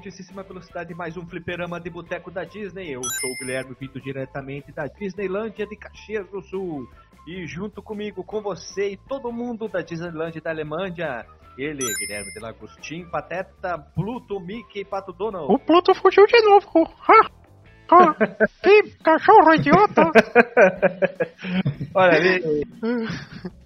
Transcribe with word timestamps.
Altíssima 0.00 0.42
velocidade 0.42 0.94
mais 0.94 1.18
um 1.18 1.26
fliperama 1.26 1.78
de 1.78 1.90
boteco 1.90 2.30
da 2.30 2.42
Disney. 2.42 2.90
Eu 2.90 3.02
sou 3.02 3.30
o 3.30 3.36
Guilherme, 3.38 3.76
vindo 3.78 4.00
diretamente 4.00 4.72
da 4.72 4.86
Disneylândia 4.86 5.66
de 5.66 5.76
Caxias 5.76 6.26
do 6.30 6.40
Sul. 6.40 6.88
E 7.28 7.46
junto 7.46 7.82
comigo, 7.82 8.24
com 8.24 8.40
você 8.40 8.92
e 8.92 8.96
todo 8.96 9.30
mundo 9.30 9.68
da 9.68 9.82
Disneylandia 9.82 10.40
da 10.40 10.48
Alemanha, 10.48 11.26
ele, 11.58 11.84
Guilherme 11.98 12.32
de 12.32 12.40
Lagostin, 12.40 13.04
Pateta, 13.10 13.78
Pluto, 13.94 14.40
Mickey 14.40 14.80
e 14.80 14.84
Pato 14.86 15.12
Donald. 15.12 15.52
O 15.52 15.58
Pluto 15.58 15.94
fugiu 15.94 16.24
de 16.24 16.40
novo. 16.46 16.90
Ha! 17.06 17.39
Que 18.62 18.82
cachorro 19.02 19.54
idiota! 19.54 20.02
Olha 21.94 22.16
ali. 22.16 22.64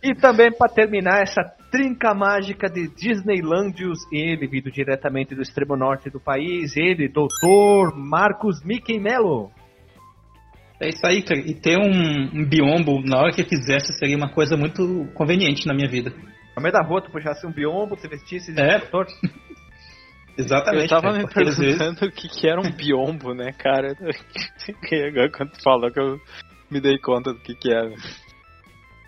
E 0.03 0.15
também 0.15 0.51
para 0.53 0.73
terminar 0.73 1.23
essa 1.23 1.43
trinca 1.71 2.15
mágica 2.15 2.69
de 2.69 2.89
Disneylandios, 2.89 3.99
ele, 4.13 4.47
vindo 4.47 4.71
diretamente 4.71 5.35
do 5.35 5.43
extremo 5.43 5.77
norte 5.77 6.09
do 6.11 6.21
país, 6.21 6.77
ele, 6.77 7.09
doutor 7.09 7.97
Marcos 7.97 8.65
Mickey 8.65 8.99
Mello. 8.99 9.51
É 10.81 10.89
isso 10.89 11.07
aí, 11.07 11.23
cara. 11.23 11.41
E 11.41 11.55
ter 11.55 11.77
um, 11.79 12.41
um 12.41 12.45
biombo 12.49 13.01
na 13.05 13.19
hora 13.19 13.33
que 13.33 13.43
eu 13.43 13.47
quisesse 13.47 13.93
seria 13.99 14.17
uma 14.17 14.29
coisa 14.33 14.57
muito 14.57 15.07
conveniente 15.15 15.67
na 15.67 15.75
minha 15.75 15.89
vida. 15.89 16.13
No 16.57 16.63
meio 16.63 16.73
da 16.73 16.83
rua, 16.83 17.03
tu 17.03 17.11
puxasse 17.11 17.47
um 17.47 17.53
biombo, 17.53 17.97
você 17.97 18.09
vestisse 18.09 18.53
de 18.53 18.61
É. 18.61 18.79
doutor. 18.79 19.07
Exatamente. 20.37 20.93
Eu 20.93 21.01
tava 21.01 21.13
cara, 21.13 21.19
me 21.19 21.25
às 21.25 21.57
vezes- 21.59 21.79
perguntando 21.79 22.07
o 22.07 22.13
que, 22.13 22.29
que 22.29 22.49
era 22.49 22.61
um 22.61 22.71
biombo, 22.71 23.35
né, 23.35 23.53
cara? 23.53 23.95
E 24.91 24.95
agora 25.09 25.31
quando 25.31 25.51
tu 25.53 25.63
falou 25.63 25.91
que 25.91 26.01
eu 26.01 26.19
me 26.71 26.81
dei 26.81 26.99
conta 26.99 27.33
do 27.33 27.39
que 27.41 27.55
que 27.55 27.71
era. 27.73 27.93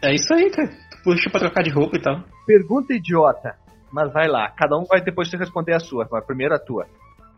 É 0.03 0.15
isso 0.15 0.33
aí, 0.35 0.51
cara. 0.51 0.69
Tu 0.69 1.03
puxa 1.03 1.31
pra 1.31 1.41
trocar 1.41 1.63
de 1.63 1.71
roupa 1.71 1.97
e 1.97 2.01
tal. 2.03 2.23
Pergunta 2.47 2.93
idiota. 2.95 3.57
Mas 3.91 4.13
vai 4.13 4.27
lá, 4.29 4.51
cada 4.51 4.77
um 4.77 4.85
vai 4.85 5.01
depois 5.01 5.29
te 5.29 5.37
responder 5.37 5.73
a 5.75 5.81
sua, 5.81 6.07
mas 6.11 6.25
primeiro 6.27 6.55
a 6.55 6.59
tua. 6.59 6.87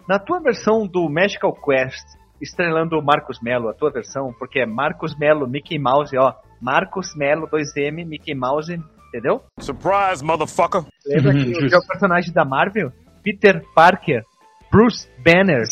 Na 0.09 0.19
tua 0.19 0.41
versão 0.41 0.87
do 0.87 1.09
Magical 1.09 1.53
Quest, 1.55 2.05
estrelando 2.41 2.99
o 2.99 3.03
Marcos 3.05 3.39
Mello, 3.41 3.69
a 3.69 3.75
tua 3.75 3.91
versão, 3.91 4.35
porque 4.39 4.61
é 4.61 4.67
Marcos 4.67 5.17
Mello, 5.17 5.47
Mickey 5.47 5.79
Mouse, 5.79 6.17
ó. 6.17 6.35
Marcos 6.61 7.15
Mello, 7.15 7.47
2M, 7.47 8.05
Mickey 8.07 8.35
Mouse, 8.35 8.73
entendeu? 9.09 9.43
Surprise, 9.61 10.25
motherfucker! 10.25 10.83
Lembra 11.07 11.33
que 11.33 11.39
o 11.53 11.61
justo. 11.61 11.69
teu 11.69 11.81
personagem 11.87 12.33
da 12.33 12.45
Marvel? 12.45 12.91
Peter 13.23 13.63
Parker, 13.75 14.23
Bruce 14.71 15.09
Banner. 15.23 15.65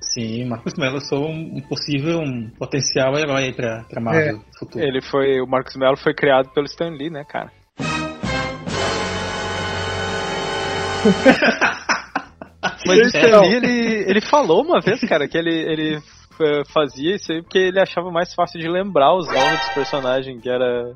Sim, 0.00 0.46
Marcos 0.46 0.74
Mello, 0.74 1.00
sou 1.00 1.28
um, 1.28 1.56
um 1.56 1.60
possível, 1.60 2.20
um 2.20 2.48
potencial 2.50 3.16
herói 3.18 3.44
aí 3.44 3.52
pra, 3.52 3.84
Marvel 4.00 4.38
no 4.38 4.58
futuro. 4.58 4.84
Ele 4.84 5.00
foi. 5.02 5.40
O 5.40 5.46
Marcos 5.46 5.76
Mello 5.76 5.96
foi 5.96 6.14
criado 6.14 6.50
pelo 6.50 6.66
Stan 6.66 6.90
Lee, 6.90 7.10
né, 7.10 7.24
cara? 7.24 7.50
Mas 12.86 12.98
o 12.98 13.02
Stan 13.02 13.28
Então. 13.28 13.42
Lee, 13.42 13.54
ele, 13.54 14.10
ele 14.10 14.20
falou 14.20 14.62
uma 14.62 14.80
vez, 14.80 15.00
cara, 15.00 15.26
que 15.26 15.36
ele, 15.36 15.54
ele 15.54 15.98
eh, 16.40 16.62
fazia 16.72 17.16
isso 17.16 17.32
aí 17.32 17.42
porque 17.42 17.58
ele 17.58 17.80
achava 17.80 18.10
mais 18.10 18.32
fácil 18.34 18.60
de 18.60 18.68
lembrar 18.68 19.14
os 19.14 19.26
nomes 19.26 19.60
dos 19.60 19.74
personagens, 19.74 20.42
que 20.42 20.48
era 20.48 20.94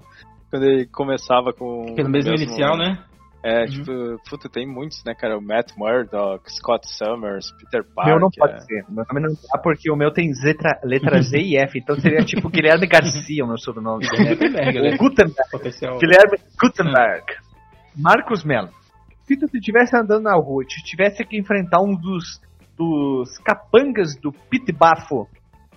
quando 0.51 0.65
ele 0.65 0.87
começava 0.87 1.53
com. 1.53 1.95
Pelo 1.95 2.09
mesmo 2.09 2.33
o 2.33 2.35
inicial, 2.35 2.77
né? 2.77 2.99
É, 3.45 3.61
Uhum. 3.63 3.67
tipo, 3.67 3.93
puta, 4.29 4.49
tem 4.49 4.67
muitos, 4.67 5.03
né, 5.05 5.15
cara? 5.15 5.39
O 5.39 5.41
Matt 5.41 5.71
Murdock, 5.77 6.43
Scott 6.53 6.89
Summers, 6.91 7.53
Peter 7.53 7.85
Parker. 7.95 8.13
meu 8.15 8.21
não 8.21 8.29
pode 8.37 8.65
ser. 8.65 8.85
Meu 8.89 9.05
nome 9.09 9.29
não 9.29 9.35
dá 9.35 9.61
porque 9.63 9.91
o 9.91 9.97
meu 9.97 10.11
tem 10.13 10.31
letra, 10.43 10.81
letra 10.83 11.23
Z 11.23 11.39
e 11.39 11.57
F, 11.57 11.79
então 11.79 11.95
seria 12.01 12.25
tipo 12.25 12.49
Guilherme 12.51 12.87
Garcia 12.89 13.45
o 13.45 13.49
meu 13.49 13.57
sobrenome. 13.59 14.05
Gutenberg, 14.11 14.81
né? 14.81 14.97
Gutenberg. 14.97 15.51
Potencial. 15.53 15.99
Guilherme 15.99 16.39
Gutenberg. 16.61 17.25
Marcos 17.97 18.45
Mello. 18.45 18.71
Se 19.25 19.37
tu 19.37 19.47
estivesse 19.55 19.97
andando 19.97 20.25
na 20.25 20.35
rua 20.35 20.65
e 20.65 20.67
tu 20.67 20.83
tivesse 20.85 21.25
que 21.25 21.39
enfrentar 21.39 21.81
um 21.81 21.95
dos, 21.95 22.41
dos 22.77 23.39
capangas 23.45 24.17
do 24.21 24.33
Pit 24.33 24.73
Bafo, 24.73 25.29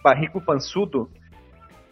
barrico 0.03 0.41
pançudo, 0.43 1.09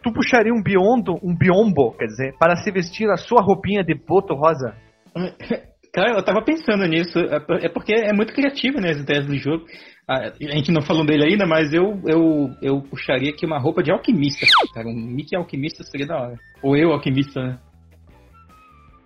tu 0.02 0.12
puxaria 0.12 0.52
um 0.52 0.62
biondo, 0.62 1.14
um 1.22 1.36
biombo, 1.36 1.92
quer 1.92 2.06
dizer, 2.06 2.34
para 2.38 2.56
se 2.56 2.72
vestir 2.72 3.08
a 3.10 3.16
sua 3.16 3.40
roupinha 3.42 3.84
de 3.84 3.94
boto 3.94 4.34
rosa? 4.34 4.74
Cara, 5.92 6.16
eu 6.16 6.22
tava 6.22 6.42
pensando 6.42 6.86
nisso. 6.86 7.18
É 7.18 7.66
é 7.66 7.68
porque 7.68 7.92
é 7.92 8.12
muito 8.12 8.32
criativo, 8.32 8.80
né, 8.80 8.90
as 8.90 9.00
ideias 9.00 9.26
do 9.26 9.36
jogo. 9.36 9.64
A 10.06 10.30
gente 10.38 10.72
não 10.72 10.82
falou 10.82 11.04
dele 11.04 11.24
ainda, 11.24 11.46
mas 11.46 11.72
eu, 11.72 12.00
eu, 12.04 12.50
eu 12.60 12.82
puxaria 12.82 13.30
aqui 13.30 13.46
uma 13.46 13.60
roupa 13.60 13.80
de 13.80 13.92
alquimista. 13.92 14.44
Cara, 14.74 14.88
um 14.88 14.92
Mickey 14.92 15.36
alquimista 15.36 15.84
seria 15.84 16.06
da 16.06 16.16
hora. 16.16 16.36
Ou 16.62 16.76
eu 16.76 16.90
alquimista, 16.90 17.40
né? 17.40 17.58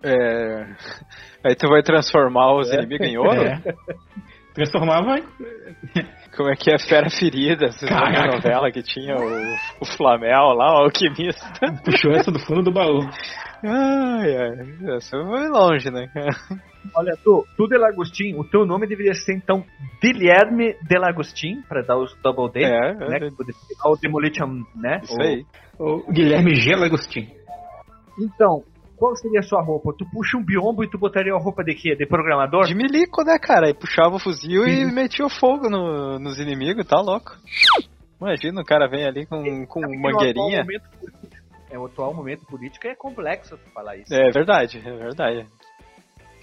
É... 0.02 0.66
Aí 1.44 1.54
tu 1.54 1.68
vai 1.68 1.82
transformar 1.82 2.54
os 2.54 2.72
inimigos 2.72 3.06
em 3.06 3.18
ouro? 3.18 3.42
É. 3.42 3.62
Transformava 4.54 5.16
Como 6.36 6.48
é 6.48 6.54
que 6.56 6.72
é 6.72 6.78
Fera 6.78 7.10
Ferida? 7.10 7.70
Vocês 7.72 7.90
lembram 7.90 8.12
Caraca. 8.12 8.36
novela 8.36 8.70
que 8.70 8.82
tinha 8.82 9.16
o, 9.16 9.54
o 9.80 9.84
Flamel 9.96 10.54
lá, 10.54 10.74
o 10.80 10.84
alquimista? 10.84 11.44
puxou 11.84 12.12
essa 12.12 12.30
do 12.30 12.38
fundo 12.38 12.62
do 12.62 12.72
baú. 12.72 13.00
Ai, 13.64 14.36
ai, 14.36 14.96
essa 14.96 15.16
foi 15.16 15.48
longe, 15.48 15.90
né, 15.90 16.06
cara? 16.12 16.28
Olha, 16.94 17.16
tu, 17.24 17.44
tu 17.56 17.66
Delagostin, 17.66 18.34
o 18.36 18.44
teu 18.44 18.66
nome 18.66 18.86
deveria 18.86 19.14
ser 19.14 19.34
então 19.36 19.64
Guilherme 20.02 20.74
Delagostin, 20.86 21.62
para 21.68 21.82
dar 21.82 21.96
os 21.96 22.14
double 22.22 22.52
D, 22.52 22.62
É, 22.64 22.94
né? 22.94 23.16
é, 23.16 23.18
que 23.20 23.88
O 23.88 23.96
Demolition, 23.96 24.62
né? 24.76 25.00
isso 25.02 25.20
aí. 25.20 25.44
O 25.78 26.12
Guilherme 26.12 26.54
G. 26.54 26.76
Lagostin. 26.76 27.28
Então, 28.20 28.62
qual 28.96 29.14
seria 29.16 29.40
a 29.40 29.42
sua 29.42 29.62
roupa? 29.62 29.92
Tu 29.96 30.04
puxa 30.10 30.36
um 30.36 30.44
biombo 30.44 30.84
e 30.84 30.88
tu 30.90 30.98
botaria 30.98 31.32
a 31.34 31.38
roupa 31.38 31.62
de 31.64 31.74
quê? 31.74 31.94
De 31.96 32.06
programador? 32.06 32.64
De 32.64 32.74
milico, 32.74 33.22
né, 33.24 33.38
cara? 33.38 33.66
Aí 33.66 33.74
puxava 33.74 34.16
o 34.16 34.18
fuzil 34.18 34.66
e 34.66 34.84
metia 34.92 35.24
o 35.26 35.30
fogo 35.30 35.68
no- 35.68 36.18
nos 36.18 36.38
inimigos, 36.38 36.86
tá 36.86 37.00
louco? 37.00 37.32
Imagina, 38.20 38.60
o 38.60 38.64
cara 38.64 38.88
vem 38.88 39.06
ali 39.06 39.26
com, 39.26 39.42
com 39.66 39.80
no 39.80 39.86
atual 39.86 40.00
mangueirinha. 40.00 40.64
É, 41.70 41.78
o 41.78 41.86
atual 41.86 42.14
momento 42.14 42.46
político 42.46 42.86
é 42.86 42.94
complexo 42.94 43.56
tu 43.58 43.70
falar 43.72 43.96
isso. 43.96 44.14
É 44.14 44.30
verdade, 44.30 44.78
é 44.78 44.96
verdade. 44.96 45.46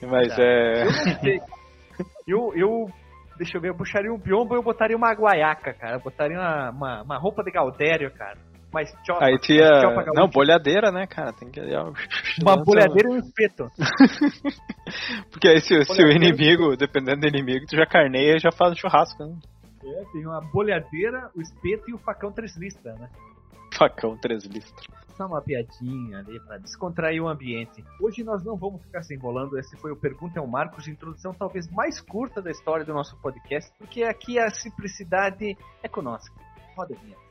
Mas 0.03 0.37
é. 0.37 0.81
Eu 0.81 0.85
não 0.85 1.19
sei. 1.21 1.39
Eu, 2.27 2.53
eu, 2.55 2.91
deixa 3.37 3.57
eu 3.57 3.61
ver, 3.61 3.69
eu 3.69 3.75
puxaria 3.75 4.11
um 4.11 4.17
biombo 4.17 4.55
e 4.55 4.57
eu 4.57 4.63
botaria 4.63 4.97
uma 4.97 5.13
guaiaca, 5.13 5.73
cara. 5.73 5.95
Eu 5.95 5.99
botaria 6.01 6.37
uma, 6.37 6.69
uma, 6.71 7.01
uma 7.03 7.17
roupa 7.17 7.43
de 7.43 7.51
Galdério, 7.51 8.11
cara. 8.11 8.37
Mais 8.73 8.89
chopa. 9.05 9.25
Aí 9.25 9.37
chopa. 9.81 10.05
Não, 10.13 10.29
bolhadeira, 10.29 10.91
né, 10.91 11.05
cara? 11.05 11.33
Tem 11.33 11.49
que. 11.49 11.59
Uma 12.41 12.55
bolhadeira 12.63 13.09
e 13.09 13.13
um 13.13 13.17
espeto. 13.17 13.69
Porque 15.29 15.47
aí 15.49 15.59
se, 15.59 15.83
se 15.83 16.03
o 16.03 16.09
inimigo, 16.09 16.77
dependendo 16.77 17.21
do 17.21 17.27
inimigo, 17.27 17.65
tu 17.65 17.75
já 17.75 17.85
carneia 17.85 18.35
e 18.35 18.39
já 18.39 18.51
faz 18.51 18.71
o 18.73 18.75
churrasco, 18.75 19.23
né? 19.25 19.35
É, 19.83 20.05
tem 20.13 20.25
uma 20.25 20.41
bolhadeira, 20.41 21.29
o 21.35 21.41
espeto 21.41 21.89
e 21.89 21.93
o 21.93 21.97
facão 21.97 22.31
três 22.31 22.55
listras, 22.55 22.97
né? 22.99 23.09
Facão 23.77 24.15
três 24.17 24.45
listras. 24.45 24.85
Só 25.17 25.25
uma 25.25 25.41
piadinha 25.41 26.19
ali 26.19 26.39
pra 26.39 26.57
descontrair 26.57 27.21
o 27.21 27.27
ambiente. 27.27 27.83
Hoje 27.99 28.23
nós 28.23 28.43
não 28.43 28.55
vamos 28.55 28.81
ficar 28.83 29.01
se 29.03 29.13
enrolando. 29.13 29.57
Esse 29.57 29.75
foi 29.77 29.91
o 29.91 29.95
Pergunta 29.95 30.39
ao 30.39 30.47
Marcos, 30.47 30.87
introdução 30.87 31.33
talvez 31.33 31.69
mais 31.71 31.99
curta 31.99 32.41
da 32.41 32.51
história 32.51 32.85
do 32.85 32.93
nosso 32.93 33.19
podcast, 33.21 33.71
porque 33.77 34.03
aqui 34.03 34.39
a 34.39 34.49
simplicidade 34.49 35.57
é 35.83 35.87
conosco. 35.87 36.35
Roda 36.77 36.95
a 36.95 36.99
vinheta. 36.99 37.30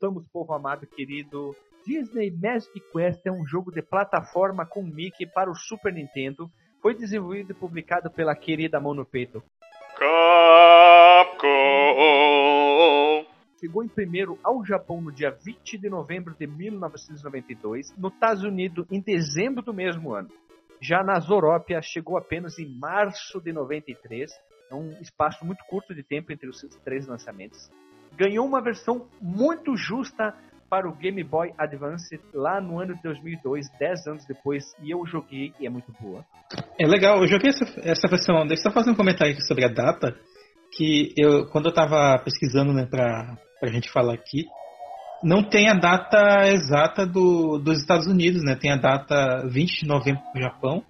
Voltamos, 0.00 0.28
povo 0.28 0.54
amado 0.54 0.86
querido. 0.86 1.56
Disney 1.84 2.30
Magic 2.30 2.80
Quest 2.92 3.26
é 3.26 3.32
um 3.32 3.44
jogo 3.44 3.72
de 3.72 3.82
plataforma 3.82 4.64
com 4.64 4.80
Mickey 4.80 5.26
para 5.26 5.50
o 5.50 5.56
Super 5.56 5.92
Nintendo. 5.92 6.48
Foi 6.80 6.94
desenvolvido 6.94 7.50
e 7.50 7.54
publicado 7.54 8.08
pela 8.08 8.36
querida 8.36 8.78
mão 8.78 8.94
no 8.94 9.04
peito. 9.04 9.42
Capcom. 9.98 11.48
chegou 13.60 13.82
em 13.82 13.88
primeiro 13.88 14.38
ao 14.44 14.64
Japão 14.64 15.00
no 15.00 15.10
dia 15.10 15.32
20 15.32 15.76
de 15.76 15.90
novembro 15.90 16.32
de 16.38 16.46
1992, 16.46 17.92
no 17.98 18.06
Estados 18.06 18.44
Unidos 18.44 18.86
em 18.92 19.00
dezembro 19.00 19.64
do 19.64 19.74
mesmo 19.74 20.14
ano. 20.14 20.28
Já 20.80 21.02
na 21.02 21.18
Zorópia 21.18 21.82
chegou 21.82 22.16
apenas 22.16 22.56
em 22.60 22.72
março 22.78 23.40
de 23.40 23.52
93, 23.52 24.30
é 24.70 24.74
um 24.76 24.92
espaço 25.00 25.44
muito 25.44 25.64
curto 25.64 25.92
de 25.92 26.04
tempo 26.04 26.32
entre 26.32 26.48
os 26.48 26.60
três 26.84 27.04
lançamentos. 27.08 27.68
Ganhou 28.18 28.44
uma 28.44 28.60
versão 28.60 29.06
muito 29.22 29.76
justa 29.76 30.34
para 30.68 30.88
o 30.88 30.94
Game 30.94 31.22
Boy 31.24 31.52
Advance 31.56 32.20
lá 32.34 32.60
no 32.60 32.80
ano 32.80 32.94
de 32.94 33.02
2002, 33.02 33.66
10 33.78 34.06
anos 34.06 34.26
depois, 34.26 34.64
e 34.82 34.90
eu 34.90 35.06
joguei 35.06 35.52
e 35.58 35.66
é 35.66 35.70
muito 35.70 35.92
boa. 36.00 36.24
É 36.78 36.86
legal, 36.86 37.20
eu 37.22 37.28
joguei 37.28 37.50
essa, 37.50 37.64
essa 37.80 38.08
versão. 38.08 38.46
Deixa 38.46 38.62
eu 38.62 38.70
só 38.70 38.72
fazer 38.72 38.90
um 38.90 38.94
comentário 38.94 39.32
aqui 39.32 39.42
sobre 39.42 39.64
a 39.64 39.68
data. 39.68 40.14
Que 40.76 41.14
eu, 41.16 41.46
quando 41.46 41.66
eu 41.66 41.72
tava 41.72 42.18
pesquisando, 42.22 42.74
né, 42.74 42.86
pra, 42.86 43.36
pra 43.58 43.72
gente 43.72 43.90
falar 43.90 44.14
aqui, 44.14 44.44
não 45.22 45.42
tem 45.42 45.68
a 45.68 45.74
data 45.74 46.46
exata 46.48 47.06
do, 47.06 47.58
dos 47.58 47.78
Estados 47.78 48.06
Unidos, 48.06 48.42
né? 48.44 48.54
Tem 48.54 48.70
a 48.70 48.76
data 48.76 49.46
20 49.48 49.80
de 49.80 49.86
novembro 49.88 50.22
pro 50.32 50.42
Japão. 50.42 50.82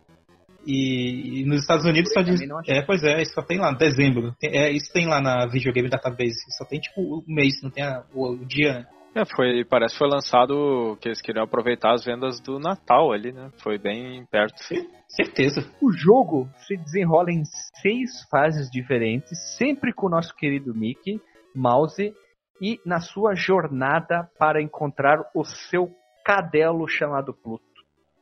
E, 0.69 1.41
e 1.41 1.45
nos 1.47 1.63
Estados 1.63 1.87
Unidos 1.87 2.13
só 2.13 2.21
diz. 2.21 2.39
É, 2.67 2.83
pois 2.83 3.03
é, 3.03 3.25
só 3.25 3.41
tem 3.41 3.59
lá, 3.59 3.73
dezembro. 3.73 4.35
É, 4.43 4.71
isso 4.71 4.93
tem 4.93 5.07
lá 5.07 5.19
na 5.19 5.47
Videogame 5.47 5.89
Database. 5.89 6.37
Só 6.59 6.67
tem 6.67 6.79
tipo 6.79 7.01
o 7.01 7.25
mês, 7.27 7.55
não 7.63 7.71
tem 7.71 7.83
a, 7.83 8.05
o, 8.13 8.33
o 8.33 8.45
dia, 8.45 8.75
né? 8.75 8.87
É, 9.15 9.25
foi, 9.25 9.65
parece 9.65 9.95
que 9.95 9.99
foi 9.99 10.09
lançado 10.09 10.99
que 11.01 11.09
eles 11.09 11.23
queriam 11.23 11.45
aproveitar 11.45 11.95
as 11.95 12.05
vendas 12.05 12.39
do 12.41 12.59
Natal 12.59 13.11
ali, 13.11 13.33
né? 13.33 13.51
Foi 13.63 13.79
bem 13.79 14.27
perto. 14.31 14.63
Certeza. 15.09 15.67
O 15.81 15.91
jogo 15.91 16.47
se 16.67 16.77
desenrola 16.77 17.33
em 17.33 17.43
seis 17.81 18.11
fases 18.31 18.71
diferentes, 18.71 19.57
sempre 19.57 19.95
com 19.95 20.07
o 20.07 20.11
nosso 20.11 20.37
querido 20.37 20.75
Mickey 20.75 21.19
Mouse 21.57 22.13
e 22.61 22.79
na 22.85 23.01
sua 23.01 23.35
jornada 23.35 24.29
para 24.39 24.63
encontrar 24.63 25.19
o 25.35 25.45
seu 25.45 25.91
cadelo 26.25 26.87
chamado 26.87 27.33
Pluto. 27.33 27.68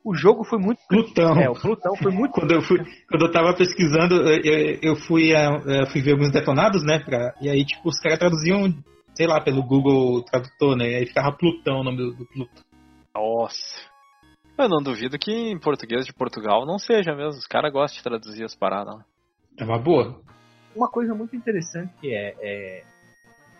O 0.06 0.14
jogo 0.14 0.44
foi 0.44 0.58
muito. 0.60 0.78
Plutão. 0.88 1.36
É, 1.36 1.50
o 1.50 1.54
Plutão 1.54 1.96
foi 1.96 2.12
muito. 2.12 2.32
quando 2.32 2.52
eu 2.52 2.62
fui, 2.62 2.78
quando 3.10 3.26
eu 3.26 3.32
tava 3.32 3.52
pesquisando, 3.56 4.14
eu, 4.14 4.78
eu 4.80 4.96
fui, 4.96 5.32
eu 5.32 5.86
fui 5.90 6.00
ver 6.00 6.12
alguns 6.12 6.30
detonados, 6.30 6.84
né? 6.84 7.00
Pra, 7.00 7.34
e 7.40 7.50
aí, 7.50 7.64
tipo, 7.64 7.88
os 7.88 7.98
caras 7.98 8.18
traduziam 8.18 8.72
sei 9.16 9.26
lá, 9.26 9.40
pelo 9.40 9.62
Google 9.62 10.22
Tradutor, 10.24 10.76
né? 10.76 10.84
Aí 10.84 11.06
ficava 11.06 11.32
Plutão 11.32 11.80
o 11.80 11.84
nome 11.84 11.96
do, 11.96 12.14
do 12.14 12.26
Pluto. 12.26 12.62
Nossa. 13.14 13.90
Eu 14.58 14.68
não 14.68 14.82
duvido 14.82 15.18
que 15.18 15.32
em 15.32 15.58
português 15.58 16.06
de 16.06 16.12
Portugal 16.12 16.66
não 16.66 16.78
seja 16.78 17.14
mesmo. 17.14 17.38
Os 17.38 17.46
caras 17.46 17.72
gostam 17.72 17.96
de 17.96 18.04
traduzir 18.04 18.44
as 18.44 18.54
paradas. 18.54 19.02
É 19.58 19.64
uma 19.64 19.78
boa. 19.78 20.20
Uma 20.74 20.88
coisa 20.88 21.14
muito 21.14 21.34
interessante 21.34 21.92
que 21.98 22.14
é, 22.14 22.34
é 22.38 22.84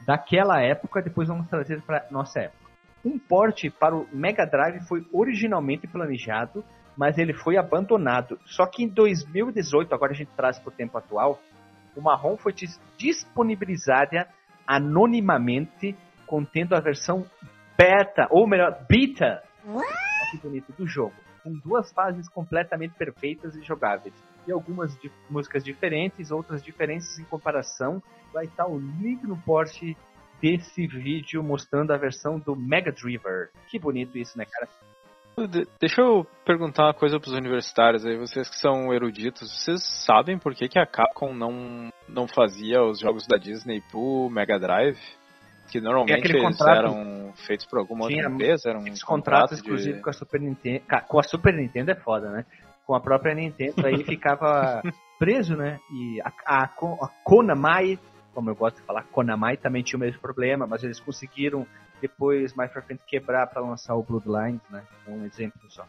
daquela 0.06 0.62
época, 0.62 1.02
depois 1.02 1.26
vamos 1.26 1.48
trazer 1.48 1.82
para 1.82 2.06
nossa 2.10 2.40
época. 2.40 2.65
Um 3.06 3.20
porte 3.20 3.70
para 3.70 3.94
o 3.94 4.08
Mega 4.12 4.44
Drive 4.44 4.80
foi 4.88 5.06
originalmente 5.12 5.86
planejado, 5.86 6.64
mas 6.96 7.16
ele 7.18 7.32
foi 7.32 7.56
abandonado. 7.56 8.36
Só 8.44 8.66
que 8.66 8.82
em 8.82 8.88
2018, 8.88 9.94
agora 9.94 10.10
a 10.10 10.16
gente 10.16 10.32
traz 10.36 10.58
para 10.58 10.70
o 10.70 10.72
tempo 10.72 10.98
atual, 10.98 11.40
o 11.94 12.00
Marrom 12.00 12.36
foi 12.36 12.52
disponibilizada 12.98 14.26
anonimamente, 14.66 15.96
contendo 16.26 16.74
a 16.74 16.80
versão 16.80 17.24
beta, 17.78 18.26
ou 18.28 18.44
melhor, 18.44 18.84
beta, 18.88 19.40
que 20.32 20.38
bonito, 20.38 20.72
do 20.72 20.84
jogo, 20.84 21.14
com 21.44 21.52
duas 21.52 21.92
fases 21.92 22.28
completamente 22.28 22.94
perfeitas 22.94 23.54
e 23.54 23.62
jogáveis. 23.62 24.14
E 24.48 24.50
algumas 24.50 24.98
músicas 25.30 25.62
diferentes, 25.62 26.32
outras 26.32 26.60
diferenças 26.60 27.20
em 27.20 27.24
comparação. 27.24 28.02
Vai 28.32 28.46
estar 28.46 28.66
o 28.66 28.76
link 28.76 29.22
no 29.22 29.36
post 29.36 29.96
desse 30.40 30.86
vídeo 30.86 31.42
mostrando 31.42 31.92
a 31.92 31.96
versão 31.96 32.38
do 32.38 32.54
Mega 32.54 32.92
Driver. 32.92 33.50
Que 33.68 33.78
bonito 33.78 34.16
isso, 34.18 34.36
né, 34.36 34.44
cara? 34.44 34.68
Deixa 35.78 36.00
eu 36.00 36.26
perguntar 36.46 36.84
uma 36.84 36.94
coisa 36.94 37.20
para 37.20 37.28
os 37.28 37.36
universitários 37.36 38.06
aí, 38.06 38.16
vocês 38.16 38.48
que 38.48 38.56
são 38.56 38.92
eruditos, 38.94 39.52
vocês 39.52 39.82
sabem 39.82 40.38
por 40.38 40.54
que, 40.54 40.66
que 40.66 40.78
a 40.78 40.86
Capcom 40.86 41.34
não, 41.34 41.90
não 42.08 42.26
fazia 42.26 42.82
os 42.82 42.98
jogos 42.98 43.26
da 43.26 43.36
Disney 43.36 43.82
pro 43.90 44.30
Mega 44.30 44.58
Drive? 44.58 44.98
Que 45.70 45.78
normalmente 45.78 46.26
eles 46.26 46.40
contrato, 46.40 46.78
eram 46.78 47.32
feitos 47.34 47.66
por 47.66 47.78
alguma 47.80 48.04
outra 48.04 48.30
empresa, 48.30 48.70
eram 48.70 48.80
um 48.80 48.94
contratos 49.04 49.60
de... 49.60 50.00
com 50.00 50.08
a 50.08 50.12
Super 50.12 50.40
Nintendo. 50.40 50.82
Com 51.06 51.18
a 51.18 51.22
Super 51.22 51.54
Nintendo 51.54 51.90
é 51.90 51.96
foda, 51.96 52.30
né? 52.30 52.46
Com 52.86 52.94
a 52.94 53.00
própria 53.00 53.34
Nintendo 53.34 53.86
aí 53.86 54.02
ficava 54.06 54.80
preso, 55.18 55.54
né? 55.54 55.78
E 55.92 56.20
a, 56.22 56.32
a, 56.46 56.64
a 56.64 57.08
Konami, 57.24 57.98
como 58.36 58.50
eu 58.50 58.54
gosto 58.54 58.76
de 58.76 58.82
falar, 58.82 59.02
Konami 59.04 59.56
também 59.56 59.82
tinha 59.82 59.96
o 59.96 60.00
mesmo 60.00 60.20
problema, 60.20 60.66
mas 60.66 60.84
eles 60.84 61.00
conseguiram 61.00 61.66
depois 62.02 62.52
mais 62.54 62.70
pra 62.70 62.82
frente 62.82 63.00
quebrar 63.06 63.46
para 63.46 63.62
lançar 63.62 63.94
o 63.94 64.02
Bloodlines, 64.02 64.60
né? 64.68 64.84
Um 65.08 65.24
exemplo 65.24 65.58
só. 65.70 65.86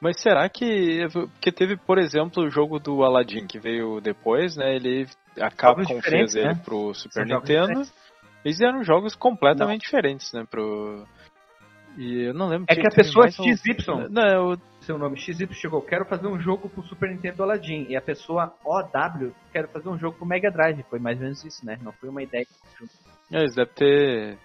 Mas 0.00 0.20
será 0.20 0.48
que. 0.48 1.08
Porque 1.12 1.50
teve, 1.50 1.76
por 1.76 1.98
exemplo, 1.98 2.44
o 2.44 2.50
jogo 2.50 2.78
do 2.78 3.02
Aladdin 3.02 3.48
que 3.48 3.58
veio 3.58 4.00
depois, 4.00 4.56
né? 4.56 4.76
Ele. 4.76 5.08
A 5.40 5.50
Capcom 5.50 6.00
fez 6.00 6.36
ele 6.36 6.46
né? 6.46 6.62
pro 6.64 6.94
Super 6.94 7.26
São 7.26 7.38
Nintendo. 7.38 7.82
Eles 8.44 8.60
eram 8.60 8.84
jogos 8.84 9.16
completamente 9.16 9.82
não. 9.82 9.86
diferentes, 9.86 10.32
né? 10.32 10.46
Pro. 10.48 11.04
E 11.98 12.28
eu 12.28 12.32
não 12.32 12.46
lembro. 12.46 12.66
É 12.68 12.76
que 12.76 12.86
a 12.86 12.94
pessoa 12.94 13.28
XY. 13.28 14.08
Não, 14.08 14.52
eu... 14.52 14.56
Seu 14.90 14.98
nome 14.98 15.16
XY 15.16 15.46
chegou, 15.52 15.80
quero 15.82 16.04
fazer 16.04 16.26
um 16.26 16.40
jogo 16.40 16.68
pro 16.68 16.82
Super 16.82 17.10
Nintendo 17.10 17.44
Aladdin. 17.44 17.86
E 17.88 17.96
a 17.96 18.02
pessoa 18.02 18.52
OW, 18.64 19.32
quero 19.52 19.68
fazer 19.68 19.88
um 19.88 19.96
jogo 19.96 20.16
pro 20.16 20.26
Mega 20.26 20.50
Drive. 20.50 20.82
Foi 20.90 20.98
mais 20.98 21.16
ou 21.16 21.22
menos 21.22 21.44
isso, 21.44 21.64
né? 21.64 21.78
Não 21.80 21.92
foi 21.92 22.08
uma 22.08 22.24
ideia. 22.24 22.44
É, 23.30 23.38
eles 23.38 23.54
devem 23.54 23.72
ter 23.72 24.38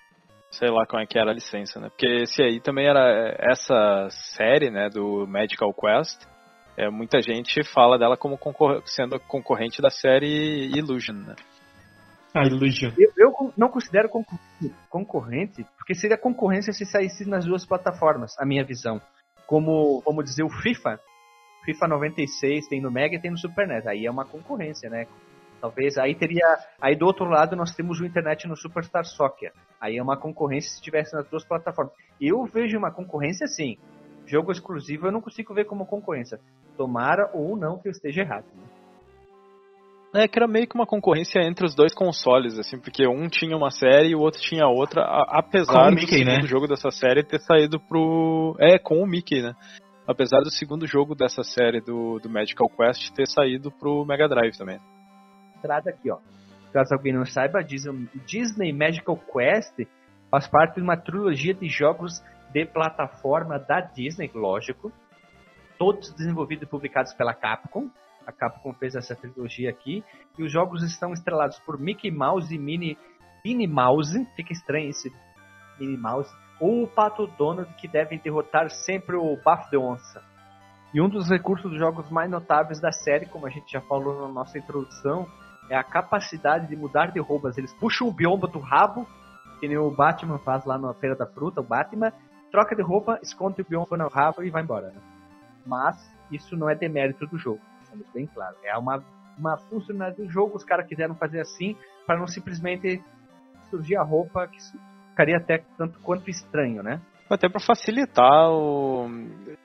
sei 0.52 0.70
lá 0.70 0.86
como 0.86 1.02
é 1.02 1.08
que 1.08 1.18
era 1.18 1.32
a 1.32 1.34
licença, 1.34 1.80
né? 1.80 1.90
Porque 1.90 2.06
esse 2.06 2.44
aí 2.44 2.60
também 2.60 2.88
era 2.88 3.36
essa 3.40 4.08
série, 4.12 4.70
né, 4.70 4.88
do 4.88 5.26
Medical 5.26 5.74
Quest. 5.74 6.28
É, 6.78 6.92
muita 6.92 7.20
gente 7.24 7.64
fala 7.64 7.98
dela 7.98 8.16
como 8.16 8.38
concor 8.38 8.84
sendo 8.86 9.20
concorrente 9.22 9.82
da 9.82 9.90
série 9.90 10.70
Illusion, 10.78 11.16
né? 11.26 11.36
Ah, 12.36 12.46
Illusion. 12.46 12.92
Eu, 13.00 13.12
eu 13.18 13.54
não 13.58 13.70
considero 13.70 14.10
concorrente, 14.90 15.66
porque 15.76 15.96
seria 15.96 16.20
concorrência 16.20 16.72
se 16.72 16.86
saísse 16.86 17.28
nas 17.28 17.46
duas 17.46 17.66
plataformas, 17.66 18.38
a 18.38 18.46
minha 18.46 18.64
visão. 18.64 19.02
Como, 19.48 20.02
vamos 20.06 20.26
dizer, 20.26 20.44
o 20.44 20.50
FIFA. 20.50 21.00
FIFA 21.66 21.88
96 21.88 22.68
tem 22.68 22.82
no 22.82 22.92
Mega 22.92 23.16
e 23.16 23.20
tem 23.20 23.32
no 23.32 23.38
Super 23.38 23.68
NES. 23.68 23.88
Aí 23.88 24.06
é 24.06 24.12
uma 24.12 24.26
concorrência, 24.26 24.90
né? 24.90 25.08
Talvez 25.60 25.98
aí 25.98 26.14
teria. 26.14 26.46
Aí 26.80 26.96
do 26.96 27.06
outro 27.06 27.26
lado 27.26 27.56
nós 27.56 27.74
temos 27.74 28.00
o 28.00 28.06
internet 28.06 28.48
no 28.48 28.56
Superstar 28.56 29.04
Soccer. 29.06 29.52
Aí 29.82 29.98
é 29.98 30.04
uma 30.04 30.18
concorrência 30.18 30.72
se 30.72 30.82
tivesse 30.82 31.14
nas 31.14 31.28
duas 31.28 31.44
plataformas. 31.44 31.94
Eu 32.22 32.46
vejo 32.46 32.78
uma 32.78 32.92
concorrência 32.92 33.48
sim. 33.48 33.78
Jogo 34.28 34.52
exclusivo 34.52 35.08
eu 35.08 35.12
não 35.12 35.22
consigo 35.22 35.54
ver 35.54 35.66
como 35.66 35.86
concorrência. 35.86 36.40
Tomara 36.78 37.30
ou 37.34 37.56
não 37.56 37.80
que 37.80 37.88
eu 37.88 37.92
esteja 37.92 38.22
errado. 38.22 38.46
Né? 38.56 38.75
É 40.16 40.28
que 40.28 40.40
era 40.40 40.48
meio 40.48 40.68
que 40.68 40.76
uma 40.76 40.86
concorrência 40.86 41.40
entre 41.42 41.66
os 41.66 41.76
dois 41.76 41.94
consoles, 41.94 42.58
assim, 42.58 42.80
porque 42.80 43.08
um 43.08 43.28
tinha 43.28 43.56
uma 43.56 43.70
série 43.70 44.10
e 44.10 44.16
o 44.16 44.20
outro 44.20 44.40
tinha 44.42 44.66
outra, 44.66 45.04
apesar 45.30 45.90
do 45.90 45.96
Mickey, 45.96 46.20
segundo 46.20 46.42
né? 46.42 46.48
jogo 46.48 46.68
dessa 46.68 46.90
série 46.90 47.24
ter 47.24 47.40
saído 47.40 47.80
pro. 47.80 48.56
É, 48.60 48.80
com 48.80 49.02
o 49.02 49.06
Mickey, 49.06 49.42
né? 49.42 49.54
Apesar 50.08 50.40
do 50.40 50.52
segundo 50.52 50.88
jogo 50.88 51.16
dessa 51.16 51.44
série 51.44 51.82
do, 51.82 52.20
do 52.20 52.30
Magical 52.30 52.70
Quest 52.70 53.12
ter 53.14 53.28
saído 53.28 53.72
pro 53.72 54.06
Mega 54.06 54.30
Drive 54.30 54.58
também 54.58 54.80
entrada 55.66 55.90
aqui, 55.90 56.12
ó. 56.12 56.20
Caso 56.72 56.94
alguém 56.94 57.14
não 57.14 57.26
saiba, 57.26 57.64
Disney 57.64 58.72
Magical 58.74 59.18
Quest 59.18 59.88
faz 60.30 60.48
parte 60.48 60.76
de 60.76 60.82
uma 60.82 60.98
trilogia 60.98 61.54
de 61.54 61.68
jogos 61.68 62.22
de 62.52 62.66
plataforma 62.66 63.58
da 63.58 63.82
Disney, 63.82 64.30
lógico. 64.34 64.92
Todos 65.78 66.14
desenvolvidos 66.14 66.68
e 66.68 66.70
publicados 66.70 67.14
pela 67.14 67.34
Capcom. 67.34 67.90
A 68.26 68.32
Capcom 68.32 68.74
fez 68.74 68.96
essa 68.96 69.16
trilogia 69.16 69.70
aqui. 69.70 70.04
E 70.38 70.44
os 70.44 70.52
jogos 70.52 70.84
estão 70.84 71.14
estrelados 71.14 71.60
por 71.60 71.80
Mickey 71.80 72.12
Mouse 72.12 72.54
e 72.54 72.58
Minnie, 72.58 72.98
Minnie 73.44 73.68
Mouse. 73.68 74.26
Fica 74.36 74.54
estranho 74.54 74.90
esse 74.90 75.12
Minnie 75.80 75.98
Mouse. 75.98 76.34
Ou 76.60 76.84
o 76.84 76.88
Pato 76.88 77.28
Donald, 77.38 77.74
que 77.76 77.88
devem 77.88 78.20
derrotar 78.20 78.70
sempre 78.70 79.16
o 79.16 79.38
Bafo 79.44 79.70
de 79.70 79.78
Onça. 79.78 80.24
E 80.94 81.02
um 81.02 81.10
dos 81.10 81.30
recursos 81.30 81.70
dos 81.70 81.78
jogos 81.78 82.10
mais 82.10 82.32
notáveis 82.32 82.80
da 82.80 82.92
série, 82.92 83.26
como 83.26 83.46
a 83.46 83.50
gente 83.50 83.70
já 83.70 83.82
falou 83.82 84.22
na 84.22 84.34
nossa 84.34 84.58
introdução, 84.58 85.28
é 85.70 85.76
a 85.76 85.84
capacidade 85.84 86.68
de 86.68 86.76
mudar 86.76 87.12
de 87.12 87.20
roupas. 87.20 87.58
Eles 87.58 87.74
puxam 87.74 88.08
o 88.08 88.14
biombo 88.14 88.48
do 88.48 88.60
rabo, 88.60 89.06
que 89.60 89.68
nem 89.68 89.78
o 89.78 89.92
Batman 89.92 90.40
faz 90.40 90.64
lá 90.66 90.78
na 90.78 90.94
Feira 90.94 91.16
da 91.16 91.26
Fruta, 91.26 91.60
o 91.60 91.64
Batman, 91.64 92.14
troca 92.52 92.76
de 92.76 92.82
roupa, 92.82 93.20
esconde 93.22 93.62
o 93.62 93.66
biombo 93.66 93.98
no 93.98 94.08
rabo 94.08 94.44
e 94.44 94.50
vai 94.50 94.64
embora. 94.64 94.94
Mas 95.66 95.98
isso 96.32 96.56
não 96.56 96.70
é 96.70 96.76
demérito 96.76 97.26
do 97.28 97.38
jogo, 97.38 97.60
estamos 97.96 98.14
bem 98.14 98.28
claro. 98.28 98.56
É 98.64 98.78
uma, 98.78 99.04
uma 99.38 99.58
funcionalidade 99.58 100.24
do 100.24 100.32
jogo, 100.32 100.56
os 100.56 100.64
caras 100.64 100.88
quiseram 100.88 101.16
fazer 101.16 101.42
assim, 101.42 101.76
para 102.06 102.18
não 102.18 102.28
simplesmente 102.28 103.02
surgir 103.70 103.96
a 103.96 104.04
roupa 104.04 104.48
que 104.48 104.58
ficaria 105.10 105.38
até 105.38 105.64
tanto 105.78 106.00
quanto 106.00 106.30
estranho, 106.30 106.84
né? 106.84 107.02
Até 107.30 107.50
para 107.50 107.60
facilitar 107.60 108.52
o. 108.52 109.08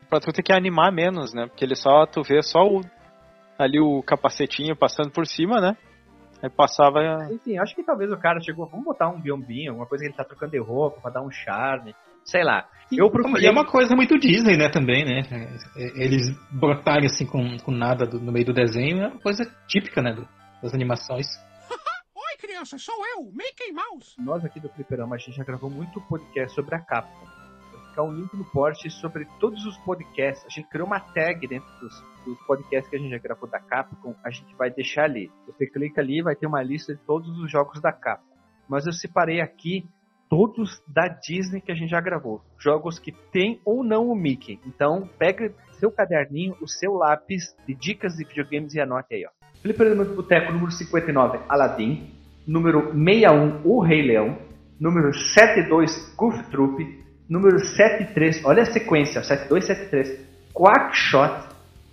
pra 0.08 0.18
tu 0.18 0.32
ter 0.32 0.42
que 0.42 0.52
animar 0.52 0.90
menos, 0.90 1.34
né? 1.34 1.46
Porque 1.46 1.64
ele 1.64 1.74
só, 1.76 2.06
tu 2.06 2.22
vê 2.22 2.42
só 2.42 2.60
o... 2.60 2.80
ali 3.58 3.78
o 3.78 4.02
capacetinho 4.02 4.74
passando 4.74 5.10
por 5.10 5.26
cima, 5.26 5.60
né? 5.60 5.76
Aí 6.42 6.48
passava. 6.48 7.00
Enfim, 7.30 7.58
acho 7.58 7.74
que 7.74 7.82
talvez 7.82 8.10
o 8.10 8.16
cara 8.16 8.40
chegou, 8.40 8.66
vamos 8.66 8.86
botar 8.86 9.08
um 9.10 9.20
biombinho, 9.20 9.72
alguma 9.72 9.86
coisa 9.86 10.04
que 10.04 10.08
ele 10.08 10.16
tá 10.16 10.24
trocando 10.24 10.52
de 10.52 10.58
roupa 10.58 11.00
pra 11.02 11.10
dar 11.10 11.22
um 11.22 11.30
charme. 11.30 11.94
Sei 12.24 12.42
lá. 12.44 12.68
Eu 12.92 13.08
procurei... 13.10 13.44
E 13.44 13.46
é 13.46 13.50
uma 13.50 13.64
coisa 13.64 13.94
muito 13.94 14.18
Disney, 14.18 14.56
né, 14.56 14.68
também, 14.68 15.04
né? 15.04 15.20
É, 15.76 16.04
eles 16.04 16.36
brotarem 16.50 17.06
assim 17.06 17.24
com, 17.24 17.56
com 17.58 17.70
nada 17.70 18.04
do, 18.04 18.18
no 18.18 18.32
meio 18.32 18.46
do 18.46 18.52
desenho 18.52 19.02
é 19.02 19.08
uma 19.08 19.20
coisa 19.20 19.44
típica, 19.68 20.02
né, 20.02 20.12
do, 20.12 20.26
das 20.60 20.74
animações. 20.74 21.26
Oi, 22.14 22.36
criança, 22.38 22.78
sou 22.78 22.94
eu, 23.14 23.24
Mickey 23.26 23.72
Mouse. 23.72 24.16
Nós 24.18 24.44
aqui 24.44 24.58
do 24.58 24.68
Fliperama, 24.70 25.14
a 25.14 25.18
gente 25.18 25.36
já 25.36 25.44
gravou 25.44 25.70
muito 25.70 26.00
podcast 26.02 26.52
sobre 26.52 26.74
a 26.74 26.80
Capcom. 26.80 27.26
Vai 27.72 27.88
ficar 27.90 28.02
um 28.02 28.12
link 28.12 28.34
no 28.34 28.44
post 28.50 28.90
sobre 28.90 29.24
todos 29.38 29.64
os 29.64 29.76
podcasts. 29.78 30.44
A 30.44 30.48
gente 30.48 30.68
criou 30.68 30.88
uma 30.88 30.98
tag 30.98 31.46
dentro 31.46 31.70
dos, 31.80 31.94
dos 32.24 32.38
podcasts 32.44 32.90
que 32.90 32.96
a 32.96 32.98
gente 32.98 33.10
já 33.10 33.18
gravou 33.18 33.48
da 33.48 33.60
Capcom. 33.60 34.16
A 34.24 34.30
gente 34.30 34.52
vai 34.56 34.68
deixar 34.68 35.04
ali. 35.04 35.30
Você 35.46 35.64
clica 35.66 36.00
ali, 36.00 36.22
vai 36.22 36.34
ter 36.34 36.48
uma 36.48 36.62
lista 36.62 36.92
de 36.92 37.00
todos 37.02 37.38
os 37.38 37.50
jogos 37.50 37.80
da 37.80 37.92
Capcom. 37.92 38.36
Mas 38.68 38.86
eu 38.86 38.92
separei 38.92 39.40
aqui 39.40 39.88
todos 40.30 40.80
da 40.86 41.08
Disney 41.08 41.60
que 41.60 41.72
a 41.72 41.74
gente 41.74 41.90
já 41.90 42.00
gravou. 42.00 42.40
Jogos 42.56 43.00
que 43.00 43.10
tem 43.32 43.60
ou 43.64 43.82
não 43.82 44.08
o 44.08 44.14
Mickey. 44.14 44.60
Então, 44.64 45.10
pega 45.18 45.52
seu 45.72 45.90
caderninho, 45.90 46.56
o 46.60 46.68
seu 46.68 46.92
lápis 46.94 47.54
de 47.66 47.74
dicas 47.74 48.14
de 48.14 48.24
videogames 48.24 48.72
e 48.74 48.80
anote 48.80 49.12
aí, 49.12 49.26
ó. 49.26 49.30
Fliperama 49.60 50.04
do 50.04 50.14
Boteco 50.14 50.52
número 50.52 50.70
59, 50.70 51.40
Aladdin. 51.48 52.14
Número 52.46 52.92
61, 52.92 53.60
O 53.64 53.80
Rei 53.80 54.02
Leão. 54.02 54.38
Número 54.78 55.12
72, 55.12 56.14
Goof 56.16 56.42
Troop. 56.44 57.04
Número 57.28 57.58
73, 57.58 58.44
olha 58.44 58.62
a 58.62 58.66
sequência, 58.66 59.22
7273, 59.22 60.26
Quackshot. 60.54 61.48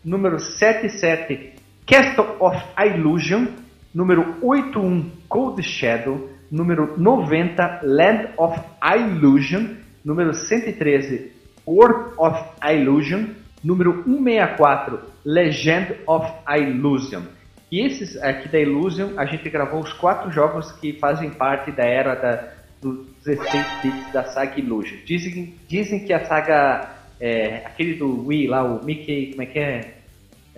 Número 0.05 0.39
77, 0.39 1.55
Castle 1.85 2.35
of 2.39 2.57
Illusion. 2.77 3.47
Número 3.93 4.35
81, 4.43 5.09
Cold 5.27 5.61
Shadow 5.63 6.36
número 6.51 6.97
90, 6.97 7.81
Land 7.83 8.29
of 8.37 8.59
Illusion, 8.83 9.75
número 10.03 10.33
113, 10.33 11.31
World 11.65 12.13
of 12.17 12.43
Illusion, 12.63 13.29
número 13.63 14.03
164, 14.03 14.99
Legend 15.25 15.95
of 16.07 16.31
Illusion. 16.47 17.23
E 17.69 17.81
esses 17.81 18.15
aqui 18.23 18.47
da 18.47 18.59
Illusion, 18.59 19.17
a 19.17 19.25
gente 19.25 19.49
gravou 19.49 19.81
os 19.81 19.91
quatro 19.91 20.31
jogos 20.31 20.71
que 20.71 20.93
fazem 20.93 21.29
parte 21.29 21.71
da 21.71 21.83
era 21.83 22.15
da, 22.15 22.53
dos 22.81 23.05
16 23.25 23.65
bits 23.83 24.13
da 24.13 24.23
saga 24.23 24.57
Illusion. 24.57 24.97
Dizem, 25.05 25.53
dizem 25.67 26.05
que 26.05 26.13
a 26.13 26.23
saga, 26.25 26.95
é, 27.19 27.63
aquele 27.65 27.95
do 27.95 28.25
Wii 28.27 28.47
lá, 28.47 28.63
o 28.63 28.85
Mickey, 28.85 29.31
como 29.31 29.41
é 29.41 29.45
que 29.45 29.59
é? 29.59 29.96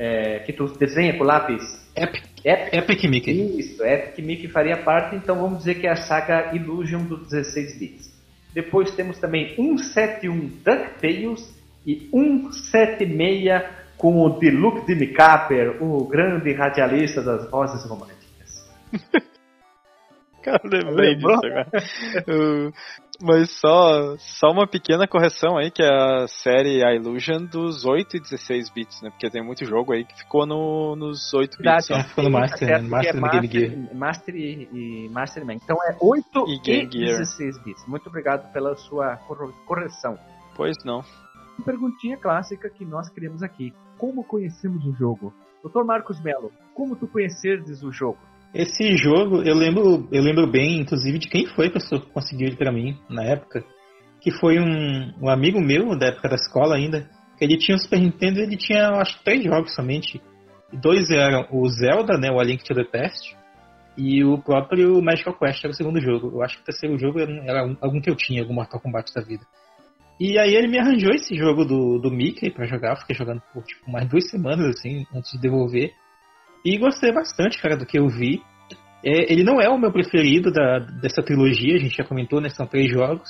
É 0.01 0.39
que 0.39 0.53
tu 0.53 0.65
desenha 0.77 1.17
com 1.17 1.25
lápis? 1.25 1.61
Epic. 1.93 2.23
Epic, 2.45 2.73
Epic 2.73 3.03
Mickey. 3.03 3.59
Isso, 3.59 3.83
Epic 3.83 4.25
Mickey 4.25 4.47
faria 4.47 4.77
parte, 4.77 5.17
então 5.17 5.35
vamos 5.35 5.59
dizer 5.59 5.75
que 5.75 5.85
é 5.85 5.91
a 5.91 5.97
saga 5.97 6.55
Illusion 6.55 7.03
dos 7.03 7.27
16 7.27 7.77
bits. 7.77 8.09
Depois 8.53 8.91
temos 8.95 9.19
também 9.19 9.55
171 9.55 10.39
DuckTales 10.63 11.53
e 11.85 12.07
176 12.09 13.63
com 13.97 14.25
o 14.25 14.39
Deluxe 14.39 14.95
de 14.95 15.07
Capper, 15.07 15.83
o 15.83 16.05
grande 16.05 16.53
radialista 16.53 17.21
das 17.21 17.49
vozes 17.51 17.83
românticas. 17.83 18.65
Cara, 20.43 20.62
lembrei 20.63 21.15
disso 21.15 21.29
agora. 21.29 21.67
Mas 23.22 23.51
só, 23.60 24.15
só 24.17 24.50
uma 24.50 24.65
pequena 24.65 25.05
correção 25.05 25.58
aí, 25.58 25.69
que 25.69 25.84
é 25.84 25.89
a 25.89 26.25
série 26.27 26.81
A 26.86 26.96
Illusion 26.96 27.43
dos 27.46 27.84
8 27.84 28.15
e 28.15 28.19
16 28.22 28.69
bits, 28.69 29.01
né? 29.01 29.10
Porque 29.10 29.29
tem 29.29 29.43
muito 29.43 29.65
jogo 29.65 29.91
aí 29.91 30.05
que 30.05 30.17
ficou 30.17 30.46
no, 30.46 30.96
nos 30.96 31.34
8 31.34 31.58
bits. 31.58 31.91
Ah, 31.91 32.03
ficou 32.03 32.24
no 32.24 32.31
Master, 32.31 32.69
é 32.69 32.81
Master, 32.81 33.15
é 33.15 33.19
Master, 33.19 33.41
Game 33.41 33.48
Gear. 33.48 33.96
Master 33.96 34.36
e, 34.36 34.69
e 34.72 35.10
Master 35.10 35.46
Man. 35.46 35.55
Então 35.55 35.75
é 35.89 35.98
8 36.00 36.46
e, 36.48 36.72
e 36.72 36.88
16 36.88 37.62
bits. 37.63 37.86
Muito 37.88 38.08
obrigado 38.08 38.50
pela 38.53 38.74
sua 38.75 39.17
correção. 39.65 40.17
Pois 40.55 40.77
não. 40.86 41.03
Perguntinha 41.65 42.15
clássica 42.15 42.69
que 42.69 42.86
nós 42.86 43.10
queremos 43.10 43.43
aqui. 43.43 43.74
Como 43.98 44.24
conhecemos 44.24 44.86
o 44.86 44.93
jogo? 44.93 45.34
Dr. 45.62 45.84
Marcos 45.84 46.22
Melo, 46.22 46.53
como 46.74 46.96
tu 46.96 47.05
conhecerdes 47.05 47.84
o 47.84 47.91
jogo? 47.91 48.28
Esse 48.53 48.97
jogo, 48.97 49.43
eu 49.43 49.55
lembro, 49.55 50.07
eu 50.11 50.23
lembro 50.23 50.47
bem, 50.47 50.79
inclusive, 50.79 51.19
de 51.19 51.29
quem 51.29 51.45
foi 51.45 51.67
a 51.67 51.71
pessoa 51.71 52.01
que 52.01 52.11
conseguiu 52.11 52.47
ele 52.47 52.57
para 52.57 52.71
mim 52.71 52.97
na 53.09 53.23
época. 53.23 53.63
Que 54.21 54.31
foi 54.31 54.59
um, 54.59 55.13
um 55.21 55.29
amigo 55.29 55.61
meu, 55.61 55.97
da 55.97 56.07
época 56.07 56.29
da 56.29 56.35
escola 56.35 56.75
ainda. 56.75 57.09
Ele 57.39 57.57
tinha 57.57 57.75
o 57.75 57.79
Super 57.79 57.99
Nintendo 57.99 58.39
e 58.39 58.43
ele 58.43 58.57
tinha, 58.57 58.89
acho 58.89 59.23
três 59.23 59.43
jogos 59.43 59.73
somente. 59.73 60.21
Dois 60.73 61.09
eram 61.09 61.47
o 61.51 61.67
Zelda, 61.69 62.17
né, 62.17 62.29
o 62.29 62.39
A 62.39 62.43
Link 62.43 62.63
to 62.63 62.75
the 62.75 62.83
Past, 62.83 63.35
e 63.97 64.23
o 64.23 64.37
próprio 64.37 65.01
Magical 65.01 65.37
Quest 65.37 65.63
era 65.63 65.71
o 65.71 65.75
segundo 65.75 65.99
jogo. 66.01 66.31
Eu 66.33 66.41
acho 66.41 66.55
que 66.55 66.61
o 66.61 66.65
terceiro 66.65 66.97
jogo 66.97 67.19
era 67.19 67.75
algum 67.81 67.99
que 68.01 68.09
eu 68.09 68.15
tinha, 68.15 68.41
algum 68.41 68.53
Mortal 68.53 68.79
Kombat 68.79 69.13
da 69.13 69.21
vida. 69.21 69.43
E 70.19 70.37
aí 70.37 70.53
ele 70.55 70.67
me 70.67 70.77
arranjou 70.77 71.11
esse 71.11 71.35
jogo 71.35 71.63
do, 71.63 71.97
do 71.97 72.11
Mickey 72.11 72.51
para 72.51 72.65
jogar. 72.65 72.91
Eu 72.91 72.97
fiquei 72.97 73.15
jogando 73.15 73.41
por 73.53 73.63
tipo, 73.63 73.89
mais 73.89 74.07
duas 74.07 74.29
semanas, 74.29 74.75
assim, 74.75 75.05
antes 75.13 75.31
de 75.31 75.39
devolver. 75.39 75.91
E 76.65 76.77
gostei 76.77 77.11
bastante, 77.11 77.61
cara, 77.61 77.77
do 77.77 77.85
que 77.85 77.97
eu 77.97 78.07
vi. 78.07 78.41
É, 79.03 79.31
ele 79.31 79.43
não 79.43 79.61
é 79.61 79.69
o 79.69 79.77
meu 79.77 79.91
preferido 79.91 80.51
da, 80.51 80.79
dessa 80.79 81.21
trilogia, 81.23 81.75
a 81.75 81.79
gente 81.79 81.95
já 81.95 82.03
comentou, 82.03 82.41
né? 82.41 82.49
São 82.49 82.67
três 82.67 82.91
jogos. 82.91 83.29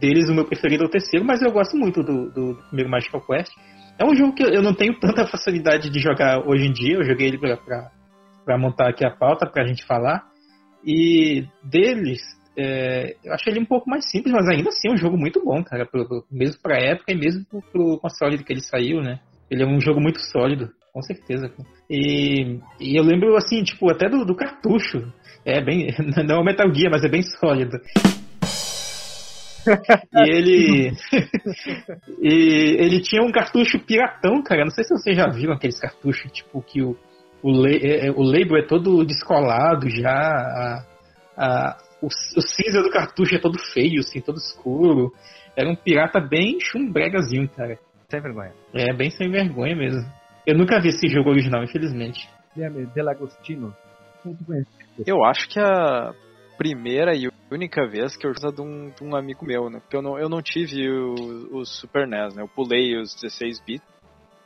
Deles, 0.00 0.28
o 0.28 0.34
meu 0.34 0.46
preferido 0.46 0.84
é 0.84 0.86
o 0.86 0.90
terceiro, 0.90 1.24
mas 1.24 1.42
eu 1.42 1.52
gosto 1.52 1.76
muito 1.76 2.02
do, 2.02 2.30
do, 2.30 2.54
do 2.54 2.62
primeiro 2.68 2.90
Magical 2.90 3.20
Quest. 3.26 3.52
É 3.98 4.04
um 4.04 4.14
jogo 4.14 4.34
que 4.34 4.42
eu 4.42 4.62
não 4.62 4.74
tenho 4.74 4.98
tanta 4.98 5.26
facilidade 5.26 5.90
de 5.90 6.00
jogar 6.00 6.46
hoje 6.46 6.66
em 6.66 6.72
dia. 6.72 6.94
Eu 6.94 7.04
joguei 7.04 7.28
ele 7.28 7.38
pra, 7.38 7.56
pra, 7.56 7.90
pra 8.44 8.58
montar 8.58 8.88
aqui 8.88 9.04
a 9.04 9.10
pauta, 9.10 9.46
pra 9.46 9.66
gente 9.66 9.84
falar. 9.84 10.24
E 10.84 11.46
deles, 11.62 12.20
é, 12.56 13.16
eu 13.24 13.34
achei 13.34 13.52
ele 13.52 13.60
um 13.60 13.66
pouco 13.66 13.88
mais 13.88 14.10
simples, 14.10 14.32
mas 14.32 14.48
ainda 14.48 14.68
assim 14.68 14.88
é 14.88 14.92
um 14.92 14.96
jogo 14.96 15.16
muito 15.16 15.44
bom, 15.44 15.62
cara. 15.62 15.84
Pro, 15.84 16.06
pro, 16.06 16.24
mesmo 16.30 16.60
pra 16.62 16.78
época 16.78 17.12
e 17.12 17.16
mesmo 17.16 17.44
pro, 17.44 17.62
pro 17.70 17.98
console 17.98 18.42
que 18.42 18.52
ele 18.52 18.62
saiu, 18.62 19.00
né? 19.02 19.20
Ele 19.50 19.62
é 19.62 19.66
um 19.66 19.80
jogo 19.80 20.00
muito 20.00 20.20
sólido 20.20 20.70
com 20.94 21.02
certeza. 21.02 21.52
E, 21.90 22.60
e 22.78 22.96
eu 22.96 23.02
lembro, 23.02 23.36
assim, 23.36 23.64
tipo, 23.64 23.90
até 23.90 24.08
do, 24.08 24.24
do 24.24 24.36
cartucho. 24.36 25.12
É 25.44 25.60
bem. 25.60 25.88
Não 26.24 26.36
é 26.36 26.38
o 26.38 26.44
Metal 26.44 26.72
Gear, 26.72 26.92
mas 26.92 27.02
é 27.02 27.08
bem 27.08 27.22
sólido. 27.22 27.76
e 30.14 30.30
ele. 30.30 30.92
e 32.22 32.76
ele 32.78 33.00
tinha 33.00 33.22
um 33.22 33.32
cartucho 33.32 33.80
piratão, 33.80 34.40
cara. 34.44 34.62
Não 34.62 34.70
sei 34.70 34.84
se 34.84 34.94
vocês 34.94 35.16
já 35.16 35.26
viram 35.26 35.54
aqueles 35.54 35.80
cartuchos, 35.80 36.30
tipo, 36.30 36.62
que 36.62 36.80
o, 36.80 36.96
o, 37.42 37.66
é, 37.66 38.06
é, 38.06 38.10
o 38.12 38.22
label 38.22 38.58
é 38.58 38.66
todo 38.66 39.04
descolado 39.04 39.90
já. 39.90 40.12
A, 40.12 40.86
a, 41.36 41.76
o, 42.00 42.06
o 42.06 42.40
cinza 42.40 42.80
do 42.82 42.90
cartucho 42.90 43.34
é 43.34 43.40
todo 43.40 43.58
feio, 43.58 43.98
assim, 43.98 44.20
todo 44.20 44.36
escuro. 44.36 45.12
Era 45.56 45.68
um 45.68 45.74
pirata 45.74 46.20
bem 46.20 46.58
chumbregazinho, 46.60 47.48
cara. 47.48 47.76
Sem 48.08 48.20
vergonha. 48.20 48.52
É, 48.72 48.92
bem 48.92 49.10
sem 49.10 49.28
vergonha 49.28 49.74
mesmo. 49.74 50.23
Eu 50.46 50.56
nunca 50.56 50.80
vi 50.80 50.88
esse 50.88 51.08
jogo 51.08 51.30
original, 51.30 51.64
infelizmente. 51.64 52.28
Delagostino. 52.94 53.74
Eu 55.06 55.24
acho 55.24 55.48
que 55.48 55.58
a 55.58 56.14
primeira 56.56 57.14
e 57.14 57.28
única 57.50 57.86
vez 57.86 58.16
que 58.16 58.26
eu 58.26 58.34
joguei 58.34 58.52
de 58.52 58.62
um, 58.62 58.90
de 58.90 59.04
um 59.04 59.16
amigo 59.16 59.44
meu, 59.44 59.70
né? 59.70 59.80
Porque 59.80 59.96
eu 59.96 60.02
não, 60.02 60.18
eu 60.18 60.28
não 60.28 60.42
tive 60.42 60.88
o, 60.90 61.58
o 61.58 61.64
Super 61.64 62.06
NES, 62.06 62.34
né? 62.34 62.42
Eu 62.42 62.48
pulei 62.48 62.96
os 62.96 63.14
16 63.14 63.60
bits, 63.64 63.86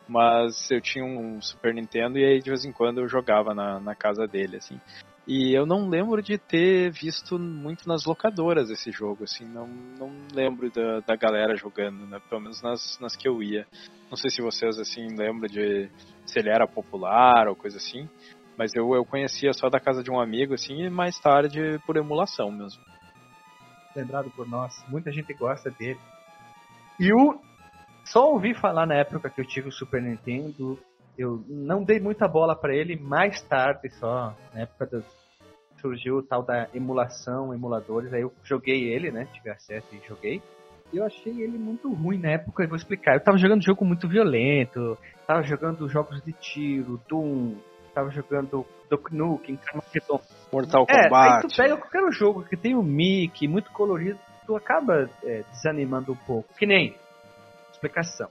mas 0.08 0.70
eu 0.70 0.80
tinha 0.80 1.04
um 1.04 1.40
Super 1.40 1.74
Nintendo 1.74 2.18
e 2.18 2.24
aí 2.24 2.40
de 2.40 2.50
vez 2.50 2.64
em 2.64 2.72
quando 2.72 3.00
eu 3.00 3.08
jogava 3.08 3.54
na, 3.54 3.80
na 3.80 3.94
casa 3.94 4.26
dele, 4.26 4.56
assim. 4.56 4.80
E 5.26 5.52
eu 5.52 5.66
não 5.66 5.88
lembro 5.88 6.22
de 6.22 6.38
ter 6.38 6.90
visto 6.90 7.38
muito 7.38 7.86
nas 7.86 8.06
locadoras 8.06 8.70
esse 8.70 8.90
jogo, 8.90 9.24
assim, 9.24 9.44
não, 9.44 9.66
não 9.98 10.10
lembro 10.32 10.70
da, 10.70 11.00
da 11.00 11.16
galera 11.16 11.54
jogando, 11.54 12.06
né? 12.06 12.18
Pelo 12.28 12.40
menos 12.40 12.62
nas, 12.62 12.98
nas 13.00 13.14
que 13.14 13.28
eu 13.28 13.42
ia. 13.42 13.66
Não 14.10 14.16
sei 14.16 14.30
se 14.30 14.42
vocês, 14.42 14.78
assim, 14.78 15.06
lembram 15.16 15.48
de 15.48 15.90
se 16.24 16.38
ele 16.38 16.50
era 16.50 16.66
popular 16.66 17.48
ou 17.48 17.54
coisa 17.54 17.76
assim, 17.76 18.08
mas 18.56 18.74
eu, 18.74 18.94
eu 18.94 19.04
conhecia 19.04 19.52
só 19.52 19.68
da 19.68 19.78
casa 19.78 20.02
de 20.02 20.10
um 20.10 20.20
amigo, 20.20 20.54
assim, 20.54 20.82
e 20.82 20.90
mais 20.90 21.18
tarde 21.18 21.78
por 21.86 21.96
emulação 21.96 22.50
mesmo. 22.50 22.82
Lembrado 23.94 24.30
por 24.30 24.48
nós, 24.48 24.74
muita 24.88 25.12
gente 25.12 25.32
gosta 25.34 25.70
dele. 25.70 26.00
E 26.98 27.12
o. 27.12 27.40
Só 28.04 28.32
ouvi 28.32 28.54
falar 28.54 28.86
na 28.86 28.94
época 28.94 29.28
que 29.28 29.40
eu 29.40 29.46
tive 29.46 29.68
o 29.68 29.72
Super 29.72 30.00
Nintendo, 30.00 30.78
eu 31.16 31.44
não 31.46 31.84
dei 31.84 32.00
muita 32.00 32.26
bola 32.26 32.56
para 32.56 32.74
ele 32.74 32.96
mais 32.96 33.42
tarde 33.42 33.90
só, 33.90 34.34
na 34.54 34.62
época 34.62 34.86
das 34.86 35.04
surgiu 35.80 36.18
o 36.18 36.22
tal 36.22 36.42
da 36.42 36.68
emulação, 36.74 37.54
emuladores, 37.54 38.12
aí 38.12 38.22
eu 38.22 38.32
joguei 38.42 38.92
ele, 38.92 39.10
né? 39.10 39.26
Tive 39.32 39.50
acesso 39.50 39.86
e 39.92 40.06
joguei. 40.06 40.42
Eu 40.92 41.04
achei 41.04 41.42
ele 41.42 41.58
muito 41.58 41.92
ruim 41.92 42.18
na 42.18 42.30
época, 42.30 42.62
eu 42.62 42.68
vou 42.68 42.76
explicar. 42.76 43.14
Eu 43.14 43.22
tava 43.22 43.36
jogando 43.36 43.62
jogo 43.62 43.84
muito 43.84 44.08
violento, 44.08 44.96
tava 45.26 45.42
jogando 45.42 45.88
jogos 45.88 46.22
de 46.22 46.32
tiro, 46.32 47.00
Doom, 47.08 47.56
tava 47.94 48.10
jogando 48.10 48.64
Duke 48.88 49.14
Nukem, 49.14 49.58
Mortal 50.52 50.86
Kombat. 50.86 51.12
É, 51.12 51.34
aí 51.34 51.40
tu 51.42 51.56
pega 51.56 51.76
qualquer 51.76 52.12
jogo 52.12 52.44
que 52.44 52.56
tem 52.56 52.74
o 52.74 52.80
um 52.80 52.82
Mickey, 52.82 53.46
muito 53.46 53.70
colorido, 53.70 54.18
tu 54.46 54.56
acaba 54.56 55.10
é, 55.22 55.42
desanimando 55.50 56.12
um 56.12 56.16
pouco. 56.16 56.48
Que 56.54 56.64
nem, 56.64 56.94
explicação. 57.70 58.30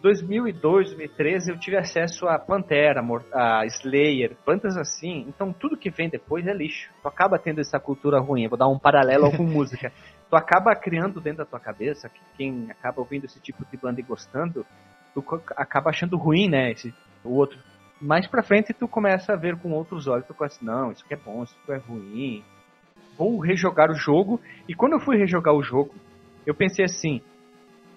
2002, 0.00 0.90
2013 0.90 1.50
eu 1.50 1.58
tive 1.58 1.76
acesso 1.76 2.26
a 2.28 2.38
Pantera, 2.38 3.02
a 3.32 3.66
Slayer, 3.66 4.36
bandas 4.46 4.76
assim. 4.76 5.24
Então 5.28 5.52
tudo 5.52 5.76
que 5.76 5.90
vem 5.90 6.08
depois 6.08 6.46
é 6.46 6.52
lixo. 6.52 6.88
Tu 7.02 7.08
acaba 7.08 7.38
tendo 7.38 7.60
essa 7.60 7.80
cultura 7.80 8.20
ruim. 8.20 8.44
Eu 8.44 8.50
vou 8.50 8.58
dar 8.58 8.68
um 8.68 8.78
paralelo 8.78 9.30
com 9.36 9.42
música. 9.44 9.92
Tu 10.30 10.36
acaba 10.36 10.74
criando 10.76 11.20
dentro 11.20 11.38
da 11.38 11.46
tua 11.46 11.60
cabeça 11.60 12.08
que 12.08 12.20
quem 12.36 12.70
acaba 12.70 13.00
ouvindo 13.00 13.24
esse 13.24 13.40
tipo 13.40 13.64
de 13.64 13.76
banda 13.76 14.00
e 14.00 14.04
gostando, 14.04 14.66
tu 15.14 15.24
acaba 15.56 15.90
achando 15.90 16.16
ruim, 16.16 16.48
né? 16.48 16.70
Esse, 16.70 16.94
o 17.24 17.30
outro. 17.30 17.58
Mais 18.00 18.26
pra 18.26 18.42
frente 18.42 18.72
tu 18.72 18.86
começa 18.86 19.32
a 19.32 19.36
ver 19.36 19.56
com 19.56 19.72
outros 19.72 20.06
olhos. 20.06 20.26
Tu 20.26 20.34
começa, 20.34 20.64
não, 20.64 20.92
isso 20.92 21.04
aqui 21.04 21.14
é 21.14 21.16
bom, 21.16 21.42
isso 21.42 21.56
aqui 21.62 21.72
é 21.72 21.76
ruim. 21.78 22.44
Vou 23.16 23.40
rejogar 23.40 23.90
o 23.90 23.94
jogo. 23.94 24.40
E 24.68 24.74
quando 24.74 24.92
eu 24.92 25.00
fui 25.00 25.16
rejogar 25.16 25.54
o 25.54 25.62
jogo, 25.62 25.94
eu 26.46 26.54
pensei 26.54 26.84
assim, 26.84 27.20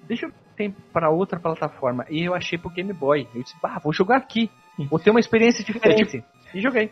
deixa 0.08 0.26
eu 0.26 0.32
tempo 0.56 0.82
para 0.94 1.10
outra 1.10 1.40
plataforma. 1.40 2.06
E 2.10 2.24
eu 2.28 2.34
achei 2.34 2.58
pro 2.58 2.70
Game 2.70 2.94
Boy. 2.94 3.28
Eu 3.34 3.44
disse, 3.44 3.56
ah, 3.64 3.80
vou 3.80 3.94
jogar 3.94 4.18
aqui. 4.18 4.50
Vou 4.90 5.00
ter 5.00 5.12
uma 5.12 5.20
experiência 5.20 5.64
diferente. 5.64 6.24
E 6.54 6.62
joguei. 6.62 6.92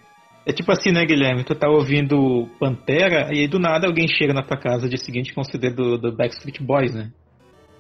É 0.50 0.52
tipo 0.52 0.72
assim, 0.72 0.92
né, 0.92 1.06
Guilherme? 1.06 1.44
Tu 1.44 1.54
tá 1.54 1.70
ouvindo 1.70 2.50
Pantera 2.60 3.30
e 3.32 3.42
aí 3.42 3.48
do 3.48 3.60
nada 3.60 3.86
alguém 3.86 4.08
chega 4.08 4.34
na 4.34 4.42
tua 4.42 4.58
casa 4.58 4.90
dia 4.90 4.98
seguinte 4.98 5.32
com 5.32 5.42
o 5.42 5.44
CD 5.44 5.70
do, 5.70 5.96
do 5.96 6.12
Backstreet 6.12 6.60
Boys, 6.64 6.92
né? 6.92 7.12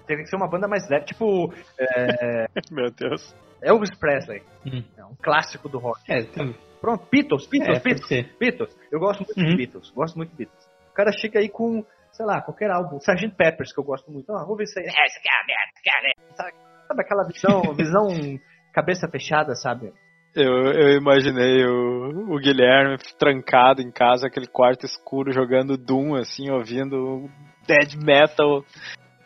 Teve 0.05 0.21
que 0.21 0.29
ser 0.29 0.35
uma 0.35 0.47
banda 0.47 0.67
mais 0.67 0.87
leve, 0.87 1.05
tipo. 1.05 1.51
É... 1.79 2.45
Meu 2.69 2.91
Deus. 2.91 3.35
Elvis 3.59 3.89
Presley. 3.97 4.43
Hum. 4.67 4.83
É 4.95 5.03
um 5.03 5.15
clássico 5.19 5.67
do 5.67 5.79
rock. 5.79 5.99
É, 6.07 6.21
também. 6.25 6.55
Pronto, 6.79 7.07
Beatles, 7.11 7.47
Beatles, 7.47 7.79
é, 7.79 7.81
Beatles, 7.81 8.37
Beatles. 8.39 8.77
Eu 8.91 8.99
gosto 8.99 9.25
muito 9.25 9.37
uhum. 9.37 9.49
de 9.49 9.57
Beatles, 9.57 9.89
gosto 9.89 10.15
muito 10.15 10.29
de 10.29 10.37
Beatles. 10.37 10.63
O 10.91 10.93
cara 10.93 11.11
chega 11.11 11.39
aí 11.39 11.49
com 11.49 11.83
sei 12.11 12.25
lá, 12.25 12.39
qualquer 12.41 12.69
álbum. 12.69 12.97
Sgt. 12.97 13.35
Peppers, 13.35 13.73
que 13.73 13.79
eu 13.79 13.83
gosto 13.83 14.11
muito. 14.11 14.31
Ah, 14.31 14.45
vou 14.45 14.55
ver 14.55 14.65
isso 14.65 14.77
aí. 14.77 14.85
É, 14.85 14.89
isso 14.89 15.19
é 15.19 15.47
merda, 15.47 16.13
merda. 16.35 16.53
Sabe 16.87 17.01
aquela 17.01 17.23
visão, 17.23 17.73
visão 17.73 18.07
cabeça 18.73 19.07
fechada, 19.07 19.55
sabe? 19.55 19.91
Eu, 20.35 20.71
eu 20.71 20.97
imaginei 20.97 21.65
o, 21.65 22.33
o 22.33 22.37
Guilherme 22.37 22.97
trancado 23.17 23.81
em 23.81 23.91
casa, 23.91 24.27
aquele 24.27 24.47
quarto 24.47 24.85
escuro, 24.85 25.31
jogando 25.31 25.77
Doom, 25.77 26.15
assim, 26.15 26.49
ouvindo 26.51 27.29
dead 27.67 27.95
metal 27.95 28.63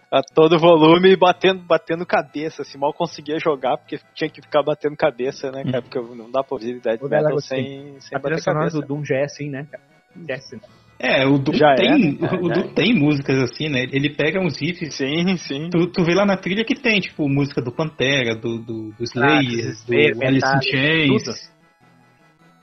a 0.10 0.22
todo 0.22 0.60
volume 0.60 1.12
e 1.12 1.16
batendo, 1.16 1.64
batendo 1.64 2.06
cabeça, 2.06 2.62
assim, 2.62 2.78
mal 2.78 2.94
conseguia 2.94 3.38
jogar 3.40 3.78
porque 3.78 4.00
tinha 4.14 4.30
que 4.30 4.42
ficar 4.42 4.62
batendo 4.64 4.96
cabeça, 4.96 5.52
né, 5.52 5.64
cara? 5.64 5.80
Hum. 5.80 5.82
Porque 5.82 6.00
não 6.16 6.32
dá 6.32 6.44
pra 6.44 6.56
ouvir 6.56 6.80
dead 6.80 7.02
metal 7.02 7.40
sem, 7.40 8.00
sem 8.00 8.20
bater 8.20 8.44
cabeça. 8.44 8.80
do 8.80 8.86
Doom 8.86 9.04
já 9.04 9.18
é 9.18 9.24
assim, 9.24 9.50
né, 9.50 9.68
cara? 9.70 9.84
Já 10.28 10.36
é 10.36 10.38
assim, 10.38 10.56
né? 10.58 10.83
É, 11.00 11.26
o 11.26 11.38
Du 11.38 11.54
já 11.54 11.76
tem, 11.76 12.18
é, 12.22 12.36
o, 12.36 12.74
tem 12.74 12.94
músicas 12.94 13.38
assim, 13.44 13.68
né? 13.68 13.84
Ele 13.92 14.10
pega 14.10 14.40
uns 14.40 14.60
riffs. 14.60 14.96
Sim, 14.96 15.36
sim. 15.38 15.70
Tu, 15.70 15.88
tu 15.88 16.04
vê 16.04 16.14
lá 16.14 16.26
na 16.26 16.38
trilha 16.38 16.64
que 16.64 16.76
tem, 16.76 17.00
tipo, 17.02 17.28
música 17.28 17.62
do 17.62 17.74
Pantera, 17.74 18.36
do, 18.36 18.60
do, 18.60 18.92
do 18.92 19.04
Slayer, 19.04 19.72
ah, 19.72 19.86
do 19.86 20.26
Alice 20.26 20.56
in 20.56 20.62
Chains. 20.72 21.54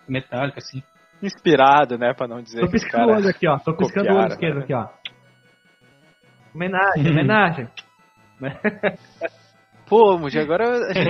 Metallica, 0.09 0.59
assim. 0.59 0.83
Inspirado, 1.23 1.99
né? 1.99 2.15
Pra 2.15 2.27
não 2.27 2.43
dizer 2.43 2.61
Tô 2.61 2.71
piscando 2.71 3.13
o 3.13 3.17
olho 3.17 3.29
aqui, 3.29 3.47
ó. 3.47 3.59
Tô 3.59 3.77
piscando 3.77 4.11
o 4.11 4.17
olho 4.17 4.29
esquerdo 4.29 4.57
né? 4.57 4.65
aqui, 4.65 4.75
ó. 4.75 4.89
Homenagem, 6.55 7.11
homenagem. 7.11 7.69
Pô, 9.87 10.17
Muji, 10.17 10.39
agora 10.39 10.65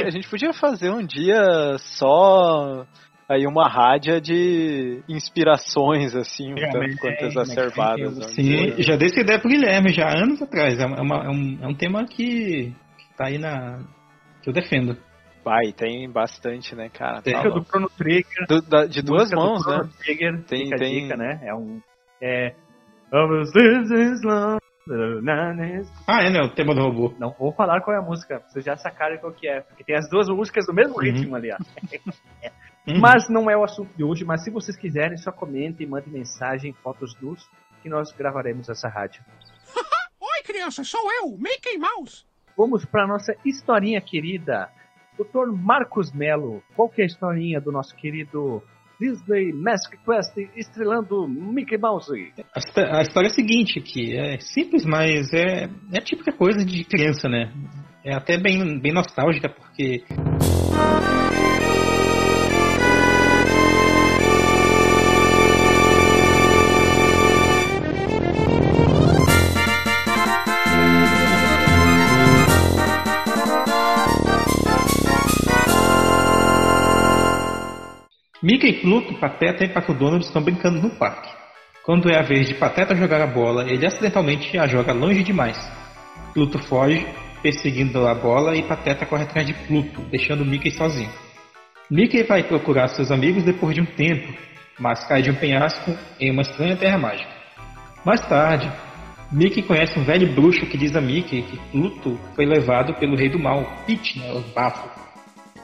a 0.07 0.11
gente 0.11 0.29
podia 0.29 0.53
fazer 0.53 0.91
um 0.91 1.05
dia 1.05 1.77
só 1.79 2.87
aí 3.31 3.47
uma 3.47 3.69
rádia 3.69 4.21
de 4.21 5.03
inspirações, 5.09 6.15
assim, 6.17 6.53
um 6.53 6.57
tanto 6.57 6.97
quanto 7.01 7.25
exacerbadas. 7.27 8.19
Né? 8.19 8.25
Sim, 8.35 8.83
já 8.83 8.97
dei 8.97 9.09
essa 9.09 9.21
ideia 9.21 9.39
pro 9.39 9.49
Guilherme, 9.49 9.93
já 9.93 10.09
anos 10.09 10.43
atrás. 10.43 10.79
É, 10.79 10.85
uma, 10.85 11.25
é, 11.25 11.29
um, 11.29 11.59
é 11.63 11.67
um 11.69 11.75
tema 11.75 12.05
que, 12.05 12.75
que 12.99 13.17
tá 13.17 13.27
aí 13.27 13.39
na. 13.39 13.85
que 14.43 14.51
eu 14.51 14.53
defendo. 14.53 14.97
Vai, 15.45 15.73
tem 15.73 16.11
bastante, 16.11 16.75
né, 16.75 16.91
cara? 16.91 17.23
Tem. 17.23 17.33
Tá 17.33 17.49
do 17.49 17.65
Chrono 17.65 17.89
Trigger. 17.97 18.47
Do, 18.49 18.61
da, 18.63 18.85
de 18.85 19.01
duas 19.01 19.31
mãos, 19.31 19.65
né? 19.65 19.89
Trigger, 20.05 20.43
tem, 20.45 20.69
tem. 20.69 21.03
Dica, 21.03 21.17
né? 21.17 21.41
É 21.45 21.55
um. 21.55 21.81
É. 22.21 22.55
Ah, 26.07 26.23
é, 26.23 26.31
né? 26.31 26.41
O 26.43 26.51
tema 26.51 26.75
do 26.75 26.83
robô. 26.83 27.15
Não 27.19 27.33
vou 27.39 27.53
falar 27.53 27.81
qual 27.81 27.97
é 27.97 28.01
a 28.01 28.03
música, 28.03 28.43
vocês 28.49 28.65
já 28.65 28.77
sacaram 28.77 29.17
qual 29.19 29.33
que 29.33 29.49
é. 29.49 29.61
Porque 29.61 29.85
tem 29.85 29.97
as 29.97 30.09
duas 30.11 30.29
músicas 30.29 30.67
do 30.67 30.75
mesmo 30.75 30.95
uhum. 30.97 31.03
ritmo 31.03 31.37
ali, 31.37 31.51
ó. 31.53 31.57
Uhum. 32.91 33.01
Mas 33.01 33.29
não 33.29 33.51
é 33.51 33.57
o 33.57 33.65
assunto 33.65 33.95
de 33.97 34.03
hoje, 34.03 34.25
mas 34.25 34.43
se 34.43 34.51
vocês 34.51 34.77
quiserem, 34.77 35.17
só 35.17 35.31
comentem, 35.31 35.87
mandem 35.87 36.13
mensagem, 36.13 36.73
fotos 36.83 37.15
nus, 37.21 37.49
que 37.83 37.89
nós 37.89 38.13
gravaremos 38.13 38.69
essa 38.69 38.89
rádio. 38.89 39.23
Oi, 40.21 40.43
criança, 40.45 40.83
sou 40.85 41.01
eu, 41.13 41.37
Mickey 41.39 41.79
Mouse. 41.79 42.25
Vamos 42.57 42.85
para 42.85 43.07
nossa 43.07 43.35
historinha 43.45 44.01
querida. 44.01 44.69
Dr. 45.17 45.53
Marcos 45.53 46.13
Melo, 46.13 46.63
qual 46.75 46.89
que 46.89 47.03
é 47.03 47.05
a 47.05 47.07
historinha 47.07 47.61
do 47.61 47.71
nosso 47.71 47.95
querido 47.95 48.63
Disney 48.99 49.53
Mask 49.53 49.95
Quest 50.05 50.37
estrelando 50.57 51.27
Mickey 51.29 51.79
Mouse? 51.79 52.33
A, 52.55 53.03
história 53.03 53.29
é 53.29 53.31
a 53.31 53.35
seguinte 53.35 53.79
aqui, 53.79 54.17
é 54.17 54.39
simples, 54.41 54.85
mas 54.85 55.33
é, 55.33 55.69
é 55.93 55.99
a 55.99 56.03
típica 56.03 56.33
coisa 56.33 56.65
de 56.65 56.85
criança, 56.85 57.29
né? 57.29 57.53
É 58.05 58.15
até 58.15 58.39
bem, 58.39 58.79
bem 58.81 58.93
nostálgica, 58.93 59.49
porque... 59.49 60.05
Mickey, 78.51 78.73
Pluto, 78.81 79.15
Pateta 79.15 79.65
e 79.65 79.69
Pato 79.69 79.95
Donald 79.95 80.25
estão 80.25 80.43
brincando 80.43 80.83
no 80.83 80.91
parque. 80.91 81.31
Quando 81.85 82.11
é 82.11 82.19
a 82.19 82.23
vez 82.23 82.49
de 82.49 82.55
Pateta 82.55 82.97
jogar 82.97 83.21
a 83.21 83.27
bola, 83.29 83.71
ele 83.71 83.87
acidentalmente 83.87 84.59
a 84.59 84.67
joga 84.67 84.93
longe 84.93 85.23
demais. 85.23 85.57
Pluto 86.35 86.59
foge, 86.59 87.07
perseguindo 87.41 88.09
a 88.09 88.13
bola 88.13 88.57
e 88.57 88.65
Pateta 88.65 89.07
corre 89.07 89.23
atrás 89.23 89.47
de 89.47 89.55
Pluto, 89.55 90.03
deixando 90.11 90.45
Mickey 90.45 90.73
sozinho. 90.73 91.13
Mickey 91.89 92.25
vai 92.25 92.43
procurar 92.43 92.89
seus 92.89 93.13
amigos 93.13 93.45
depois 93.45 93.73
de 93.73 93.83
um 93.83 93.87
tempo, 93.87 94.37
mas 94.81 95.07
cai 95.07 95.23
de 95.23 95.31
um 95.31 95.35
penhasco 95.37 95.97
em 96.19 96.33
uma 96.33 96.43
estranha 96.43 96.77
terra 96.77 96.99
mágica. 96.99 97.31
Mais 98.05 98.21
tarde, 98.27 98.69
Mickey 99.31 99.63
conhece 99.63 99.97
um 99.97 100.03
velho 100.03 100.27
bruxo 100.35 100.67
que 100.67 100.77
diz 100.77 100.97
a 100.97 101.01
Mickey 101.01 101.43
que 101.43 101.57
Pluto 101.71 102.19
foi 102.35 102.47
levado 102.47 102.95
pelo 102.95 103.15
rei 103.15 103.29
do 103.29 103.39
mal, 103.39 103.65
Pete, 103.87 104.19
né, 104.19 104.33
o 104.33 104.41
bafo. 104.53 105.00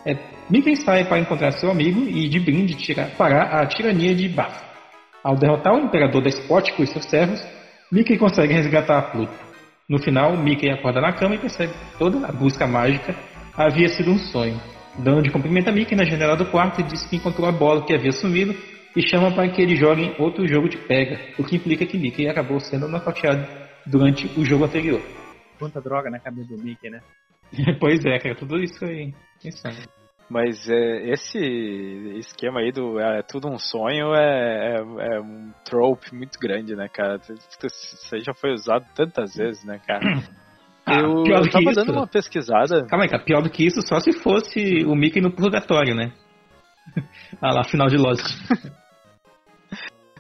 É, 0.07 0.17
Mickey 0.49 0.77
sai 0.77 1.05
para 1.05 1.19
encontrar 1.19 1.51
seu 1.51 1.69
amigo 1.69 2.01
e, 2.09 2.29
de 2.29 2.39
brinde, 2.39 2.77
tira, 2.77 3.11
parar 3.19 3.61
a 3.61 3.67
tirania 3.67 4.15
de 4.15 4.29
Bafo. 4.29 4.65
Ao 5.25 5.35
derrotar 5.35 5.75
o 5.75 5.81
imperador 5.81 6.23
despótico 6.23 6.85
e 6.85 6.87
seus 6.87 7.05
servos, 7.07 7.45
Mickey 7.91 8.17
consegue 8.17 8.55
resgatar 8.55 9.11
Pluto. 9.11 9.35
No 9.89 9.99
final, 9.99 10.37
Mickey 10.37 10.71
acorda 10.71 11.01
na 11.01 11.13
cama 11.13 11.35
e 11.35 11.39
percebe 11.39 11.73
que 11.73 11.99
toda 11.99 12.25
a 12.25 12.31
busca 12.31 12.69
mágica 12.69 13.17
havia 13.57 13.89
sido 13.89 14.13
um 14.13 14.19
sonho. 14.19 14.61
Donald 14.97 15.29
cumprimenta 15.31 15.73
Mickey 15.73 15.97
na 15.97 16.05
janela 16.05 16.37
do 16.37 16.47
quarto 16.47 16.81
e 16.81 16.85
diz 16.85 17.05
que 17.07 17.17
encontrou 17.17 17.49
a 17.49 17.53
bola 17.53 17.85
que 17.85 17.93
havia 17.93 18.13
sumido 18.13 18.55
e 18.95 19.03
chama 19.03 19.33
para 19.33 19.49
que 19.49 19.61
ele 19.61 19.75
jogue 19.75 20.15
outro 20.21 20.47
jogo 20.47 20.69
de 20.69 20.79
pega, 20.79 21.19
o 21.37 21.43
que 21.43 21.57
implica 21.57 21.85
que 21.85 21.99
Mickey 21.99 22.29
acabou 22.29 22.61
sendo 22.61 22.87
nocauteado 22.87 23.45
durante 23.85 24.27
o 24.39 24.45
jogo 24.45 24.65
anterior. 24.65 25.03
Quanta 25.59 25.81
droga 25.81 26.09
na 26.09 26.21
cabeça 26.21 26.57
do 26.57 26.63
Mickey, 26.63 26.91
né? 26.91 27.01
pois 27.81 28.05
é, 28.05 28.19
cara, 28.21 28.37
tudo 28.37 28.63
isso 28.63 28.85
aí. 28.85 29.13
Insano. 29.45 29.77
Mas 30.29 30.69
é, 30.69 31.11
esse 31.11 31.39
esquema 32.19 32.61
aí 32.61 32.73
do 32.73 32.99
é 32.99 33.23
tudo 33.23 33.49
um 33.49 33.59
sonho 33.59 34.13
é, 34.13 34.75
é, 34.75 34.79
é, 34.79 35.21
um 35.21 35.53
trope 35.65 36.13
muito 36.15 36.37
grande, 36.41 36.75
né, 36.75 36.89
cara? 36.89 37.21
Isso 37.29 38.15
aí 38.15 38.23
já 38.23 38.35
foi 38.35 38.53
usado 38.53 38.85
tantas 38.95 39.37
vezes, 39.37 39.65
né, 39.65 39.81
cara? 39.87 40.21
Ah, 40.85 41.01
eu, 41.01 41.25
eu 41.27 41.51
tava 41.51 41.73
dando 41.73 41.93
uma 41.93 42.07
pesquisada. 42.07 42.87
Calma 42.87 43.05
aí, 43.05 43.11
cara, 43.11 43.25
pior 43.25 43.43
do 43.43 43.51
que 43.51 43.65
isso 43.65 43.81
só 43.83 44.01
se 44.01 44.13
fosse 44.13 44.85
o 44.85 44.95
Mickey 44.97 45.21
no 45.21 45.33
purgatório, 45.33 45.95
né? 45.95 46.13
ah 47.43 47.53
lá, 47.53 47.65
final 47.65 47.89
de 47.89 47.97
Lost. 47.97 48.25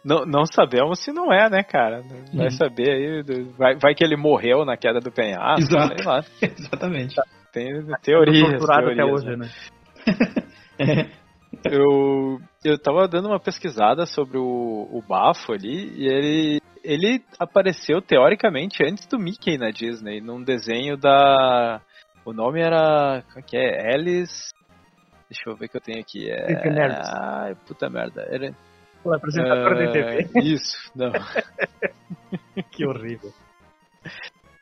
não, 0.05 0.24
não 0.24 0.44
sabemos 0.44 1.00
se 1.05 1.12
não 1.12 1.33
é, 1.33 1.48
né, 1.50 1.62
cara? 1.62 2.02
Vai 2.33 2.46
hum. 2.46 2.50
saber 2.50 2.90
aí. 2.90 3.22
Vai, 3.57 3.76
vai 3.76 3.94
que 3.94 4.05
ele 4.05 4.16
morreu 4.16 4.64
na 4.64 4.76
queda 4.76 5.00
do 5.00 5.11
penhasco, 5.11 5.62
Exato. 5.62 5.96
sei 5.96 6.07
lá. 6.07 6.24
Exatamente. 6.42 7.14
Tem 7.52 7.66
teorias. 8.02 8.62
Teorias, 8.62 8.70
até 8.70 9.04
hoje, 9.04 9.37
né? 9.37 9.48
eu, 11.64 12.38
eu 12.64 12.78
tava 12.78 13.09
dando 13.09 13.28
uma 13.28 13.40
pesquisada 13.40 14.06
sobre 14.06 14.38
o, 14.38 14.88
o 14.90 15.02
Bafo 15.06 15.52
ali 15.52 15.92
e 15.96 16.06
ele, 16.06 16.61
ele 16.85 17.24
apareceu 17.38 18.00
teoricamente 18.00 18.85
antes 18.85 19.06
do 19.06 19.18
Mickey 19.18 19.59
na 19.59 19.70
Disney, 19.70 20.20
num 20.20 20.42
desenho 20.42 20.96
da. 20.96 21.80
O 22.24 22.32
nome 22.32 22.61
era. 22.61 23.22
Como 23.28 23.38
é 23.38 23.42
que 23.42 23.56
é? 23.56 23.94
Alice. 23.94 24.52
Deixa 25.28 25.48
eu 25.48 25.56
ver 25.56 25.68
que 25.68 25.76
eu 25.76 25.80
tenho 25.80 26.00
aqui. 26.00 26.30
É. 26.30 26.46
Ai, 27.18 27.54
puta 27.66 27.88
merda. 27.88 28.22
Era. 28.28 28.54
O 29.04 29.12
apresentador 29.14 29.72
uh, 29.72 29.76
de 29.76 29.92
TV. 29.92 30.40
Isso, 30.40 30.90
não. 30.94 31.12
que 32.72 32.87
horrível. 32.87 33.32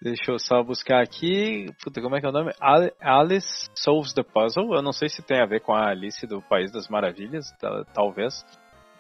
Deixa 0.05 0.33
eu 0.33 0.39
só 0.39 0.63
buscar 0.63 1.03
aqui. 1.03 1.65
Puta, 1.83 2.03
como 2.03 2.15
é 2.15 2.21
que 2.21 2.27
é 2.27 2.29
o 2.29 2.33
nome? 2.33 2.53
Alice 3.01 3.71
Solves 3.75 4.13
the 4.13 4.23
Puzzle. 4.23 4.75
Eu 4.75 4.83
não 4.83 4.93
sei 4.93 5.09
se 5.09 5.23
tem 5.23 5.41
a 5.41 5.47
ver 5.47 5.61
com 5.61 5.73
a 5.75 5.89
Alice 5.89 6.27
do 6.27 6.43
País 6.43 6.71
das 6.71 6.89
Maravilhas, 6.89 7.47
talvez. 7.95 8.45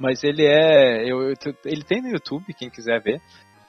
Mas 0.01 0.25
ele 0.25 0.47
é. 0.47 1.03
Eu, 1.03 1.29
eu, 1.29 1.35
ele 1.67 1.85
tem 1.85 2.01
no 2.01 2.09
YouTube, 2.09 2.55
quem 2.55 2.71
quiser 2.71 3.03
ver. 3.03 3.21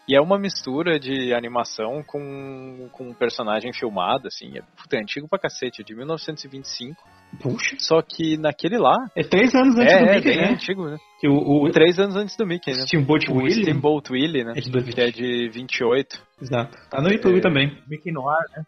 E 0.08 0.16
é 0.16 0.22
uma 0.22 0.38
mistura 0.38 1.00
de 1.00 1.34
animação 1.34 2.04
com, 2.04 2.88
com 2.92 3.10
um 3.10 3.14
personagem 3.14 3.74
filmado, 3.74 4.28
assim. 4.28 4.58
É, 4.58 4.62
puta, 4.62 4.98
é 4.98 5.02
antigo 5.02 5.28
pra 5.28 5.40
cacete, 5.40 5.82
é 5.82 5.84
de 5.84 5.96
1925. 5.96 6.96
Puxa. 7.42 7.76
Só 7.80 8.02
que 8.02 8.38
naquele 8.38 8.78
lá. 8.78 8.96
É 9.16 9.24
três 9.24 9.54
anos 9.56 9.76
antes 9.78 9.94
é, 9.94 10.00
do 10.00 10.06
é, 10.06 10.16
Mickey, 10.16 10.32
é, 10.32 10.36
né? 10.38 10.50
antigo, 10.54 10.86
né? 10.88 10.98
Que 11.20 11.28
o, 11.28 11.34
o... 11.34 11.72
Três 11.72 11.98
anos 12.00 12.16
antes 12.16 12.38
do 12.38 12.46
Mickey, 12.46 12.72
né? 12.72 12.86
Steamboat 12.86 13.32
o 13.32 13.38
Willie. 13.38 13.64
Steamboat 13.64 14.12
Willie, 14.12 14.44
né? 14.44 14.54
É 14.56 14.62
de 14.62 14.70
2020. 14.70 14.96
Que 14.96 15.02
é 15.02 15.12
de 15.12 15.50
28. 15.50 16.24
Exato. 16.42 16.78
Tá 16.90 17.02
no 17.02 17.10
YouTube 17.10 17.40
É. 17.40 17.42
também. 17.42 17.78
Mickey 17.88 18.12
Noir, 18.12 18.46
né? 18.56 18.64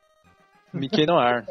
Mickey 0.74 1.06
no 1.06 1.18
ar. 1.18 1.46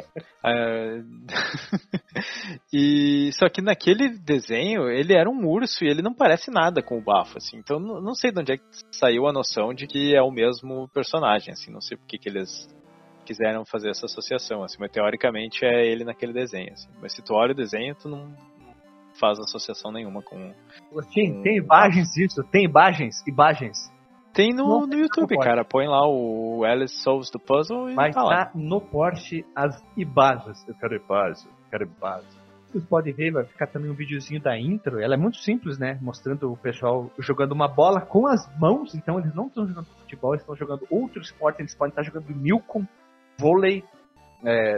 É, 0.44 1.00
e 2.72 3.30
só 3.32 3.48
que 3.48 3.62
naquele 3.62 4.10
desenho 4.18 4.88
ele 4.88 5.14
era 5.14 5.28
um 5.28 5.46
urso 5.46 5.84
e 5.84 5.88
ele 5.88 6.02
não 6.02 6.14
parece 6.14 6.50
nada 6.50 6.82
com 6.82 6.98
o 6.98 7.02
bafo, 7.02 7.38
assim. 7.38 7.58
Então 7.58 7.78
não, 7.78 8.14
sei 8.14 8.30
de 8.30 8.40
onde 8.40 8.52
é 8.52 8.56
que 8.56 8.64
saiu 8.92 9.26
a 9.26 9.32
noção 9.32 9.72
de 9.72 9.86
que 9.86 10.14
é 10.14 10.22
o 10.22 10.30
mesmo 10.30 10.88
personagem, 10.88 11.52
assim. 11.52 11.72
Não 11.72 11.80
sei 11.80 11.96
por 11.96 12.06
que 12.06 12.18
que 12.18 12.28
eles 12.28 12.68
quiseram 13.24 13.64
fazer 13.64 13.90
essa 13.90 14.06
associação, 14.06 14.62
assim. 14.62 14.76
Mas 14.78 14.92
teoricamente 14.92 15.64
é 15.64 15.86
ele 15.86 16.04
naquele 16.04 16.32
desenho, 16.32 16.72
assim. 16.72 16.88
Mas 17.00 17.14
se 17.14 17.22
tu 17.22 17.34
olha 17.34 17.52
o 17.52 17.56
desenho, 17.56 17.94
tu 17.94 18.08
não 18.08 18.34
faz 19.18 19.38
associação 19.38 19.90
nenhuma 19.90 20.22
com. 20.22 20.52
Tem, 21.12 21.42
tem 21.42 21.56
imagens 21.56 22.08
disso, 22.12 22.42
tem 22.50 22.64
imagens, 22.64 23.16
imagens. 23.26 23.76
Tem 24.36 24.52
no, 24.52 24.68
Não, 24.68 24.86
no 24.86 24.94
YouTube, 24.94 25.34
pode. 25.34 25.48
cara. 25.48 25.64
Põe 25.64 25.86
lá 25.88 26.06
o 26.06 26.62
Alice 26.62 26.94
Solves 27.02 27.30
the 27.30 27.38
Puzzle 27.38 27.88
e 27.88 27.94
Mas 27.94 28.14
tá 28.14 28.22
lá. 28.22 28.44
tá 28.44 28.52
no 28.54 28.82
Porsche 28.82 29.46
as 29.56 29.82
ibajas. 29.96 30.62
Eu 30.68 30.74
quero 30.74 30.94
ibaja, 30.94 31.46
eu 31.46 31.70
quero 31.70 31.84
ibaja. 31.84 32.26
Vocês 32.66 32.84
podem 32.84 33.14
ver, 33.14 33.32
vai 33.32 33.44
ficar 33.44 33.66
também 33.66 33.90
um 33.90 33.94
videozinho 33.94 34.38
da 34.38 34.58
intro. 34.58 35.00
Ela 35.00 35.14
é 35.14 35.16
muito 35.16 35.38
simples, 35.38 35.78
né? 35.78 35.98
Mostrando 36.02 36.52
o 36.52 36.56
pessoal 36.56 37.10
jogando 37.18 37.52
uma 37.52 37.66
bola 37.66 38.02
com 38.02 38.26
as 38.26 38.46
mãos. 38.60 38.94
Então 38.94 39.18
eles 39.18 39.34
não 39.34 39.46
estão 39.46 39.66
jogando 39.66 39.86
futebol, 39.86 40.34
eles 40.34 40.42
estão 40.42 40.54
jogando 40.54 40.86
outro 40.90 41.22
esporte. 41.22 41.62
Eles 41.62 41.74
podem 41.74 41.92
estar 41.92 42.02
jogando 42.02 42.26
Milcom, 42.36 42.84
vôlei, 43.38 43.82
é, 44.44 44.76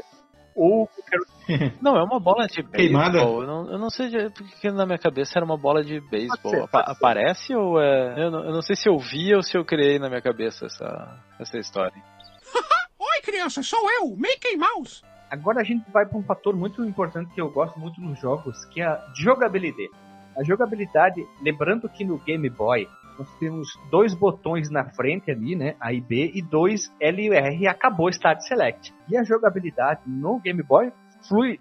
ou 0.59 0.87
qualquer 0.89 1.19
Não, 1.81 1.97
é 1.97 2.03
uma 2.03 2.21
bola 2.21 2.47
de 2.47 2.63
Queimada? 2.63 3.13
beisebol. 3.13 3.41
Eu 3.43 3.47
não, 3.47 3.73
eu 3.73 3.79
não 3.79 3.89
sei 3.91 4.09
de- 4.11 4.31
porque 4.31 4.71
na 4.71 4.85
minha 4.85 4.99
cabeça 4.99 5.39
era 5.39 5.45
uma 5.47 5.57
bola 5.57 5.83
de 5.83 6.01
beisebol. 6.01 6.65
Apa-. 6.65 6.81
Aparece 6.93 7.55
ou 7.55 7.81
é. 7.81 8.23
Eu 8.23 8.31
não, 8.31 8.45
eu 8.45 8.53
não 8.53 8.61
sei 8.63 8.77
se 8.77 8.89
eu 8.89 8.99
vi 8.99 9.35
ou 9.35 9.43
se 9.43 9.57
eu 9.57 9.65
criei 9.65 9.99
na 9.99 10.09
minha 10.09 10.21
cabeça 10.21 10.67
essa, 10.67 11.19
essa 11.41 11.59
história. 11.59 11.95
Oi, 12.99 13.21
criança, 13.23 13.63
sou 13.63 13.81
eu, 14.01 14.15
Mickey 14.17 14.57
Mouse. 14.57 15.03
Agora 15.31 15.61
a 15.61 15.65
gente 15.65 15.85
vai 15.91 16.05
para 16.07 16.19
um 16.19 16.23
fator 16.23 16.55
muito 16.57 16.85
importante 16.85 17.33
que 17.35 17.41
eu 17.41 17.51
gosto 17.51 17.79
muito 17.79 18.01
nos 18.01 18.19
jogos, 18.21 18.65
que 18.67 18.81
é 18.81 18.87
a 18.87 19.05
jogabilidade. 19.15 19.91
A 20.37 20.43
jogabilidade, 20.45 21.27
lembrando 21.43 21.89
que 21.89 22.05
no 22.05 22.19
Game 22.19 22.49
Boy 22.51 22.87
nós 23.19 23.29
temos 23.39 23.69
dois 23.91 24.15
botões 24.15 24.71
na 24.71 24.85
frente 24.85 25.31
ali, 25.31 25.57
né, 25.57 25.75
A 25.81 25.93
e 25.93 26.01
B, 26.01 26.31
e 26.35 26.41
dois 26.41 26.93
L 27.01 27.21
e 27.21 27.31
R, 27.35 27.67
acabou 27.67 28.09
Start 28.09 28.41
Select. 28.43 28.95
E 29.09 29.17
a 29.17 29.25
jogabilidade 29.25 30.03
no 30.07 30.39
Game 30.39 30.63
Boy 30.63 30.93
flui 31.29 31.59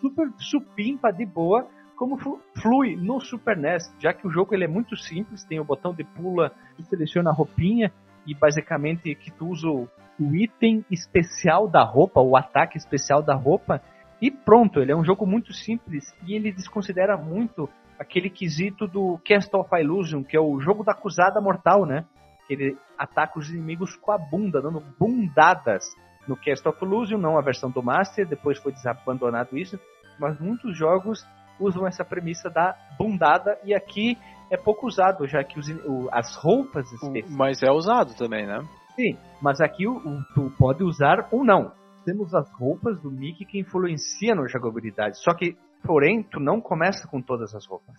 super 0.00 0.28
supimpa 0.38 1.10
de 1.10 1.26
boa, 1.26 1.66
como 1.96 2.16
flu- 2.16 2.40
flui 2.62 2.94
no 2.94 3.20
Super 3.20 3.56
NES, 3.56 3.92
já 3.98 4.12
que 4.12 4.26
o 4.26 4.30
jogo 4.30 4.54
ele 4.54 4.64
é 4.64 4.68
muito 4.68 4.96
simples, 4.96 5.44
tem 5.44 5.58
o 5.58 5.64
botão 5.64 5.92
de 5.92 6.04
pula, 6.04 6.52
tu 6.76 6.84
seleciona 6.84 7.30
a 7.30 7.32
roupinha, 7.32 7.92
e 8.24 8.34
basicamente 8.34 9.14
que 9.16 9.32
tu 9.32 9.48
usa 9.48 9.68
o 9.68 9.88
o 10.20 10.34
item 10.34 10.84
especial 10.90 11.68
da 11.68 11.84
roupa, 11.84 12.20
o 12.20 12.36
ataque 12.36 12.76
especial 12.76 13.22
da 13.22 13.36
roupa, 13.36 13.80
e 14.20 14.32
pronto, 14.32 14.80
ele 14.80 14.90
é 14.90 14.96
um 14.96 15.04
jogo 15.04 15.24
muito 15.24 15.52
simples 15.52 16.12
e 16.26 16.34
ele 16.34 16.50
desconsidera 16.50 17.16
muito 17.16 17.68
aquele 17.98 18.30
quesito 18.30 18.86
do 18.86 19.18
Cast 19.24 19.54
of 19.56 19.68
Illusion, 19.74 20.22
que 20.22 20.36
é 20.36 20.40
o 20.40 20.60
jogo 20.60 20.84
da 20.84 20.92
acusada 20.92 21.40
mortal, 21.40 21.84
né? 21.84 22.04
Ele 22.48 22.76
ataca 22.96 23.38
os 23.38 23.50
inimigos 23.50 23.96
com 23.96 24.12
a 24.12 24.18
bunda, 24.18 24.60
dando 24.62 24.82
bundadas 24.98 25.84
no 26.26 26.36
Cast 26.36 26.66
of 26.68 26.82
Illusion, 26.84 27.18
não 27.18 27.38
a 27.38 27.42
versão 27.42 27.70
do 27.70 27.82
Master, 27.82 28.26
depois 28.26 28.58
foi 28.58 28.72
desabandonado 28.72 29.56
isso, 29.56 29.78
mas 30.18 30.38
muitos 30.40 30.76
jogos 30.76 31.26
usam 31.60 31.86
essa 31.86 32.04
premissa 32.04 32.48
da 32.48 32.74
bundada 32.98 33.58
e 33.64 33.74
aqui 33.74 34.16
é 34.50 34.56
pouco 34.56 34.86
usado, 34.86 35.26
já 35.26 35.42
que 35.44 35.58
os 35.58 35.68
o- 35.84 36.08
as 36.12 36.34
roupas 36.36 36.90
específicas 36.92 37.36
Mas 37.36 37.62
é 37.62 37.70
usado 37.70 38.14
também, 38.14 38.46
né? 38.46 38.60
Sim, 38.94 39.16
mas 39.42 39.60
aqui 39.60 39.86
o, 39.86 39.96
o- 39.96 40.22
tu 40.34 40.50
pode 40.58 40.82
usar 40.82 41.28
ou 41.30 41.44
não. 41.44 41.72
Temos 42.04 42.34
as 42.34 42.50
roupas 42.52 42.98
do 43.00 43.10
Mickey 43.10 43.44
que 43.44 43.58
influenciam 43.58 44.36
na 44.36 44.46
jogabilidade. 44.46 45.18
Só 45.22 45.34
que, 45.34 45.56
porém, 45.84 46.22
tu 46.22 46.40
não 46.40 46.60
começa 46.60 47.06
com 47.08 47.20
todas 47.20 47.54
as 47.54 47.66
roupas. 47.66 47.94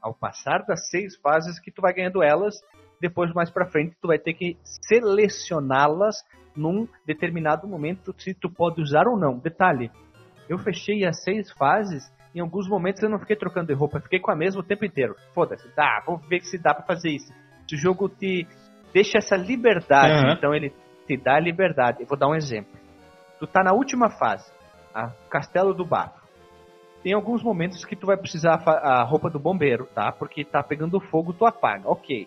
Ao 0.00 0.14
passar 0.14 0.64
das 0.66 0.88
seis 0.88 1.16
fases 1.16 1.58
que 1.58 1.70
tu 1.70 1.82
vai 1.82 1.92
ganhando 1.92 2.22
elas, 2.22 2.54
depois 3.00 3.32
mais 3.32 3.50
pra 3.50 3.66
frente 3.66 3.96
tu 4.00 4.08
vai 4.08 4.18
ter 4.18 4.34
que 4.34 4.56
selecioná-las 4.88 6.16
num 6.56 6.88
determinado 7.06 7.68
momento 7.68 8.14
se 8.18 8.32
tu 8.34 8.50
pode 8.50 8.80
usar 8.80 9.06
ou 9.06 9.18
não. 9.18 9.38
Detalhe, 9.38 9.90
eu 10.48 10.58
fechei 10.58 11.04
as 11.04 11.22
seis 11.22 11.50
fases, 11.52 12.10
em 12.34 12.40
alguns 12.40 12.68
momentos 12.68 13.02
eu 13.02 13.10
não 13.10 13.18
fiquei 13.18 13.36
trocando 13.36 13.68
de 13.68 13.74
roupa, 13.74 14.00
fiquei 14.00 14.20
com 14.20 14.30
a 14.30 14.36
mesma 14.36 14.60
o 14.60 14.64
tempo 14.64 14.84
inteiro. 14.84 15.16
Foda-se, 15.34 15.68
dá, 15.74 16.02
vamos 16.06 16.26
ver 16.28 16.40
se 16.42 16.58
dá 16.58 16.74
pra 16.74 16.84
fazer 16.84 17.10
isso. 17.10 17.32
Se 17.68 17.74
o 17.74 17.78
jogo 17.78 18.08
te 18.08 18.46
deixa 18.92 19.18
essa 19.18 19.36
liberdade, 19.36 20.24
Aham. 20.24 20.34
então 20.34 20.54
ele 20.54 20.72
te 21.06 21.16
dá 21.16 21.36
a 21.36 21.40
liberdade. 21.40 22.02
Eu 22.02 22.06
vou 22.06 22.16
dar 22.16 22.28
um 22.28 22.34
exemplo. 22.34 22.72
Tu 23.38 23.46
tá 23.46 23.62
na 23.62 23.72
última 23.72 24.08
fase, 24.10 24.50
a 24.94 25.10
Castelo 25.28 25.74
do 25.74 25.84
Bafo. 25.84 26.25
Tem 27.06 27.12
alguns 27.12 27.40
momentos 27.40 27.84
que 27.84 27.94
tu 27.94 28.04
vai 28.04 28.16
precisar 28.16 28.60
a 28.66 29.04
roupa 29.04 29.30
do 29.30 29.38
bombeiro, 29.38 29.86
tá? 29.94 30.10
Porque 30.10 30.44
tá 30.44 30.60
pegando 30.60 30.98
fogo, 30.98 31.32
tu 31.32 31.46
apaga, 31.46 31.88
ok. 31.88 32.26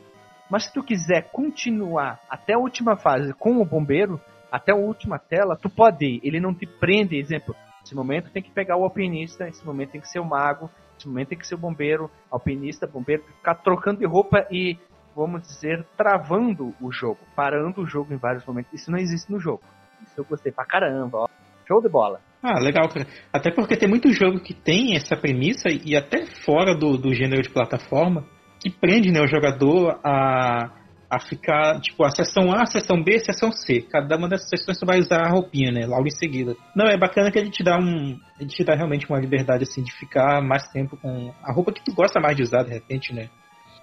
Mas 0.49 0.63
se 0.63 0.73
tu 0.73 0.81
quiser 0.81 1.29
continuar 1.33 2.17
até 2.29 2.53
a 2.53 2.57
última 2.57 2.95
fase 2.95 3.33
com 3.33 3.57
o 3.57 3.65
bombeiro, 3.65 4.21
até 4.49 4.71
a 4.71 4.77
última 4.77 5.19
tela, 5.19 5.57
tu 5.57 5.69
pode 5.69 6.05
ir. 6.05 6.21
Ele 6.23 6.39
não 6.39 6.53
te 6.53 6.65
prende, 6.65 7.17
exemplo. 7.17 7.53
Esse 7.83 7.93
momento 7.93 8.31
tem 8.31 8.41
que 8.41 8.51
pegar 8.51 8.77
o 8.77 8.85
alpinista, 8.85 9.49
esse 9.49 9.65
momento 9.65 9.91
tem 9.91 9.99
que 9.99 10.07
ser 10.07 10.21
o 10.21 10.25
mago, 10.25 10.71
esse 10.97 11.09
momento 11.09 11.27
tem 11.27 11.37
que 11.37 11.45
ser 11.45 11.55
o 11.55 11.57
bombeiro, 11.57 12.09
alpinista, 12.31 12.87
bombeiro, 12.87 13.23
ficar 13.23 13.55
trocando 13.55 13.99
de 13.99 14.05
roupa 14.05 14.47
e, 14.49 14.77
vamos 15.13 15.41
dizer, 15.41 15.85
travando 15.97 16.73
o 16.79 16.89
jogo, 16.89 17.19
parando 17.35 17.81
o 17.81 17.85
jogo 17.85 18.13
em 18.13 18.17
vários 18.17 18.45
momentos. 18.45 18.71
Isso 18.71 18.89
não 18.89 18.97
existe 18.97 19.29
no 19.29 19.41
jogo. 19.41 19.61
Isso 20.03 20.21
eu 20.21 20.23
gostei 20.23 20.53
pra 20.53 20.63
caramba, 20.63 21.17
ó. 21.17 21.27
Show 21.67 21.81
de 21.81 21.89
bola. 21.89 22.21
Ah, 22.41 22.59
legal, 22.59 22.87
cara. 22.87 23.05
Até 23.33 23.51
porque 23.51 23.75
tem 23.75 23.89
muito 23.89 24.11
jogo 24.13 24.39
que 24.39 24.53
tem 24.53 24.95
essa 24.95 25.15
premissa 25.15 25.69
e 25.69 25.95
até 25.95 26.25
fora 26.25 26.73
do, 26.73 26.97
do 26.97 27.13
gênero 27.13 27.41
de 27.41 27.49
plataforma 27.49 28.25
que 28.61 28.69
prende 28.69 29.11
né, 29.11 29.21
o 29.21 29.27
jogador 29.27 29.99
a, 30.03 30.71
a 31.09 31.19
ficar, 31.19 31.79
tipo, 31.81 32.03
a 32.03 32.11
sessão 32.11 32.51
A, 32.51 32.61
a 32.61 32.65
sessão 32.65 33.01
B, 33.01 33.15
a 33.15 33.19
sessão 33.19 33.51
C. 33.51 33.81
Cada 33.81 34.17
uma 34.17 34.29
dessas 34.29 34.49
sessões 34.49 34.77
você 34.77 34.85
vai 34.85 34.99
usar 34.99 35.21
a 35.21 35.29
roupinha, 35.29 35.71
né? 35.71 35.85
Logo 35.85 36.07
em 36.07 36.11
seguida. 36.11 36.55
Não, 36.75 36.85
é 36.85 36.97
bacana 36.97 37.31
que 37.31 37.39
ele 37.39 37.49
te 37.49 37.63
dá 37.63 37.77
um. 37.77 38.17
Ele 38.39 38.49
te 38.49 38.63
dá 38.63 38.75
realmente 38.75 39.07
uma 39.09 39.19
liberdade 39.19 39.63
assim 39.63 39.81
de 39.81 39.91
ficar 39.93 40.41
mais 40.41 40.67
tempo 40.69 40.97
com 40.97 41.33
a 41.43 41.53
roupa 41.53 41.73
que 41.73 41.83
tu 41.83 41.93
gosta 41.93 42.19
mais 42.19 42.37
de 42.37 42.43
usar, 42.43 42.63
de 42.63 42.71
repente, 42.71 43.13
né? 43.13 43.29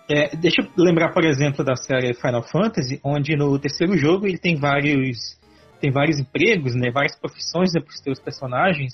É, 0.09 0.37
deixa 0.37 0.63
eu 0.63 0.69
lembrar, 0.85 1.13
por 1.13 1.25
exemplo, 1.25 1.65
da 1.65 1.75
série 1.75 2.15
Final 2.15 2.43
Fantasy, 2.43 3.01
onde 3.03 3.37
no 3.37 3.59
terceiro 3.59 3.97
jogo 3.97 4.27
ele 4.27 4.39
tem 4.39 4.55
vários 4.55 5.37
tem 5.81 5.91
vários 5.91 6.19
empregos, 6.19 6.75
né, 6.75 6.91
várias 6.91 7.19
profissões 7.19 7.73
né, 7.75 7.81
para 7.81 7.93
os 7.93 8.01
teus 8.01 8.21
personagens, 8.21 8.93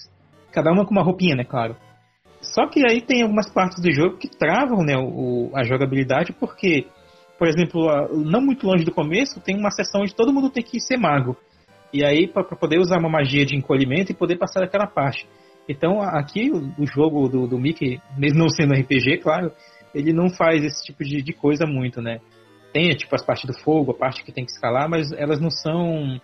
cada 0.53 0.71
uma 0.73 0.85
com 0.85 0.92
uma 0.92 1.03
roupinha, 1.03 1.35
né, 1.35 1.45
claro. 1.45 1.77
Só 2.40 2.66
que 2.66 2.81
aí 2.85 3.01
tem 3.01 3.23
algumas 3.23 3.53
partes 3.53 3.81
do 3.81 3.92
jogo 3.92 4.18
que 4.18 4.29
travam 4.29 4.85
né, 4.85 4.97
o, 4.97 5.51
a 5.55 5.62
jogabilidade, 5.62 6.33
porque, 6.33 6.87
por 7.38 7.47
exemplo, 7.47 7.87
não 8.25 8.40
muito 8.40 8.66
longe 8.66 8.85
do 8.85 8.92
começo, 8.92 9.40
tem 9.40 9.57
uma 9.57 9.71
sessão 9.71 10.03
onde 10.03 10.14
todo 10.14 10.33
mundo 10.33 10.51
tem 10.51 10.62
que 10.62 10.81
ser 10.81 10.97
mago. 10.97 11.37
E 11.92 12.05
aí, 12.05 12.27
para 12.27 12.42
poder 12.45 12.79
usar 12.79 12.99
uma 12.99 13.09
magia 13.09 13.45
de 13.45 13.55
encolhimento 13.55 14.11
e 14.11 14.14
poder 14.14 14.37
passar 14.38 14.61
daquela 14.61 14.87
parte. 14.87 15.29
Então, 15.68 16.01
aqui, 16.01 16.51
o, 16.51 16.83
o 16.83 16.87
jogo 16.87 17.29
do, 17.29 17.47
do 17.47 17.59
Mickey, 17.59 18.01
mesmo 18.16 18.40
não 18.40 18.49
sendo 18.49 18.75
RPG, 18.75 19.18
claro, 19.18 19.53
ele 19.95 20.12
não 20.12 20.29
faz 20.31 20.64
esse 20.64 20.83
tipo 20.85 21.05
de, 21.05 21.23
de 21.23 21.33
coisa 21.33 21.66
muito, 21.66 22.01
né? 22.01 22.18
Tem, 22.73 22.88
tipo, 22.90 23.14
as 23.14 23.25
partes 23.25 23.45
do 23.45 23.62
fogo, 23.62 23.92
a 23.92 23.99
parte 23.99 24.25
que 24.25 24.33
tem 24.33 24.45
que 24.45 24.51
escalar, 24.51 24.88
mas 24.88 25.12
elas 25.12 25.38
não 25.38 25.51
são 25.51 26.18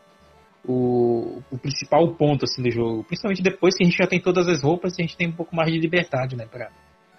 o, 0.68 1.42
o 1.50 1.59
principal 1.59 2.07
ponto 2.14 2.44
assim 2.44 2.62
do 2.62 2.70
jogo. 2.70 3.02
Principalmente 3.04 3.42
depois 3.42 3.74
que 3.74 3.83
a 3.83 3.87
gente 3.87 3.96
já 3.96 4.07
tem 4.07 4.20
todas 4.20 4.46
as 4.46 4.62
roupas 4.62 4.92
a 4.98 5.02
gente 5.02 5.16
tem 5.16 5.28
um 5.28 5.33
pouco 5.33 5.57
mais 5.57 5.72
de 5.72 5.78
liberdade, 5.81 6.37
né, 6.37 6.46
pra, 6.46 6.68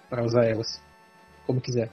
pra 0.08 0.24
usar 0.24 0.44
elas 0.46 0.80
como 1.46 1.60
quiser. 1.60 1.90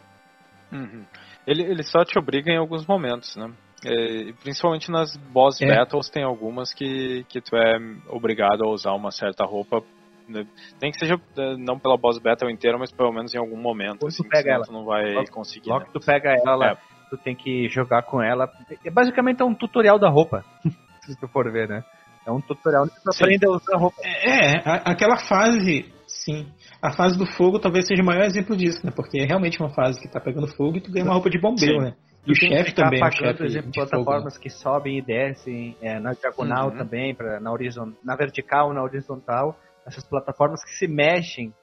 Uhum. 0.71 1.03
Ele, 1.47 1.63
ele 1.63 1.83
só 1.83 2.03
te 2.05 2.17
obriga 2.19 2.51
em 2.51 2.57
alguns 2.57 2.85
momentos, 2.85 3.35
né? 3.35 3.51
É, 3.85 4.33
principalmente 4.41 4.91
nas 4.91 5.15
boss 5.31 5.61
É. 5.61 5.67
battles 5.67 6.09
tem 6.09 6.23
algumas 6.23 6.73
que, 6.73 7.23
que 7.29 7.39
tu 7.41 7.55
é 7.55 7.77
obrigado 8.09 8.63
a 8.63 8.69
usar 8.69 8.91
uma 8.93 9.11
certa 9.11 9.45
roupa. 9.45 9.81
né? 10.27 10.45
Nem 10.81 10.91
que 10.91 10.99
seja 10.99 11.15
eh, 11.37 11.55
não 11.57 11.79
pela 11.79 11.95
boss 11.95 12.17
battle 12.19 12.49
inteira, 12.51 12.77
mas 12.77 12.91
pelo 12.91 13.13
menos 13.13 13.33
em 13.33 13.37
algum 13.37 13.55
momento. 13.55 13.99
Quando 13.99 14.11
tu 14.13 14.21
Assim, 14.21 14.27
pega 14.29 14.41
senão 14.43 14.55
ela. 14.55 14.65
tu 14.65 14.71
não 14.73 14.83
vai 14.85 15.13
Logo- 15.13 15.31
conseguir. 15.31 15.69
Logo 15.69 15.81
né? 15.81 15.85
que 15.85 15.93
tu 15.93 16.05
pega 16.05 16.35
ela, 16.45 16.71
É. 16.71 16.77
tu 17.09 17.17
tem 17.17 17.35
que 17.35 17.69
jogar 17.69 18.01
com 18.03 18.21
ela. 18.21 18.51
É 18.83 18.89
basicamente 18.91 19.41
é 19.41 19.45
um 19.45 19.53
tutorial 19.55 19.97
da 19.97 20.09
roupa. 20.09 20.43
se 21.13 21.19
tu 21.19 21.27
for 21.27 21.51
ver, 21.51 21.67
né? 21.67 21.83
É 22.25 22.31
um 22.31 22.41
tutorial 22.41 22.83
onde 22.83 22.91
tu 22.91 23.09
aprende 23.09 23.45
a 23.45 23.49
usar 23.49 23.77
roupa. 23.77 24.01
É, 24.03 24.55
é 24.55 24.61
aquela 24.83 25.17
fase, 25.17 25.93
sim. 26.05 26.51
A 26.81 26.91
fase 26.91 27.17
do 27.17 27.25
fogo 27.25 27.57
talvez 27.57 27.87
seja 27.87 28.03
o 28.03 28.05
maior 28.05 28.23
exemplo 28.23 28.55
disso, 28.55 28.85
né? 28.85 28.91
Porque 28.93 29.19
é 29.21 29.25
realmente 29.25 29.59
uma 29.61 29.69
fase 29.69 29.99
que 30.01 30.09
tá 30.09 30.19
pegando 30.19 30.47
fogo 30.47 30.77
e 30.77 30.81
tu 30.81 30.91
ganha 30.91 31.05
uma 31.05 31.13
roupa 31.13 31.29
de 31.29 31.39
bombeiro, 31.39 31.79
sim. 31.79 31.85
né? 31.85 31.95
E 32.25 32.31
o 32.33 32.35
chefe 32.35 32.75
também, 32.75 33.01
o 33.01 33.11
chefe 33.11 33.45
exemplo, 33.45 33.71
plataformas 33.71 34.33
fogo, 34.33 34.35
né? 34.35 34.43
que 34.43 34.49
sobem 34.49 34.97
e 34.97 35.01
descem, 35.01 35.77
é, 35.81 35.97
na 35.97 36.11
diagonal 36.11 36.67
uhum. 36.67 36.77
também, 36.77 37.15
pra, 37.15 37.39
na, 37.39 37.49
horizon, 37.49 37.93
na 38.03 38.17
vertical, 38.17 38.73
na 38.73 38.83
horizontal. 38.83 39.57
Essas 39.85 40.05
plataformas 40.05 40.61
que 40.65 40.71
se 40.71 40.85
mexem, 40.85 41.53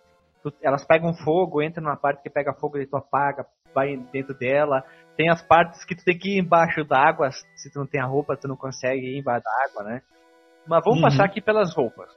tu, 0.43 0.51
elas 0.63 0.83
pegam 0.87 1.13
fogo, 1.13 1.63
entram 1.63 1.85
numa 1.85 1.99
parte 1.99 2.23
que 2.23 2.31
pega 2.31 2.55
fogo 2.55 2.79
e 2.79 2.87
tu 2.87 2.97
apaga, 2.97 3.45
vai 3.75 3.97
dentro 4.13 4.35
dela. 4.35 4.83
Tem 5.17 5.29
as 5.29 5.43
partes 5.43 5.85
que 5.85 5.95
tu 5.95 6.05
tem 6.05 6.17
que 6.17 6.37
ir 6.37 6.39
embaixo 6.39 6.85
d'água, 6.85 7.31
se 7.31 7.71
tu 7.71 7.79
não 7.79 7.87
tem 7.87 8.01
a 8.01 8.07
roupa, 8.07 8.37
tu 8.37 8.49
não 8.49 8.57
consegue 8.57 9.07
ir 9.07 9.19
embaixo 9.19 9.45
d'água, 9.45 9.91
né? 9.91 10.03
Mas 10.67 10.83
vamos 10.85 11.01
uhum. 11.01 11.05
passar 11.05 11.25
aqui 11.25 11.41
pelas 11.41 11.75
roupas. 11.75 12.09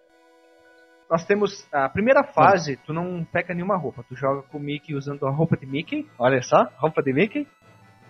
Nós 1.10 1.26
temos 1.26 1.68
a 1.74 1.88
primeira 1.88 2.24
fase, 2.24 2.78
tu 2.86 2.94
não 2.94 3.24
pega 3.26 3.54
nenhuma 3.54 3.78
roupa, 3.78 4.04
tu 4.04 4.16
joga 4.16 4.44
com 4.44 4.58
o 4.58 4.62
Mickey 4.62 4.94
usando 4.94 5.26
a 5.26 5.32
roupa 5.32 5.56
de 5.56 5.66
Mickey, 5.66 6.06
olha 6.20 6.42
só, 6.42 6.68
roupa 6.78 7.02
de 7.02 7.14
Mickey 7.14 7.48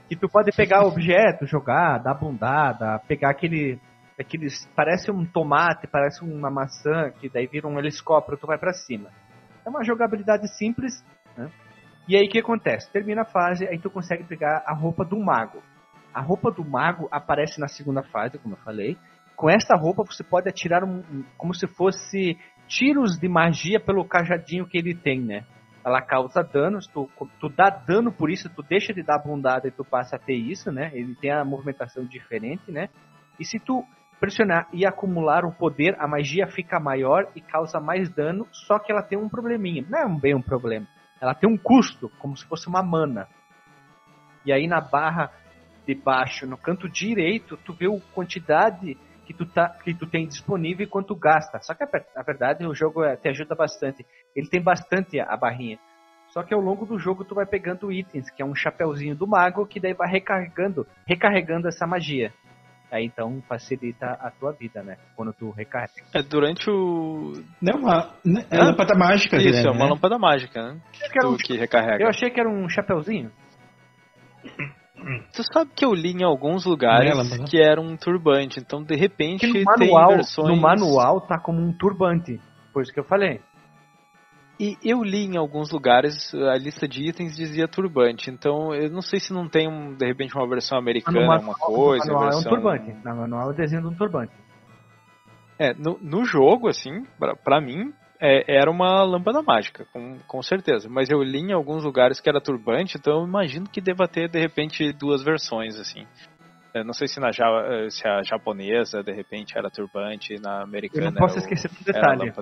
que 0.08 0.16
tu 0.16 0.28
pode 0.30 0.52
pegar 0.56 0.86
objeto, 0.86 1.46
jogar, 1.46 2.00
dar 2.00 2.14
bundada, 2.14 3.00
pegar 3.08 3.32
aquele 3.32 3.80
aqueles 4.20 4.66
parece 4.76 5.12
um 5.12 5.26
tomate, 5.26 5.86
parece 5.86 6.24
uma 6.24 6.50
maçã, 6.50 7.12
que 7.20 7.30
daí 7.30 7.46
vira 7.46 7.68
um 7.68 7.78
helicóptero, 7.78 8.38
tu 8.38 8.48
vai 8.48 8.58
para 8.58 8.74
cima. 8.74 9.12
É 9.64 9.70
uma 9.70 9.84
jogabilidade 9.84 10.48
simples, 10.58 11.04
né? 11.38 11.52
E 12.08 12.16
aí 12.16 12.26
o 12.26 12.30
que 12.30 12.40
acontece? 12.40 12.92
Termina 12.92 13.22
a 13.22 13.26
fase, 13.26 13.68
aí 13.68 13.80
tu 13.80 13.90
consegue 13.90 14.24
pegar 14.24 14.64
a 14.66 14.74
roupa 14.74 15.04
do 15.04 15.20
mago. 15.20 15.62
A 16.14 16.22
roupa 16.22 16.52
do 16.52 16.64
mago 16.64 17.08
aparece 17.12 17.60
na 17.60 17.68
segunda 17.68 18.02
fase, 18.02 18.38
como 18.38 18.56
eu 18.56 18.60
falei. 18.60 18.98
Com 19.36 19.50
esta 19.50 19.76
roupa 19.76 20.04
você 20.04 20.24
pode 20.24 20.50
atirar 20.50 20.84
um, 20.84 21.24
como 21.38 21.54
se 21.54 21.68
fosse 21.68 22.38
tiros 22.68 23.18
de 23.20 23.28
magia 23.28 23.80
pelo 23.80 24.06
cajadinho 24.06 24.68
que 24.68 24.78
ele 24.78 24.96
tem, 24.96 25.22
né? 25.22 25.46
ela 25.88 26.02
causa 26.02 26.44
danos, 26.44 26.86
tu, 26.88 27.10
tu 27.40 27.48
dá 27.48 27.70
dano 27.70 28.12
por 28.12 28.30
isso, 28.30 28.50
tu 28.54 28.62
deixa 28.62 28.94
de 28.94 29.02
dar 29.02 29.20
bundada 29.20 29.70
e 29.70 29.72
tu 29.72 29.86
passa 29.86 30.18
a 30.18 30.20
ter 30.20 30.36
isso, 30.36 30.70
né? 30.70 30.92
Ele 30.94 31.16
tem 31.16 31.32
a 31.32 31.46
movimentação 31.46 32.04
diferente, 32.04 32.70
né? 32.70 32.90
E 33.40 33.46
se 33.46 33.58
tu 33.58 33.86
pressionar 34.20 34.68
e 34.74 34.86
acumular 34.86 35.46
o 35.46 35.54
poder, 35.54 35.96
a 35.98 36.06
magia 36.06 36.46
fica 36.46 36.78
maior 36.78 37.32
e 37.34 37.40
causa 37.40 37.80
mais 37.80 38.10
dano, 38.10 38.46
só 38.52 38.78
que 38.80 38.92
ela 38.92 39.02
tem 39.02 39.18
um 39.18 39.30
probleminha. 39.30 39.86
Não 39.90 40.00
é 40.00 40.20
bem 40.20 40.36
um 40.36 40.42
problema. 40.42 40.86
Ela 41.22 41.34
tem 41.34 41.50
um 41.50 41.58
custo, 41.58 42.10
como 42.20 42.36
se 42.36 42.46
fosse 42.46 42.68
uma 42.68 42.84
mana. 42.84 43.28
E 44.46 44.52
aí 44.52 44.68
na 44.68 44.80
barra 44.80 45.32
de 45.86 45.96
baixo, 45.96 46.46
no 46.46 46.58
canto 46.58 46.90
direito, 46.90 47.58
tu 47.58 47.74
vê 47.74 47.86
a 47.86 48.00
quantidade 48.14 48.98
que 49.26 49.34
tu, 49.34 49.46
tá, 49.46 49.70
que 49.84 49.94
tu 49.94 50.08
tem 50.08 50.26
disponível 50.26 50.86
e 50.86 50.90
quanto 50.90 51.16
gasta. 51.16 51.60
Só 51.62 51.74
que 51.74 51.84
a, 51.84 52.24
verdade 52.24 52.66
o 52.66 52.74
jogo 52.74 53.04
é, 53.04 53.18
te 53.18 53.28
ajuda 53.28 53.56
bastante. 53.56 54.06
Ele 54.36 54.48
tem 54.48 54.62
bastante 54.62 55.20
a 55.20 55.36
barrinha. 55.36 55.78
Só 56.30 56.44
que 56.44 56.54
ao 56.54 56.62
longo 56.62 56.86
do 56.86 57.00
jogo 57.00 57.26
tu 57.26 57.36
vai 57.36 57.46
pegando 57.46 57.92
itens, 57.92 58.30
que 58.30 58.42
é 58.42 58.46
um 58.46 58.56
chapéuzinho 58.56 59.16
do 59.16 59.28
mago, 59.28 59.66
que 59.66 59.80
daí 59.80 59.94
vai 59.94 60.10
recarregando, 60.10 60.86
recarregando 61.06 61.68
essa 61.68 61.86
magia. 61.86 62.34
Aí 62.90 63.06
então 63.06 63.42
facilita 63.48 64.06
a 64.06 64.32
tua 64.32 64.54
vida, 64.54 64.82
né? 64.82 64.98
Quando 65.16 65.34
tu 65.34 65.52
recarrega. 65.52 66.06
É 66.14 66.24
durante 66.24 66.70
o. 66.70 67.34
Não, 67.62 67.74
é 67.74 67.76
uma. 67.76 68.14
É 68.50 68.56
uma 68.56 68.66
lâmpada 68.68 68.96
mágica, 68.96 69.38
Isso, 69.38 69.68
é 69.68 69.72
uma 69.72 69.86
né? 69.86 69.90
lâmpada 69.92 70.18
mágica, 70.18 70.62
né? 70.62 70.82
Que, 71.12 71.26
um... 71.26 71.36
que 71.36 71.58
recarrega. 71.58 72.04
Eu 72.04 72.10
achei 72.10 72.30
que 72.30 72.40
era 72.40 72.50
um 72.50 72.70
chapéuzinho. 72.70 73.30
Tu 75.34 75.44
sabe 75.54 75.72
que 75.76 75.86
eu 75.86 75.94
li 75.94 76.12
em 76.12 76.24
alguns 76.24 76.66
lugares 76.66 77.10
Nela, 77.10 77.46
que 77.48 77.62
era 77.62 77.80
um 77.80 77.96
turbante, 77.96 78.60
então 78.60 78.84
de 78.84 78.96
repente 78.96 79.46
no 79.46 79.64
manual, 79.64 80.08
tem 80.08 80.16
versões... 80.18 80.48
No 80.50 80.56
manual 80.62 81.22
tá 81.22 81.40
como 81.40 81.62
um 81.62 81.72
turbante, 81.72 82.42
foi 82.74 82.84
isso 82.84 82.92
que 82.92 83.00
eu 83.00 83.06
falei. 83.06 83.40
E 84.60 84.76
eu 84.84 85.04
li 85.04 85.26
em 85.26 85.38
alguns 85.38 85.72
lugares, 85.72 86.34
a 86.34 86.58
lista 86.58 86.88
de 86.88 87.08
itens 87.08 87.36
dizia 87.36 87.68
turbante, 87.68 88.32
então 88.32 88.74
eu 88.74 88.90
não 88.90 89.02
sei 89.02 89.20
se 89.20 89.32
não 89.32 89.48
tem, 89.48 89.68
um, 89.68 89.94
de 89.94 90.06
repente, 90.06 90.36
uma 90.36 90.48
versão 90.48 90.80
americana, 90.80 91.20
manual, 91.20 91.42
uma 91.42 91.54
coisa. 91.54 92.06
No 92.08 92.14
manual 92.14 92.32
versão... 92.32 92.52
é 92.52 92.54
um 92.54 92.56
turbante, 92.56 92.94
no 93.06 93.16
manual 93.16 93.50
é 93.50 93.54
o 93.54 93.56
desenho 93.56 93.82
de 93.84 93.88
um 93.90 93.96
turbante. 93.96 94.34
É, 95.60 95.74
no, 95.76 96.00
no 96.02 96.26
jogo, 96.26 96.68
assim, 96.68 97.06
pra, 97.20 97.36
pra 97.36 97.62
mim, 97.62 97.94
é, 98.20 98.60
era 98.60 98.70
uma 98.70 99.04
lâmpada 99.04 99.44
mágica, 99.44 99.86
com, 99.94 100.18
com 100.28 100.42
certeza. 100.42 100.90
Mas 100.90 101.10
eu 101.10 101.22
li 101.22 101.40
em 101.40 101.54
alguns 101.54 101.84
lugares 101.84 102.20
que 102.20 102.28
era 102.28 102.42
turbante, 102.42 102.98
então 102.98 103.22
eu 103.22 103.28
imagino 103.28 103.70
que 103.70 103.80
deva 103.80 104.08
ter, 104.08 104.28
de 104.28 104.40
repente, 104.40 104.92
duas 104.94 105.24
versões, 105.24 105.80
assim. 105.80 106.06
Eu 106.74 106.84
não 106.84 106.94
sei 106.94 107.08
se, 107.08 107.20
na, 107.20 107.32
se 107.32 108.08
a 108.08 108.24
japonesa, 108.24 109.04
de 109.04 109.12
repente, 109.12 109.58
era 109.58 109.70
turbante, 109.70 110.40
na 110.42 110.64
americana 110.64 111.08
Eu 111.08 111.12
não 111.12 111.20
posso 111.20 111.38
esquecer 111.38 111.70
do 111.70 111.84
detalhe. 111.84 112.34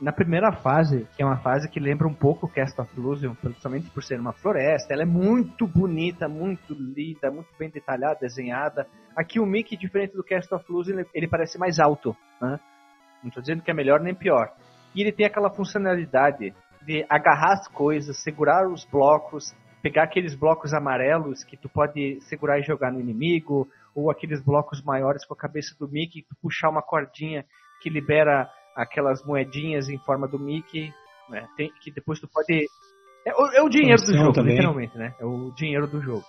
Na 0.00 0.12
primeira 0.12 0.50
fase, 0.52 1.06
que 1.16 1.22
é 1.22 1.26
uma 1.26 1.38
fase 1.38 1.68
que 1.68 1.78
lembra 1.78 2.08
um 2.08 2.14
pouco 2.14 2.48
Cast 2.48 2.78
of 2.80 2.90
Illusion, 2.96 3.34
principalmente 3.34 3.88
por 3.90 4.02
ser 4.02 4.18
uma 4.18 4.32
floresta, 4.32 4.92
ela 4.92 5.02
é 5.02 5.06
muito 5.06 5.66
bonita, 5.66 6.28
muito 6.28 6.74
linda, 6.74 7.30
muito 7.30 7.48
bem 7.58 7.70
detalhada, 7.70 8.18
desenhada. 8.20 8.86
Aqui 9.16 9.38
o 9.38 9.46
Mickey, 9.46 9.76
diferente 9.76 10.14
do 10.14 10.24
Cast 10.24 10.52
of 10.52 10.64
Illusion, 10.68 11.04
ele 11.14 11.28
parece 11.28 11.58
mais 11.58 11.78
alto, 11.78 12.14
né? 12.40 12.58
Não 13.22 13.28
estou 13.28 13.40
dizendo 13.40 13.62
que 13.62 13.70
é 13.70 13.74
melhor 13.74 14.00
nem 14.00 14.14
pior. 14.14 14.52
E 14.94 15.00
ele 15.00 15.12
tem 15.12 15.26
aquela 15.26 15.48
funcionalidade 15.48 16.52
de 16.84 17.06
agarrar 17.08 17.54
as 17.54 17.68
coisas, 17.68 18.22
segurar 18.22 18.68
os 18.68 18.84
blocos, 18.84 19.54
pegar 19.80 20.02
aqueles 20.02 20.34
blocos 20.34 20.74
amarelos 20.74 21.44
que 21.44 21.56
tu 21.56 21.68
pode 21.68 22.20
segurar 22.22 22.58
e 22.58 22.62
jogar 22.62 22.92
no 22.92 23.00
inimigo, 23.00 23.68
ou 23.94 24.10
aqueles 24.10 24.42
blocos 24.42 24.82
maiores 24.82 25.24
com 25.24 25.34
a 25.34 25.36
cabeça 25.36 25.74
do 25.78 25.88
Mickey, 25.88 26.22
tu 26.22 26.34
puxar 26.42 26.68
uma 26.68 26.82
cordinha 26.82 27.46
que 27.80 27.88
libera 27.88 28.50
aquelas 28.74 29.24
moedinhas 29.24 29.88
em 29.88 29.98
forma 29.98 30.26
do 30.26 30.38
Mickey, 30.38 30.92
né? 31.28 31.48
Tem, 31.56 31.72
que 31.80 31.90
depois 31.90 32.20
tu 32.20 32.28
pode. 32.28 32.66
É, 33.26 33.32
o, 33.34 33.46
é 33.52 33.62
o 33.62 33.68
dinheiro 33.68 34.02
do 34.02 34.14
jogo, 34.14 34.32
também. 34.32 34.54
literalmente, 34.54 34.96
né? 34.98 35.14
É 35.18 35.24
o 35.24 35.50
dinheiro 35.52 35.86
do 35.86 36.00
jogo. 36.00 36.24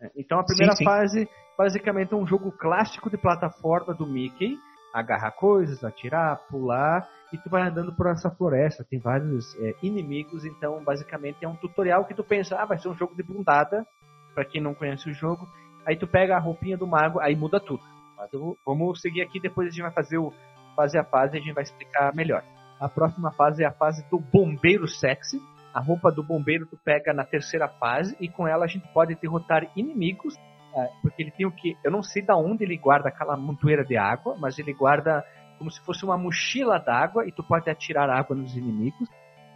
É, 0.00 0.10
então 0.16 0.38
a 0.38 0.44
primeira 0.44 0.72
sim, 0.72 0.78
sim. 0.78 0.84
fase, 0.84 1.28
basicamente, 1.56 2.12
é 2.12 2.16
um 2.16 2.26
jogo 2.26 2.50
clássico 2.52 3.10
de 3.10 3.16
plataforma 3.16 3.94
do 3.94 4.06
Mickey, 4.06 4.56
agarrar 4.94 5.32
coisas, 5.32 5.84
atirar, 5.84 6.38
pular, 6.48 7.06
e 7.32 7.38
tu 7.38 7.50
vai 7.50 7.62
andando 7.62 7.94
por 7.94 8.06
essa 8.06 8.30
floresta. 8.30 8.84
Tem 8.84 8.98
vários 8.98 9.54
é, 9.56 9.74
inimigos, 9.82 10.44
então 10.44 10.82
basicamente 10.82 11.44
é 11.44 11.48
um 11.48 11.56
tutorial 11.56 12.04
que 12.04 12.14
tu 12.14 12.24
pensa, 12.24 12.56
ah, 12.56 12.64
vai 12.64 12.78
ser 12.78 12.88
um 12.88 12.96
jogo 12.96 13.14
de 13.14 13.22
bundada, 13.22 13.86
para 14.34 14.44
quem 14.44 14.60
não 14.60 14.74
conhece 14.74 15.10
o 15.10 15.14
jogo. 15.14 15.46
Aí 15.84 15.96
tu 15.96 16.06
pega 16.06 16.36
a 16.36 16.40
roupinha 16.40 16.76
do 16.76 16.86
mago, 16.86 17.20
aí 17.20 17.36
muda 17.36 17.60
tudo. 17.60 17.82
Mas 18.16 18.30
vamos 18.64 19.00
seguir 19.00 19.22
aqui, 19.22 19.38
depois 19.38 19.68
a 19.68 19.70
gente 19.70 19.82
vai 19.82 19.92
fazer 19.92 20.18
o 20.18 20.32
fase 20.76 20.98
a 20.98 21.04
fase 21.04 21.38
a 21.38 21.40
gente 21.40 21.54
vai 21.54 21.64
explicar 21.64 22.14
melhor. 22.14 22.44
A 22.78 22.88
próxima 22.88 23.32
fase 23.32 23.64
é 23.64 23.66
a 23.66 23.72
fase 23.72 24.08
do 24.10 24.18
bombeiro 24.18 24.86
sexy. 24.86 25.40
A 25.74 25.80
roupa 25.80 26.12
do 26.12 26.22
bombeiro 26.22 26.66
tu 26.66 26.78
pega 26.84 27.12
na 27.12 27.24
terceira 27.24 27.68
fase 27.68 28.16
e 28.20 28.28
com 28.28 28.46
ela 28.46 28.64
a 28.64 28.68
gente 28.68 28.86
pode 28.92 29.14
derrotar 29.14 29.66
inimigos 29.74 30.34
é, 30.76 30.90
porque 31.00 31.22
ele 31.22 31.30
tem 31.30 31.46
o 31.46 31.50
que. 31.50 31.74
Eu 31.82 31.90
não 31.90 32.02
sei 32.02 32.22
da 32.22 32.36
onde 32.36 32.62
ele 32.62 32.76
guarda 32.76 33.08
aquela 33.08 33.34
montoeira 33.34 33.82
de 33.82 33.96
água, 33.96 34.36
mas 34.38 34.58
ele 34.58 34.74
guarda 34.74 35.24
como 35.58 35.70
se 35.70 35.80
fosse 35.80 36.04
uma 36.04 36.18
mochila 36.18 36.78
d'água 36.78 37.26
e 37.26 37.32
tu 37.32 37.42
pode 37.42 37.70
atirar 37.70 38.10
água 38.10 38.36
nos 38.36 38.54
inimigos. 38.54 39.08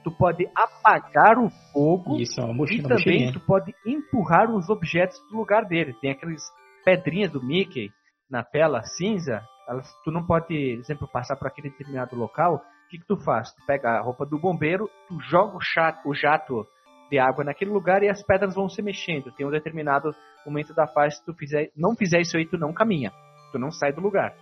Tu 0.02 0.11
pode 0.11 0.48
apagar 0.56 1.38
o 1.38 1.50
fogo 1.70 2.18
Isso, 2.18 2.40
é 2.40 2.44
uma 2.44 2.54
mochila, 2.54 2.78
e 2.78 2.83
também 2.83 2.96
mochilinha. 2.96 3.33
tu 3.35 3.40
pode 3.40 3.74
empurrar 3.85 4.50
os 4.50 4.70
objetos 4.70 5.20
do 5.30 5.37
lugar 5.37 5.66
dele. 5.66 5.94
Tem 6.00 6.11
aqueles 6.12 6.42
pedrinhas 6.83 7.30
do 7.30 7.44
Mickey 7.44 7.90
na 8.30 8.42
tela 8.42 8.83
cinza. 8.83 9.42
Elas, 9.68 9.88
tu 10.05 10.11
não 10.11 10.25
pode, 10.27 10.46
por 10.46 10.81
exemplo, 10.81 11.09
passar 11.09 11.37
por 11.37 11.46
aquele 11.46 11.70
determinado 11.70 12.16
local. 12.16 12.57
O 12.57 12.90
que, 12.90 12.99
que 12.99 13.07
tu 13.07 13.16
faz? 13.16 13.53
Tu 13.53 13.64
pega 13.66 13.90
a 13.90 14.01
roupa 14.01 14.27
do 14.27 14.38
bombeiro, 14.38 14.90
tu 15.09 15.20
joga 15.20 15.57
o, 15.57 15.61
chato, 15.61 16.09
o 16.09 16.14
jato 16.14 16.66
de 17.11 17.18
água 17.18 17.44
naquele 17.44 17.70
lugar 17.70 18.03
e 18.03 18.09
as 18.09 18.23
pedras 18.23 18.55
vão 18.55 18.68
se 18.68 18.83
mexendo. 18.83 19.33
Tem 19.33 19.46
um 19.46 19.51
determinado 19.51 20.11
momento 20.44 20.75
da 20.75 20.87
fase, 20.87 21.16
se 21.16 21.25
tu 21.25 21.35
fizer, 21.35 21.70
não 21.77 21.94
fizer 21.96 22.20
isso 22.20 22.37
aí, 22.37 22.46
tu 22.46 22.57
não 22.57 22.73
caminha. 22.73 23.12
Tu 23.53 23.59
não 23.59 23.70
sai 23.70 23.92
do 23.92 24.01
lugar. 24.01 24.35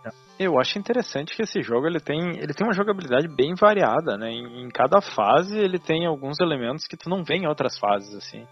Então. 0.00 0.12
Eu 0.38 0.58
acho 0.58 0.78
interessante 0.78 1.36
que 1.36 1.42
esse 1.42 1.60
jogo 1.62 1.86
ele 1.86 2.00
tem, 2.00 2.38
ele 2.38 2.54
tem 2.54 2.66
uma 2.66 2.72
jogabilidade 2.72 3.28
bem 3.28 3.54
variada, 3.54 4.16
né? 4.16 4.30
Em, 4.30 4.64
em, 4.64 4.68
cada 4.70 5.00
fase 5.00 5.58
ele 5.58 5.78
tem 5.78 6.06
alguns 6.06 6.40
elementos 6.40 6.86
que 6.86 6.96
tu 6.96 7.08
não 7.08 7.22
vê 7.22 7.36
em 7.36 7.46
outras 7.46 7.78
fases, 7.78 8.14
assim. 8.14 8.46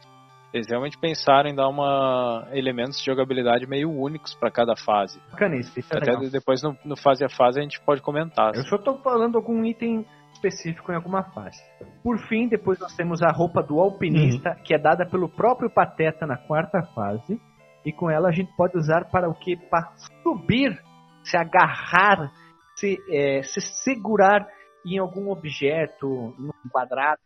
Eles 0.52 0.66
realmente 0.68 0.98
pensaram 0.98 1.50
em 1.50 1.54
dar 1.54 1.68
uma 1.68 2.48
elementos 2.52 2.98
de 2.98 3.04
jogabilidade 3.04 3.66
meio 3.66 3.90
únicos 3.90 4.34
para 4.34 4.50
cada 4.50 4.74
fase. 4.74 5.20
Bacana 5.30 5.56
isso, 5.56 5.78
isso 5.78 5.92
é 5.92 5.98
Até 5.98 6.12
legal. 6.12 6.30
depois 6.30 6.62
no, 6.62 6.76
no, 6.84 6.96
fase 6.96 7.24
a 7.24 7.28
fase 7.28 7.61
a 7.61 7.62
gente 7.62 7.80
pode 7.82 8.00
comentar. 8.00 8.54
Eu 8.54 8.61
assim. 8.61 8.68
só 8.70 8.78
tô 8.78 8.96
falando 8.98 9.37
algum 9.37 9.62
item 9.64 10.06
específico 10.32 10.90
em 10.90 10.94
alguma 10.94 11.22
fase. 11.22 11.61
Por 12.02 12.18
fim, 12.28 12.48
depois 12.48 12.78
nós 12.78 12.94
temos 12.94 13.22
a 13.22 13.30
roupa 13.30 13.62
do 13.62 13.78
alpinista, 13.78 14.50
uhum. 14.50 14.62
que 14.62 14.74
é 14.74 14.78
dada 14.78 15.04
pelo 15.04 15.28
próprio 15.28 15.70
Pateta 15.70 16.26
na 16.26 16.37
quarta 16.37 16.82
fase. 16.94 17.40
E 17.84 17.92
com 17.92 18.11
ela 18.11 18.28
a 18.28 18.32
gente 18.32 18.54
pode 18.56 18.76
usar 18.76 19.11
para 19.11 19.28
o 19.28 19.34
que? 19.34 19.56
Para 19.56 19.92
subir, 20.22 20.78
se 21.22 21.37
agarrar, 21.37 22.30
se, 22.74 22.98
é, 23.11 23.42
se 23.42 23.61
segurar 23.61 24.46
em 24.87 24.98
algum 24.98 25.30
objeto, 25.30 26.34
num 26.38 26.52
quadrado. 26.70 27.20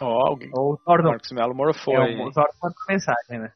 Oh, 0.00 0.26
alguém. 0.26 0.50
Ou 0.52 0.76
Thor 0.76 1.02
Marcos 1.02 1.30
Melo 1.32 1.54
morfou 1.54 1.94
é, 1.94 2.24
O 2.24 2.30
Thor 2.32 2.48
mensagem, 2.88 3.38
né? 3.38 3.50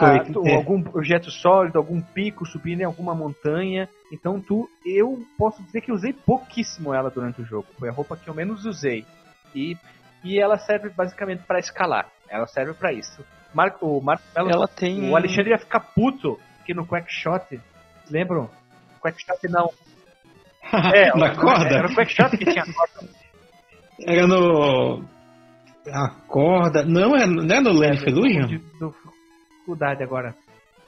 ah, 0.00 0.24
tu, 0.30 0.46
algum 0.48 0.80
objeto 0.94 1.30
sólido, 1.30 1.78
algum 1.78 2.00
pico 2.00 2.44
subindo 2.44 2.82
em 2.82 2.84
alguma 2.84 3.14
montanha. 3.14 3.88
Então 4.12 4.40
tu, 4.40 4.68
eu 4.84 5.24
posso 5.38 5.62
dizer 5.62 5.80
que 5.80 5.92
usei 5.92 6.12
pouquíssimo 6.12 6.92
ela 6.92 7.10
durante 7.10 7.40
o 7.40 7.44
jogo. 7.44 7.66
Foi 7.78 7.88
a 7.88 7.92
roupa 7.92 8.16
que 8.16 8.28
eu 8.28 8.34
menos 8.34 8.66
usei. 8.66 9.06
E, 9.54 9.76
e 10.22 10.38
ela 10.38 10.58
serve 10.58 10.90
basicamente 10.90 11.44
para 11.44 11.58
escalar. 11.58 12.08
Ela 12.28 12.46
serve 12.46 12.74
para 12.74 12.92
isso. 12.92 13.24
Marco, 13.54 13.86
o 13.86 14.02
Marco 14.02 14.24
ela 14.34 14.68
tem... 14.68 15.08
o 15.08 15.16
Alexandre 15.16 15.50
ia 15.50 15.58
ficar 15.58 15.80
puto 15.80 16.38
que 16.66 16.74
no 16.74 16.86
Quackshot, 16.86 17.60
lembram? 18.10 18.50
Quackshot 19.00 19.48
não. 19.48 19.70
É, 20.94 21.14
na 21.14 21.36
corda? 21.36 21.76
Era 21.76 21.88
o 21.88 21.94
Quackshot 21.94 22.36
que 22.38 22.44
tinha 22.46 22.64
corda. 22.64 23.08
Era 24.00 24.26
no 24.26 25.04
a 25.92 26.10
corda. 26.26 26.84
Não 26.84 27.14
é, 27.16 27.26
não 27.26 27.56
é 27.56 27.60
no 27.60 27.72
Land 27.72 27.98
of 27.98 28.10
Illusion? 28.10 28.46
Dificuldade 28.46 30.02
agora. 30.02 30.34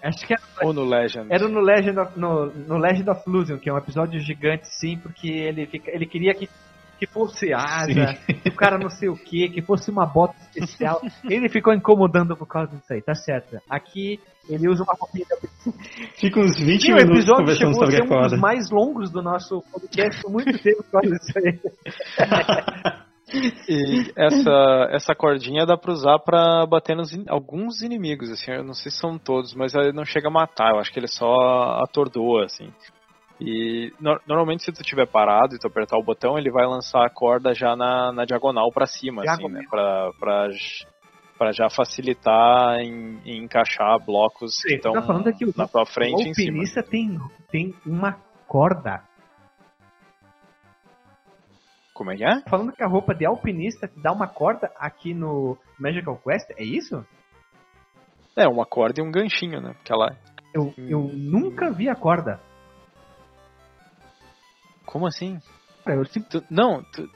Acho 0.03 0.27
que 0.27 0.35
era, 0.35 0.43
Ou 0.63 0.73
no 0.73 0.85
Legend. 0.85 1.27
Era 1.31 1.49
no 1.49 1.61
Legend 1.61 1.99
of, 1.99 2.19
no, 2.19 2.47
no 2.47 2.79
Legend 2.79 3.11
of 3.11 3.23
Illusion, 3.27 3.59
que 3.59 3.69
é 3.69 3.73
um 3.73 3.79
episódio 3.79 4.21
gigante, 4.21 4.69
sim, 4.69 4.99
porque 4.99 5.29
ele, 5.29 5.67
fica, 5.67 5.91
ele 5.91 6.07
queria 6.07 6.35
que, 6.35 6.49
que 6.99 7.07
fosse 7.07 7.53
asa, 7.53 8.15
que 8.43 8.49
o 8.49 8.55
cara 8.55 8.79
não 8.79 8.91
sei 8.91 9.09
o 9.09 9.17
que, 9.17 9.49
que 9.49 9.63
fosse 9.63 9.91
uma 9.91 10.07
bota 10.07 10.37
especial. 10.55 11.01
ele 11.29 11.49
ficou 11.49 11.75
incomodando 11.75 12.37
por 12.37 12.47
causa 12.47 12.77
disso 12.77 12.93
aí, 12.93 13.03
tá 13.03 13.15
certo. 13.15 13.59
Aqui 13.69 14.21
ele 14.49 14.69
usa 14.69 14.85
uma 14.85 14.95
roupinha 14.95 15.27
Fica 16.21 16.39
uns 16.39 16.57
20 16.57 16.81
sim, 16.81 16.93
minutos 16.93 17.09
o 17.09 17.43
episódio 17.43 17.57
chegou 17.57 17.83
a 17.83 17.91
ser 17.91 18.03
um 18.05 18.21
dos 18.29 18.39
mais 18.39 18.71
longos 18.71 19.11
do 19.11 19.21
nosso 19.21 19.61
podcast, 19.73 20.23
muito 20.29 20.57
tempo 20.63 20.85
por 20.85 21.01
causa 21.01 21.17
disso 21.17 21.33
aí. 21.39 23.01
E 23.69 24.13
essa, 24.17 24.89
essa 24.91 25.15
cordinha 25.15 25.67
dá 25.67 25.77
pra 25.77 25.93
usar 25.93 26.19
pra 26.21 26.65
bater 26.67 26.95
nos 26.95 27.13
in, 27.13 27.25
alguns 27.29 27.83
inimigos, 27.83 28.31
assim, 28.31 28.53
eu 28.53 28.63
não 28.63 28.73
sei 28.73 28.91
se 28.91 28.99
são 28.99 29.19
todos, 29.19 29.53
mas 29.55 29.75
ele 29.75 29.93
não 29.93 30.05
chega 30.05 30.29
a 30.29 30.31
matar, 30.31 30.73
eu 30.73 30.79
acho 30.79 30.93
que 30.93 30.99
ele 30.99 31.09
só 31.09 31.81
atordoa, 31.83 32.45
assim. 32.45 32.73
E 33.41 33.93
no, 34.01 34.19
normalmente 34.27 34.63
se 34.63 34.73
tu 34.73 34.83
tiver 34.83 35.07
parado 35.07 35.55
e 35.55 35.59
tu 35.59 35.67
apertar 35.67 35.99
o 35.99 36.05
botão, 36.05 36.39
ele 36.39 36.51
vai 36.51 36.67
lançar 36.67 37.05
a 37.05 37.11
corda 37.11 37.53
já 37.53 37.75
na, 37.77 38.13
na 38.13 38.25
diagonal 38.25 38.71
para 38.73 38.87
cima, 38.87 39.23
assim, 39.25 39.49
né? 39.49 39.63
Pra, 39.69 40.11
pra, 40.19 40.49
pra 41.37 41.53
já 41.53 41.69
facilitar 41.69 42.79
em, 42.79 43.21
em 43.27 43.45
encaixar 43.45 43.99
blocos 44.05 44.57
Sim, 44.57 44.69
que 44.69 44.75
estão 44.77 44.93
tá 44.93 45.01
na 45.57 45.69
tua 45.69 45.85
frente 45.85 46.25
o 46.25 46.29
em 46.29 46.33
cima. 46.33 46.63
O 46.63 46.83
tem, 46.85 47.19
tem 47.51 47.75
uma 47.85 48.13
corda 48.47 49.03
como 51.97 52.13
é 52.13 52.17
que 52.17 52.25
é? 52.25 52.43
Falando 52.49 52.73
que 52.73 52.83
a 52.83 52.87
roupa 52.87 53.15
de 53.15 53.25
alpinista 53.25 53.89
te 53.89 53.99
dá 54.01 54.13
uma 54.13 54.29
corda 54.29 54.71
aqui 54.77 55.15
no 55.15 55.57
Magical 55.79 56.21
Quest, 56.23 56.51
é 56.57 56.63
isso? 56.63 57.05
É, 58.37 58.47
uma 58.47 58.67
corda 58.67 59.01
e 59.01 59.03
um 59.03 59.11
ganchinho, 59.11 59.61
né? 59.61 59.73
Porque 59.73 59.93
ela... 59.93 60.15
Eu, 60.55 60.75
eu 60.77 61.11
nunca 61.13 61.71
vi 61.71 61.89
a 61.89 61.95
corda. 61.95 62.39
Como 64.85 65.07
assim? 65.07 65.39
Eu, 65.87 66.05
tu, 66.05 66.45
não, 66.51 66.83
tu, 66.93 67.09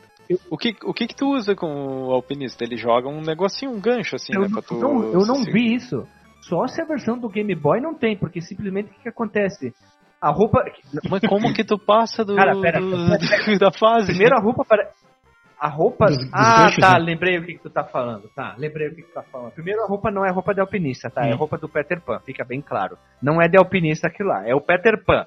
o, 0.51 0.57
que, 0.57 0.75
o 0.83 0.95
que 0.95 1.07
que 1.09 1.15
tu 1.15 1.35
usa 1.35 1.55
com 1.55 2.07
o 2.07 2.13
alpinista? 2.13 2.65
Ele 2.65 2.77
joga 2.77 3.09
um 3.09 3.21
negocinho, 3.21 3.73
um 3.73 3.81
gancho 3.81 4.17
assim, 4.17 4.33
eu 4.35 4.43
né? 4.43 4.49
Pra 4.51 4.63
tu, 4.63 4.75
não, 4.79 5.13
eu 5.13 5.27
não 5.27 5.45
vi 5.45 5.75
isso. 5.75 6.07
Só 6.43 6.67
se 6.67 6.81
a 6.81 6.87
versão 6.87 7.19
do 7.19 7.29
Game 7.29 7.55
Boy 7.55 7.81
não 7.81 7.95
tem, 7.95 8.17
porque 8.17 8.41
simplesmente 8.41 8.91
o 8.91 8.95
que, 8.95 9.03
que 9.03 9.09
acontece? 9.09 9.75
A 10.21 10.31
roupa. 10.31 10.63
Mas 11.09 11.21
como 11.23 11.53
que 11.55 11.65
tu 11.65 11.79
passa 11.79 12.25
do, 12.25 12.37
Cara, 12.37 12.61
pera, 12.61 12.79
do, 12.79 12.91
pera, 12.91 13.59
da 13.59 13.73
fase? 13.73 14.09
Primeiro 14.09 14.37
a 14.37 14.41
roupa 14.41 14.65
para. 14.65 14.91
A 15.59 15.69
roupa. 15.69 16.07
Dos, 16.07 16.19
dos 16.19 16.31
ah, 16.33 16.65
ganchos, 16.65 16.81
tá, 16.81 16.99
né? 16.99 17.05
lembrei 17.05 17.39
o 17.39 17.45
que, 17.45 17.55
que 17.55 17.63
tu 17.63 17.71
tá 17.71 17.85
falando. 17.85 18.29
Tá, 18.35 18.55
lembrei 18.59 18.89
o 18.89 18.95
que, 18.95 19.03
que 19.03 19.09
tu 19.09 19.15
tá 19.15 19.23
falando. 19.23 19.53
Primeiro, 19.53 19.83
a 19.83 19.87
roupa 19.87 20.11
não 20.11 20.25
é 20.25 20.31
roupa 20.31 20.55
de 20.55 20.61
alpinista, 20.61 21.09
tá? 21.11 21.23
Hum. 21.23 21.31
É 21.31 21.35
roupa 21.35 21.57
do 21.57 21.69
Peter 21.69 22.01
Pan, 22.01 22.21
fica 22.21 22.45
bem 22.45 22.61
claro. 22.61 22.99
Não 23.23 23.41
é 23.41 23.49
de 23.49 23.59
alpinista 23.59 24.09
aquilo 24.09 24.29
lá, 24.29 24.47
é 24.47 24.55
o 24.55 24.61
Peter 24.61 25.03
Pan. 25.05 25.27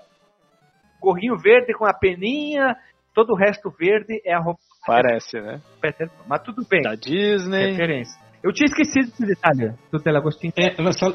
Gorrinho 1.02 1.38
verde 1.38 1.74
com 1.74 1.86
a 1.86 1.94
peninha, 1.94 2.76
todo 3.14 3.34
o 3.34 3.36
resto 3.36 3.72
verde 3.72 4.22
é 4.24 4.34
a 4.34 4.40
roupa. 4.40 4.60
Parece, 4.86 5.40
né? 5.40 5.60
Peter 5.82 6.08
Pan. 6.08 6.24
Mas 6.28 6.42
tudo 6.42 6.66
bem. 6.68 6.82
Da 6.82 6.96
Disney. 6.96 7.72
Referência. 7.72 8.23
Eu 8.44 8.52
tinha 8.52 8.66
esquecido 8.66 9.08
esse 9.08 9.26
detalhe 9.26 9.74
do 9.90 10.00
Telagostinho. 10.00 10.52
É, 10.58 10.74
só, 10.92 11.14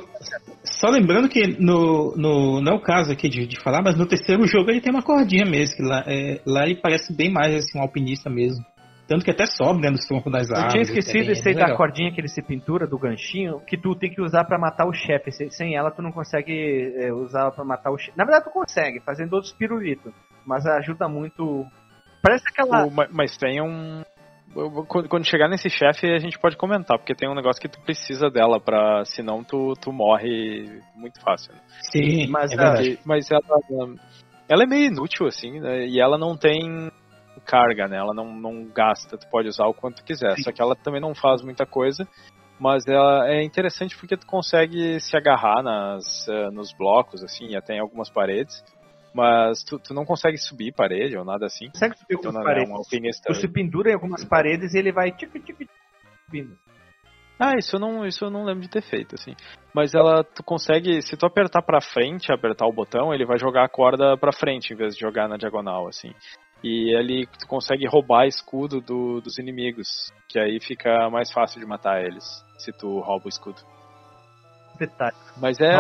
só 0.65 0.89
lembrando 0.89 1.29
que 1.29 1.47
no, 1.61 2.17
no. 2.17 2.63
Não 2.63 2.73
é 2.73 2.77
o 2.77 2.81
caso 2.81 3.13
aqui 3.13 3.29
de, 3.29 3.47
de 3.47 3.61
falar, 3.61 3.83
mas 3.83 3.97
no 3.97 4.07
terceiro 4.07 4.47
jogo 4.47 4.71
ele 4.71 4.81
tem 4.81 4.91
uma 4.91 5.03
cordinha 5.03 5.45
mesmo. 5.45 5.77
Que 5.77 5.83
lá, 5.83 6.05
é, 6.07 6.41
lá 6.47 6.65
ele 6.65 6.81
parece 6.81 7.15
bem 7.15 7.31
mais 7.31 7.55
assim, 7.55 7.79
um 7.79 7.83
alpinista 7.83 8.31
mesmo. 8.31 8.65
Tanto 9.07 9.25
que 9.25 9.31
até 9.31 9.45
sobe 9.47 9.81
né, 9.81 9.91
no 9.91 9.97
tronco 9.97 10.31
das 10.31 10.51
árvores. 10.51 10.65
Eu 10.67 10.71
tinha 10.71 10.83
esquecido 10.83 11.31
é 11.31 11.33
esse 11.33 11.49
aí 11.49 11.55
da 11.55 11.75
cordinha 11.77 12.13
que 12.13 12.21
ele 12.21 12.29
se 12.29 12.43
pintura, 12.43 12.87
do 12.87 12.99
ganchinho, 12.99 13.61
que 13.61 13.77
tu 13.77 13.95
tem 13.95 14.11
que 14.11 14.21
usar 14.23 14.45
para 14.45 14.59
matar 14.59 14.87
o 14.87 14.93
chefe. 14.93 15.31
Sem 15.51 15.77
ela 15.77 15.91
tu 15.91 16.01
não 16.01 16.13
consegue 16.13 16.95
é, 16.97 17.13
usar 17.13 17.51
para 17.51 17.65
matar 17.65 17.91
o 17.91 17.99
chefe. 17.99 18.17
Na 18.17 18.25
verdade 18.25 18.45
tu 18.45 18.51
consegue, 18.51 19.01
fazendo 19.01 19.35
outros 19.35 19.53
pirulitos. 19.53 20.13
Mas 20.47 20.65
ajuda 20.67 21.09
muito. 21.09 21.67
Parece 22.23 22.45
aquela. 22.49 22.87
O, 22.87 22.91
mas 23.13 23.37
tem 23.37 23.61
um, 23.63 24.03
quando 25.09 25.29
chegar 25.29 25.49
nesse 25.49 25.69
chefe 25.69 26.07
a 26.13 26.19
gente 26.19 26.39
pode 26.39 26.57
comentar, 26.57 26.99
porque 26.99 27.15
tem 27.15 27.29
um 27.29 27.35
negócio 27.35 27.61
que 27.61 27.69
tu 27.69 27.81
precisa 27.81 28.31
dela 28.31 28.61
para 28.61 29.05
senão 29.05 29.45
tu, 29.45 29.75
tu 29.81 29.93
morre 29.93 30.81
muito 30.95 31.21
fácil. 31.21 31.53
Né? 31.53 31.61
Sim, 31.91 32.27
mas, 32.29 32.53
é 32.53 32.99
mas 33.05 33.31
ela, 33.31 33.43
ela 34.49 34.63
é 34.63 34.67
meio 34.67 34.87
inútil 34.87 35.27
assim, 35.27 35.61
né? 35.61 35.87
e 35.87 36.01
ela 36.01 36.19
não 36.19 36.37
tem 36.37 36.91
carga, 37.45 37.87
né? 37.87 37.97
Ela 37.97 38.13
não, 38.13 38.35
não 38.35 38.65
gasta, 38.65 39.17
tu 39.17 39.29
pode 39.31 39.49
usar 39.49 39.67
o 39.67 39.75
quanto 39.75 39.97
tu 39.97 40.05
quiser. 40.05 40.37
Sim. 40.37 40.43
Só 40.43 40.53
que 40.53 40.61
ela 40.61 40.77
também 40.77 41.01
não 41.01 41.15
faz 41.15 41.43
muita 41.43 41.65
coisa, 41.65 42.07
mas 42.59 42.87
ela 42.87 43.29
é 43.29 43.43
interessante 43.43 43.97
porque 43.97 44.17
tu 44.17 44.27
consegue 44.27 45.01
se 45.01 45.17
agarrar 45.17 45.63
nas, 45.63 46.27
uh, 46.29 46.51
nos 46.53 46.73
blocos, 46.73 47.23
assim, 47.23 47.55
até 47.55 47.75
em 47.75 47.81
algumas 47.81 48.11
paredes. 48.11 48.63
Mas 49.15 49.63
tu, 49.65 49.79
tu 49.79 49.95
não 49.95 50.05
consegue 50.05 50.37
subir 50.39 50.73
parede 50.73 51.17
ou 51.17 51.25
nada 51.25 51.47
assim. 51.47 51.69
Consegue 51.69 51.99
subir 51.99 52.17
então, 52.17 52.31
algumas 52.31 52.45
paredes. 52.45 52.71
É 52.71 52.75
alpinista... 52.75 53.33
Tu 53.33 53.35
se 53.35 53.49
pendura 53.49 53.91
em 53.91 53.95
algumas 53.95 54.25
paredes 54.25 54.75
e 54.75 54.79
ele 54.79 54.93
vai 54.93 55.11
tic, 55.11 55.31
tic, 55.33 55.45
tic, 55.45 55.71
subindo. 56.25 56.57
Ah, 57.39 57.55
isso 57.57 57.77
eu 57.77 57.81
não, 57.81 58.05
isso 58.05 58.25
eu 58.25 58.31
não 58.31 58.45
lembro 58.45 58.63
de 58.63 58.69
ter 58.69 58.83
feito, 58.83 59.15
assim. 59.15 59.35
Mas 59.73 59.95
ela, 59.95 60.25
tu 60.25 60.43
consegue, 60.43 61.01
se 61.03 61.17
tu 61.17 61.25
apertar 61.25 61.63
pra 61.63 61.81
frente, 61.81 62.33
apertar 62.33 62.67
o 62.67 62.73
botão, 62.73 63.15
ele 63.15 63.25
vai 63.25 63.39
jogar 63.39 63.65
a 63.65 63.69
corda 63.69 64.17
pra 64.17 64.33
frente, 64.33 64.73
em 64.73 64.77
vez 64.77 64.95
de 64.95 65.01
jogar 65.01 65.29
na 65.29 65.37
diagonal, 65.37 65.87
assim. 65.87 66.13
E 66.65 66.97
ali 66.97 67.27
tu 67.27 67.47
consegue 67.47 67.87
roubar 67.87 68.27
escudo 68.27 68.81
do, 68.81 69.21
dos 69.21 69.39
inimigos, 69.39 70.13
que 70.29 70.41
aí 70.41 70.59
fica 70.61 71.09
mais 71.09 71.31
fácil 71.31 71.61
de 71.61 71.67
matar 71.67 72.05
eles, 72.05 72.25
se 72.59 72.73
tu 72.73 72.99
rouba 72.99 73.27
o 73.27 73.29
escudo 73.29 73.63
detalhe. 74.79 75.17
Mas 75.41 75.59
é, 75.61 75.73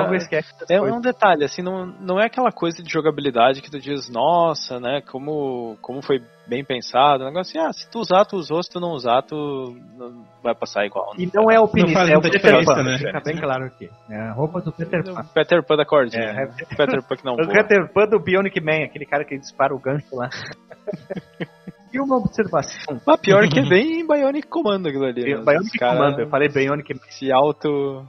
é 0.70 0.80
um 0.82 1.00
detalhe, 1.00 1.44
assim, 1.44 1.62
não, 1.62 1.86
não 1.86 2.20
é 2.20 2.26
aquela 2.26 2.52
coisa 2.52 2.82
de 2.82 2.90
jogabilidade 2.90 3.60
que 3.60 3.70
tu 3.70 3.78
diz, 3.78 4.08
nossa, 4.08 4.78
né, 4.78 5.00
como, 5.10 5.76
como 5.80 6.02
foi 6.02 6.20
bem 6.46 6.64
pensado. 6.64 7.24
O 7.24 7.26
negócio 7.26 7.58
assim, 7.58 7.68
ah, 7.68 7.72
se 7.72 7.90
tu 7.90 8.00
usar, 8.00 8.24
tu 8.24 8.36
usou, 8.36 8.62
se 8.62 8.70
tu 8.70 8.80
não 8.80 8.90
usar, 8.90 9.22
tu 9.22 9.76
não 9.96 10.24
vai 10.42 10.54
passar 10.54 10.86
igual. 10.86 11.12
Né? 11.16 11.24
E 11.24 11.30
não 11.34 11.50
é 11.50 11.60
o 11.60 11.68
pinista, 11.68 12.00
é 12.10 12.16
o 12.16 12.20
Peter 12.20 12.64
Pan, 12.64 12.82
né? 12.82 12.98
Fica 12.98 13.20
bem 13.24 13.36
claro 13.36 13.64
aqui. 13.64 13.90
É 14.10 14.20
a 14.20 14.32
roupa 14.32 14.60
do 14.60 14.72
Peter 14.72 15.04
Pan. 15.04 15.24
Peter 15.34 15.62
Pan 15.64 15.76
da 15.76 15.84
cordinha. 15.84 16.22
É, 16.22 16.42
é... 16.44 16.76
Peter 16.76 17.02
Pan 17.02 17.16
que 17.16 17.24
não 17.24 17.34
O 17.38 17.44
voa. 17.44 17.48
Peter 17.48 17.92
Pan 17.92 18.06
do 18.06 18.18
Bionic 18.18 18.60
Man, 18.60 18.84
aquele 18.84 19.06
cara 19.06 19.24
que 19.24 19.38
dispara 19.38 19.74
o 19.74 19.78
gancho 19.78 20.14
lá. 20.14 20.28
E 21.92 21.98
uma 21.98 22.18
observação. 22.18 23.00
Ah, 23.06 23.16
pior 23.16 23.48
que 23.48 23.60
é 23.60 23.62
bem 23.62 24.06
Bionic 24.06 24.46
Commando 24.46 24.88
aquilo 24.88 25.06
ali. 25.06 25.24
Bionic 25.24 25.78
Commando, 25.78 26.20
eu 26.20 26.28
falei 26.28 26.48
Bionic 26.48 26.92
Man. 26.92 27.00
Se 27.08 27.32
auto 27.32 28.06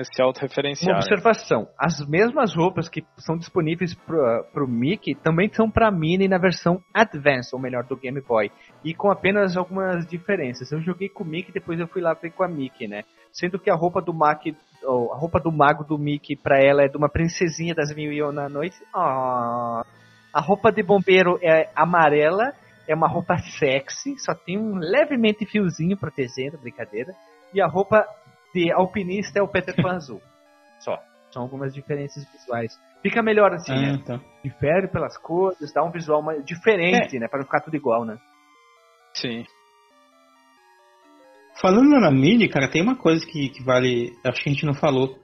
esse 0.00 0.22
autorreferencial. 0.22 0.94
Uma 0.94 0.98
observação: 0.98 1.68
as 1.78 2.06
mesmas 2.06 2.54
roupas 2.54 2.88
que 2.88 3.04
são 3.18 3.36
disponíveis 3.36 3.94
para 3.94 4.64
o 4.64 4.68
Mickey 4.68 5.14
também 5.14 5.48
são 5.52 5.70
para 5.70 5.90
Minnie 5.90 6.28
na 6.28 6.38
versão 6.38 6.80
Advance, 6.92 7.54
ou 7.54 7.60
melhor, 7.60 7.84
do 7.84 7.96
Game 7.96 8.20
Boy, 8.20 8.50
e 8.84 8.94
com 8.94 9.10
apenas 9.10 9.56
algumas 9.56 10.06
diferenças. 10.06 10.70
Eu 10.72 10.80
joguei 10.80 11.08
com 11.08 11.24
o 11.24 11.26
Mickey, 11.26 11.52
depois 11.52 11.78
eu 11.80 11.88
fui 11.88 12.02
lá 12.02 12.14
ver 12.14 12.30
com 12.30 12.42
a 12.42 12.48
Mickey, 12.48 12.86
né? 12.86 13.02
Sendo 13.32 13.58
que 13.58 13.70
a 13.70 13.74
roupa 13.74 14.00
do 14.00 14.14
Mac, 14.14 14.42
ou 14.84 15.12
a 15.12 15.16
roupa 15.16 15.40
do 15.40 15.52
mago 15.52 15.84
do 15.84 15.98
Mickey 15.98 16.36
para 16.36 16.58
ela 16.58 16.82
é 16.82 16.88
de 16.88 16.96
uma 16.96 17.08
princesinha 17.08 17.74
das 17.74 17.94
mil 17.94 18.12
e 18.12 18.22
uma 18.22 18.48
noite. 18.48 18.76
Oh. 18.94 19.82
A 20.32 20.40
roupa 20.40 20.70
de 20.70 20.82
bombeiro 20.82 21.38
é 21.42 21.70
amarela, 21.74 22.52
é 22.86 22.94
uma 22.94 23.08
roupa 23.08 23.36
sexy, 23.58 24.18
só 24.18 24.34
tem 24.34 24.58
um 24.58 24.76
levemente 24.76 25.46
fiozinho 25.46 25.96
protegendo, 25.96 26.58
brincadeira. 26.58 27.14
E 27.52 27.60
a 27.60 27.66
roupa 27.66 28.06
de 28.56 28.72
alpinista 28.72 29.38
é 29.38 29.42
o 29.42 29.48
Peter 29.48 29.74
Pan 29.76 29.96
azul. 29.96 30.20
Só. 30.80 30.98
São 31.30 31.42
algumas 31.42 31.74
diferenças 31.74 32.24
visuais. 32.32 32.72
Fica 33.02 33.22
melhor 33.22 33.52
assim, 33.52 33.72
ah, 33.72 33.92
né? 33.92 34.02
Tá. 34.04 34.20
Difere 34.42 34.88
pelas 34.88 35.18
cores, 35.18 35.72
dá 35.72 35.84
um 35.84 35.90
visual 35.90 36.22
mais 36.22 36.44
diferente, 36.44 37.16
é. 37.16 37.20
né? 37.20 37.28
Para 37.28 37.40
não 37.40 37.46
ficar 37.46 37.60
tudo 37.60 37.76
igual, 37.76 38.04
né? 38.04 38.16
Sim. 39.14 39.44
Falando 41.60 42.00
na 42.00 42.10
Mini, 42.10 42.48
cara, 42.48 42.70
tem 42.70 42.82
uma 42.82 42.96
coisa 42.96 43.24
que, 43.26 43.48
que 43.48 43.62
vale. 43.62 44.12
Acho 44.24 44.42
que 44.42 44.50
a 44.50 44.52
gente 44.52 44.66
não 44.66 44.74
falou. 44.74 45.18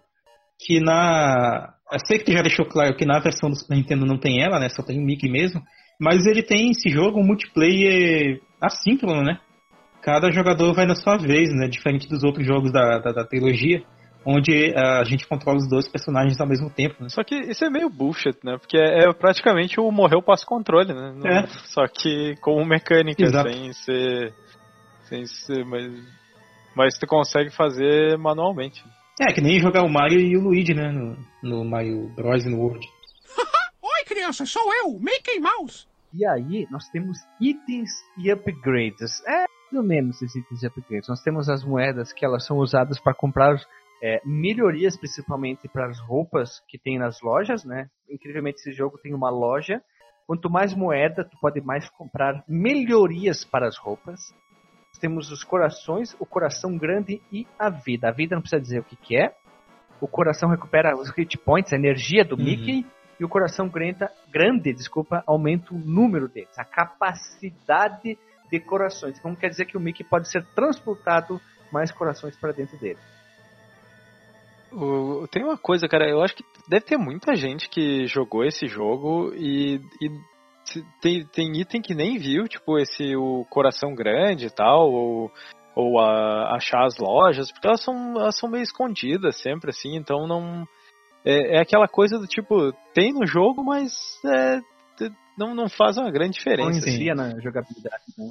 Que 0.59 0.81
na. 0.81 1.75
Eu 1.91 1.99
sei 2.07 2.19
que 2.19 2.25
tu 2.25 2.33
já 2.33 2.43
deixou 2.43 2.65
claro 2.67 2.97
que 2.97 3.05
na 3.05 3.19
versão 3.19 3.51
do 3.51 3.57
Super 3.57 3.77
Nintendo 3.77 4.07
não 4.07 4.19
tem 4.19 4.43
ela, 4.43 4.59
né? 4.59 4.69
Só 4.69 4.83
tem 4.83 4.99
o 4.99 5.05
Mickey 5.05 5.31
mesmo. 5.31 5.61
Mas 6.01 6.27
ele 6.27 6.43
tem 6.43 6.71
esse 6.71 6.89
jogo 6.89 7.21
um 7.21 7.27
multiplayer 7.27 8.41
assíncrono, 8.61 9.23
né? 9.23 9.41
Cada 10.03 10.31
jogador 10.31 10.75
vai 10.75 10.85
na 10.85 10.95
sua 10.95 11.17
vez, 11.17 11.49
né? 11.55 11.69
Diferente 11.69 12.09
dos 12.09 12.25
outros 12.25 12.47
jogos 12.47 12.73
da, 12.73 12.99
da, 12.99 13.13
da 13.13 13.25
trilogia. 13.25 13.83
onde 14.25 14.73
a 14.77 15.03
gente 15.05 15.27
controla 15.27 15.59
os 15.59 15.69
dois 15.69 15.89
personagens 15.89 16.41
ao 16.41 16.47
mesmo 16.47 16.71
tempo. 16.71 16.95
Né? 17.01 17.09
Só 17.09 17.25
que 17.25 17.35
isso 17.35 17.65
é 17.65 17.71
meio 17.71 17.89
bullshit, 17.91 18.37
né? 18.45 18.57
Porque 18.59 18.77
é 18.77 19.13
praticamente 19.13 19.81
o 19.81 19.91
morreu 19.91 20.23
passo 20.23 20.47
controle, 20.47 20.93
né? 20.93 21.15
É. 21.25 21.47
Só 21.67 21.87
que 21.87 22.37
com 22.41 22.65
mecânica, 22.65 23.23
Exato. 23.23 23.51
sem 23.51 23.73
ser. 23.73 24.35
sem 25.09 25.25
ser. 25.27 25.65
Mas, 25.65 25.93
mas 26.77 26.99
tu 26.99 27.07
consegue 27.07 27.51
fazer 27.51 28.17
manualmente. 28.19 28.85
É, 29.21 29.33
que 29.33 29.41
nem 29.41 29.61
jogar 29.61 29.83
o 29.83 29.89
Mario 29.89 30.21
e 30.21 30.37
o 30.37 30.41
Luigi, 30.41 30.75
né? 30.75 30.91
No, 30.91 31.17
no 31.43 31.65
Mario 31.65 32.09
Bros. 32.15 32.45
no 32.45 32.59
World. 32.59 32.87
Oi, 33.83 34.05
criança, 34.07 34.47
sou 34.47 34.63
eu, 34.83 34.99
Mickey 34.99 35.39
Mouse. 35.41 35.87
E 36.15 36.27
aí, 36.27 36.67
nós 36.71 36.89
temos 36.91 37.19
itens 37.41 37.91
e 38.19 38.31
upgrades. 38.31 39.21
É, 39.27 39.45
pelo 39.73 39.83
menos 39.83 40.21
esses 40.21 40.37
itens 40.37 40.63
e 40.63 40.67
upgrades. 40.67 41.09
Nós 41.09 41.23
temos 41.23 41.49
as 41.49 41.65
moedas 41.65 42.13
que 42.13 42.27
elas 42.27 42.45
são 42.45 42.59
usadas 42.59 43.01
para 43.01 43.15
comprar 43.15 43.57
é, 44.03 44.21
melhorias, 44.23 44.99
principalmente 44.99 45.67
para 45.67 45.87
as 45.87 45.99
roupas 45.99 46.63
que 46.69 46.79
tem 46.79 46.99
nas 46.99 47.23
lojas, 47.23 47.65
né? 47.65 47.89
Incrivelmente, 48.11 48.61
esse 48.61 48.73
jogo 48.73 48.99
tem 48.99 49.15
uma 49.15 49.31
loja. 49.31 49.83
Quanto 50.27 50.51
mais 50.51 50.75
moeda, 50.75 51.25
tu 51.25 51.39
pode 51.41 51.61
mais 51.63 51.89
comprar 51.89 52.45
melhorias 52.47 53.45
para 53.47 53.67
as 53.67 53.79
roupas. 53.79 54.21
Temos 55.01 55.33
os 55.33 55.43
corações, 55.43 56.15
o 56.21 56.27
coração 56.27 56.77
grande 56.77 57.21
e 57.33 57.47
a 57.59 57.71
vida. 57.71 58.09
A 58.09 58.13
vida 58.13 58.37
não 58.37 58.43
precisa 58.43 58.61
dizer 58.61 58.81
o 58.81 58.85
que, 58.85 58.95
que 58.95 59.17
é. 59.17 59.35
O 60.01 60.07
coração 60.07 60.51
recupera 60.51 60.95
os 60.95 61.11
hit 61.11 61.39
points, 61.39 61.73
a 61.73 61.77
energia 61.77 62.25
do 62.25 62.37
uhum. 62.37 62.45
Mickey. 62.45 62.87
E 63.19 63.25
o 63.25 63.29
coração 63.29 63.69
grande, 63.69 64.07
grande, 64.31 64.73
desculpa, 64.73 65.23
aumenta 65.27 65.75
o 65.75 65.79
número 65.79 66.29
deles, 66.29 66.59
a 66.59 66.65
capacidade 66.65 68.19
de 68.53 68.61
corações. 68.61 69.19
Então 69.19 69.35
quer 69.35 69.49
dizer 69.49 69.65
que 69.65 69.79
o 69.79 69.81
Mickey 69.81 70.05
pode 70.05 70.31
ser 70.31 70.45
transportado 70.55 71.41
mais 71.73 71.91
corações 71.91 72.37
para 72.37 72.53
dentro 72.53 72.79
dele. 72.79 72.99
O, 74.71 75.27
tem 75.29 75.43
uma 75.43 75.57
coisa, 75.57 75.89
cara, 75.89 76.09
eu 76.09 76.23
acho 76.23 76.35
que 76.37 76.45
deve 76.69 76.85
ter 76.85 76.99
muita 76.99 77.35
gente 77.35 77.69
que 77.69 78.07
jogou 78.07 78.45
esse 78.45 78.67
jogo 78.67 79.33
e, 79.35 79.81
e 80.01 80.11
tem, 81.01 81.27
tem 81.27 81.61
item 81.61 81.81
que 81.81 81.95
nem 81.95 82.19
viu, 82.19 82.47
tipo 82.47 82.79
esse 82.79 83.17
o 83.17 83.45
coração 83.49 83.95
grande 83.95 84.47
e 84.47 84.51
tal, 84.51 84.91
ou, 84.91 85.31
ou 85.75 85.99
a, 85.99 86.55
achar 86.57 86.85
as 86.85 86.99
lojas, 86.99 87.51
porque 87.51 87.67
elas 87.67 87.83
são, 87.83 88.15
elas 88.19 88.39
são 88.39 88.51
meio 88.51 88.63
escondidas 88.63 89.41
sempre, 89.41 89.71
assim, 89.71 89.97
então 89.97 90.27
não. 90.27 90.67
É, 91.25 91.59
é 91.59 91.61
aquela 91.61 91.87
coisa 91.87 92.19
do 92.19 92.27
tipo, 92.27 92.73
tem 92.93 93.13
no 93.13 93.27
jogo, 93.27 93.63
mas 93.63 93.93
é, 94.27 94.61
não, 95.39 95.55
não 95.55 95.69
faz 95.69 95.97
uma 95.97 96.11
grande 96.11 96.39
diferença. 96.39 96.71
Não 96.71 96.79
assim. 96.79 97.15
na 97.15 97.41
jogabilidade, 97.41 98.05
né? 98.19 98.31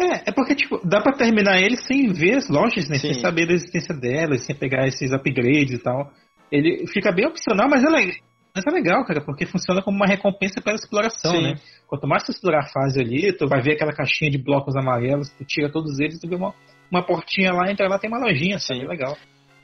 É, 0.00 0.30
é 0.30 0.32
porque, 0.32 0.54
tipo, 0.54 0.80
dá 0.86 1.00
pra 1.00 1.12
terminar 1.12 1.60
ele 1.60 1.76
sem 1.76 2.12
ver 2.12 2.36
as 2.36 2.48
lojas, 2.48 2.88
né? 2.88 2.96
Sim. 2.96 3.12
Sem 3.12 3.20
saber 3.20 3.46
da 3.46 3.52
existência 3.52 3.94
delas, 3.94 4.44
sem 4.46 4.56
pegar 4.56 4.86
esses 4.86 5.12
upgrades 5.12 5.74
e 5.74 5.82
tal. 5.82 6.10
Ele 6.50 6.86
fica 6.86 7.12
bem 7.12 7.26
opcional, 7.26 7.68
mas 7.68 7.82
é, 7.82 7.88
legal, 7.88 8.14
mas 8.54 8.66
é 8.66 8.70
legal, 8.70 9.04
cara, 9.04 9.20
porque 9.20 9.46
funciona 9.46 9.82
como 9.82 9.96
uma 9.96 10.06
recompensa 10.06 10.60
pela 10.60 10.76
exploração, 10.76 11.34
Sim. 11.34 11.42
né? 11.42 11.54
Quanto 11.86 12.06
mais 12.06 12.22
tu 12.24 12.30
explorar 12.30 12.60
a 12.60 12.68
fase 12.68 13.00
ali, 13.00 13.32
tu 13.32 13.46
vai 13.48 13.62
ver 13.62 13.72
aquela 13.72 13.92
caixinha 13.92 14.30
de 14.30 14.38
blocos 14.38 14.76
amarelos, 14.76 15.30
tu 15.30 15.44
tira 15.44 15.70
todos 15.70 15.98
eles, 15.98 16.20
tu 16.20 16.28
vê 16.28 16.36
uma, 16.36 16.54
uma 16.90 17.02
portinha 17.02 17.52
lá, 17.52 17.70
entra 17.70 17.88
lá, 17.88 17.98
tem 17.98 18.10
uma 18.10 18.18
lojinha, 18.18 18.58
Sim. 18.58 18.74
Sabe? 18.74 18.86
legal. 18.86 19.16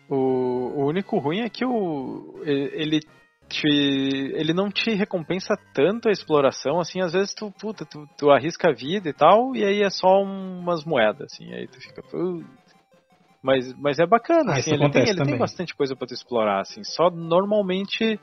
O, 0.09 0.16
o 0.16 0.89
único 0.89 1.18
ruim 1.18 1.41
é 1.41 1.51
que 1.51 1.64
o, 1.64 2.41
ele 2.45 3.01
te, 3.49 3.67
ele 3.67 4.53
não 4.53 4.71
te 4.71 4.91
recompensa 4.95 5.57
tanto 5.75 6.09
a 6.09 6.13
exploração, 6.13 6.79
assim, 6.79 7.01
às 7.01 7.13
vezes 7.13 7.35
tu, 7.35 7.51
puta, 7.51 7.85
tu, 7.85 8.07
tu 8.17 8.31
arrisca 8.31 8.71
a 8.71 8.75
vida 8.75 9.09
e 9.09 9.13
tal, 9.13 9.57
e 9.57 9.65
aí 9.65 9.83
é 9.83 9.91
só 9.91 10.23
umas 10.23 10.85
moedas, 10.85 11.33
assim, 11.33 11.53
aí 11.53 11.67
tu 11.67 11.81
fica, 11.81 12.03
mas, 13.43 13.75
mas 13.79 13.99
é 13.99 14.07
bacana, 14.07 14.53
ah, 14.53 14.59
assim, 14.59 14.75
ele, 14.75 14.91
tem, 14.91 15.09
ele 15.09 15.25
tem 15.25 15.39
bastante 15.39 15.75
coisa 15.75 15.97
para 15.97 16.07
tu 16.07 16.15
explorar, 16.15 16.61
assim, 16.61 16.85
só 16.85 17.11
normalmente 17.11 18.21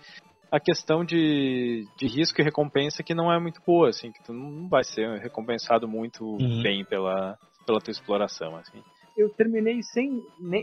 a 0.51 0.59
questão 0.59 1.03
de, 1.03 1.85
de 1.97 2.07
risco 2.07 2.39
e 2.39 2.43
recompensa 2.43 3.03
que 3.03 3.15
não 3.15 3.31
é 3.31 3.39
muito 3.39 3.61
boa, 3.65 3.89
assim, 3.89 4.11
que 4.11 4.23
tu 4.23 4.31
não 4.31 4.69
vai 4.69 4.83
ser 4.83 5.19
recompensado 5.19 5.87
muito 5.87 6.23
uhum. 6.23 6.61
bem 6.61 6.85
pela, 6.85 7.37
pela 7.65 7.79
tua 7.79 7.91
exploração, 7.91 8.55
assim. 8.57 8.81
Eu 9.17 9.29
terminei 9.29 9.81
sem, 9.81 10.21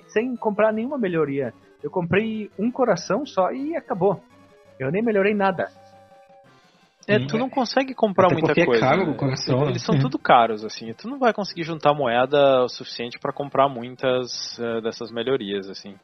sem 0.08 0.36
comprar 0.36 0.72
nenhuma 0.72 0.98
melhoria. 0.98 1.54
Eu 1.82 1.90
comprei 1.90 2.50
um 2.58 2.70
coração 2.70 3.24
só 3.26 3.50
e 3.50 3.74
acabou. 3.74 4.22
Eu 4.82 4.92
nem 4.92 5.02
melhorei 5.02 5.34
nada. 5.34 5.68
É, 7.06 7.18
tu 7.18 7.36
não 7.36 7.50
consegue 7.50 7.94
comprar 7.94 8.26
Até 8.26 8.34
muita 8.34 8.54
coisa. 8.54 8.84
É 8.84 8.88
caro 8.88 9.06
né? 9.06 9.12
o 9.12 9.16
coração, 9.16 9.68
Eles 9.68 9.84
são 9.84 9.98
tudo 9.98 10.18
caros, 10.18 10.64
assim. 10.64 10.92
Tu 10.94 11.08
não 11.08 11.18
vai 11.18 11.32
conseguir 11.32 11.64
juntar 11.64 11.94
moeda 11.94 12.62
o 12.62 12.68
suficiente 12.68 13.18
para 13.18 13.32
comprar 13.32 13.68
muitas 13.68 14.56
uh, 14.58 14.80
dessas 14.80 15.10
melhorias, 15.10 15.68
assim. 15.68 15.96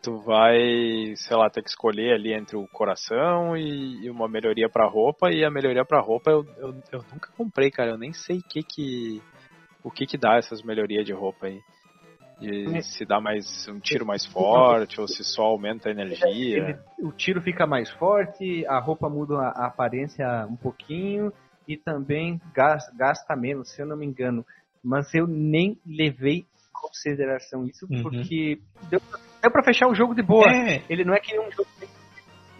Tu 0.00 0.16
vai, 0.18 1.12
sei 1.16 1.36
lá, 1.36 1.50
ter 1.50 1.60
que 1.60 1.68
escolher 1.68 2.14
ali 2.14 2.32
entre 2.32 2.56
o 2.56 2.68
coração 2.68 3.56
e, 3.56 4.04
e 4.04 4.10
uma 4.10 4.28
melhoria 4.28 4.68
para 4.68 4.88
roupa. 4.88 5.28
E 5.30 5.44
a 5.44 5.50
melhoria 5.50 5.84
para 5.84 6.00
roupa 6.00 6.30
eu, 6.30 6.44
eu, 6.58 6.74
eu, 6.92 7.04
nunca 7.12 7.32
comprei, 7.36 7.70
cara. 7.70 7.90
Eu 7.90 7.98
nem 7.98 8.12
sei 8.12 8.40
que 8.48 8.62
que, 8.62 9.20
o 9.82 9.90
que 9.90 10.06
que 10.06 10.16
dá 10.16 10.36
essas 10.36 10.62
melhorias 10.62 11.04
de 11.04 11.12
roupa 11.12 11.46
aí 11.46 11.58
de 12.40 12.82
se 12.82 13.04
dá 13.04 13.20
mais 13.20 13.66
um 13.68 13.80
tiro 13.80 14.06
mais 14.06 14.24
forte 14.24 15.00
ou 15.00 15.08
se 15.08 15.24
só 15.24 15.42
aumenta 15.42 15.88
a 15.88 15.92
energia. 15.92 16.58
Ele, 16.58 16.78
o 17.00 17.12
tiro 17.12 17.42
fica 17.42 17.66
mais 17.66 17.90
forte, 17.90 18.64
a 18.66 18.78
roupa 18.78 19.08
muda 19.08 19.36
a, 19.36 19.66
aparência 19.66 20.46
um 20.48 20.56
pouquinho 20.56 21.32
e 21.66 21.76
também 21.76 22.40
gasta, 22.54 22.92
gasta, 22.96 23.36
menos, 23.36 23.70
se 23.70 23.82
eu 23.82 23.86
não 23.86 23.96
me 23.96 24.06
engano. 24.06 24.44
Mas 24.82 25.12
eu 25.14 25.26
nem 25.26 25.78
levei 25.84 26.38
em 26.38 26.46
consideração 26.72 27.66
isso 27.66 27.86
uhum. 27.90 28.02
porque 28.02 28.60
deu, 28.88 29.00
deu 29.42 29.50
pra 29.50 29.64
fechar 29.64 29.88
o 29.88 29.94
jogo 29.94 30.14
de 30.14 30.22
boa. 30.22 30.46
É. 30.48 30.82
Ele 30.88 31.04
não 31.04 31.14
é 31.14 31.20
que 31.20 31.38
um 31.38 31.50
jogo. 31.50 31.68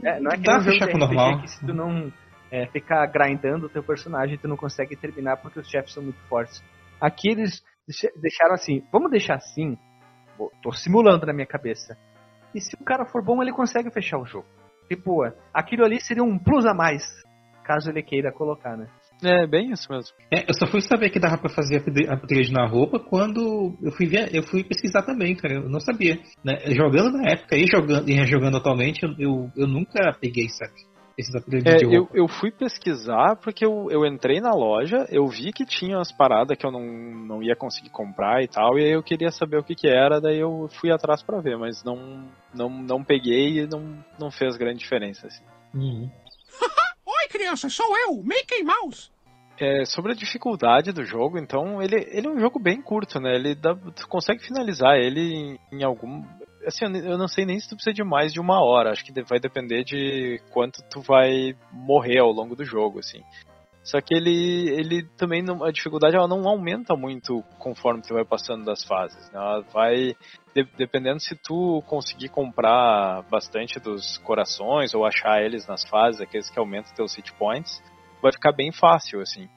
É, 0.03 0.21
não 0.21 0.31
é 0.31 0.37
que 0.37 0.43
dá 0.43 0.59
um 0.59 0.61
jogo 0.61 0.87
de 0.87 0.99
normal. 0.99 1.41
que 1.41 1.49
se 1.49 1.65
tu 1.65 1.73
não 1.73 2.13
é, 2.51 2.67
ficar 2.67 3.07
grindando 3.07 3.67
o 3.67 3.69
teu 3.69 3.83
personagem, 3.83 4.39
tu 4.39 4.49
não 4.49 4.57
consegue 4.57 4.97
terminar 4.97 5.37
porque 5.37 5.61
os 5.61 5.69
chefes 5.69 5.93
são 5.93 6.03
muito 6.03 6.21
fortes. 6.29 6.63
Aqui 7.01 7.31
eles 7.31 7.63
deixaram 8.17 8.55
assim, 8.55 8.83
vamos 8.93 9.11
deixar 9.11 9.35
assim, 9.37 9.77
tô 10.63 10.73
simulando 10.73 11.27
na 11.27 11.33
minha 11.33 11.47
cabeça. 11.47 11.97
E 12.55 12.61
se 12.61 12.75
o 12.81 12.85
cara 12.85 13.05
for 13.07 13.23
bom, 13.25 13.43
ele 13.43 13.53
consegue 13.53 13.91
fechar 13.91 14.19
o 14.19 14.27
jogo. 14.27 14.47
Tipo, 14.89 15.23
aquilo 15.53 15.85
ali 15.85 16.01
seria 16.01 16.23
um 16.23 16.39
plus 16.39 16.65
a 16.65 16.73
mais, 16.73 17.03
caso 17.65 17.91
ele 17.91 18.03
queira 18.03 18.33
colocar, 18.33 18.77
né? 18.77 18.89
É, 19.23 19.47
bem 19.47 19.73
isso 19.73 19.91
mesmo. 19.91 20.17
É, 20.33 20.45
eu 20.49 20.55
só 20.55 20.67
fui 20.67 20.81
saber 20.81 21.11
que 21.11 21.19
dava 21.19 21.39
pra 21.39 21.51
fazer 21.51 21.83
upgrade 22.09 22.53
na 22.53 22.67
roupa 22.69 23.01
quando 23.01 23.77
eu 23.83 23.91
fui, 23.91 24.07
ver, 24.07 24.33
eu 24.33 24.45
fui 24.45 24.63
pesquisar 24.63 25.03
também, 25.03 25.35
cara. 25.35 25.55
Eu 25.55 25.69
não 25.69 25.81
sabia. 25.81 26.19
Né? 26.45 26.57
Jogando 26.69 27.19
na 27.19 27.33
época 27.33 27.57
e 27.57 27.67
jogando, 27.67 28.09
e 28.09 28.27
jogando 28.27 28.57
atualmente, 28.59 29.03
eu, 29.03 29.11
eu, 29.19 29.51
eu 29.57 29.67
nunca 29.67 30.13
peguei, 30.21 30.49
sabe? 30.51 30.73
É, 31.65 31.77
de 31.79 31.95
eu, 31.95 32.09
eu 32.15 32.29
fui 32.29 32.53
pesquisar 32.53 33.35
porque 33.37 33.67
eu, 33.67 33.91
eu 33.91 34.07
entrei 34.07 34.41
na 34.41 34.53
loja, 34.53 35.05
eu 35.11 35.27
vi 35.27 35.53
que 35.53 35.67
tinha 35.67 35.99
as 35.99 36.13
paradas 36.13 36.57
que 36.57 36.65
eu 36.65 36.71
não, 36.71 36.81
não 36.81 37.43
ia 37.43 37.57
conseguir 37.57 37.91
comprar 37.91 38.41
e 38.43 38.47
tal, 38.47 38.79
e 38.79 38.85
aí 38.85 38.93
eu 38.93 39.03
queria 39.03 39.33
saber 39.33 39.59
o 39.59 39.65
que 39.65 39.75
que 39.75 39.89
era, 39.89 40.21
daí 40.21 40.39
eu 40.39 40.69
fui 40.81 40.93
atrás 40.93 41.21
para 41.21 41.41
ver, 41.41 41.59
mas 41.59 41.83
não, 41.83 42.29
não, 42.55 42.69
não 42.69 43.03
peguei 43.03 43.63
e 43.63 43.67
não, 43.67 44.05
não 44.19 44.31
fez 44.31 44.57
grande 44.57 44.79
diferença. 44.79 45.27
Assim. 45.27 45.43
Uhum. 45.75 46.09
Oi, 47.05 47.29
criança, 47.29 47.69
sou 47.69 47.97
eu, 48.07 48.23
Mickey 48.23 48.63
Mouse. 48.63 49.11
É, 49.61 49.85
sobre 49.85 50.13
a 50.13 50.15
dificuldade 50.15 50.93
do 50.93 51.05
jogo, 51.05 51.37
então, 51.37 51.83
ele, 51.83 51.97
ele 52.13 52.27
é 52.29 52.31
um 52.31 52.39
jogo 52.39 52.61
bem 52.61 52.81
curto, 52.81 53.19
né? 53.19 53.35
Ele 53.35 53.55
dá, 53.57 53.75
tu 53.75 54.07
consegue 54.07 54.45
finalizar 54.45 54.97
ele 54.97 55.21
em, 55.21 55.59
em 55.73 55.83
algum 55.83 56.23
assim, 56.67 56.85
eu 56.85 57.17
não 57.17 57.29
sei 57.29 57.45
nem 57.45 57.59
se 57.59 57.69
tu 57.69 57.75
precisa 57.75 57.95
de 57.95 58.05
mais 58.05 58.33
de 58.33 58.41
uma 58.41 58.63
hora. 58.63 58.91
Acho 58.91 59.05
que 59.05 59.23
vai 59.23 59.41
depender 59.41 59.85
de 59.85 60.41
quanto 60.53 60.83
tu 60.91 61.01
vai 61.01 61.57
morrer 61.73 62.19
ao 62.19 62.31
longo 62.31 62.55
do 62.55 62.65
jogo, 62.65 62.99
assim. 63.01 63.23
Só 63.83 64.03
que 64.03 64.13
ele, 64.13 64.69
ele 64.69 65.03
também, 65.17 65.43
não, 65.43 65.65
a 65.65 65.73
dificuldade 65.73 66.15
ela 66.15 66.29
não 66.29 66.47
aumenta 66.47 66.95
muito 66.95 67.43
conforme 67.59 68.03
tu 68.03 68.13
vai 68.13 68.25
passando 68.25 68.65
das 68.65 68.85
fases. 68.85 69.31
Né? 69.33 69.39
Ela 69.39 69.61
vai, 69.73 70.15
de, 70.55 70.65
dependendo 70.77 71.21
se 71.21 71.35
tu 71.37 71.83
conseguir 71.87 72.29
comprar 72.29 73.23
bastante 73.31 73.81
dos 73.81 74.19
corações 74.19 74.95
ou 74.95 75.07
achar 75.07 75.43
eles 75.43 75.67
nas 75.67 75.85
fases, 75.89 76.21
aqueles 76.21 76.51
que 76.51 76.59
aumentam 76.59 76.95
teus 76.95 77.15
hit 77.15 77.33
points, 77.35 77.83
vai 78.23 78.33
ficar 78.33 78.53
bem 78.53 78.73
fácil, 78.73 79.21
assim. 79.21 79.49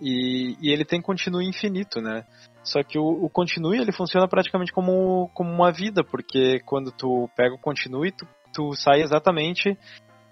E, 0.00 0.56
e 0.60 0.72
ele 0.72 0.84
tem 0.84 1.00
continue 1.00 1.48
infinito, 1.48 2.00
né? 2.00 2.24
Só 2.64 2.82
que 2.82 2.98
o, 2.98 3.24
o 3.24 3.30
continue 3.30 3.78
ele 3.78 3.92
funciona 3.92 4.26
praticamente 4.26 4.72
como, 4.72 5.30
como 5.34 5.50
uma 5.50 5.70
vida, 5.70 6.02
porque 6.02 6.60
quando 6.66 6.90
tu 6.90 7.28
pega 7.36 7.54
o 7.54 7.58
continue, 7.58 8.12
tu, 8.12 8.26
tu 8.52 8.74
sai 8.74 9.00
exatamente 9.00 9.76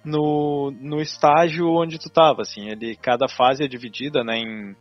no, 0.04 0.72
no 0.80 1.00
estágio 1.00 1.68
onde 1.68 1.98
tu 1.98 2.08
estava, 2.08 2.42
assim, 2.42 2.68
ele, 2.68 2.96
cada 2.96 3.28
fase 3.28 3.64
é 3.64 3.68
dividida, 3.68 4.24
né, 4.24 4.38
em, 4.38 4.76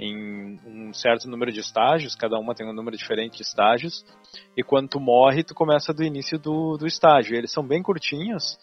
em 0.00 0.58
um 0.66 0.92
certo 0.92 1.28
número 1.28 1.52
de 1.52 1.60
estágios, 1.60 2.14
cada 2.14 2.38
uma 2.38 2.54
tem 2.54 2.66
um 2.68 2.72
número 2.72 2.96
diferente 2.96 3.36
de 3.36 3.42
estágios, 3.42 4.04
e 4.56 4.62
quando 4.62 4.88
tu 4.88 5.00
morre, 5.00 5.44
tu 5.44 5.54
começa 5.54 5.92
do 5.92 6.02
início 6.02 6.38
do, 6.38 6.76
do 6.76 6.86
estágio, 6.86 7.36
eles 7.36 7.52
são 7.52 7.66
bem 7.66 7.82
curtinhos, 7.82 8.58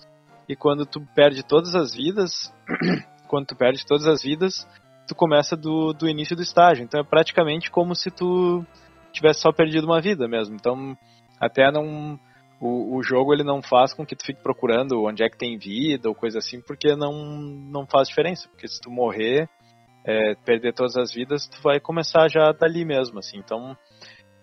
e 0.49 0.55
quando 0.55 0.85
tu 0.85 1.01
perde 1.15 1.43
todas 1.43 1.75
as 1.75 1.93
vidas, 1.93 2.31
quando 3.31 3.47
tu 3.47 3.55
perde 3.55 3.85
todas 3.85 4.05
as 4.05 4.21
vidas, 4.21 4.67
tu 5.07 5.15
começa 5.15 5.55
do, 5.55 5.93
do 5.93 6.07
início 6.07 6.35
do 6.35 6.41
estágio. 6.41 6.83
Então 6.83 6.99
é 6.99 7.03
praticamente 7.03 7.71
como 7.71 7.95
se 7.95 8.11
tu 8.11 8.65
tivesse 9.13 9.39
só 9.39 9.53
perdido 9.53 9.85
uma 9.85 10.01
vida 10.01 10.27
mesmo. 10.27 10.53
Então 10.53 10.97
até 11.39 11.71
não 11.71 12.19
o, 12.59 12.97
o 12.97 13.01
jogo 13.01 13.33
ele 13.33 13.43
não 13.43 13.61
faz 13.61 13.93
com 13.93 14.05
que 14.05 14.17
tu 14.17 14.25
fique 14.25 14.43
procurando 14.43 15.01
onde 15.03 15.23
é 15.23 15.29
que 15.29 15.37
tem 15.37 15.57
vida 15.57 16.09
ou 16.09 16.13
coisa 16.13 16.39
assim, 16.39 16.59
porque 16.61 16.93
não, 16.93 17.13
não 17.13 17.87
faz 17.87 18.09
diferença. 18.09 18.49
Porque 18.49 18.67
se 18.67 18.81
tu 18.81 18.91
morrer, 18.91 19.49
é, 20.05 20.35
perder 20.45 20.73
todas 20.73 20.97
as 20.97 21.13
vidas, 21.13 21.47
tu 21.47 21.61
vai 21.63 21.79
começar 21.79 22.29
já 22.29 22.51
dali 22.51 22.83
mesmo, 22.83 23.17
assim. 23.17 23.37
Então, 23.37 23.75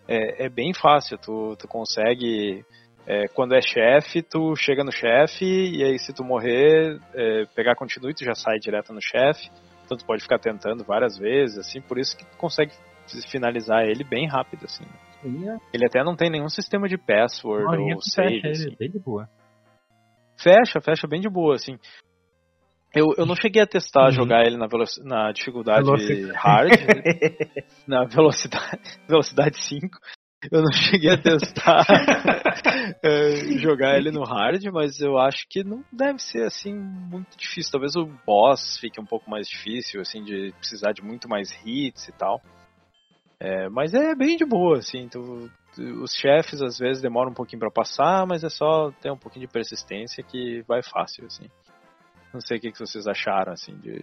é, 0.08 0.46
é 0.46 0.48
bem 0.48 0.72
fácil, 0.72 1.18
tu, 1.18 1.54
tu 1.56 1.68
consegue... 1.68 2.64
É, 3.10 3.26
quando 3.28 3.54
é 3.54 3.60
chefe, 3.62 4.20
tu 4.20 4.54
chega 4.54 4.84
no 4.84 4.92
chefe 4.92 5.42
e 5.42 5.82
aí 5.82 5.98
se 5.98 6.12
tu 6.12 6.22
morrer, 6.22 7.00
é, 7.14 7.46
pegar 7.56 7.74
continue, 7.74 8.12
tu 8.12 8.22
já 8.22 8.34
sai 8.34 8.58
direto 8.58 8.92
no 8.92 9.00
chefe. 9.00 9.48
Então 9.86 9.96
tu 9.96 10.04
pode 10.04 10.22
ficar 10.22 10.38
tentando 10.38 10.84
várias 10.84 11.16
vezes, 11.16 11.56
assim, 11.56 11.80
por 11.80 11.98
isso 11.98 12.14
que 12.14 12.26
tu 12.26 12.36
consegue 12.36 12.70
finalizar 13.30 13.86
ele 13.86 14.04
bem 14.04 14.28
rápido, 14.28 14.66
assim. 14.66 14.84
Ele 15.72 15.86
até 15.86 16.04
não 16.04 16.14
tem 16.14 16.28
nenhum 16.28 16.50
sistema 16.50 16.86
de 16.86 16.98
password 16.98 17.64
ou 17.94 18.02
save. 18.02 18.42
Fecha, 18.42 18.66
assim. 18.66 18.76
bem 18.78 18.90
de 18.90 18.98
boa. 18.98 19.26
Fecha, 20.36 20.78
fecha 20.78 21.08
bem 21.08 21.20
de 21.22 21.30
boa, 21.30 21.54
assim. 21.54 21.78
Eu, 22.94 23.06
eu 23.16 23.24
não 23.24 23.34
cheguei 23.34 23.62
a 23.62 23.66
testar 23.66 24.06
uhum. 24.06 24.12
jogar 24.12 24.46
ele 24.46 24.58
na, 24.58 24.66
na 25.04 25.32
dificuldade 25.32 25.84
Velocidade. 25.84 26.32
hard, 26.36 26.72
na 27.88 28.04
velocidade, 28.04 28.80
velocidade 29.08 29.56
5. 29.64 29.98
Eu 30.50 30.62
não 30.62 30.70
cheguei 30.90 31.10
a 31.10 31.20
testar 31.20 31.84
é, 33.02 33.58
jogar 33.58 33.96
ele 33.96 34.10
no 34.10 34.22
hard, 34.22 34.62
mas 34.72 35.00
eu 35.00 35.18
acho 35.18 35.46
que 35.48 35.64
não 35.64 35.84
deve 35.92 36.20
ser 36.20 36.44
assim 36.44 36.72
muito 36.74 37.36
difícil. 37.36 37.72
Talvez 37.72 37.96
o 37.96 38.06
boss 38.24 38.78
fique 38.80 39.00
um 39.00 39.06
pouco 39.06 39.28
mais 39.28 39.48
difícil, 39.48 40.00
assim, 40.00 40.22
de 40.22 40.52
precisar 40.58 40.92
de 40.92 41.02
muito 41.02 41.28
mais 41.28 41.50
hits 41.64 42.08
e 42.08 42.12
tal. 42.12 42.40
É, 43.40 43.68
mas 43.68 43.94
é 43.94 44.14
bem 44.14 44.36
de 44.36 44.44
boa, 44.44 44.78
assim. 44.78 45.08
Tu, 45.08 45.50
os 46.02 46.12
chefes 46.14 46.60
às 46.62 46.78
vezes 46.78 47.02
demoram 47.02 47.30
um 47.30 47.34
pouquinho 47.34 47.60
para 47.60 47.70
passar, 47.70 48.26
mas 48.26 48.42
é 48.42 48.48
só 48.48 48.90
ter 49.00 49.10
um 49.10 49.18
pouquinho 49.18 49.46
de 49.46 49.52
persistência 49.52 50.24
que 50.24 50.62
vai 50.66 50.82
fácil, 50.82 51.26
assim. 51.26 51.48
Não 52.32 52.40
sei 52.40 52.58
o 52.58 52.60
que, 52.60 52.78
vocês 52.78 53.06
acharam, 53.06 53.52
assim, 53.52 53.76
de, 53.78 54.02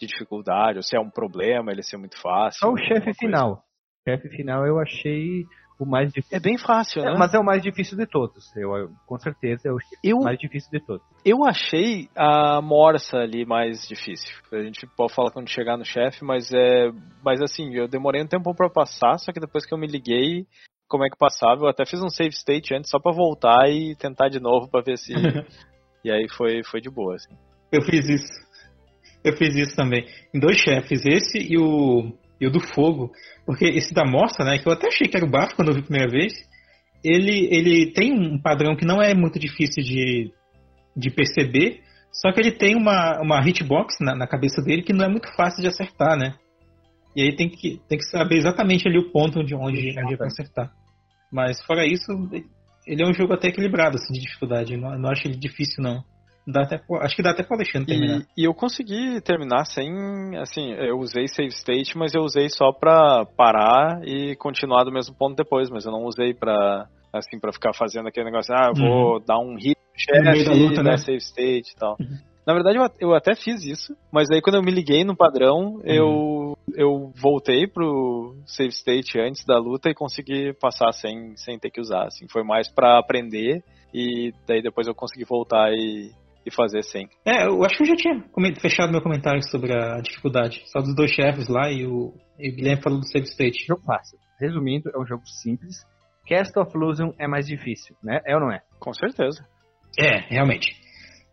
de 0.00 0.06
dificuldade, 0.06 0.78
ou 0.78 0.82
se 0.82 0.96
é 0.96 1.00
um 1.00 1.10
problema 1.10 1.72
ele 1.72 1.82
ser 1.82 1.96
muito 1.96 2.20
fácil. 2.20 2.60
Só 2.60 2.72
o 2.72 2.78
chefe 2.78 3.14
final. 3.14 3.62
O 4.06 4.10
chefe 4.10 4.28
final 4.28 4.66
eu 4.66 4.78
achei 4.78 5.44
o 5.78 5.86
mais 5.86 6.12
difícil. 6.12 6.36
É 6.36 6.40
bem 6.40 6.58
fácil, 6.58 7.00
é, 7.00 7.06
né? 7.06 7.12
É, 7.12 7.18
mas 7.18 7.32
é 7.34 7.38
o 7.38 7.44
mais 7.44 7.62
difícil 7.62 7.96
de 7.96 8.06
todos. 8.06 8.54
Eu, 8.56 8.90
com 9.06 9.18
certeza 9.18 9.68
é 9.68 9.72
o 9.72 9.78
eu, 10.02 10.18
mais 10.18 10.38
difícil 10.38 10.70
de 10.70 10.84
todos. 10.84 11.04
Eu 11.24 11.44
achei 11.44 12.08
a 12.14 12.60
Morsa 12.60 13.18
ali 13.18 13.44
mais 13.44 13.88
difícil. 13.88 14.30
A 14.52 14.62
gente 14.62 14.86
pode 14.96 15.14
falar 15.14 15.30
quando 15.30 15.48
chegar 15.48 15.76
no 15.76 15.84
chefe, 15.84 16.24
mas 16.24 16.52
é. 16.52 16.90
Mas 17.24 17.40
assim, 17.40 17.74
eu 17.74 17.88
demorei 17.88 18.22
um 18.22 18.28
tempo 18.28 18.54
para 18.54 18.68
passar, 18.68 19.18
só 19.18 19.32
que 19.32 19.40
depois 19.40 19.64
que 19.66 19.72
eu 19.72 19.78
me 19.78 19.86
liguei 19.86 20.46
como 20.86 21.04
é 21.04 21.08
que 21.08 21.16
passava, 21.16 21.62
eu 21.62 21.68
até 21.68 21.84
fiz 21.86 22.00
um 22.02 22.10
save 22.10 22.34
state 22.34 22.74
antes 22.74 22.90
só 22.90 23.00
para 23.00 23.10
voltar 23.10 23.68
e 23.68 23.96
tentar 23.96 24.28
de 24.28 24.38
novo 24.38 24.68
para 24.68 24.82
ver 24.82 24.98
se 24.98 25.12
E 26.04 26.10
aí 26.10 26.28
foi, 26.28 26.62
foi 26.62 26.82
de 26.82 26.90
boa, 26.90 27.14
assim. 27.14 27.34
Eu 27.72 27.80
fiz 27.80 28.06
isso. 28.06 28.44
Eu 29.24 29.34
fiz 29.38 29.56
isso 29.56 29.74
também. 29.74 30.06
Em 30.34 30.38
dois 30.38 30.58
chefes, 30.58 31.04
esse 31.06 31.38
e 31.38 31.56
o, 31.56 32.12
e 32.40 32.46
o 32.46 32.50
do 32.50 32.60
fogo. 32.60 33.12
Porque 33.46 33.64
esse 33.64 33.92
da 33.94 34.04
morsa, 34.04 34.44
né, 34.44 34.58
que 34.58 34.68
eu 34.68 34.72
até 34.72 34.88
achei 34.88 35.08
que 35.08 35.16
era 35.16 35.26
o 35.26 35.30
bafo 35.30 35.56
quando 35.56 35.68
eu 35.68 35.74
vi 35.74 35.80
a 35.80 35.84
primeira 35.84 36.10
vez, 36.10 36.32
ele, 37.02 37.48
ele 37.50 37.92
tem 37.92 38.12
um 38.12 38.40
padrão 38.40 38.74
que 38.76 38.86
não 38.86 39.02
é 39.02 39.14
muito 39.14 39.38
difícil 39.38 39.82
de, 39.82 40.32
de 40.96 41.10
perceber, 41.10 41.82
só 42.12 42.32
que 42.32 42.40
ele 42.40 42.52
tem 42.52 42.76
uma, 42.76 43.20
uma 43.20 43.46
hitbox 43.46 43.96
na, 44.00 44.14
na 44.14 44.26
cabeça 44.26 44.62
dele 44.62 44.82
que 44.82 44.92
não 44.92 45.04
é 45.04 45.08
muito 45.08 45.28
fácil 45.36 45.60
de 45.60 45.68
acertar, 45.68 46.16
né? 46.16 46.34
E 47.16 47.22
aí 47.22 47.36
tem 47.36 47.48
que, 47.48 47.80
tem 47.88 47.98
que 47.98 48.04
saber 48.04 48.36
exatamente 48.36 48.88
ali 48.88 48.98
o 48.98 49.10
ponto 49.10 49.44
de 49.44 49.54
onde, 49.54 49.94
onde 50.00 50.16
vai 50.16 50.26
acertar. 50.28 50.72
Mas 51.30 51.62
fora 51.64 51.86
isso, 51.86 52.12
ele 52.86 53.02
é 53.02 53.06
um 53.06 53.12
jogo 53.12 53.34
até 53.34 53.48
equilibrado, 53.48 53.96
assim, 53.96 54.12
de 54.12 54.20
dificuldade. 54.20 54.76
Não, 54.76 54.98
não 54.98 55.10
acho 55.10 55.26
ele 55.26 55.36
difícil, 55.36 55.82
não. 55.82 56.02
Dá 56.46 56.62
até, 56.62 56.78
acho 57.00 57.16
que 57.16 57.22
dá 57.22 57.30
até 57.30 57.42
pra 57.42 57.56
Alexandre 57.56 57.86
terminar. 57.86 58.20
E, 58.36 58.42
e, 58.42 58.44
eu 58.44 58.52
consegui 58.52 59.18
terminar 59.22 59.64
sem, 59.64 60.36
assim, 60.36 60.72
eu 60.72 60.98
usei 60.98 61.26
save 61.26 61.48
state, 61.48 61.96
mas 61.96 62.14
eu 62.14 62.20
usei 62.20 62.50
só 62.50 62.70
pra 62.70 63.24
parar 63.36 64.02
e 64.04 64.36
continuar 64.36 64.84
do 64.84 64.92
mesmo 64.92 65.14
ponto 65.14 65.34
depois, 65.34 65.70
mas 65.70 65.86
eu 65.86 65.92
não 65.92 66.04
usei 66.04 66.34
pra, 66.34 66.86
assim, 67.12 67.40
pra 67.40 67.52
ficar 67.52 67.72
fazendo 67.72 68.08
aquele 68.08 68.26
negócio, 68.26 68.54
ah, 68.54 68.68
eu 68.68 68.74
vou 68.74 69.14
uhum. 69.14 69.24
dar 69.26 69.38
um 69.38 69.56
hit 69.56 69.78
no 69.78 69.98
chefe, 69.98 70.48
luta, 70.50 70.82
né? 70.82 70.98
save 70.98 71.18
state 71.18 71.72
e 71.72 71.76
tal. 71.76 71.96
Uhum. 71.98 72.18
Na 72.46 72.52
verdade, 72.52 72.76
eu, 72.76 73.08
eu 73.08 73.14
até 73.14 73.34
fiz 73.34 73.64
isso, 73.64 73.96
mas 74.12 74.30
aí 74.30 74.42
quando 74.42 74.56
eu 74.56 74.62
me 74.62 74.70
liguei 74.70 75.02
no 75.02 75.16
padrão, 75.16 75.76
uhum. 75.76 75.82
eu, 75.86 76.58
eu 76.74 77.12
voltei 77.16 77.66
pro 77.66 78.36
save 78.44 78.68
state 78.68 79.18
antes 79.18 79.46
da 79.46 79.58
luta 79.58 79.88
e 79.88 79.94
consegui 79.94 80.52
passar 80.60 80.92
sem, 80.92 81.34
sem 81.38 81.58
ter 81.58 81.70
que 81.70 81.80
usar. 81.80 82.04
Assim. 82.08 82.26
Foi 82.28 82.44
mais 82.44 82.70
para 82.70 82.98
aprender 82.98 83.64
e 83.94 84.30
daí 84.46 84.60
depois 84.60 84.86
eu 84.86 84.94
consegui 84.94 85.24
voltar 85.24 85.72
e, 85.72 86.10
e 86.46 86.50
fazer 86.50 86.82
sem. 86.82 87.08
É, 87.24 87.46
eu 87.46 87.64
acho 87.64 87.76
que 87.76 87.82
eu 87.82 87.86
já 87.86 87.96
tinha 87.96 88.24
fechado 88.60 88.92
meu 88.92 89.02
comentário 89.02 89.42
sobre 89.50 89.72
a 89.72 90.00
dificuldade. 90.00 90.62
Só 90.66 90.80
dos 90.80 90.94
dois 90.94 91.10
chefes 91.10 91.48
lá 91.48 91.70
e 91.70 91.86
o, 91.86 92.14
e 92.38 92.50
o 92.50 92.54
Guilherme 92.54 92.82
falou 92.82 93.00
do 93.00 93.06
save 93.06 93.26
state. 93.26 93.66
Jogo 93.66 93.82
fácil. 93.82 94.18
Resumindo, 94.40 94.90
é 94.94 94.98
um 94.98 95.06
jogo 95.06 95.26
simples. 95.26 95.76
Cast 96.26 96.58
of 96.58 96.70
Illusion 96.74 97.12
é 97.18 97.26
mais 97.26 97.46
difícil, 97.46 97.96
né? 98.02 98.20
É 98.26 98.34
ou 98.34 98.40
não 98.40 98.52
é? 98.52 98.60
Com 98.78 98.92
certeza. 98.92 99.44
É, 99.98 100.20
realmente. 100.28 100.74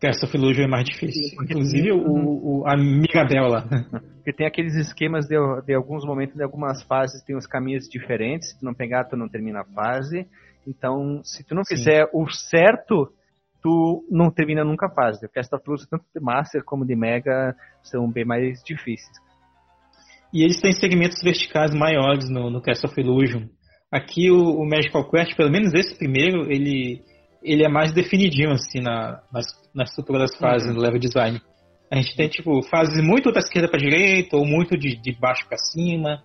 Cast 0.02 0.26
of 0.26 0.36
Illusion 0.36 0.64
é 0.64 0.68
mais 0.68 0.86
difícil. 0.86 1.24
Sim, 1.24 1.36
Inclusive 1.44 1.84
tem... 1.84 1.94
o, 1.94 2.62
o, 2.62 2.68
a 2.68 2.76
Mirabela. 2.76 3.68
Porque 4.18 4.34
tem 4.34 4.48
aqueles 4.48 4.76
esquemas 4.76 5.28
de, 5.28 5.36
de 5.66 5.74
alguns 5.74 6.06
momentos, 6.06 6.36
de 6.36 6.44
algumas 6.44 6.84
fases, 6.84 7.24
tem 7.24 7.36
uns 7.36 7.48
caminhos 7.48 7.88
diferentes. 7.88 8.50
Se 8.50 8.60
tu 8.60 8.66
não 8.66 8.74
pegar, 8.74 9.06
tu 9.06 9.16
não 9.16 9.30
termina 9.30 9.62
a 9.62 9.66
fase. 9.66 10.28
Então, 10.68 11.22
se 11.24 11.44
tu 11.44 11.56
não 11.56 11.64
fizer 11.66 12.06
Sim. 12.06 12.12
o 12.14 12.30
certo, 12.30 13.12
tu 13.62 14.06
não 14.10 14.32
termina 14.32 14.64
nunca 14.64 14.88
a 14.88 14.90
fase. 14.90 15.28
Cast 15.30 15.54
of 15.56 15.64
Illusion, 15.68 15.88
tanto 15.90 16.06
de 16.14 16.22
Master 16.22 16.64
como 16.64 16.86
de 16.86 16.96
Mega, 16.96 17.56
são 17.84 18.10
bem 18.10 18.26
mais 18.26 18.64
difíceis. 18.64 19.18
E 20.34 20.44
eles 20.44 20.62
têm 20.62 20.72
segmentos 20.72 21.22
verticais 21.22 21.74
maiores 21.74 22.30
no, 22.30 22.50
no 22.50 22.62
Cast 22.62 22.86
of 22.86 23.00
Illusion. 23.00 23.48
Aqui 23.92 24.32
o, 24.32 24.62
o 24.62 24.66
Magical 24.66 25.10
Quest, 25.10 25.36
pelo 25.36 25.52
menos 25.52 25.74
esse 25.74 25.98
primeiro, 25.98 26.52
ele 26.52 27.04
ele 27.44 27.66
é 27.66 27.70
mais 27.70 27.92
definidinho, 27.92 28.52
assim, 28.52 28.80
na, 28.80 29.20
na, 29.34 29.42
na 29.74 29.84
estrutura 29.84 30.20
das 30.20 30.38
fases, 30.38 30.70
uhum. 30.70 30.76
no 30.76 30.82
level 30.82 31.00
design. 31.00 31.42
A 31.92 31.96
gente 31.96 32.16
tem, 32.16 32.30
tipo, 32.30 32.62
fases 32.70 33.04
muito 33.04 33.32
da 33.32 33.40
esquerda 33.40 33.68
para 33.68 33.80
direita, 33.80 34.38
ou 34.38 34.46
muito 34.46 34.78
de, 34.78 34.96
de 34.96 35.12
baixo 35.20 35.48
para 35.48 35.58
cima, 35.58 36.24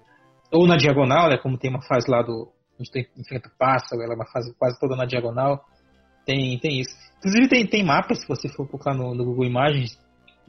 ou 0.52 0.66
na 0.66 0.76
diagonal, 0.76 1.28
né, 1.28 1.38
como 1.38 1.58
tem 1.58 1.70
uma 1.70 1.82
fase 1.82 2.10
lá 2.10 2.22
do... 2.22 2.52
A 2.78 2.82
gente 2.82 2.92
tem, 2.92 3.06
enfrenta 3.16 3.48
o 3.48 3.58
pássaro, 3.58 4.02
ela 4.02 4.12
é 4.12 4.16
uma 4.16 4.26
fase 4.26 4.54
quase 4.58 4.78
toda 4.78 4.94
na 4.94 5.06
diagonal. 5.06 5.64
Tem, 6.26 6.58
tem 6.58 6.80
isso. 6.80 6.94
Inclusive 7.18 7.48
tem, 7.48 7.66
tem 7.66 7.84
mapas, 7.84 8.20
se 8.20 8.28
você 8.28 8.48
for 8.48 8.68
colocar 8.68 8.92
no, 8.92 9.14
no 9.14 9.24
Google 9.24 9.46
Imagens, 9.46 9.98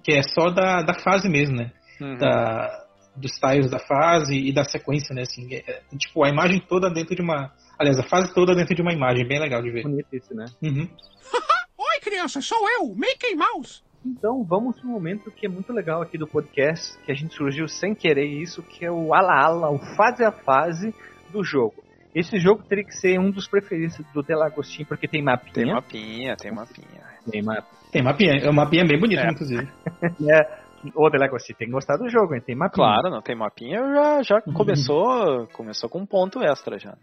que 0.03 0.11
é 0.11 0.21
só 0.23 0.49
da, 0.49 0.81
da 0.81 0.93
fase 0.95 1.29
mesmo, 1.29 1.55
né? 1.55 1.71
Uhum. 2.01 2.17
Da, 2.17 2.85
dos 3.15 3.31
tiles 3.39 3.69
da 3.69 3.79
fase 3.79 4.35
e 4.35 4.51
da 4.51 4.63
sequência, 4.63 5.13
né? 5.15 5.21
Assim, 5.21 5.47
é, 5.53 5.63
é, 5.65 5.81
tipo, 5.97 6.23
a 6.23 6.29
imagem 6.29 6.59
toda 6.59 6.89
dentro 6.89 7.15
de 7.15 7.21
uma, 7.21 7.51
Aliás, 7.79 7.99
a 7.99 8.03
fase 8.03 8.33
toda 8.33 8.55
dentro 8.55 8.73
de 8.73 8.81
uma 8.81 8.91
imagem, 8.91 9.27
bem 9.27 9.39
legal 9.39 9.61
de 9.61 9.69
ver. 9.69 9.83
Bonito 9.83 10.07
isso, 10.11 10.33
né? 10.33 10.45
Uhum. 10.63 10.89
Oi, 11.77 11.99
criança, 12.01 12.41
sou 12.41 12.57
eu, 12.69 12.95
Mickey 12.95 13.35
Mouse. 13.35 13.83
Então 14.03 14.43
vamos 14.43 14.79
para 14.79 14.89
um 14.89 14.93
momento 14.93 15.29
que 15.29 15.45
é 15.45 15.49
muito 15.49 15.71
legal 15.71 16.01
aqui 16.01 16.17
do 16.17 16.27
podcast, 16.27 16.97
que 17.03 17.11
a 17.11 17.15
gente 17.15 17.35
surgiu 17.35 17.67
sem 17.67 17.93
querer 17.93 18.25
isso, 18.25 18.63
que 18.63 18.83
é 18.83 18.91
o 18.91 19.13
ala 19.13 19.33
ala, 19.33 19.69
o 19.69 19.77
fase 19.95 20.23
a 20.23 20.31
fase 20.31 20.93
do 21.31 21.43
jogo. 21.43 21.83
Esse 22.17 22.39
jogo 22.39 22.63
teria 22.63 22.83
que 22.83 22.95
ser 22.95 23.19
um 23.19 23.29
dos 23.29 23.47
preferidos 23.47 23.95
do 24.11 24.23
Delagostinho, 24.23 24.87
porque 24.87 25.07
tem 25.07 25.21
mapinha. 25.21 25.53
Tem 25.53 25.65
mapinha, 25.71 26.35
tem 26.35 26.51
mapinha. 26.51 26.87
Tem 27.29 27.43
mapinha. 27.43 27.67
Tem 27.91 28.01
mapinha, 28.01 28.31
é 28.41 28.49
uma 28.49 28.63
mapinha 28.63 28.83
bem 28.85 28.99
bonita, 28.99 29.21
é. 29.21 29.29
inclusive. 29.29 29.67
é. 30.27 30.67
Ô, 30.95 31.11
Delagostinho, 31.11 31.59
tem 31.59 31.69
gostado 31.69 32.03
do 32.03 32.09
jogo, 32.09 32.33
hein? 32.33 32.41
Tem 32.43 32.55
mapinha. 32.55 32.87
Claro, 32.87 33.11
não 33.11 33.21
tem 33.21 33.35
mapinha, 33.35 33.79
já, 33.79 34.23
já 34.23 34.41
começou, 34.51 35.45
começou 35.53 35.87
com 35.87 35.99
um 35.99 36.07
ponto 36.07 36.43
extra 36.43 36.79
já. 36.79 36.95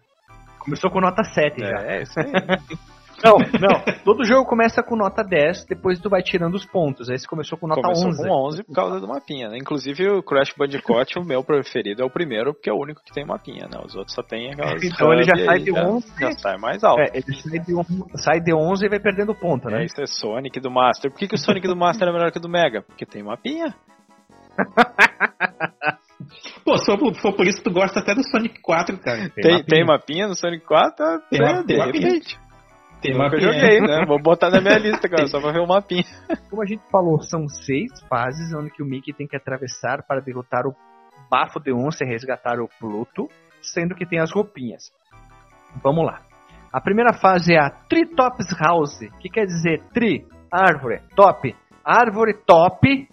Começou 0.58 0.90
com 0.90 1.00
nota 1.00 1.22
7 1.22 1.62
é, 1.62 1.66
já. 1.68 1.82
É, 1.86 2.02
isso 2.02 2.18
aí. 2.18 2.32
Não, 3.24 3.38
não. 3.58 3.94
Todo 4.04 4.24
jogo 4.24 4.46
começa 4.46 4.82
com 4.82 4.96
nota 4.96 5.24
10, 5.24 5.64
depois 5.66 5.98
tu 5.98 6.10
vai 6.10 6.22
tirando 6.22 6.54
os 6.54 6.66
pontos. 6.66 7.08
Aí 7.08 7.18
você 7.18 7.26
começou 7.26 7.58
com 7.58 7.66
nota 7.66 7.80
começou 7.80 8.08
11. 8.08 8.22
com 8.22 8.30
11 8.30 8.64
por 8.64 8.74
causa 8.74 9.00
do 9.00 9.08
mapinha, 9.08 9.48
né? 9.48 9.56
Inclusive 9.58 10.10
o 10.10 10.22
Crash 10.22 10.52
Bandicoot, 10.56 11.18
o 11.18 11.24
meu 11.24 11.42
preferido, 11.42 12.02
é 12.02 12.04
o 12.04 12.10
primeiro, 12.10 12.52
porque 12.52 12.68
é 12.68 12.72
o 12.72 12.78
único 12.78 13.02
que 13.02 13.12
tem 13.12 13.24
mapinha, 13.24 13.66
né? 13.70 13.80
Os 13.84 13.94
outros 13.94 14.14
só 14.14 14.22
tem 14.22 14.52
aquelas... 14.52 14.82
Então 14.82 15.12
ele 15.12 15.24
já 15.24 15.36
sai 15.44 15.58
de 15.60 15.72
11... 15.72 16.06
Já, 16.20 16.30
já 16.30 16.38
sai 16.38 16.58
mais 16.58 16.84
alto. 16.84 17.00
É, 17.00 17.10
ele 17.14 17.34
sai 17.34 17.58
de, 17.58 17.74
um, 17.74 17.82
sai 18.16 18.40
de 18.40 18.54
11 18.54 18.84
e 18.84 18.88
vai 18.88 19.00
perdendo 19.00 19.34
ponto, 19.34 19.68
né? 19.68 19.82
É, 19.82 19.84
isso 19.86 20.00
é 20.00 20.06
Sonic 20.06 20.60
do 20.60 20.70
Master. 20.70 21.10
Por 21.10 21.18
que, 21.18 21.28
que 21.28 21.34
o 21.34 21.38
Sonic 21.38 21.66
do 21.66 21.76
Master 21.76 22.08
é 22.08 22.12
melhor 22.12 22.30
que 22.30 22.38
o 22.38 22.42
do 22.42 22.48
Mega? 22.48 22.82
Porque 22.82 23.06
tem 23.06 23.22
mapinha. 23.22 23.74
Pô, 26.64 26.78
se 26.78 26.84
for, 26.86 27.14
for, 27.16 27.32
por 27.34 27.46
isso 27.46 27.62
tu 27.62 27.70
gosta 27.70 28.00
até 28.00 28.14
do 28.14 28.22
Sonic 28.22 28.60
4, 28.60 28.98
cara. 28.98 29.28
Tem, 29.30 29.30
tem, 29.30 29.52
mapinha. 29.52 29.64
tem 29.64 29.84
mapinha 29.84 30.28
no 30.28 30.34
Sonic 30.34 30.64
4? 30.64 30.96
Tem, 31.28 31.42
é, 31.42 31.62
tem 31.64 31.78
mapinha. 31.78 32.20
Tem 33.04 33.14
mapinha. 33.14 33.42
eu 33.42 33.52
joguei, 33.52 33.80
né? 33.82 34.06
Vou 34.06 34.18
botar 34.18 34.48
na 34.48 34.62
minha 34.62 34.78
lista, 34.78 35.06
cara, 35.10 35.26
só 35.26 35.38
pra 35.38 35.52
ver 35.52 35.60
o 35.60 35.66
mapinha. 35.66 36.04
Como 36.48 36.62
a 36.62 36.66
gente 36.66 36.82
falou, 36.90 37.20
são 37.20 37.46
seis 37.48 37.92
fases 38.08 38.54
onde 38.54 38.70
que 38.70 38.82
o 38.82 38.86
Mickey 38.86 39.12
tem 39.12 39.26
que 39.26 39.36
atravessar 39.36 40.02
para 40.08 40.22
derrotar 40.22 40.66
o 40.66 40.74
Bafo 41.30 41.60
de 41.60 41.70
Onça 41.70 42.02
e 42.02 42.08
resgatar 42.08 42.58
o 42.60 42.68
Pluto, 42.80 43.28
sendo 43.60 43.94
que 43.94 44.06
tem 44.06 44.20
as 44.20 44.32
roupinhas. 44.32 44.90
Vamos 45.82 46.06
lá. 46.06 46.22
A 46.72 46.80
primeira 46.80 47.12
fase 47.12 47.54
é 47.54 47.58
a 47.58 47.68
Tree 47.68 48.06
Tops 48.06 48.46
House, 48.58 49.00
que 49.20 49.28
quer 49.28 49.44
dizer 49.44 49.82
tree, 49.92 50.26
árvore, 50.50 51.02
top. 51.14 51.54
Árvore 51.84 52.34
top, 52.46 53.06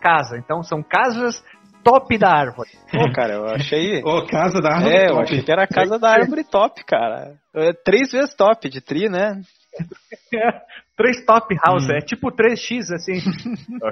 casa. 0.00 0.36
Então 0.36 0.62
são 0.64 0.82
casas 0.82 1.42
top 1.86 2.18
da 2.18 2.28
árvore. 2.28 2.70
Pô, 2.90 3.12
cara, 3.12 3.34
eu 3.34 3.44
achei. 3.46 4.02
Ô, 4.02 4.26
casa 4.26 4.60
da 4.60 4.74
árvore. 4.74 4.96
É, 4.96 5.06
top. 5.06 5.12
eu 5.12 5.20
achei 5.20 5.42
que 5.42 5.52
era 5.52 5.62
a 5.62 5.68
casa 5.68 5.98
da 6.00 6.10
árvore 6.10 6.42
top, 6.42 6.84
cara. 6.84 7.36
É 7.54 7.72
três 7.72 8.10
vezes 8.10 8.34
top 8.34 8.68
de 8.68 8.80
tri, 8.80 9.08
né? 9.08 9.40
três 10.96 11.24
top 11.24 11.54
house, 11.64 11.88
hum. 11.88 11.92
é 11.92 12.00
tipo 12.00 12.32
3x 12.32 12.92
assim. 12.92 13.20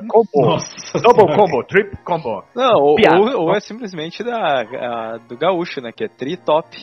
combo. 0.09 0.29
Nossa, 0.35 0.99
Double 1.01 1.37
combo, 1.37 1.63
trip 1.65 1.97
combo. 2.05 2.43
Não, 2.55 2.81
ou, 2.81 2.97
ou, 2.99 3.43
ou, 3.43 3.55
é 3.55 3.61
simplesmente 3.61 4.25
da, 4.25 4.63
a, 4.63 5.19
do 5.19 5.39
gaúcho, 5.39 5.81
né? 5.81 5.93
Que 5.93 6.05
é 6.05 6.09
tri 6.09 6.37
top. 6.37 6.77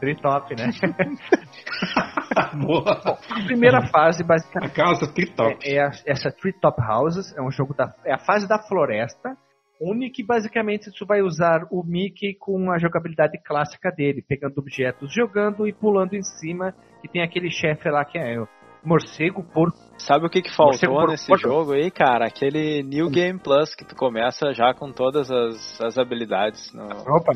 Tri 0.00 0.16
top, 0.16 0.56
né? 0.56 0.70
Bom, 2.54 2.82
a 2.86 3.44
primeira 3.44 3.86
fase, 3.88 4.24
basicamente. 4.24 4.70
A 4.70 4.74
casa 4.74 5.12
tri 5.12 5.26
top. 5.26 5.58
É, 5.62 5.74
é 5.74 5.82
a, 5.82 5.90
essa 6.06 6.32
Tree 6.32 6.54
Top 6.54 6.80
Houses, 6.80 7.36
é 7.36 7.42
um 7.42 7.50
jogo 7.50 7.74
da. 7.74 7.92
É 8.04 8.14
a 8.14 8.18
fase 8.18 8.48
da 8.48 8.58
floresta 8.58 9.36
onde 9.80 10.10
que 10.10 10.24
basicamente 10.24 10.90
tu 10.90 11.06
vai 11.06 11.22
usar 11.22 11.66
o 11.70 11.82
Mickey 11.82 12.34
com 12.34 12.70
a 12.70 12.78
jogabilidade 12.78 13.38
clássica 13.44 13.90
dele, 13.90 14.24
pegando 14.26 14.58
objetos, 14.58 15.12
jogando 15.12 15.66
e 15.66 15.72
pulando 15.72 16.14
em 16.14 16.22
cima, 16.22 16.74
e 17.02 17.08
tem 17.08 17.22
aquele 17.22 17.50
chefe 17.50 17.88
lá 17.90 18.04
que 18.04 18.18
é 18.18 18.40
o 18.40 18.48
morcego 18.84 19.42
porco. 19.42 19.78
Sabe 19.96 20.26
o 20.26 20.28
que, 20.28 20.42
que 20.42 20.54
faltou 20.54 21.06
nesse 21.08 21.26
porco. 21.26 21.42
jogo 21.42 21.72
aí, 21.72 21.90
cara? 21.90 22.26
Aquele 22.26 22.82
New 22.82 23.08
Game 23.10 23.38
Plus 23.38 23.74
que 23.74 23.84
tu 23.84 23.96
começa 23.96 24.52
já 24.52 24.74
com 24.74 24.92
todas 24.92 25.30
as, 25.30 25.80
as 25.80 25.98
habilidades. 25.98 26.72
No, 26.74 26.84
Opa! 26.84 27.32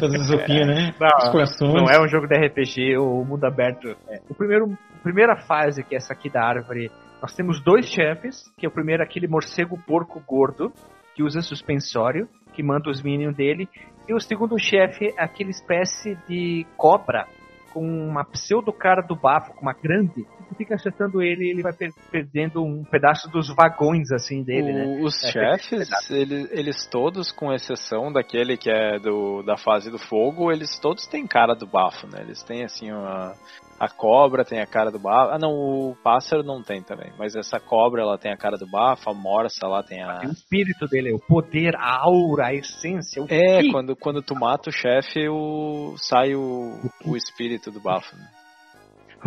todas 0.00 0.22
as 0.22 0.30
roupinhas, 0.30 0.66
né? 0.66 0.94
Não, 1.60 1.72
não 1.74 1.86
é 1.86 2.02
um 2.02 2.08
jogo 2.08 2.26
de 2.26 2.34
RPG 2.34 2.96
ou 2.96 3.24
mundo 3.24 3.44
aberto. 3.44 3.88
É. 4.08 4.20
O 4.28 4.34
primeiro, 4.34 4.66
primeira 5.02 5.36
fase, 5.36 5.84
que 5.84 5.94
é 5.94 5.98
essa 5.98 6.12
aqui 6.12 6.30
da 6.30 6.42
árvore, 6.42 6.90
nós 7.20 7.34
temos 7.34 7.62
dois 7.62 7.86
chefes, 7.86 8.50
que 8.58 8.66
é 8.66 8.68
o 8.68 8.72
primeiro 8.72 9.02
aquele 9.02 9.28
morcego 9.28 9.78
porco 9.86 10.20
gordo, 10.26 10.72
que 11.16 11.22
usa 11.22 11.40
suspensório, 11.40 12.28
que 12.52 12.62
manda 12.62 12.90
os 12.90 13.02
minions 13.02 13.34
dele. 13.34 13.66
E 14.06 14.12
o 14.12 14.20
segundo 14.20 14.58
chefe 14.58 15.14
é 15.16 15.24
aquele 15.24 15.50
espécie 15.50 16.14
de 16.28 16.66
cobra 16.76 17.26
com 17.72 17.82
uma 17.82 18.24
pseudo 18.24 18.72
cara 18.72 19.02
do 19.02 19.16
bafo, 19.16 19.52
com 19.54 19.62
uma 19.62 19.72
grande. 19.72 20.24
Tu 20.48 20.54
fica 20.56 20.76
acertando 20.76 21.20
ele 21.20 21.44
e 21.44 21.50
ele 21.50 21.62
vai 21.62 21.72
per 21.72 21.90
perdendo 22.10 22.62
um 22.62 22.84
pedaço 22.84 23.30
dos 23.30 23.54
vagões 23.54 24.12
assim 24.12 24.42
dele, 24.42 24.70
o, 24.70 24.74
né? 24.74 25.00
Os 25.02 25.22
é, 25.24 25.30
chefes, 25.30 26.10
eles, 26.10 26.50
eles 26.52 26.86
todos, 26.86 27.32
com 27.32 27.52
exceção 27.52 28.12
daquele 28.12 28.56
que 28.56 28.70
é 28.70 28.98
do, 28.98 29.42
da 29.42 29.56
fase 29.56 29.90
do 29.90 29.98
fogo, 29.98 30.52
eles 30.52 30.78
todos 30.78 31.06
têm 31.06 31.26
cara 31.26 31.54
do 31.54 31.66
bafo, 31.66 32.06
né? 32.06 32.22
Eles 32.22 32.42
têm 32.42 32.64
assim 32.64 32.90
uma 32.90 33.34
a 33.78 33.88
cobra 33.88 34.44
tem 34.44 34.60
a 34.60 34.66
cara 34.66 34.90
do 34.90 34.98
bafo. 34.98 35.32
Ah, 35.32 35.38
não, 35.38 35.52
o 35.52 35.96
pássaro 36.02 36.42
não 36.42 36.62
tem 36.62 36.82
também. 36.82 37.12
Mas 37.18 37.34
essa 37.36 37.60
cobra, 37.60 38.02
ela 38.02 38.18
tem 38.18 38.32
a 38.32 38.36
cara 38.36 38.56
do 38.56 38.66
bafo. 38.66 39.10
A 39.10 39.14
morsa, 39.14 39.66
lá 39.66 39.82
tem 39.82 40.02
a. 40.02 40.20
O 40.20 40.32
espírito 40.32 40.86
dele, 40.86 41.12
o 41.12 41.18
poder, 41.18 41.76
a 41.76 42.02
aura, 42.02 42.46
a 42.46 42.54
essência. 42.54 43.22
O 43.22 43.26
é, 43.28 43.70
quando, 43.70 43.94
quando 43.96 44.22
tu 44.22 44.34
mata 44.34 44.70
o 44.70 44.72
chefe, 44.72 45.28
o... 45.28 45.94
sai 45.98 46.34
o, 46.34 46.80
o 47.04 47.16
espírito 47.16 47.70
do 47.70 47.80
bafo. 47.80 48.16
Né? 48.16 48.26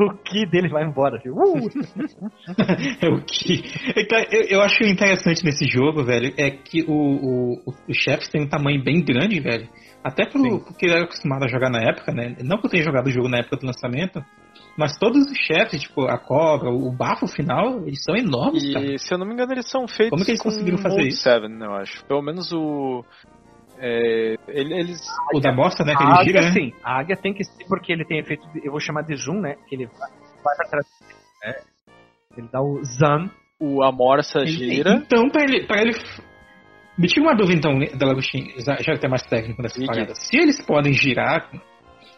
O 0.06 0.18
que 0.18 0.46
dele 0.46 0.70
vai 0.70 0.84
embora. 0.86 1.18
Assim, 1.18 1.30
uh! 1.30 1.70
é 3.02 3.10
o 3.10 3.22
que. 3.24 3.64
Então, 3.96 4.20
eu, 4.32 4.42
eu, 4.50 4.62
acho 4.62 4.84
interessante 4.84 5.44
nesse 5.44 5.66
jogo, 5.68 6.04
velho, 6.04 6.34
é 6.38 6.52
que 6.52 6.84
o, 6.84 6.94
o, 6.94 7.74
o 7.88 7.94
chefe 7.94 8.30
tem 8.32 8.44
um 8.44 8.50
tamanho 8.50 8.84
bem 8.84 9.04
grande, 9.04 9.40
velho. 9.40 9.68
Até 10.04 10.26
pro, 10.26 10.62
porque 10.62 10.86
eu 10.86 10.94
era 10.94 11.04
acostumado 11.04 11.44
a 11.44 11.48
jogar 11.48 11.70
na 11.70 11.82
época, 11.82 12.14
né? 12.14 12.36
Não 12.42 12.58
que 12.58 12.68
eu 12.68 12.70
tenha 12.70 12.84
jogado 12.84 13.08
o 13.08 13.12
jogo 13.12 13.28
na 13.28 13.40
época 13.40 13.58
do 13.58 13.66
lançamento, 13.66 14.24
mas 14.78 14.98
todos 14.98 15.30
os 15.30 15.38
chefes, 15.38 15.82
tipo 15.82 16.04
a 16.04 16.18
cobra, 16.18 16.70
o 16.70 16.90
bafo 16.92 17.28
final, 17.28 17.86
eles 17.86 18.02
são 18.02 18.16
enormes, 18.16 18.64
e, 18.64 18.74
cara. 18.74 18.98
se 18.98 19.14
eu 19.14 19.18
não 19.18 19.28
me 19.28 19.34
engano, 19.34 19.52
eles 19.52 19.70
são 19.70 19.86
feitos 19.88 20.12
Como 20.12 20.24
que 20.24 20.32
eles 20.32 20.42
conseguiram 20.42 20.78
fazer 20.78 21.02
isso? 21.02 21.24
7, 21.24 21.46
eu 21.62 21.74
acho. 21.74 22.06
Pelo 22.06 22.22
menos 22.22 22.50
o... 22.54 23.04
É, 23.82 24.36
eles... 24.48 25.00
O 25.34 25.40
da 25.40 25.54
bosta, 25.54 25.84
né? 25.86 25.96
Que 25.96 26.04
ele 26.04 26.24
gira, 26.26 26.42
né? 26.42 26.52
Sim, 26.52 26.74
a 26.84 27.00
águia 27.00 27.16
tem 27.16 27.34
que 27.34 27.44
ser 27.44 27.66
porque 27.68 27.94
ele 27.94 28.06
tem 28.06 28.20
efeito, 28.20 28.46
de, 28.52 28.66
eu 28.66 28.72
vou 28.72 28.80
chamar 28.80 29.04
de 29.04 29.16
zoom, 29.16 29.40
né? 29.40 29.56
Que 29.68 29.76
ele 29.76 29.86
vai, 29.86 30.10
vai 30.44 30.56
pra 30.58 30.70
trás. 30.70 30.86
Né? 31.44 31.54
Ele 32.38 32.48
dá 32.52 32.62
o 32.62 32.84
zan. 32.84 33.30
O 33.62 33.84
Amorça 33.84 34.46
gira. 34.46 34.96
Então, 34.96 35.30
pra 35.30 35.44
ele, 35.44 35.66
pra 35.66 35.82
ele 35.82 35.92
me 37.00 37.08
tira 37.08 37.26
uma 37.26 37.36
dúvida 37.36 37.58
então, 37.58 37.98
Delagostin, 37.98 38.54
já, 38.58 38.76
já 38.76 38.94
que 38.94 39.00
tem 39.00 39.10
mais 39.10 39.24
técnico 39.24 39.62
nessa 39.62 39.80
parada. 39.86 40.14
Se 40.16 40.38
eles 40.38 40.62
podem 40.62 40.94
girar, 40.94 41.50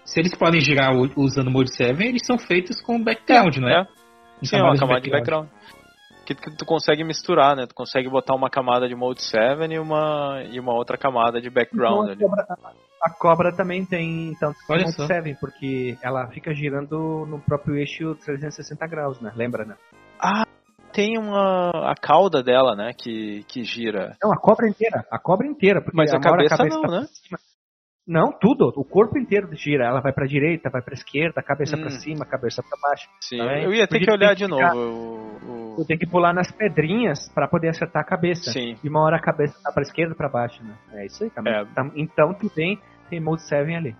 se 0.03 0.19
eles 0.19 0.35
podem 0.35 0.59
girar 0.59 0.91
usando 1.15 1.49
o 1.49 1.51
Mode 1.51 1.75
7, 1.75 2.01
eles 2.03 2.25
são 2.25 2.39
feitos 2.39 2.81
com 2.81 3.03
background, 3.03 3.57
é, 3.57 3.59
não 3.59 3.69
é? 3.69 3.81
é. 3.81 4.45
Sim, 4.45 4.57
é 4.57 4.63
uma 4.63 4.75
camada 4.75 5.01
de 5.01 5.11
background. 5.11 5.49
Que, 6.25 6.35
que 6.35 6.51
tu 6.55 6.65
consegue 6.65 7.03
misturar, 7.03 7.55
né? 7.55 7.65
Tu 7.65 7.73
consegue 7.73 8.09
botar 8.09 8.35
uma 8.35 8.49
camada 8.49 8.87
de 8.87 8.95
Mode 8.95 9.23
7 9.23 9.71
e 9.71 9.79
uma, 9.79 10.43
e 10.51 10.59
uma 10.59 10.73
outra 10.73 10.97
camada 10.97 11.41
de 11.41 11.49
background 11.49 12.11
então, 12.11 12.27
a, 12.27 12.45
cobra, 12.45 12.73
a, 13.03 13.09
cobra, 13.09 13.55
também 13.55 13.85
tem 13.85 14.35
tanto 14.39 14.57
Olha 14.69 14.83
Mode 14.83 15.07
7, 15.07 15.37
porque 15.39 15.97
ela 16.01 16.27
fica 16.27 16.53
girando 16.53 17.25
no 17.25 17.39
próprio 17.39 17.75
eixo 17.75 18.15
360 18.15 18.87
graus, 18.87 19.19
né? 19.19 19.31
Lembra, 19.35 19.65
né? 19.65 19.75
Ah, 20.19 20.45
tem 20.93 21.17
uma 21.17 21.71
a 21.89 21.95
cauda 21.95 22.43
dela, 22.43 22.75
né, 22.75 22.91
que, 22.93 23.43
que 23.47 23.63
gira. 23.63 24.15
Não, 24.21 24.31
a 24.31 24.37
cobra 24.37 24.67
inteira, 24.67 25.05
a 25.09 25.17
cobra 25.19 25.47
inteira, 25.47 25.83
mas 25.93 26.13
a, 26.13 26.17
a 26.17 26.21
cabeça, 26.21 26.57
cabeça, 26.57 26.75
não, 26.75 26.81
tá 26.83 27.01
né? 27.01 27.07
Não, 28.07 28.31
tudo, 28.31 28.71
o 28.75 28.83
corpo 28.83 29.17
inteiro 29.17 29.47
gira. 29.53 29.85
Ela 29.85 30.01
vai 30.01 30.11
para 30.11 30.25
direita, 30.25 30.69
vai 30.69 30.81
para 30.81 30.93
esquerda, 30.93 31.41
cabeça 31.41 31.77
hum. 31.77 31.81
para 31.81 31.89
cima, 31.91 32.25
cabeça 32.25 32.63
para 32.63 32.79
baixo. 32.81 33.07
Sim, 33.21 33.37
tá 33.37 33.59
eu 33.61 33.73
ia 33.73 33.87
ter 33.87 33.99
que 33.99 34.11
olhar 34.11 34.33
de 34.33 34.47
novo. 34.47 35.39
O, 35.45 35.81
o... 35.81 35.85
Tem 35.85 35.97
que 35.97 36.07
pular 36.07 36.33
nas 36.33 36.51
pedrinhas 36.51 37.29
para 37.33 37.47
poder 37.47 37.69
acertar 37.69 38.01
a 38.01 38.05
cabeça. 38.05 38.51
Sim. 38.51 38.75
E 38.83 38.89
uma 38.89 39.01
hora 39.01 39.17
a 39.17 39.21
cabeça 39.21 39.57
tá 39.63 39.71
para 39.71 39.83
esquerda, 39.83 40.15
para 40.15 40.29
baixo, 40.29 40.63
né? 40.63 40.75
É 40.93 41.05
isso 41.05 41.23
aí, 41.23 41.29
tá? 41.29 41.41
É. 41.45 41.63
Então 41.95 42.33
tu 42.33 42.49
tem 42.49 42.79
tem 43.09 43.19
Mode 43.19 43.43
7 43.43 43.75
ali. 43.75 43.95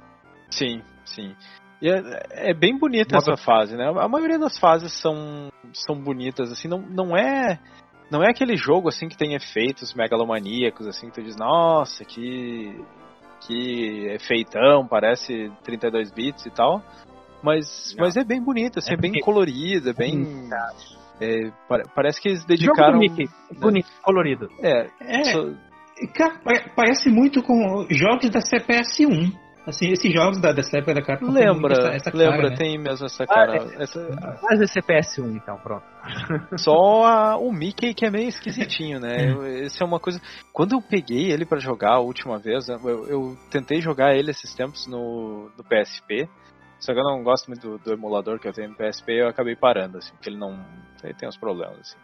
Sim, 0.50 0.82
sim. 1.06 1.36
E 1.82 1.90
é, 1.90 2.52
é 2.52 2.54
bem 2.54 2.78
bonita 2.78 3.18
essa 3.18 3.36
fase, 3.36 3.76
né? 3.76 3.92
A 3.98 4.08
maioria 4.08 4.40
das 4.40 4.58
fases 4.58 4.94
são, 5.02 5.50
são 5.74 5.96
bonitas, 5.96 6.52
assim, 6.52 6.68
não, 6.68 6.80
não 6.80 7.18
é 7.18 7.60
não 8.10 8.22
é 8.22 8.30
aquele 8.30 8.56
jogo 8.56 8.90
assim 8.90 9.08
que 9.08 9.18
tem 9.18 9.34
efeitos 9.34 9.94
megalomaníacos, 9.94 10.86
assim, 10.88 11.08
que 11.08 11.16
tu 11.16 11.24
diz, 11.24 11.36
nossa, 11.38 12.06
que 12.06 12.78
que 13.46 14.08
efeitão, 14.08 14.88
parece 14.88 15.52
32 15.64 16.12
bits 16.12 16.46
e 16.46 16.52
tal. 16.52 16.82
Mas, 17.44 17.96
mas 17.98 18.16
é 18.16 18.24
bem 18.24 18.42
bonito, 18.42 18.80
assim, 18.80 18.92
é, 18.92 18.94
é 18.94 18.98
bem 18.98 19.20
colorido, 19.20 19.90
é 19.90 19.94
bem. 19.94 20.48
É, 21.20 21.52
parece 21.96 22.22
que 22.22 22.30
eles 22.30 22.46
dedicaram. 22.46 22.94
Jogo 22.94 22.94
do 22.94 23.00
Mickey, 23.00 23.30
bonito, 23.60 23.90
colorido. 24.02 24.50
É. 24.62 24.88
é 25.02 25.24
só... 25.26 25.50
Parece 26.76 27.10
muito 27.10 27.44
com 27.44 27.86
jogos 27.90 28.30
da 28.32 28.40
CPS1. 28.40 29.32
Assim, 29.66 29.92
esses 29.92 30.12
jogos 30.12 30.42
da, 30.42 30.52
dessa 30.52 30.78
época 30.78 30.96
da 30.96 31.02
Capcom 31.04 31.32
Lembra, 31.32 31.74
essa, 31.74 31.96
essa 31.96 32.12
cara, 32.12 32.32
lembra, 32.32 32.50
né? 32.50 32.56
tem 32.56 32.80
mesmo 32.80 33.06
essa 33.06 33.28
cara. 33.28 33.62
Ah, 33.62 33.80
é, 33.80 33.84
essa... 33.84 34.40
Mas 34.42 34.60
esse 34.60 34.80
PS1 34.82 35.36
então, 35.36 35.58
pronto. 35.58 35.86
Só 36.58 37.06
a, 37.06 37.38
o 37.38 37.52
Mickey 37.52 37.94
que 37.94 38.06
é 38.06 38.10
meio 38.10 38.28
esquisitinho, 38.28 39.00
né? 39.00 39.18
Esse 39.64 39.84
é 39.84 39.86
uma 39.86 40.00
coisa. 40.00 40.20
Quando 40.52 40.74
eu 40.74 40.82
peguei 40.82 41.32
ele 41.32 41.46
para 41.46 41.60
jogar 41.60 41.94
a 41.94 42.00
última 42.00 42.40
vez, 42.40 42.68
eu, 42.70 43.08
eu, 43.08 43.38
tentei 43.52 43.82
jogar 43.82 44.16
ele 44.16 44.32
esses 44.32 44.54
tempos 44.56 44.88
no, 44.88 45.52
no 45.56 45.64
PSP. 45.64 46.28
Só 46.80 46.94
que 46.94 47.00
eu 47.00 47.04
não 47.04 47.22
gosto 47.22 47.48
muito 47.48 47.62
do, 47.62 47.78
do, 47.78 47.94
emulador 47.94 48.40
que 48.40 48.48
eu 48.48 48.54
tenho 48.54 48.72
no 48.72 48.76
PSP 48.76 49.22
eu 49.22 49.28
acabei 49.28 49.56
parando, 49.56 50.00
assim, 50.00 50.12
porque 50.14 50.30
ele 50.30 50.40
não. 50.40 50.60
Ele 51.04 51.14
tem 51.14 51.30
uns 51.30 51.38
problemas, 51.38 51.80
assim. 51.80 51.98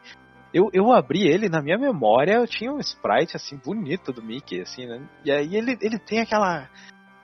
Eu, 0.54 0.70
eu 0.72 0.92
abri 0.92 1.28
ele 1.28 1.50
na 1.50 1.62
minha 1.62 1.78
memória, 1.78 2.34
eu 2.34 2.48
tinha 2.48 2.72
um 2.72 2.80
sprite 2.80 3.36
assim 3.36 3.58
bonito 3.58 4.14
do 4.14 4.24
Mickey, 4.24 4.62
assim, 4.62 4.86
né? 4.86 5.02
E 5.26 5.32
aí 5.32 5.56
ele, 5.56 5.78
ele 5.82 5.98
tem 6.00 6.20
aquela 6.20 6.70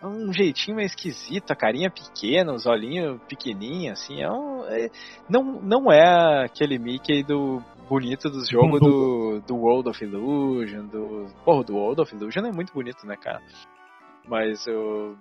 um 0.08 0.34
jeitinho 0.34 0.78
meio 0.78 0.88
esquisito, 0.88 1.52
a 1.52 1.56
carinha 1.56 1.90
pequena, 1.90 2.54
os 2.54 2.66
olhinhos 2.66 3.22
pequenininhos, 3.28 4.02
assim, 4.02 4.22
é, 4.22 4.30
um, 4.30 4.64
é 4.66 4.90
não, 5.30 5.44
não 5.62 5.92
é 5.92 6.46
aquele 6.46 6.78
Mickey 6.78 7.24
do 7.24 7.62
bonito 7.88 8.30
dos 8.30 8.50
jogos 8.50 8.80
do, 8.80 9.42
do 9.48 9.56
World 9.56 9.90
of 9.90 10.04
Illusion, 10.04 10.86
do... 10.88 11.28
Porra, 11.46 11.64
do 11.64 11.76
World 11.76 12.02
of 12.02 12.16
Illusion 12.16 12.46
é 12.46 12.52
muito 12.52 12.74
bonito, 12.74 13.06
né, 13.06 13.16
cara? 13.16 13.42
Mas 14.28 14.66
eu... 14.68 15.16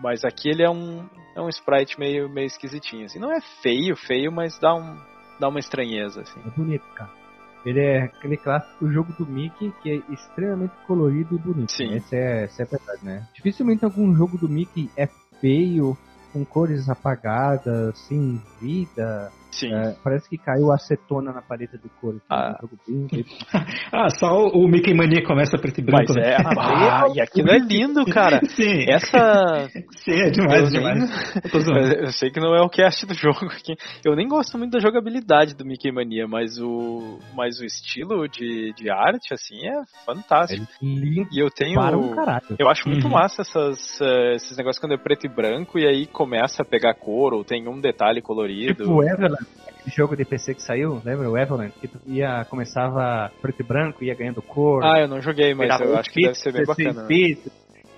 Mas 0.00 0.24
aqui 0.24 0.50
ele 0.50 0.62
é 0.62 0.70
um, 0.70 1.08
é 1.34 1.40
um 1.40 1.48
sprite 1.48 1.98
meio, 1.98 2.28
meio 2.28 2.46
esquisitinho, 2.46 3.06
assim. 3.06 3.18
Não 3.18 3.32
é 3.32 3.40
feio, 3.62 3.96
feio, 3.96 4.30
mas 4.30 4.58
dá, 4.60 4.74
um, 4.74 4.96
dá 5.40 5.48
uma 5.48 5.58
estranheza, 5.58 6.20
assim. 6.20 6.40
É 6.46 6.50
bonito, 6.50 6.84
cara. 6.94 7.25
Ele 7.66 7.80
é 7.80 8.02
aquele 8.04 8.36
clássico 8.36 8.88
jogo 8.90 9.12
do 9.18 9.26
Mickey 9.26 9.72
que 9.82 9.90
é 9.90 10.12
extremamente 10.12 10.72
colorido 10.86 11.34
e 11.34 11.38
bonito. 11.38 11.72
Sim. 11.72 11.96
Essa 11.96 12.14
é, 12.14 12.44
essa 12.44 12.62
é 12.62 12.64
verdade, 12.64 13.04
né? 13.04 13.28
Dificilmente 13.34 13.84
algum 13.84 14.14
jogo 14.14 14.38
do 14.38 14.48
Mickey 14.48 14.88
é 14.96 15.08
feio, 15.40 15.98
com 16.32 16.44
cores 16.44 16.88
apagadas, 16.88 17.98
sem 17.98 18.40
vida. 18.60 19.32
Sim. 19.56 19.72
É, 19.72 19.96
parece 20.04 20.28
que 20.28 20.36
caiu 20.36 20.70
acetona 20.70 21.32
na 21.32 21.40
paleta 21.40 21.78
de 21.78 21.88
cor. 22.00 22.20
Ah. 22.28 22.58
ah, 23.92 24.10
só 24.10 24.48
o 24.48 24.68
Mickey 24.68 24.94
Mania 24.94 25.24
começa 25.24 25.56
preto 25.56 25.80
e 25.80 25.84
branco. 25.84 26.12
Mas 26.14 26.16
né? 26.16 26.32
é, 26.32 26.36
ah, 26.44 27.06
e 27.14 27.20
aquilo 27.20 27.50
é 27.50 27.58
lindo, 27.58 28.04
cara. 28.04 28.40
Sim. 28.54 28.84
Essa. 28.88 29.68
Sim, 29.96 30.12
é 30.12 30.30
demais, 30.30 30.64
eu 30.64 30.70
demais. 30.70 30.98
Nem... 30.98 31.76
Eu, 31.76 32.02
eu, 32.04 32.12
sei 32.12 32.30
que 32.30 32.38
não 32.38 32.54
é 32.54 32.60
o 32.60 32.68
cast 32.68 33.06
do 33.06 33.14
jogo 33.14 33.46
aqui. 33.46 33.74
Eu 34.04 34.14
nem 34.14 34.28
gosto 34.28 34.58
muito 34.58 34.72
da 34.72 34.80
jogabilidade 34.80 35.54
do 35.54 35.64
Mickey 35.64 35.90
Mania, 35.90 36.28
mas 36.28 36.58
o, 36.58 37.18
mas 37.34 37.58
o 37.58 37.64
estilo 37.64 38.28
de, 38.28 38.74
de 38.74 38.90
arte, 38.90 39.32
assim, 39.32 39.66
é 39.66 39.82
fantástico. 40.04 40.66
É 40.82 40.84
lindo. 40.84 41.28
E 41.32 41.40
eu 41.40 41.50
tenho. 41.50 41.80
Um 41.80 42.14
eu 42.58 42.68
acho 42.68 42.88
muito 42.88 43.06
uhum. 43.06 43.12
massa 43.12 43.42
essas, 43.42 44.00
uh, 44.00 44.34
esses 44.34 44.56
negócios 44.56 44.80
quando 44.80 44.92
é 44.92 44.98
preto 44.98 45.26
e 45.26 45.28
branco 45.28 45.78
e 45.78 45.86
aí 45.86 46.06
começa 46.06 46.62
a 46.62 46.64
pegar 46.64 46.94
cor 46.94 47.32
ou 47.32 47.44
tem 47.44 47.66
um 47.68 47.80
detalhe 47.80 48.20
colorido. 48.20 48.84
Tipo, 48.84 49.00
aquele 49.00 49.36
jogo 49.86 50.16
de 50.16 50.24
PC 50.24 50.54
que 50.54 50.62
saiu, 50.62 51.00
lembra 51.04 51.30
o 51.30 51.38
Everland? 51.38 51.72
Que 51.80 51.88
tu 51.88 52.00
ia, 52.06 52.44
começava 52.46 53.30
preto 53.40 53.60
e 53.60 53.64
branco, 53.64 54.04
ia 54.04 54.14
ganhando 54.14 54.42
cor. 54.42 54.84
Ah, 54.84 55.00
eu 55.00 55.08
não 55.08 55.20
joguei, 55.20 55.54
mas 55.54 55.80
eu 55.80 55.96
acho 55.96 56.10
que 56.10 56.22
deve 56.22 56.34
ser 56.34 56.52
bem 56.52 56.64
bacana. 56.64 57.04
Bits, 57.04 57.50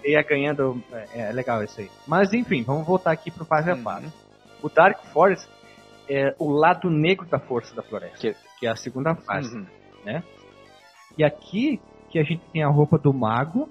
ia 0.05 0.22
ganhando. 0.22 0.82
É, 0.92 1.28
é, 1.28 1.32
legal 1.32 1.62
isso 1.62 1.80
aí. 1.80 1.90
Mas 2.07 2.32
enfim, 2.32 2.62
vamos 2.62 2.86
voltar 2.86 3.12
aqui 3.12 3.30
pro 3.30 3.44
fase 3.44 3.70
uhum. 3.70 3.80
a 3.80 3.82
fase. 3.82 4.12
O 4.62 4.68
Dark 4.68 5.05
Forest 5.12 5.49
é 6.09 6.34
o 6.38 6.51
lado 6.51 6.90
negro 6.90 7.26
da 7.26 7.38
força 7.38 7.74
da 7.74 7.82
floresta, 7.82 8.18
que, 8.18 8.36
que 8.59 8.66
é 8.66 8.70
a 8.70 8.76
segunda 8.76 9.14
fase, 9.14 9.57
uhum. 9.57 9.66
né? 10.05 10.22
E 11.16 11.24
aqui 11.24 11.80
que 12.11 12.18
a 12.18 12.22
gente 12.22 12.42
tem 12.53 12.62
a 12.62 12.68
roupa 12.68 12.99
do 12.99 13.12
mago, 13.12 13.68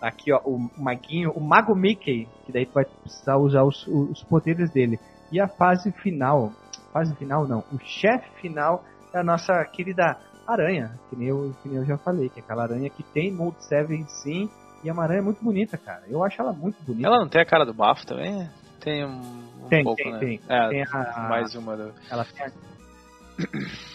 aqui 0.00 0.32
ó, 0.32 0.40
o 0.44 0.58
maguinho, 0.76 1.30
o 1.30 1.40
mago 1.40 1.74
Mickey, 1.74 2.26
que 2.44 2.52
daí 2.52 2.66
tu 2.66 2.72
vai 2.72 2.84
precisar 2.84 3.36
usar 3.36 3.62
os, 3.62 3.86
os 3.86 4.22
poderes 4.24 4.70
dele. 4.70 4.98
E 5.30 5.40
a 5.40 5.46
fase 5.46 5.92
final, 5.92 6.52
fase 6.92 7.14
final 7.16 7.46
não, 7.46 7.64
o 7.72 7.78
chefe 7.78 8.28
final 8.40 8.84
é 9.12 9.18
a 9.20 9.24
nossa 9.24 9.64
querida 9.66 10.16
aranha, 10.46 10.98
que 11.08 11.16
nem, 11.16 11.28
eu, 11.28 11.54
que 11.62 11.68
nem 11.68 11.78
eu 11.78 11.84
já 11.84 11.96
falei, 11.98 12.28
que 12.28 12.40
é 12.40 12.42
aquela 12.42 12.64
aranha 12.64 12.90
que 12.90 13.02
tem 13.02 13.32
Mold 13.32 13.56
7 13.64 14.04
sim, 14.08 14.50
e 14.82 14.88
é 14.88 14.92
uma 14.92 15.02
aranha 15.02 15.22
muito 15.22 15.42
bonita, 15.42 15.76
cara. 15.76 16.02
Eu 16.08 16.24
acho 16.24 16.40
ela 16.40 16.52
muito 16.52 16.82
bonita. 16.82 17.06
Ela 17.06 17.18
não 17.18 17.28
tem 17.28 17.40
a 17.40 17.44
cara 17.44 17.64
do 17.64 17.74
bafo 17.74 18.06
também? 18.06 18.48
Tem 18.80 19.04
um, 19.04 19.20
um 19.64 19.68
tem, 19.68 19.84
pouco, 19.84 20.02
tem, 20.02 20.12
né? 20.12 20.18
Tem, 20.18 20.40
é, 20.48 20.68
tem 20.68 20.82
a, 20.82 21.26
mais 21.28 21.54
uma. 21.54 21.76
Do... 21.76 21.92
Ela 22.10 22.24
tem 22.24 22.46
a, 22.46 22.52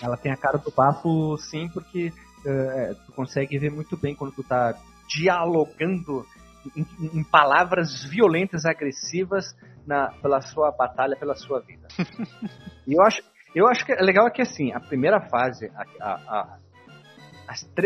ela 0.02 0.18
tem 0.18 0.32
a 0.32 0.38
cara 0.38 0.58
do 0.60 0.72
bafo 0.72 1.38
sim, 1.38 1.68
porque 1.70 2.14
uh, 2.46 2.96
tu 3.06 3.12
consegue 3.14 3.58
ver 3.58 3.72
muito 3.72 3.98
bem 3.98 4.14
quando 4.14 4.34
tu 4.34 4.44
tá 4.44 4.76
dialogando 5.08 6.26
em, 6.76 7.20
em 7.20 7.24
palavras 7.24 8.04
violentas, 8.04 8.66
agressivas 8.66 9.56
na, 9.86 10.12
pela 10.22 10.42
sua 10.42 10.72
batalha, 10.72 11.16
pela 11.16 11.36
sua 11.36 11.60
vida. 11.62 11.88
e 12.88 12.94
eu 12.94 13.02
acho, 13.04 13.22
eu 13.54 13.68
acho 13.68 13.86
que 13.86 13.92
é 13.92 14.02
legal 14.02 14.30
que 14.32 14.42
assim, 14.42 14.72
a 14.74 14.80
primeira 14.80 15.22
fase, 15.22 15.72
a, 15.76 15.84
a, 16.02 16.14
a 16.40 16.58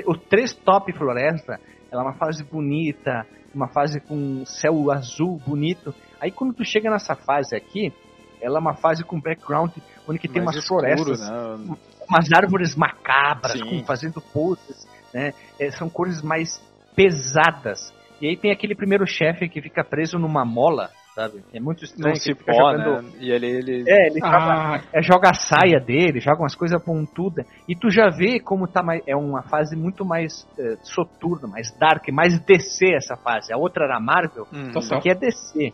os 0.08 0.18
três 0.30 0.54
top 0.54 0.92
floresta, 0.94 1.60
ela 1.92 2.02
é 2.02 2.06
uma 2.06 2.14
fase 2.14 2.44
bonita, 2.44 3.26
uma 3.54 3.68
fase 3.68 4.00
com 4.00 4.46
céu 4.46 4.92
azul 4.92 5.38
bonito. 5.46 5.94
Aí 6.20 6.32
quando 6.32 6.54
tu 6.54 6.64
chega 6.64 6.90
nessa 6.90 7.16
fase 7.16 7.56
aqui, 7.56 7.94
ela 8.42 8.58
é 8.58 8.62
uma 8.62 8.76
fase 8.76 9.04
com 9.04 9.20
background 9.20 9.72
onde 10.08 10.20
que 10.20 10.28
tem 10.28 10.42
Mais 10.42 10.56
umas 10.56 10.64
escuro, 10.64 10.82
florestas, 10.82 11.30
né? 11.30 11.78
umas 12.10 12.32
árvores 12.34 12.76
macabras, 12.76 13.62
com, 13.62 13.84
fazendo 13.84 14.22
poses, 14.22 14.88
né? 15.14 15.34
É, 15.60 15.70
são 15.72 15.90
cores 15.90 16.22
mais 16.22 16.62
pesadas. 16.96 17.94
E 18.22 18.28
aí 18.28 18.38
tem 18.38 18.52
aquele 18.52 18.76
primeiro 18.76 19.06
chefe 19.08 19.48
que 19.48 19.62
fica 19.62 19.84
preso 19.84 20.20
numa 20.20 20.44
mola, 20.44 20.90
sabe? 21.16 21.42
É 21.54 21.60
muito 21.60 21.84
estranho. 21.84 22.16
Num 22.16 22.20
cipó, 22.20 22.54
jogando... 22.54 23.02
né? 23.04 23.12
E 23.20 23.32
ele, 23.32 23.48
ele... 23.48 23.84
É, 23.88 24.08
ele 24.08 24.20
ah. 24.22 24.32
joga, 24.32 24.84
é, 24.94 25.02
joga 25.02 25.30
a 25.30 25.34
saia 25.34 25.80
dele, 25.80 26.20
joga 26.20 26.42
umas 26.42 26.56
coisas 26.56 26.82
pontudas. 26.84 27.46
E 27.68 27.76
tu 27.76 27.90
já 27.90 28.10
vê 28.10 28.40
como 28.40 28.68
tá 28.68 28.84
mais, 28.84 29.02
é 29.08 29.16
uma 29.16 29.42
fase 29.44 29.76
muito 29.76 30.04
mais 30.04 30.46
é, 30.58 30.76
soturna, 30.84 31.48
mais 31.48 31.72
dark, 31.78 32.08
mais 32.10 32.38
DC 32.40 32.94
essa 32.94 33.16
fase. 33.16 33.54
A 33.54 33.58
outra 33.58 33.86
era 33.86 34.00
Marvel, 34.00 34.46
hum, 34.52 34.82
só 34.82 35.00
que 35.00 35.10
é 35.10 35.16
DC. 35.16 35.74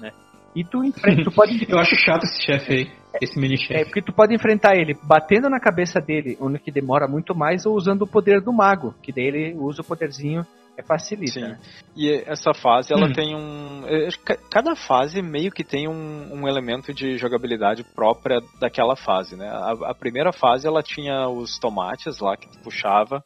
Né? 0.00 0.12
E 0.56 0.64
tu 0.64 0.82
enfrenta, 0.82 1.24
tu 1.24 1.32
pode... 1.32 1.52
Eu 1.70 1.78
acho 1.78 1.94
chato 1.96 2.24
esse 2.24 2.44
chefe 2.44 2.72
aí. 2.72 2.90
Esse 3.20 3.38
mini 3.38 3.58
chefe. 3.58 3.74
É, 3.74 3.84
porque 3.84 4.00
tu 4.00 4.14
pode 4.14 4.34
enfrentar 4.34 4.74
ele 4.76 4.94
batendo 5.02 5.50
na 5.50 5.60
cabeça 5.60 6.00
dele, 6.00 6.38
onde 6.40 6.58
que 6.58 6.70
demora 6.70 7.06
muito 7.06 7.34
mais, 7.34 7.66
ou 7.66 7.74
usando 7.74 8.02
o 8.02 8.06
poder 8.06 8.40
do 8.40 8.52
mago, 8.52 8.94
que 9.02 9.12
daí 9.12 9.26
ele 9.26 9.54
usa 9.54 9.82
o 9.82 9.84
poderzinho 9.84 10.46
é 10.76 10.82
facilita. 10.82 11.32
Sim. 11.32 11.40
Né? 11.42 11.58
E 11.96 12.10
essa 12.26 12.54
fase, 12.54 12.92
ela 12.92 13.06
hum. 13.06 13.12
tem 13.12 13.34
um. 13.34 13.86
É, 13.86 14.08
cada 14.50 14.74
fase 14.74 15.20
meio 15.20 15.50
que 15.50 15.64
tem 15.64 15.88
um, 15.88 16.34
um, 16.34 16.48
elemento 16.48 16.92
de 16.94 17.18
jogabilidade 17.18 17.84
própria 17.94 18.40
daquela 18.58 18.96
fase, 18.96 19.36
né? 19.36 19.48
A, 19.48 19.90
a, 19.90 19.94
primeira 19.94 20.32
fase 20.32 20.66
ela 20.66 20.82
tinha 20.82 21.28
os 21.28 21.58
tomates 21.58 22.18
lá 22.20 22.36
que 22.36 22.48
tu 22.48 22.58
puxava, 22.60 23.22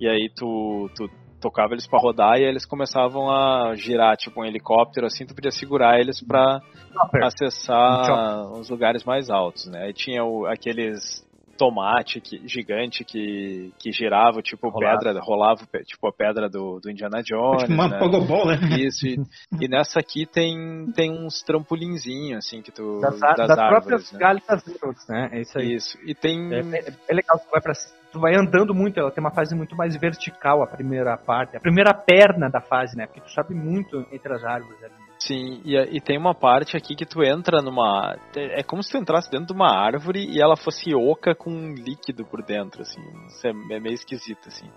e 0.00 0.08
aí 0.08 0.30
tu, 0.34 0.88
tu 0.94 1.08
tocava 1.40 1.74
eles 1.74 1.86
para 1.86 2.00
rodar 2.00 2.38
e 2.38 2.44
aí 2.44 2.48
eles 2.48 2.64
começavam 2.64 3.30
a 3.30 3.74
girar, 3.74 4.16
tipo 4.16 4.40
um 4.40 4.44
helicóptero, 4.44 5.06
assim, 5.06 5.26
tu 5.26 5.34
podia 5.34 5.50
segurar 5.50 6.00
eles 6.00 6.22
para 6.22 6.60
acessar 7.22 8.50
os 8.52 8.70
lugares 8.70 9.04
mais 9.04 9.28
altos, 9.28 9.66
né? 9.66 9.84
Aí 9.84 9.92
tinha 9.92 10.24
o, 10.24 10.46
aqueles 10.46 11.24
tomate 11.54 12.20
que, 12.20 12.46
gigante 12.46 13.04
que, 13.04 13.72
que 13.78 13.92
girava, 13.92 14.42
tipo 14.42 14.68
rolava. 14.68 14.98
pedra, 14.98 15.20
rolava 15.20 15.66
tipo 15.84 16.06
a 16.06 16.12
pedra 16.12 16.48
do, 16.48 16.80
do 16.80 16.90
Indiana 16.90 17.22
Jones. 17.22 17.62
Tipo 17.62 17.72
uma 17.72 17.88
né? 17.88 17.98
pogobol, 17.98 18.46
né? 18.46 18.58
Isso, 18.78 19.06
e, 19.06 19.16
e, 19.60 19.68
nessa 19.68 20.00
aqui 20.00 20.26
tem, 20.26 20.90
tem 20.94 21.10
uns 21.10 21.42
trampolinzinhos, 21.42 22.44
assim, 22.44 22.60
que 22.60 22.70
tu. 22.70 23.00
Das, 23.00 23.18
das, 23.18 23.36
das 23.36 23.58
árvores, 23.58 23.68
próprias 23.68 24.12
né? 24.12 24.18
galhas 24.18 24.44
né? 25.08 25.28
É 25.32 25.40
isso 25.40 25.58
aí. 25.58 25.74
Isso. 25.74 25.98
E 26.04 26.14
tem. 26.14 26.52
É, 26.52 26.60
é, 26.60 26.94
é 27.08 27.14
legal, 27.14 27.38
tu 27.38 27.50
vai 27.50 27.60
pra 27.60 27.72
tu 28.12 28.20
vai 28.20 28.36
andando 28.36 28.72
muito, 28.72 28.98
ela 29.00 29.10
tem 29.10 29.22
uma 29.22 29.32
fase 29.32 29.56
muito 29.56 29.74
mais 29.74 29.96
vertical, 29.96 30.62
a 30.62 30.68
primeira 30.68 31.16
parte, 31.16 31.56
a 31.56 31.60
primeira 31.60 31.92
perna 31.92 32.48
da 32.48 32.60
fase, 32.60 32.96
né? 32.96 33.06
Porque 33.06 33.20
tu 33.20 33.30
sabe 33.32 33.54
muito 33.54 34.06
entre 34.12 34.32
as 34.32 34.44
árvores 34.44 34.82
ali. 34.84 35.03
Sim, 35.26 35.62
e, 35.64 35.76
e, 35.96 36.00
tem 36.00 36.18
uma 36.18 36.34
parte 36.34 36.76
aqui 36.76 36.94
que 36.94 37.06
tu 37.06 37.22
entra 37.22 37.62
numa. 37.62 38.16
É 38.36 38.62
como 38.62 38.82
se 38.82 38.90
tu 38.90 38.98
entrasse 38.98 39.30
dentro 39.30 39.46
de 39.46 39.52
uma 39.54 39.72
árvore 39.72 40.22
e 40.22 40.42
ela 40.42 40.56
fosse 40.56 40.94
oca 40.94 41.34
com 41.34 41.50
um 41.50 41.72
líquido 41.72 42.26
por 42.26 42.42
dentro, 42.42 42.82
assim. 42.82 43.00
Isso 43.28 43.46
é, 43.46 43.50
é 43.50 43.80
meio 43.80 43.94
esquisito, 43.94 44.48
assim. 44.48 44.68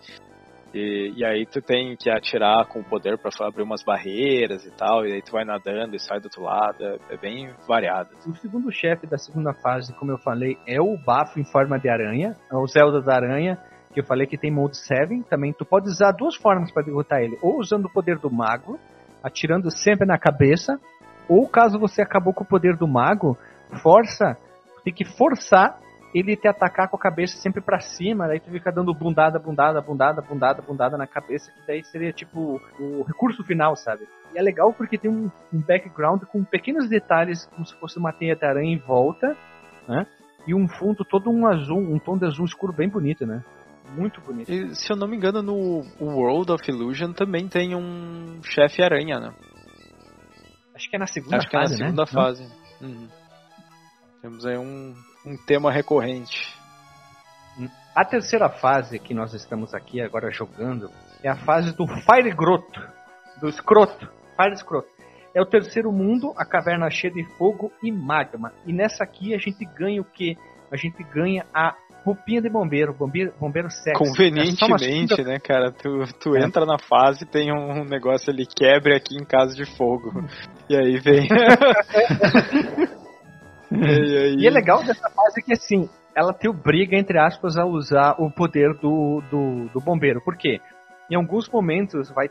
E, 0.73 1.13
e, 1.17 1.25
aí 1.25 1.45
tu 1.45 1.61
tem 1.61 1.97
que 1.97 2.09
atirar 2.09 2.65
com 2.67 2.79
o 2.79 2.83
poder 2.83 3.17
para 3.17 3.31
abrir 3.45 3.63
umas 3.63 3.83
barreiras 3.83 4.65
e 4.65 4.71
tal, 4.71 5.05
e 5.05 5.13
aí 5.13 5.21
tu 5.21 5.31
vai 5.31 5.43
nadando 5.43 5.95
e 5.95 5.99
sai 5.99 6.19
do 6.19 6.25
outro 6.25 6.43
lado, 6.43 6.81
é, 6.81 6.97
é 7.09 7.17
bem 7.17 7.53
variado. 7.67 8.09
O 8.25 8.35
segundo 8.35 8.71
chefe 8.71 9.07
da 9.07 9.17
segunda 9.17 9.53
fase, 9.53 9.93
como 9.97 10.11
eu 10.11 10.17
falei, 10.17 10.57
é 10.65 10.79
o 10.79 10.97
bafo 10.97 11.39
em 11.39 11.45
forma 11.51 11.79
de 11.79 11.89
aranha, 11.89 12.35
é 12.51 12.55
o 12.55 12.67
Zelda 12.67 13.01
da 13.01 13.15
aranha, 13.15 13.57
que 13.93 13.99
eu 13.99 14.05
falei 14.05 14.27
que 14.27 14.37
tem 14.37 14.51
Mode 14.51 14.77
7, 14.77 15.23
também 15.29 15.51
tu 15.51 15.65
pode 15.65 15.87
usar 15.87 16.11
duas 16.11 16.35
formas 16.35 16.71
para 16.71 16.83
derrotar 16.83 17.21
ele, 17.21 17.37
ou 17.41 17.59
usando 17.59 17.85
o 17.85 17.91
poder 17.91 18.17
do 18.19 18.29
mago, 18.29 18.77
atirando 19.23 19.69
sempre 19.71 20.05
na 20.05 20.17
cabeça, 20.17 20.79
ou 21.27 21.47
caso 21.47 21.79
você 21.79 22.01
acabou 22.01 22.33
com 22.33 22.43
o 22.43 22.47
poder 22.47 22.75
do 22.75 22.87
mago, 22.87 23.37
força, 23.81 24.37
tem 24.83 24.93
que 24.93 25.05
forçar 25.05 25.79
ele 26.13 26.35
te 26.35 26.47
atacar 26.47 26.89
com 26.89 26.95
a 26.95 26.99
cabeça 26.99 27.37
sempre 27.37 27.61
para 27.61 27.79
cima, 27.79 28.27
daí 28.27 28.39
tu 28.39 28.49
fica 28.49 28.71
dando 28.71 28.93
bundada, 28.93 29.37
bundada, 29.37 29.81
bundada, 29.81 30.21
bundada, 30.21 30.61
bundada 30.61 30.97
na 30.97 31.05
cabeça, 31.05 31.51
que 31.51 31.59
daí 31.67 31.83
seria 31.83 32.11
tipo 32.11 32.61
o 32.79 33.03
recurso 33.03 33.43
final, 33.43 33.75
sabe? 33.75 34.07
E 34.33 34.37
é 34.37 34.41
legal 34.41 34.73
porque 34.73 34.97
tem 34.97 35.11
um, 35.11 35.29
um 35.53 35.61
background 35.61 36.23
com 36.23 36.43
pequenos 36.43 36.89
detalhes, 36.89 37.45
como 37.47 37.65
se 37.65 37.77
fosse 37.79 37.97
uma 37.99 38.13
teia 38.13 38.35
de 38.35 38.45
aranha 38.45 38.73
em 38.73 38.79
volta, 38.79 39.35
né? 39.87 40.05
E 40.47 40.55
um 40.55 40.67
fundo 40.67 41.03
todo 41.03 41.29
um 41.29 41.45
azul, 41.45 41.77
um 41.77 41.99
tom 41.99 42.17
de 42.17 42.25
azul 42.25 42.45
escuro 42.45 42.71
bem 42.71 42.87
bonito, 42.87 43.25
né? 43.25 43.43
Muito 43.95 44.21
bonito. 44.21 44.51
E, 44.51 44.75
se 44.75 44.91
eu 44.91 44.95
não 44.95 45.07
me 45.07 45.15
engano, 45.15 45.41
no 45.41 45.83
World 45.99 46.51
of 46.51 46.69
Illusion 46.69 47.13
também 47.13 47.47
tem 47.47 47.75
um 47.75 48.41
chefe 48.43 48.83
aranha, 48.83 49.19
né? 49.19 49.33
Acho 50.75 50.89
que 50.89 50.95
é 50.95 50.99
na 50.99 51.07
segunda 51.07 51.37
Acho 51.37 51.49
fase, 51.49 51.73
Acho 51.73 51.77
que 51.77 51.83
é 51.83 51.91
na 51.91 52.05
segunda 52.05 52.05
né? 52.05 52.11
fase. 52.11 52.53
Uhum. 52.81 53.07
Temos 54.21 54.45
aí 54.45 54.57
um, 54.57 54.95
um 55.25 55.37
tema 55.45 55.71
recorrente. 55.71 56.55
A 57.95 58.05
terceira 58.05 58.47
fase 58.47 58.99
que 58.99 59.13
nós 59.13 59.33
estamos 59.33 59.73
aqui 59.73 59.99
agora 59.99 60.29
jogando 60.29 60.91
é 61.23 61.29
a 61.29 61.35
fase 61.35 61.75
do 61.75 61.87
Fire 61.87 62.31
Groto, 62.35 62.79
do 63.41 63.49
escroto, 63.49 64.07
Fire 64.35 64.53
Escroto. 64.53 64.87
É 65.33 65.41
o 65.41 65.45
terceiro 65.45 65.91
mundo, 65.91 66.31
a 66.37 66.45
caverna 66.45 66.89
cheia 66.91 67.11
de 67.11 67.23
fogo 67.37 67.71
e 67.81 67.91
magma. 67.91 68.53
E 68.65 68.73
nessa 68.73 69.03
aqui 69.03 69.33
a 69.33 69.39
gente 69.39 69.65
ganha 69.65 69.99
o 69.99 70.05
que? 70.05 70.37
A 70.71 70.77
gente 70.77 71.03
ganha 71.03 71.45
a 71.51 71.75
roupinha 72.07 72.41
de 72.41 72.49
bombeiro, 72.49 72.93
bombeiro, 72.93 73.33
bombeiro 73.39 73.69
sexy. 73.69 73.97
Convenientemente, 73.97 75.21
é 75.21 75.23
né, 75.23 75.39
cara? 75.39 75.71
Tu, 75.71 75.89
tu 76.19 76.35
é. 76.35 76.43
entra 76.43 76.65
na 76.65 76.79
fase 76.79 77.25
tem 77.25 77.51
um 77.51 77.83
negócio 77.83 78.31
ali, 78.31 78.45
quebre 78.45 78.95
aqui 78.95 79.15
em 79.15 79.25
casa 79.25 79.53
de 79.53 79.65
fogo. 79.77 80.11
E 80.69 80.75
aí 80.75 80.97
vem. 80.99 81.27
e, 83.71 84.17
aí... 84.17 84.35
e 84.39 84.47
é 84.47 84.49
legal 84.49 84.83
dessa 84.83 85.09
fase 85.09 85.41
que 85.43 85.53
assim, 85.53 85.89
ela 86.15 86.33
te 86.33 86.47
obriga, 86.47 86.97
entre 86.97 87.19
aspas, 87.19 87.57
a 87.57 87.65
usar 87.65 88.15
o 88.19 88.31
poder 88.31 88.73
do, 88.75 89.21
do, 89.29 89.69
do 89.73 89.79
bombeiro. 89.81 90.21
Por 90.23 90.37
quê? 90.37 90.59
Em 91.11 91.15
alguns 91.15 91.49
momentos 91.49 92.09
vai 92.11 92.29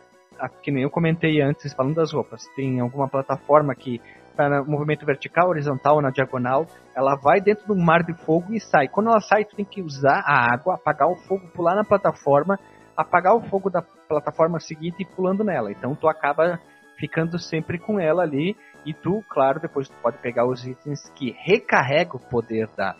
que 0.62 0.70
nem 0.70 0.82
eu 0.82 0.90
comentei 0.90 1.40
antes, 1.40 1.72
falando 1.72 1.94
das 1.94 2.12
roupas, 2.12 2.42
tem 2.54 2.78
alguma 2.78 3.08
plataforma 3.08 3.74
que 3.74 4.02
para 4.36 4.62
movimento 4.62 5.06
vertical, 5.06 5.48
horizontal 5.48 5.96
ou 5.96 6.02
na 6.02 6.10
diagonal, 6.10 6.66
ela 6.94 7.16
vai 7.16 7.40
dentro 7.40 7.66
de 7.66 7.72
um 7.72 7.82
mar 7.82 8.02
de 8.02 8.14
fogo 8.24 8.52
e 8.52 8.60
sai. 8.60 8.88
Quando 8.88 9.08
ela 9.08 9.20
sai, 9.20 9.44
tu 9.44 9.56
tem 9.56 9.64
que 9.64 9.82
usar 9.82 10.22
a 10.24 10.52
água, 10.52 10.74
apagar 10.74 11.08
o 11.08 11.16
fogo, 11.26 11.50
pular 11.54 11.74
na 11.74 11.84
plataforma, 11.84 12.58
apagar 12.96 13.34
o 13.34 13.42
fogo 13.48 13.70
da 13.70 13.82
plataforma 13.82 14.60
seguinte 14.60 14.96
e 15.00 15.16
pulando 15.16 15.42
nela. 15.42 15.72
Então 15.72 15.94
tu 15.94 16.08
acaba 16.08 16.60
ficando 16.98 17.38
sempre 17.38 17.78
com 17.78 17.98
ela 17.98 18.22
ali 18.22 18.56
e 18.84 18.94
tu, 18.94 19.22
claro, 19.28 19.60
depois 19.60 19.88
tu 19.88 19.96
pode 20.02 20.18
pegar 20.18 20.46
os 20.46 20.64
itens 20.64 21.00
que 21.14 21.34
recarregam 21.44 22.16
o 22.16 22.30
poder 22.30 22.68
da, 22.76 22.94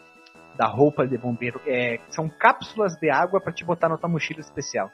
da 0.56 0.66
roupa 0.66 1.06
de 1.06 1.16
bombeiro. 1.16 1.60
É, 1.66 1.98
são 2.10 2.28
cápsulas 2.28 2.96
de 2.98 3.10
água 3.10 3.40
para 3.40 3.52
te 3.52 3.64
botar 3.64 3.88
na 3.88 3.96
tua 3.96 4.08
mochila 4.08 4.40
especial. 4.40 4.90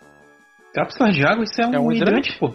Cápsulas 0.74 1.14
de 1.14 1.24
água? 1.24 1.44
Isso 1.44 1.60
é 1.60 1.66
um, 1.66 1.74
é 1.74 1.80
um 1.80 1.92
hidrante, 1.92 2.38
pô. 2.38 2.54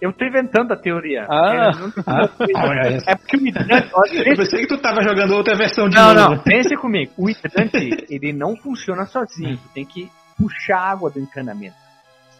Eu 0.00 0.12
tô 0.12 0.24
inventando 0.24 0.72
a 0.72 0.76
teoria. 0.76 1.26
Ah, 1.28 1.54
é, 1.54 1.70
ah, 2.06 3.12
é 3.12 3.16
porque 3.16 3.36
o 3.36 3.46
hidrante. 3.46 3.90
Eu 4.26 4.36
pensei 4.36 4.60
que 4.60 4.68
tu 4.68 4.78
tava 4.78 5.02
jogando 5.02 5.34
outra 5.34 5.56
versão 5.56 5.88
de 5.88 5.96
Não, 5.96 6.14
novo. 6.14 6.36
não, 6.36 6.42
pense 6.42 6.76
comigo. 6.76 7.12
O 7.16 7.30
hidrante, 7.30 8.06
ele 8.10 8.32
não 8.32 8.56
funciona 8.56 9.06
sozinho. 9.06 9.56
Tu 9.56 9.68
tem 9.72 9.84
que 9.84 10.10
puxar 10.36 10.78
água 10.78 11.10
do 11.10 11.18
encanamento. 11.18 11.76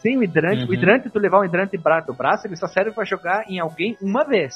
Sem 0.00 0.18
o 0.18 0.22
hidrante, 0.22 0.64
uhum. 0.64 0.70
o 0.70 0.74
hidrante, 0.74 1.10
tu 1.10 1.18
levar 1.18 1.40
um 1.40 1.44
hidrante 1.44 1.76
do 2.06 2.14
braço, 2.14 2.46
ele 2.46 2.56
só 2.56 2.66
serve 2.66 2.92
para 2.92 3.04
jogar 3.04 3.44
em 3.48 3.58
alguém 3.58 3.96
uma 4.00 4.24
vez. 4.24 4.54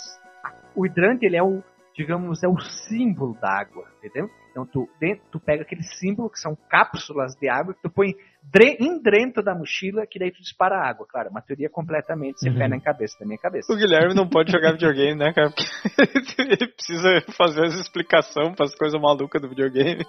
O 0.76 0.84
hidrante, 0.84 1.24
ele 1.24 1.36
é 1.36 1.42
o, 1.42 1.62
digamos, 1.96 2.42
é 2.42 2.48
o 2.48 2.58
símbolo 2.60 3.34
da 3.40 3.48
água, 3.60 3.84
entendeu? 3.98 4.28
Então 4.50 4.66
tu, 4.66 4.88
dentro, 5.00 5.24
tu 5.30 5.40
pega 5.40 5.62
aquele 5.62 5.82
símbolo 5.82 6.28
que 6.28 6.38
são 6.38 6.56
cápsulas 6.68 7.34
de 7.36 7.48
água 7.48 7.74
que 7.74 7.82
tu 7.82 7.90
põe 7.90 8.10
em 8.10 8.16
dentro 8.42 9.42
da 9.42 9.54
mochila 9.54 10.06
que 10.06 10.18
daí 10.18 10.30
tu 10.30 10.40
dispara 10.40 10.76
água. 10.76 11.06
Claro, 11.08 11.30
uma 11.30 11.42
teoria 11.42 11.68
completamente 11.68 12.40
sem 12.40 12.52
uhum. 12.52 12.58
pé 12.58 12.68
na 12.68 12.80
cabeça, 12.80 13.16
da 13.20 13.26
minha 13.26 13.38
cabeça. 13.38 13.72
O 13.72 13.76
Guilherme 13.76 14.14
não 14.14 14.28
pode 14.28 14.50
jogar 14.50 14.72
videogame, 14.72 15.18
né, 15.18 15.32
cara? 15.32 15.50
Porque 15.50 16.34
ele 16.42 16.68
precisa 16.72 17.20
fazer 17.36 17.64
as 17.64 17.74
explicações 17.74 18.54
para 18.56 18.66
as 18.66 18.74
coisas 18.74 19.00
malucas 19.00 19.40
do 19.40 19.48
videogame. 19.48 20.04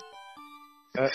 É. 0.97 1.07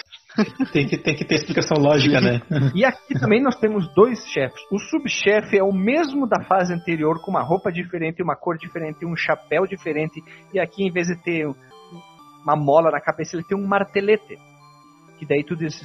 Tem, 0.73 0.87
que, 0.87 0.97
tem 0.97 1.15
que 1.15 1.25
ter 1.25 1.35
explicação 1.35 1.77
lógica, 1.79 2.19
né? 2.21 2.41
E 2.75 2.85
aqui 2.85 3.19
também 3.21 3.43
nós 3.43 3.57
temos 3.57 3.87
dois 3.95 4.27
chefes. 4.27 4.61
O 4.71 4.79
subchefe 4.79 5.59
é 5.59 5.63
o 5.63 5.73
mesmo 5.73 6.27
da 6.27 6.43
fase 6.45 6.73
anterior, 6.73 7.21
com 7.23 7.31
uma 7.31 7.43
roupa 7.43 7.71
diferente, 7.71 8.23
uma 8.23 8.37
cor 8.37 8.57
diferente, 8.57 9.05
um 9.05 9.17
chapéu 9.17 9.67
diferente. 9.67 10.23
E 10.53 10.59
aqui, 10.59 10.87
em 10.87 10.91
vez 10.91 11.09
de 11.09 11.23
ter 11.23 11.47
uma 12.43 12.57
mola 12.57 12.91
na 12.91 13.01
cabeça, 13.01 13.37
ele 13.37 13.45
tem 13.45 13.57
um 13.57 13.67
martelete. 13.67 14.39
Que 15.19 15.27
daí 15.27 15.45
tu 15.45 15.55
diz, 15.55 15.79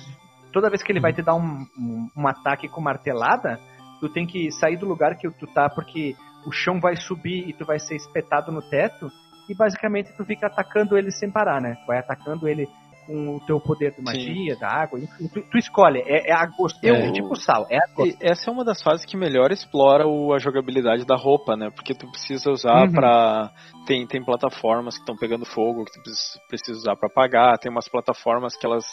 toda 0.51 0.69
vez 0.69 0.83
que 0.83 0.91
ele 0.91 0.99
vai 0.99 1.13
te 1.13 1.21
dar 1.21 1.35
um, 1.35 1.65
um, 1.77 2.09
um, 2.15 2.27
ataque 2.27 2.67
com 2.67 2.81
martelada, 2.81 3.59
tu 3.99 4.09
tem 4.09 4.25
que 4.25 4.51
sair 4.51 4.77
do 4.77 4.87
lugar 4.87 5.17
que 5.17 5.29
tu 5.31 5.47
tá, 5.47 5.69
porque 5.69 6.15
o 6.45 6.51
chão 6.51 6.79
vai 6.79 6.95
subir 6.95 7.47
e 7.47 7.53
tu 7.53 7.65
vai 7.65 7.79
ser 7.79 7.95
espetado 7.95 8.51
no 8.51 8.61
teto. 8.61 9.09
E 9.49 9.55
basicamente 9.55 10.15
tu 10.15 10.23
fica 10.23 10.47
atacando 10.47 10.97
ele 10.97 11.11
sem 11.11 11.29
parar, 11.29 11.61
né? 11.61 11.75
Tu 11.81 11.87
vai 11.87 11.99
atacando 11.99 12.47
ele 12.47 12.67
com 13.05 13.35
o 13.35 13.39
teu 13.45 13.59
poder 13.59 13.91
de 13.91 14.01
magia, 14.01 14.53
Sim. 14.53 14.59
da 14.59 14.67
água, 14.67 14.99
enfim, 14.99 15.27
tu, 15.27 15.41
tu, 15.41 15.57
escolhe, 15.57 15.99
é, 16.05 16.29
é 16.29 16.33
a 16.33 16.45
gosto, 16.45 16.83
é, 16.83 16.89
é 16.89 17.11
tipo 17.11 17.35
sal, 17.35 17.65
é. 17.69 17.79
Essa 18.21 18.49
é 18.49 18.53
uma 18.53 18.63
das 18.63 18.81
fases 18.81 19.05
que 19.05 19.17
melhor 19.17 19.51
explora 19.51 20.07
o, 20.07 20.33
a 20.33 20.39
jogabilidade 20.39 21.05
da 21.05 21.15
roupa, 21.15 21.55
né? 21.55 21.69
Porque 21.73 21.93
tu 21.93 22.09
precisa 22.09 22.51
usar 22.51 22.85
uhum. 22.85 22.91
pra. 22.91 23.51
Tem, 23.85 24.05
tem 24.07 24.23
plataformas 24.23 24.95
que 24.95 25.01
estão 25.01 25.15
pegando 25.15 25.45
fogo 25.45 25.85
que 25.85 25.91
tu 25.91 26.01
precisa 26.47 26.77
usar 26.77 26.95
para 26.95 27.07
apagar, 27.07 27.57
tem 27.57 27.71
umas 27.71 27.89
plataformas 27.89 28.55
que 28.55 28.65
elas. 28.65 28.85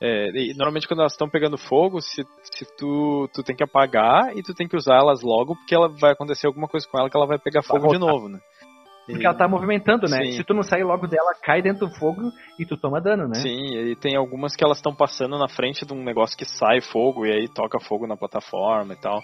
É, 0.00 0.30
normalmente 0.54 0.86
quando 0.86 1.00
elas 1.00 1.12
estão 1.12 1.28
pegando 1.28 1.58
fogo, 1.58 2.00
se, 2.00 2.24
se 2.42 2.76
tu, 2.76 3.28
tu 3.34 3.42
tem 3.42 3.56
que 3.56 3.64
apagar 3.64 4.36
e 4.36 4.42
tu 4.42 4.54
tem 4.54 4.68
que 4.68 4.76
usar 4.76 4.96
elas 4.96 5.22
logo, 5.22 5.56
porque 5.56 5.74
ela 5.74 5.88
vai 5.88 6.12
acontecer 6.12 6.46
alguma 6.46 6.68
coisa 6.68 6.86
com 6.88 6.98
ela 6.98 7.10
que 7.10 7.16
ela 7.16 7.26
vai 7.26 7.38
pegar 7.38 7.62
fogo 7.62 7.88
de 7.88 7.98
novo, 7.98 8.28
né? 8.28 8.38
Porque 9.06 9.26
ela 9.26 9.34
tá 9.34 9.48
movimentando, 9.48 10.06
né? 10.06 10.26
Sim. 10.26 10.32
Se 10.32 10.44
tu 10.44 10.52
não 10.52 10.62
sair 10.62 10.84
logo 10.84 11.06
dela, 11.06 11.32
cai 11.42 11.62
dentro 11.62 11.86
do 11.86 11.94
fogo 11.94 12.30
e 12.58 12.66
tu 12.66 12.76
toma 12.76 13.00
dano, 13.00 13.26
né? 13.26 13.36
Sim, 13.36 13.74
e 13.74 13.96
tem 13.96 14.14
algumas 14.16 14.54
que 14.54 14.62
elas 14.62 14.78
estão 14.78 14.94
passando 14.94 15.38
na 15.38 15.48
frente 15.48 15.86
de 15.86 15.94
um 15.94 16.04
negócio 16.04 16.36
que 16.36 16.44
sai 16.44 16.80
fogo 16.80 17.24
e 17.24 17.32
aí 17.32 17.48
toca 17.48 17.80
fogo 17.80 18.06
na 18.06 18.16
plataforma 18.16 18.92
e 18.92 18.96
tal. 18.96 19.20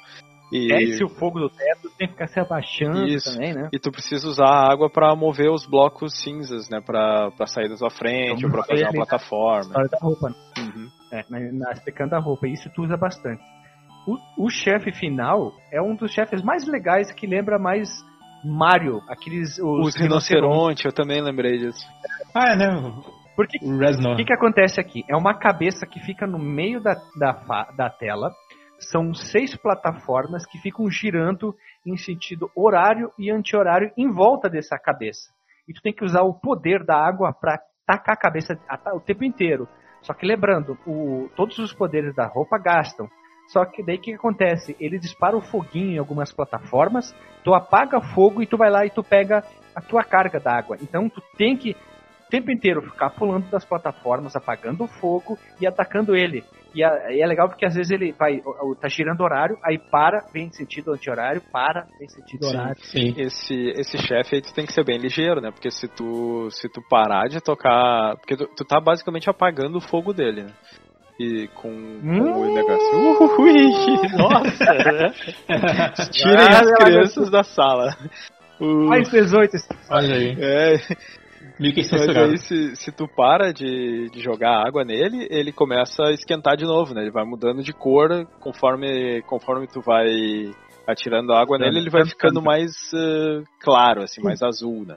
E... 0.54 0.68
Desce 0.68 1.02
o 1.02 1.08
fogo 1.08 1.40
do 1.40 1.50
teto, 1.50 1.90
tem 1.98 2.06
que 2.06 2.14
ficar 2.14 2.28
se 2.28 2.38
abaixando 2.38 3.08
Isso. 3.08 3.32
também, 3.32 3.52
né? 3.52 3.68
E 3.72 3.78
tu 3.80 3.90
precisa 3.90 4.28
usar 4.28 4.46
a 4.46 4.72
água 4.72 4.88
para 4.88 5.12
mover 5.16 5.50
os 5.50 5.66
blocos 5.66 6.22
cinzas, 6.22 6.70
né? 6.70 6.80
Pra, 6.80 7.32
pra 7.36 7.44
sair 7.46 7.68
da 7.68 7.76
sua 7.76 7.90
frente 7.90 8.38
então, 8.38 8.50
ou 8.50 8.54
pra 8.54 8.62
fazer 8.62 8.84
uma 8.84 8.92
plataforma. 8.92 9.62
História 9.62 9.90
da 9.90 9.98
roupa. 10.00 10.28
Né? 10.28 10.36
Uhum. 10.58 10.88
É, 11.12 11.24
na, 11.28 11.40
na, 11.52 11.72
explicando 11.72 12.14
a 12.14 12.20
roupa. 12.20 12.46
Isso 12.46 12.70
tu 12.72 12.84
usa 12.84 12.96
bastante. 12.96 13.42
O, 14.06 14.44
o 14.46 14.48
chefe 14.48 14.92
final 14.92 15.52
é 15.72 15.82
um 15.82 15.96
dos 15.96 16.12
chefes 16.12 16.40
mais 16.40 16.64
legais 16.68 17.10
que 17.12 17.26
lembra 17.26 17.58
mais 17.58 17.88
Mario, 18.44 19.00
aqueles. 19.08 19.58
Os, 19.58 19.88
os 19.88 19.96
rinoceronte, 19.96 20.84
eu 20.84 20.92
também 20.92 21.20
lembrei 21.20 21.58
disso. 21.58 21.84
Ah, 22.32 22.52
é, 22.52 22.56
né? 22.56 22.92
Porque 23.34 23.58
o 23.58 24.16
que, 24.16 24.24
que 24.24 24.32
acontece 24.32 24.80
aqui? 24.80 25.02
É 25.10 25.16
uma 25.16 25.34
cabeça 25.34 25.86
que 25.86 25.98
fica 26.00 26.26
no 26.26 26.38
meio 26.38 26.80
da, 26.80 26.94
da, 27.18 27.32
da 27.76 27.90
tela. 27.90 28.30
São 28.78 29.14
seis 29.14 29.56
plataformas 29.56 30.44
que 30.46 30.58
ficam 30.58 30.90
girando 30.90 31.54
em 31.86 31.96
sentido 31.96 32.50
horário 32.54 33.10
e 33.18 33.30
anti-horário 33.30 33.92
em 33.96 34.10
volta 34.10 34.48
dessa 34.48 34.78
cabeça. 34.78 35.30
E 35.68 35.72
tu 35.72 35.80
tem 35.80 35.92
que 35.92 36.04
usar 36.04 36.22
o 36.22 36.34
poder 36.34 36.84
da 36.84 36.96
água 36.96 37.32
para 37.32 37.60
tacar 37.86 38.14
a 38.14 38.18
cabeça 38.18 38.58
o 38.94 39.00
tempo 39.00 39.24
inteiro. 39.24 39.68
Só 40.02 40.12
que 40.12 40.26
lembrando, 40.26 40.78
o, 40.86 41.30
todos 41.34 41.58
os 41.58 41.72
poderes 41.72 42.14
da 42.14 42.26
roupa 42.26 42.58
gastam. 42.58 43.08
Só 43.48 43.64
que 43.64 43.82
daí 43.82 43.96
o 43.96 44.00
que, 44.00 44.14
acontece? 44.14 44.76
Ele 44.80 44.98
dispara 44.98 45.36
o 45.36 45.42
foguinho 45.42 45.92
em 45.92 45.98
algumas 45.98 46.32
plataformas, 46.32 47.14
tu 47.42 47.54
apaga 47.54 48.00
fogo 48.00 48.42
e 48.42 48.46
tu 48.46 48.56
vai 48.56 48.70
lá 48.70 48.86
e 48.86 48.90
tu 48.90 49.02
pega 49.02 49.44
a 49.74 49.80
tua 49.80 50.02
carga 50.02 50.40
d'água. 50.40 50.76
Então 50.80 51.08
tu 51.08 51.22
tem 51.36 51.56
que 51.56 51.72
o 51.72 52.30
tempo 52.30 52.50
inteiro 52.50 52.82
ficar 52.82 53.10
pulando 53.10 53.48
das 53.50 53.64
plataformas, 53.64 54.34
apagando 54.34 54.84
o 54.84 54.88
fogo 54.88 55.38
e 55.60 55.66
atacando 55.66 56.16
ele. 56.16 56.42
E 56.74 56.82
é, 56.82 57.20
é 57.20 57.26
legal 57.26 57.48
porque 57.48 57.64
às 57.64 57.74
vezes 57.74 57.90
ele 57.90 58.12
vai, 58.12 58.40
tá 58.80 58.88
girando 58.88 59.20
horário, 59.22 59.56
aí 59.64 59.78
para, 59.78 60.26
vem 60.32 60.46
em 60.46 60.52
sentido 60.52 60.92
anti-horário, 60.92 61.40
para, 61.52 61.82
vem 61.98 62.06
em 62.06 62.08
sentido 62.08 62.46
horário. 62.46 62.76
Sim, 62.78 63.14
sim. 63.14 63.20
Esse, 63.20 63.54
esse 63.76 63.98
chefe 63.98 64.36
aí 64.36 64.42
tu 64.42 64.52
tem 64.52 64.66
que 64.66 64.72
ser 64.72 64.84
bem 64.84 64.98
ligeiro, 64.98 65.40
né? 65.40 65.50
Porque 65.50 65.70
se 65.70 65.86
tu, 65.88 66.50
se 66.50 66.68
tu 66.68 66.82
parar 66.88 67.28
de 67.28 67.40
tocar. 67.40 68.16
Porque 68.16 68.36
tu, 68.36 68.46
tu 68.56 68.64
tá 68.64 68.80
basicamente 68.80 69.30
apagando 69.30 69.78
o 69.78 69.80
fogo 69.80 70.12
dele, 70.12 70.44
né? 70.44 70.52
e 71.18 71.48
com, 71.54 71.68
hum. 71.68 72.40
o 72.40 72.54
negócio. 72.54 73.40
Ui, 73.40 74.08
nossa! 74.18 74.74
Né? 74.74 75.10
Tirem 76.10 76.48
ah, 76.50 76.60
as 76.60 76.72
crianças 76.72 77.30
da 77.30 77.44
sala. 77.44 77.96
Uh, 78.60 78.88
Mais 78.88 79.08
18. 79.10 79.52
Olha 79.90 80.14
aí. 80.14 80.36
É. 80.38 80.74
Mas 81.58 82.16
aí, 82.16 82.38
se, 82.38 82.76
se 82.76 82.92
tu 82.92 83.06
para 83.06 83.52
de, 83.52 84.10
de 84.10 84.20
jogar 84.20 84.66
água 84.66 84.84
nele, 84.84 85.28
ele 85.30 85.52
começa 85.52 86.04
a 86.04 86.12
esquentar 86.12 86.56
de 86.56 86.64
novo, 86.64 86.94
né? 86.94 87.02
Ele 87.02 87.12
vai 87.12 87.24
mudando 87.24 87.62
de 87.62 87.72
cor 87.72 88.26
conforme, 88.40 89.22
conforme 89.22 89.66
tu 89.68 89.80
vai 89.80 90.06
atirando 90.86 91.32
água 91.32 91.58
nele, 91.58 91.78
ele 91.78 91.90
vai 91.90 92.04
ficando 92.04 92.42
mais 92.42 92.70
uh, 92.92 93.44
claro, 93.60 94.02
assim, 94.02 94.20
mais 94.22 94.42
azul, 94.42 94.84
né? 94.84 94.96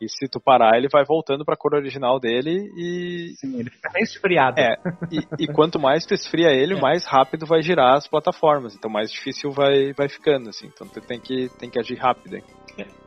E 0.00 0.08
se 0.08 0.26
tu 0.30 0.40
parar, 0.40 0.78
ele 0.78 0.88
vai 0.90 1.04
voltando 1.04 1.44
pra 1.44 1.56
cor 1.56 1.74
original 1.74 2.18
dele 2.18 2.72
e. 2.74 3.34
Sim, 3.36 3.60
ele 3.60 3.68
fica 3.68 3.90
resfriado. 3.94 4.58
É. 4.58 4.76
E, 5.12 5.44
e 5.44 5.46
quanto 5.46 5.78
mais 5.78 6.06
tu 6.06 6.14
esfria 6.14 6.50
ele, 6.50 6.72
é. 6.78 6.80
mais 6.80 7.04
rápido 7.04 7.44
vai 7.44 7.60
girar 7.60 7.96
as 7.96 8.08
plataformas. 8.08 8.74
Então 8.74 8.90
mais 8.90 9.12
difícil 9.12 9.50
vai, 9.50 9.92
vai 9.92 10.08
ficando, 10.08 10.48
assim. 10.48 10.68
Então 10.68 10.88
tu 10.88 11.00
tem 11.02 11.20
que, 11.20 11.50
tem 11.58 11.68
que 11.68 11.78
agir 11.78 11.98
rápido, 11.98 12.36
hein? 12.36 12.44
É. 12.78 12.99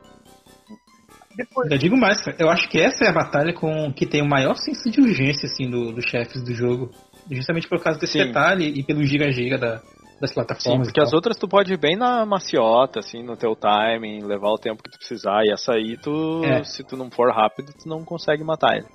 Depois... 1.36 1.70
Eu 1.70 1.78
digo 1.78 1.96
mais, 1.96 2.18
eu 2.38 2.48
acho 2.48 2.68
que 2.68 2.80
essa 2.80 3.04
é 3.04 3.08
a 3.08 3.12
batalha 3.12 3.52
com 3.52 3.92
que 3.92 4.06
tem 4.06 4.22
o 4.22 4.28
maior 4.28 4.54
senso 4.54 4.90
de 4.90 5.00
urgência, 5.00 5.46
assim, 5.46 5.68
do, 5.68 5.92
dos 5.92 6.04
chefes 6.04 6.42
do 6.42 6.54
jogo. 6.54 6.90
Justamente 7.30 7.68
por 7.68 7.82
causa 7.82 7.98
desse 7.98 8.18
Sim. 8.18 8.26
detalhe 8.26 8.66
e 8.66 8.82
pelo 8.82 9.02
gira-gira 9.02 9.58
da, 9.58 9.82
das 10.20 10.32
plataformas. 10.32 10.86
Sim, 10.86 10.92
porque 10.92 11.00
as 11.00 11.12
outras 11.12 11.36
tu 11.36 11.48
pode 11.48 11.72
ir 11.72 11.78
bem 11.78 11.96
na 11.96 12.24
maciota, 12.24 13.00
assim, 13.00 13.22
no 13.22 13.36
teu 13.36 13.56
timing, 13.56 14.22
levar 14.24 14.50
o 14.50 14.58
tempo 14.58 14.82
que 14.82 14.90
tu 14.90 14.98
precisar. 14.98 15.44
E 15.44 15.52
essa 15.52 15.72
aí, 15.72 15.96
tu, 15.96 16.42
é. 16.44 16.62
se 16.64 16.84
tu 16.84 16.96
não 16.96 17.10
for 17.10 17.32
rápido, 17.32 17.72
tu 17.72 17.88
não 17.88 18.04
consegue 18.04 18.44
matar 18.44 18.76
ele. 18.76 18.86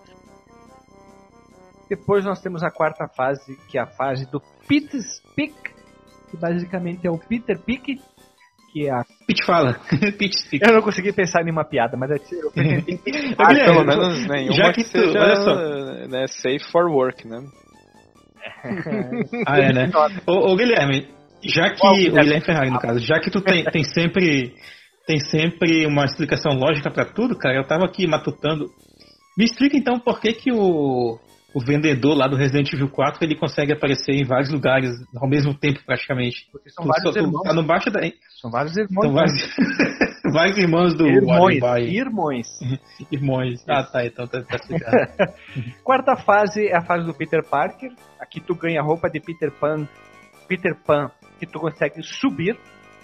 Depois 1.89 2.23
nós 2.23 2.39
temos 2.39 2.61
a 2.63 2.69
quarta 2.69 3.07
fase, 3.07 3.57
que 3.67 3.77
é 3.77 3.81
a 3.81 3.87
fase 3.87 4.29
do 4.29 4.39
Peter's 4.67 5.21
Peak, 5.35 5.55
que 6.29 6.37
basicamente 6.37 7.07
é 7.07 7.09
o 7.09 7.17
Peter 7.17 7.59
Peak, 7.59 7.99
que 8.71 8.87
é 8.87 8.91
a... 8.91 9.03
Pete 9.27 9.45
fala. 9.45 9.79
Pete 10.17 10.47
Eu 10.61 10.73
não 10.73 10.81
consegui 10.81 11.11
pensar 11.13 11.41
em 11.41 11.45
nenhuma 11.45 11.65
piada, 11.65 11.97
mas 11.97 12.11
eu 12.11 12.51
pretendi... 12.51 12.99
ah, 13.37 13.47
pelo 13.47 13.85
menos 13.85 14.27
nenhuma 14.27 14.53
já 14.53 14.71
que, 14.71 14.83
que 14.83 14.91
tu, 14.91 14.99
seja, 14.99 15.19
olha 15.19 15.35
só. 15.35 15.55
Né, 16.07 16.27
safe 16.27 16.71
for 16.71 16.89
work, 16.89 17.27
né? 17.27 17.39
ah, 19.45 19.59
é, 19.59 19.73
né? 19.73 19.91
Ô, 20.27 20.51
ô, 20.51 20.55
Guilherme, 20.55 21.07
já 21.43 21.69
que. 21.69 21.85
o 21.85 21.93
Guilherme 21.93 22.41
Ferrari, 22.41 22.69
no 22.69 22.79
caso, 22.79 22.99
já 22.99 23.19
que 23.19 23.29
tu 23.29 23.41
tem, 23.41 23.63
tem 23.65 23.83
sempre. 23.83 24.53
Tem 25.07 25.19
sempre 25.19 25.87
uma 25.87 26.05
explicação 26.05 26.53
lógica 26.53 26.91
para 26.91 27.03
tudo, 27.03 27.35
cara. 27.35 27.55
Eu 27.55 27.65
tava 27.65 27.85
aqui 27.85 28.05
matutando. 28.05 28.65
Me 29.35 29.43
explica 29.45 29.75
então 29.75 29.99
por 29.99 30.19
que 30.19 30.33
que 30.33 30.51
o. 30.51 31.17
o 31.53 31.59
vendedor 31.59 32.15
lá 32.15 32.27
do 32.27 32.35
Resident 32.35 32.71
Evil 32.73 32.89
4 32.89 33.23
ele 33.23 33.35
consegue 33.35 33.73
aparecer 33.73 34.13
em 34.13 34.23
vários 34.23 34.51
lugares 34.51 34.91
ao 35.15 35.27
mesmo 35.27 35.53
tempo, 35.53 35.79
praticamente. 35.85 36.47
Porque 36.51 36.69
são 36.69 36.85
vários 36.85 37.15
irmãos. 37.15 37.41
Tá 37.41 37.53
no 37.53 37.63
baixo 37.63 37.89
da... 37.89 38.01
São 38.39 38.51
vários 38.51 38.77
irmãos. 38.77 39.03
São 39.03 39.13
vários, 39.13 39.55
vários 40.33 40.57
irmãos 40.57 40.93
do 40.95 41.07
Irmãos. 41.07 41.55
Irmãos. 41.87 42.47
irmãos. 43.11 43.65
Ah, 43.67 43.83
tá. 43.83 44.05
Então 44.05 44.27
tá, 44.27 44.41
tá 44.43 44.55
explicado. 44.55 44.97
Quarta 45.83 46.15
fase 46.15 46.67
é 46.67 46.77
a 46.77 46.81
fase 46.81 47.05
do 47.05 47.13
Peter 47.13 47.43
Parker. 47.43 47.91
Aqui 48.19 48.39
tu 48.39 48.53
ganha 48.53 48.81
roupa 48.81 49.09
de 49.09 49.19
Peter 49.19 49.51
Pan. 49.51 49.87
Peter 50.47 50.75
Pan 50.85 51.09
que 51.39 51.47
tu 51.47 51.59
consegue 51.59 52.03
subir. 52.03 52.57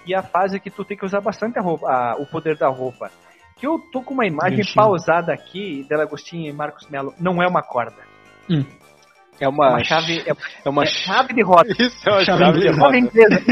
E 0.06 0.14
a 0.14 0.22
fase 0.22 0.60
que 0.60 0.70
tu 0.70 0.86
tem 0.86 0.96
que 0.96 1.06
usar 1.06 1.20
bastante 1.20 1.58
a 1.58 1.64
roupa, 1.64 1.88
a, 1.88 2.16
o 2.22 2.28
poder 2.28 2.56
da 2.58 2.70
roupa. 2.70 3.10
Que 3.58 3.66
eu 3.66 3.80
tô 3.92 4.04
com 4.04 4.14
uma 4.14 4.28
imagem 4.28 4.64
pausada 4.76 5.34
aqui, 5.34 5.84
Dela 5.90 6.04
Agostinho 6.04 6.48
e 6.48 6.54
Marcos 6.54 6.88
Melo. 6.90 7.14
Não 7.20 7.42
é 7.42 7.48
uma 7.48 7.64
corda. 7.64 8.15
Hum. 8.50 8.66
É 9.40 9.48
uma, 9.50 9.72
uma 9.72 9.84
chave, 9.84 10.20
é, 10.20 10.32
é 10.64 10.70
uma 10.70 10.84
é 10.84 10.86
chave 10.86 11.34
de 11.34 11.44
roda. 11.44 11.70
Isso 11.78 12.10
é 12.10 12.12
uma 12.12 12.24
chave, 12.24 12.44
chave 12.44 12.60
de 12.60 12.72
roda. 12.72 12.98
Inglesa. 12.98 13.44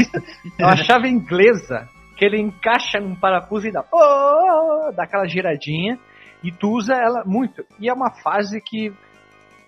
é 0.58 0.64
uma 0.64 0.76
chave 0.76 1.08
inglesa 1.08 1.88
que 2.16 2.24
ele 2.24 2.40
encaixa 2.40 3.00
num 3.00 3.14
parafuso 3.14 3.66
e 3.66 3.72
dá, 3.72 3.84
oh, 3.92 4.92
dá 4.92 5.04
aquela 5.04 5.26
giradinha 5.26 5.98
e 6.42 6.50
tu 6.50 6.70
usa 6.70 6.94
ela 6.94 7.24
muito. 7.26 7.64
E 7.78 7.88
é 7.88 7.92
uma 7.92 8.10
fase 8.22 8.60
que 8.60 8.92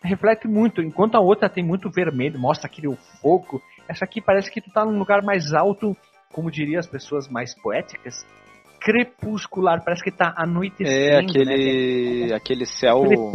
reflete 0.03 0.47
muito, 0.47 0.81
enquanto 0.81 1.17
a 1.17 1.21
outra 1.21 1.49
tem 1.49 1.65
muito 1.65 1.91
vermelho, 1.91 2.39
mostra 2.39 2.69
aquele 2.69 2.95
fogo. 3.21 3.61
Essa 3.89 4.05
aqui 4.05 4.21
parece 4.21 4.51
que 4.51 4.61
tu 4.61 4.71
tá 4.71 4.85
num 4.85 4.99
lugar 4.99 5.23
mais 5.23 5.53
alto, 5.53 5.97
como 6.33 6.51
diriam 6.51 6.79
as 6.79 6.87
pessoas 6.87 7.29
mais 7.29 7.55
poéticas, 7.61 8.27
crepuscular, 8.81 9.83
parece 9.85 10.03
que 10.03 10.13
tá 10.13 10.33
anoitecendo. 10.37 10.91
É, 10.91 11.19
aquele, 11.19 12.27
né? 12.29 12.37
aquele 12.37 12.67
céu... 12.67 13.05
Aquele 13.05 13.33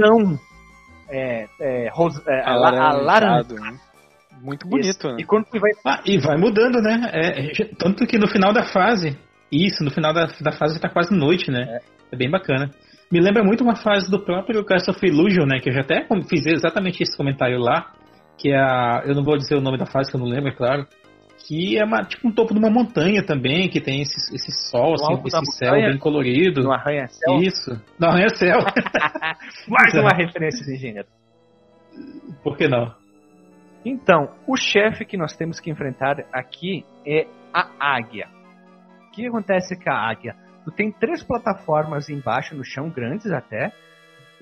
é, 1.12 1.48
é, 1.60 1.90
rosa, 1.92 2.24
é 2.28 2.42
alaranjado. 2.50 3.56
Né? 3.56 3.78
Muito 4.42 4.68
bonito. 4.68 5.08
Né? 5.10 5.18
E 5.20 5.24
quando 5.24 5.46
vai. 5.52 5.72
Ah, 5.86 6.02
e 6.06 6.18
vai 6.18 6.38
mudando, 6.38 6.82
né? 6.82 7.12
É, 7.14 7.66
tanto 7.78 8.06
que 8.08 8.18
no 8.18 8.28
final 8.28 8.54
da 8.54 8.64
fase. 8.64 9.18
Isso, 9.52 9.84
no 9.84 9.92
final 9.92 10.14
da, 10.14 10.28
da 10.40 10.52
fase 10.54 10.80
tá 10.80 10.90
quase 10.90 11.14
noite, 11.14 11.52
né? 11.52 11.64
É. 11.64 12.16
é 12.16 12.18
bem 12.18 12.32
bacana. 12.32 12.72
Me 13.12 13.20
lembra 13.20 13.44
muito 13.44 13.64
uma 13.64 13.76
fase 13.76 14.10
do 14.10 14.24
próprio 14.24 14.64
Cast 14.64 14.90
of 14.90 15.06
Illusion, 15.06 15.46
né? 15.46 15.60
Que 15.60 15.70
eu 15.70 15.74
já 15.74 15.82
até 15.82 16.08
fiz 16.30 16.46
exatamente 16.46 17.04
esse 17.04 17.16
comentário 17.16 17.60
lá. 17.60 17.92
Que 18.38 18.52
é 18.52 18.58
a. 18.58 19.04
Eu 19.06 19.14
não 19.14 19.24
vou 19.24 19.38
dizer 19.38 19.56
o 19.56 19.62
nome 19.62 19.78
da 19.78 19.86
fase, 19.86 20.10
que 20.10 20.16
eu 20.16 20.22
não 20.22 20.28
lembro, 20.28 20.50
é 20.50 20.56
claro 20.56 20.88
que 21.48 21.78
é 21.78 21.84
uma, 21.84 22.04
tipo 22.04 22.28
um 22.28 22.32
topo 22.32 22.54
de 22.54 22.60
uma 22.60 22.70
montanha 22.70 23.26
também, 23.26 23.70
que 23.70 23.82
tem 23.82 24.02
esse, 24.02 24.34
esse 24.34 24.52
sol, 24.70 24.94
assim, 24.94 25.14
esse 25.26 25.58
céu 25.58 25.74
bem 25.74 25.98
colorido. 25.98 26.64
No 26.64 26.72
arranha-céu? 26.72 27.38
Isso, 27.42 27.72
no 28.00 28.08
arranha-céu. 28.08 28.60
Mais 29.68 29.94
uma 29.94 30.14
referência 30.16 30.66
de 30.66 30.76
engenheiro. 30.76 31.08
Por 32.44 32.58
que 32.58 32.68
não? 32.68 32.94
Então, 33.86 34.30
o 34.48 34.56
chefe 34.56 35.06
que 35.06 35.18
nós 35.18 35.36
temos 35.36 35.60
que 35.60 35.72
enfrentar 35.72 36.18
aqui 36.32 36.86
é 37.06 37.26
a 37.54 37.68
águia. 37.80 38.28
O 39.08 39.12
que 39.12 39.28
acontece 39.28 39.76
com 39.76 39.90
a 39.90 40.10
águia? 40.10 40.36
Tu 40.64 40.72
tem 40.72 40.92
três 40.92 41.24
plataformas 41.24 42.10
embaixo 42.10 42.56
no 42.56 42.64
chão, 42.64 42.90
grandes 42.90 43.32
até, 43.32 43.74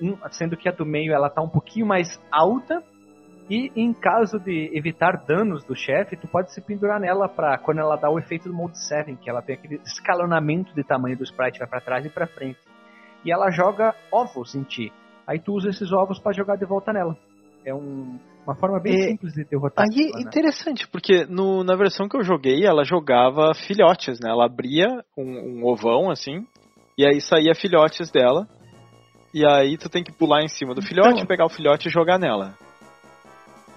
um, 0.00 0.16
sendo 0.30 0.56
que 0.56 0.68
a 0.68 0.72
do 0.72 0.84
meio 0.84 1.12
ela 1.12 1.30
tá 1.30 1.42
um 1.42 1.48
pouquinho 1.48 1.86
mais 1.86 2.20
alta 2.30 2.82
e 3.50 3.72
em 3.74 3.92
caso 3.92 4.38
de 4.38 4.70
evitar 4.72 5.24
danos 5.26 5.64
do 5.64 5.74
chefe, 5.74 6.16
tu 6.16 6.28
pode 6.28 6.54
se 6.54 6.60
pendurar 6.60 7.00
nela 7.00 7.28
para 7.28 7.58
quando 7.58 7.80
ela 7.80 7.96
dá 7.96 8.08
o 8.08 8.16
efeito 8.16 8.48
do 8.48 8.54
Mode 8.54 8.78
7, 8.86 9.16
que 9.16 9.28
ela 9.28 9.42
tem 9.42 9.56
aquele 9.56 9.80
escalonamento 9.84 10.72
de 10.72 10.84
tamanho 10.84 11.18
do 11.18 11.24
sprite, 11.24 11.58
vai 11.58 11.68
para 11.68 11.80
trás 11.80 12.06
e 12.06 12.08
para 12.08 12.28
frente. 12.28 12.60
E 13.24 13.32
ela 13.32 13.50
joga 13.50 13.92
ovos 14.12 14.54
em 14.54 14.62
ti. 14.62 14.92
Aí 15.26 15.40
tu 15.40 15.52
usa 15.52 15.68
esses 15.68 15.92
ovos 15.92 16.20
para 16.20 16.32
jogar 16.32 16.56
de 16.56 16.64
volta 16.64 16.92
nela. 16.92 17.16
É 17.64 17.74
um, 17.74 18.20
uma 18.46 18.54
forma 18.54 18.78
bem 18.78 18.94
é, 18.94 19.08
simples 19.08 19.32
de 19.32 19.44
derrotar. 19.44 19.84
Aí 19.84 20.12
é 20.16 20.20
interessante, 20.20 20.86
porque 20.86 21.26
no, 21.26 21.64
na 21.64 21.74
versão 21.74 22.08
que 22.08 22.16
eu 22.16 22.22
joguei, 22.22 22.64
ela 22.64 22.84
jogava 22.84 23.52
filhotes, 23.52 24.20
né? 24.20 24.30
Ela 24.30 24.46
abria 24.46 24.86
um, 25.18 25.58
um 25.58 25.66
ovão 25.66 26.08
assim, 26.08 26.46
e 26.96 27.04
aí 27.04 27.20
saía 27.20 27.52
filhotes 27.52 28.12
dela. 28.12 28.46
E 29.34 29.44
aí 29.44 29.76
tu 29.76 29.88
tem 29.88 30.04
que 30.04 30.12
pular 30.12 30.42
em 30.42 30.48
cima 30.48 30.72
do 30.72 30.82
filhote, 30.82 31.14
então, 31.14 31.26
pegar 31.26 31.46
o 31.46 31.50
filhote 31.50 31.88
e 31.88 31.90
jogar 31.90 32.18
nela. 32.18 32.54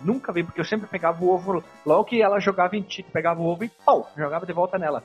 Nunca 0.04 0.32
vi, 0.32 0.44
porque 0.44 0.60
eu 0.60 0.66
sempre 0.66 0.88
pegava 0.88 1.24
o 1.24 1.30
ovo, 1.30 1.64
logo 1.86 2.06
que 2.06 2.22
ela 2.22 2.40
jogava 2.40 2.76
em 2.76 2.82
ti, 2.82 3.04
pegava 3.04 3.42
o 3.42 3.46
ovo 3.46 3.64
e 3.64 3.70
pau, 3.70 4.12
jogava 4.18 4.46
de 4.46 4.54
volta 4.54 4.78
nela. 4.78 5.04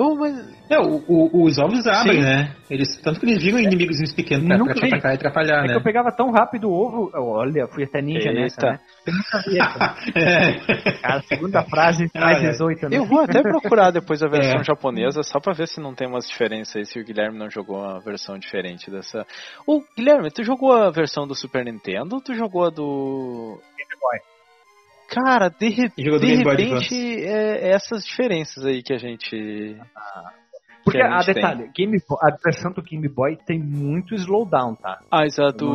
Oh, 0.00 0.14
mas... 0.14 0.32
É, 0.70 0.78
o, 0.78 1.02
o, 1.08 1.42
os 1.42 1.58
ovos 1.58 1.84
abrem, 1.88 2.20
Sim. 2.20 2.24
né? 2.24 2.54
Eles, 2.70 3.00
tanto 3.02 3.18
que 3.18 3.26
eles 3.26 3.42
viram 3.42 3.58
inimigos 3.58 3.96
pequenos 4.14 4.46
pra, 4.46 4.64
pra 4.64 4.74
te 4.74 4.86
atacar 4.86 5.12
e 5.12 5.14
atrapalhar, 5.16 5.58
é 5.58 5.62
né? 5.62 5.68
que 5.72 5.74
eu 5.74 5.82
pegava 5.82 6.12
tão 6.12 6.30
rápido 6.30 6.68
o 6.68 6.72
ovo. 6.72 7.10
Olha, 7.16 7.66
fui 7.66 7.82
até 7.82 8.00
ninja 8.00 8.28
Eita. 8.28 8.40
nessa, 8.40 8.66
né? 8.66 8.80
Eu 9.04 9.12
nunca 9.12 9.42
vi 9.44 9.58
é. 10.14 11.00
Cara, 11.00 11.20
segunda 11.22 11.64
frase, 11.64 12.08
mais 12.14 12.40
18. 12.40 12.88
Né? 12.88 12.96
Eu 12.96 13.06
vou 13.06 13.18
até 13.18 13.42
procurar 13.42 13.90
depois 13.90 14.22
a 14.22 14.28
versão 14.30 14.60
é. 14.60 14.64
japonesa, 14.64 15.24
só 15.24 15.40
pra 15.40 15.52
ver 15.52 15.66
se 15.66 15.80
não 15.80 15.92
tem 15.92 16.06
umas 16.06 16.28
diferenças 16.28 16.76
aí, 16.76 16.84
se 16.86 17.00
o 17.00 17.04
Guilherme 17.04 17.36
não 17.36 17.50
jogou 17.50 17.78
uma 17.78 17.98
versão 17.98 18.38
diferente 18.38 18.88
dessa. 18.92 19.26
Ô, 19.66 19.82
Guilherme, 19.96 20.30
tu 20.30 20.44
jogou 20.44 20.72
a 20.72 20.90
versão 20.90 21.26
do 21.26 21.34
Super 21.34 21.64
Nintendo 21.64 22.14
ou 22.14 22.22
tu 22.22 22.34
jogou 22.36 22.66
a 22.66 22.70
do. 22.70 23.60
Game 23.76 24.00
Boy. 24.00 24.37
Cara, 25.08 25.48
de, 25.48 25.68
re 25.70 25.88
de 25.96 26.36
repente 26.36 26.94
é, 26.94 27.68
é, 27.68 27.70
essas 27.70 28.04
diferenças 28.04 28.64
aí 28.64 28.82
que 28.82 28.92
a 28.92 28.98
gente. 28.98 29.76
Ah. 29.96 30.32
Porque 30.84 31.00
a, 31.00 31.16
a 31.16 31.22
detalhe, 31.22 31.70
Game 31.74 31.98
Boy, 32.08 32.18
a 32.22 32.36
versão 32.42 32.72
do 32.72 32.82
Game 32.82 33.08
Boy 33.08 33.36
tem 33.46 33.58
muito 33.58 34.14
slowdown, 34.14 34.74
tá? 34.76 35.00
Ah, 35.10 35.24
exato. 35.24 35.66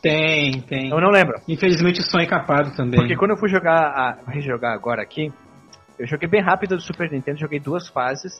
Tem, 0.00 0.60
tem. 0.62 0.90
Eu 0.90 1.00
não 1.00 1.10
lembro. 1.10 1.34
Infelizmente 1.48 2.00
o 2.00 2.02
som 2.02 2.18
é 2.18 2.26
capado 2.26 2.74
também. 2.74 2.98
Porque 2.98 3.16
quando 3.16 3.32
eu 3.32 3.36
fui 3.36 3.48
jogar, 3.48 3.86
a, 3.86 4.30
rejogar 4.30 4.72
agora 4.72 5.02
aqui, 5.02 5.32
eu 5.98 6.06
joguei 6.06 6.28
bem 6.28 6.42
rápido 6.42 6.76
do 6.76 6.82
Super 6.82 7.10
Nintendo, 7.10 7.38
joguei 7.38 7.60
duas 7.60 7.88
fases. 7.88 8.32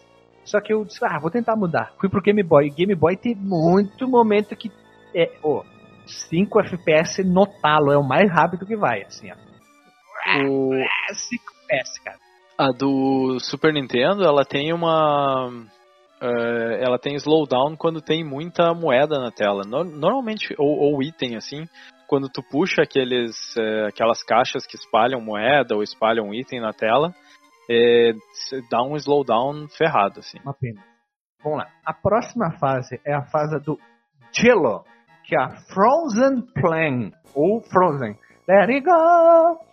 Só 0.44 0.60
que 0.60 0.72
eu 0.72 0.84
disse, 0.84 0.98
ah, 1.04 1.20
vou 1.20 1.30
tentar 1.30 1.56
mudar. 1.56 1.92
Fui 2.00 2.08
pro 2.08 2.22
Game 2.22 2.42
Boy. 2.42 2.70
Game 2.70 2.94
Boy 2.94 3.16
tem 3.16 3.34
muito 3.36 4.08
momento 4.08 4.56
que 4.56 4.70
é, 5.14 5.30
oh, 5.42 5.62
5 6.06 6.60
FPS 6.60 7.22
no 7.22 7.46
talo, 7.46 7.92
é 7.92 7.98
o 7.98 8.02
mais 8.02 8.30
rápido 8.30 8.66
que 8.66 8.76
vai, 8.76 9.02
assim, 9.02 9.30
ó. 9.30 9.51
O... 10.48 10.70
PS, 11.68 11.98
cara. 12.04 12.18
A 12.58 12.70
do 12.70 13.38
Super 13.40 13.72
Nintendo, 13.72 14.24
ela 14.24 14.44
tem 14.44 14.72
uma. 14.72 15.48
Uh, 16.20 16.74
ela 16.80 16.98
tem 16.98 17.16
slowdown 17.16 17.76
quando 17.76 18.00
tem 18.00 18.22
muita 18.22 18.72
moeda 18.74 19.18
na 19.18 19.30
tela. 19.30 19.62
No, 19.66 19.82
normalmente, 19.82 20.54
ou, 20.58 20.78
ou, 20.78 21.02
item 21.02 21.36
assim, 21.36 21.64
quando 22.06 22.28
tu 22.28 22.42
puxa 22.42 22.82
aqueles, 22.82 23.34
uh, 23.56 23.86
aquelas 23.88 24.22
caixas 24.22 24.66
que 24.66 24.76
espalham 24.76 25.20
moeda 25.20 25.74
ou 25.74 25.82
espalham 25.82 26.32
item 26.32 26.60
na 26.60 26.72
tela, 26.72 27.12
é, 27.68 28.12
dá 28.70 28.82
um 28.82 28.96
slowdown 28.96 29.66
ferrado, 29.76 30.20
assim. 30.20 30.38
Uma 30.44 30.54
pena. 30.54 30.80
Vamos 31.42 31.58
lá. 31.58 31.68
A 31.84 31.92
próxima 31.92 32.52
fase 32.58 33.00
é 33.04 33.12
a 33.12 33.22
fase 33.22 33.58
do 33.60 33.76
Jello, 34.32 34.84
que 35.24 35.34
é 35.34 35.40
a 35.40 35.50
Frozen 35.72 36.42
Plan, 36.54 37.10
ou 37.34 37.60
Frozen. 37.62 38.16
Let 38.48 38.68
it 38.68 38.80
go! 38.82 39.71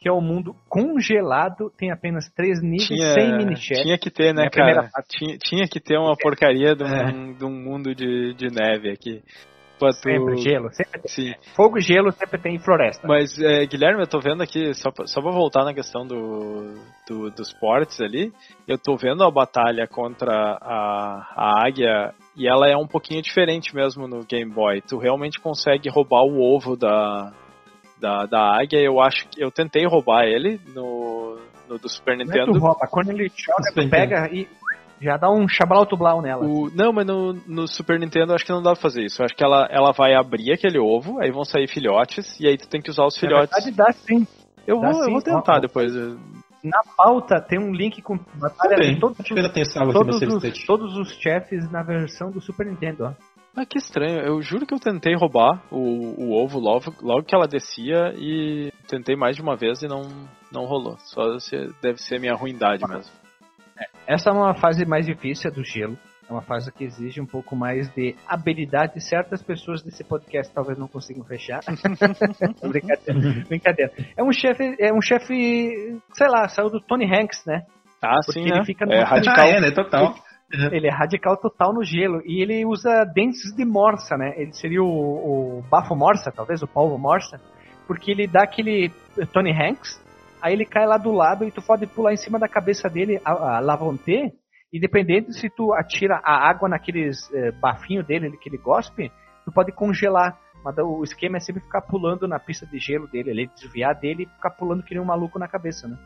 Que 0.00 0.08
é 0.08 0.12
o 0.12 0.20
mundo 0.20 0.54
congelado, 0.68 1.70
tem 1.76 1.90
apenas 1.90 2.28
três 2.34 2.62
níveis, 2.62 2.86
tinha, 2.86 3.14
sem 3.14 3.36
mini 3.36 3.54
-chat. 3.54 3.82
Tinha 3.82 3.98
que 3.98 4.10
ter, 4.10 4.32
né, 4.32 4.48
cara? 4.48 4.88
Tinha, 5.08 5.36
tinha 5.38 5.68
que 5.68 5.80
ter 5.80 5.98
uma 5.98 6.16
porcaria 6.16 6.74
de 6.74 6.84
um, 6.84 6.86
é. 6.86 7.32
de 7.34 7.44
um 7.44 7.50
mundo 7.50 7.94
de, 7.94 8.34
de 8.34 8.48
neve 8.48 8.90
aqui. 8.90 9.22
Tu... 9.78 9.92
Sempre 9.92 10.36
gelo, 10.38 10.70
sempre 10.72 11.00
tem. 11.00 11.08
Sim. 11.08 11.34
Fogo 11.54 11.78
e 11.78 11.80
gelo 11.80 12.10
sempre 12.10 12.40
tem 12.40 12.58
floresta. 12.58 13.06
Mas, 13.06 13.38
é, 13.38 13.64
Guilherme, 13.64 14.00
eu 14.00 14.08
tô 14.08 14.18
vendo 14.18 14.42
aqui, 14.42 14.74
só 14.74 14.90
pra, 14.90 15.06
só 15.06 15.20
pra 15.20 15.30
voltar 15.30 15.64
na 15.64 15.72
questão 15.72 16.04
do, 16.04 16.74
do, 17.08 17.30
dos 17.30 17.52
ports 17.60 18.00
ali, 18.00 18.32
eu 18.66 18.76
tô 18.76 18.96
vendo 18.96 19.22
a 19.22 19.30
batalha 19.30 19.86
contra 19.86 20.32
a, 20.60 21.32
a 21.36 21.64
águia 21.64 22.12
e 22.36 22.48
ela 22.48 22.68
é 22.68 22.76
um 22.76 22.88
pouquinho 22.88 23.22
diferente 23.22 23.74
mesmo 23.74 24.08
no 24.08 24.24
Game 24.24 24.52
Boy. 24.52 24.80
Tu 24.80 24.98
realmente 24.98 25.40
consegue 25.40 25.88
roubar 25.88 26.24
o 26.24 26.40
ovo 26.40 26.76
da, 26.76 27.32
da, 28.00 28.26
da 28.26 28.60
águia, 28.60 28.78
eu 28.78 29.00
acho 29.00 29.28
que 29.28 29.42
eu 29.42 29.50
tentei 29.50 29.86
roubar 29.86 30.24
ele 30.24 30.60
no, 30.74 31.38
no 31.68 31.78
do 31.78 31.88
Super 31.88 32.16
Nintendo. 32.16 32.46
Não 32.46 32.56
é 32.56 32.58
tu 32.58 32.64
rouba, 32.64 32.88
quando 32.90 33.10
ele 33.10 33.30
joga, 33.34 33.72
tu 33.74 33.90
pega 33.90 34.28
e 34.32 34.48
já 35.00 35.16
dá 35.16 35.30
um 35.30 35.48
chablauto-blau 35.48 36.20
nela. 36.20 36.44
O, 36.44 36.70
não, 36.74 36.92
mas 36.92 37.06
no, 37.06 37.32
no 37.46 37.68
Super 37.68 37.98
Nintendo 37.98 38.32
eu 38.32 38.34
acho 38.34 38.44
que 38.44 38.52
não 38.52 38.62
dá 38.62 38.72
pra 38.72 38.80
fazer 38.80 39.04
isso. 39.04 39.22
Eu 39.22 39.26
acho 39.26 39.34
que 39.34 39.44
ela, 39.44 39.68
ela 39.70 39.92
vai 39.92 40.14
abrir 40.14 40.52
aquele 40.52 40.78
ovo, 40.78 41.20
aí 41.20 41.30
vão 41.30 41.44
sair 41.44 41.68
filhotes, 41.68 42.38
e 42.40 42.46
aí 42.46 42.56
tu 42.56 42.68
tem 42.68 42.80
que 42.80 42.90
usar 42.90 43.04
os 43.04 43.16
filhotes. 43.16 43.50
Na 43.50 43.64
verdade 43.64 43.76
dá 43.76 43.92
sim. 43.92 44.26
Eu, 44.66 44.80
dá 44.80 44.90
vou, 44.90 45.00
sim. 45.00 45.06
eu 45.06 45.12
vou 45.12 45.22
tentar 45.22 45.56
ó, 45.56 45.60
depois. 45.60 45.92
Na 46.62 46.82
pauta 46.96 47.40
tem 47.40 47.58
um 47.58 47.72
link 47.72 48.02
com 48.02 48.18
batalha 48.34 48.76
de 48.76 48.98
todos, 48.98 49.16
todos, 49.92 50.22
os, 50.22 50.66
todos 50.66 50.96
os 50.96 51.12
chefes 51.20 51.70
na 51.70 51.82
versão 51.82 52.30
do 52.30 52.40
Super 52.40 52.66
Nintendo, 52.66 53.04
ó. 53.04 53.12
Ah, 53.58 53.66
que 53.66 53.76
estranho. 53.76 54.20
Eu 54.20 54.40
juro 54.40 54.64
que 54.64 54.72
eu 54.72 54.78
tentei 54.78 55.16
roubar 55.16 55.60
o, 55.68 55.78
o 55.78 56.32
ovo 56.32 56.60
logo, 56.60 56.94
logo 57.02 57.24
que 57.24 57.34
ela 57.34 57.48
descia 57.48 58.14
e 58.16 58.72
tentei 58.86 59.16
mais 59.16 59.34
de 59.34 59.42
uma 59.42 59.56
vez 59.56 59.82
e 59.82 59.88
não, 59.88 60.02
não 60.52 60.64
rolou. 60.64 60.96
Só 60.98 61.40
se, 61.40 61.56
deve 61.82 61.98
ser 61.98 62.20
minha 62.20 62.36
ruindade 62.36 62.86
mesmo. 62.86 63.12
É, 63.76 64.14
essa 64.14 64.30
é 64.30 64.32
uma 64.32 64.54
fase 64.54 64.86
mais 64.86 65.06
difícil 65.06 65.50
do 65.50 65.64
gelo. 65.64 65.98
É 66.30 66.32
uma 66.32 66.42
fase 66.42 66.70
que 66.70 66.84
exige 66.84 67.20
um 67.20 67.26
pouco 67.26 67.56
mais 67.56 67.92
de 67.94 68.14
habilidade. 68.28 69.00
Certas 69.00 69.42
pessoas 69.42 69.82
desse 69.82 70.04
podcast 70.04 70.54
talvez 70.54 70.78
não 70.78 70.86
consigam 70.86 71.24
fechar. 71.24 71.58
brincadeira, 72.62 73.44
brincadeira. 73.48 73.92
É 74.16 74.22
um 74.22 74.30
chefe, 74.30 74.76
é 74.78 74.92
um 74.92 75.00
chefe, 75.00 75.98
sei 76.12 76.28
lá, 76.28 76.46
saiu 76.48 76.70
do 76.70 76.80
Tony 76.80 77.06
Hanks, 77.06 77.44
né? 77.44 77.62
Ah, 78.00 78.20
Porque 78.24 78.38
sim, 78.38 78.46
ele 78.46 78.58
né? 78.58 78.64
fica 78.64 78.84
é 78.88 79.02
radical, 79.02 79.44
ah, 79.44 79.48
é, 79.48 79.60
né? 79.60 79.70
Total. 79.72 80.14
Ele 80.50 80.86
é 80.86 80.90
radical 80.90 81.36
total 81.36 81.74
no 81.74 81.84
gelo. 81.84 82.22
E 82.24 82.42
ele 82.42 82.64
usa 82.64 83.04
dentes 83.04 83.54
de 83.54 83.64
morsa, 83.64 84.16
né? 84.16 84.32
Ele 84.36 84.52
seria 84.52 84.82
o, 84.82 85.58
o 85.58 85.62
Bafo 85.70 85.94
Morsa, 85.94 86.32
talvez, 86.32 86.62
o 86.62 86.66
Paulo 86.66 86.98
Morsa. 86.98 87.38
Porque 87.86 88.10
ele 88.10 88.26
dá 88.26 88.44
aquele 88.44 88.90
Tony 89.32 89.50
Hanks, 89.52 90.02
aí 90.42 90.52
ele 90.52 90.64
cai 90.64 90.86
lá 90.86 90.96
do 90.96 91.12
lado 91.12 91.44
e 91.44 91.50
tu 91.50 91.62
pode 91.62 91.86
pular 91.86 92.12
em 92.12 92.16
cima 92.16 92.38
da 92.38 92.48
cabeça 92.48 92.88
dele 92.88 93.20
a, 93.24 93.56
a 93.56 93.60
Lavonte, 93.60 94.32
e 94.72 94.78
dependendo 94.78 95.32
se 95.32 95.48
tu 95.48 95.72
atira 95.72 96.20
a 96.22 96.48
água 96.48 96.68
naqueles 96.68 97.30
eh, 97.32 97.50
bafinho 97.52 98.02
dele 98.02 98.36
que 98.36 98.50
ele 98.50 98.58
gospe, 98.58 99.10
tu 99.44 99.52
pode 99.52 99.72
congelar. 99.72 100.38
Mas 100.62 100.76
o 100.78 101.02
esquema 101.02 101.38
é 101.38 101.40
sempre 101.40 101.62
ficar 101.62 101.82
pulando 101.82 102.28
na 102.28 102.38
pista 102.38 102.66
de 102.66 102.78
gelo 102.78 103.06
dele, 103.06 103.30
ele 103.30 103.50
desviar 103.54 103.94
dele 103.94 104.24
e 104.24 104.26
ficar 104.26 104.50
pulando 104.50 104.82
que 104.82 104.92
nem 104.92 105.02
um 105.02 105.06
maluco 105.06 105.38
na 105.38 105.48
cabeça, 105.48 105.88
né? 105.88 105.96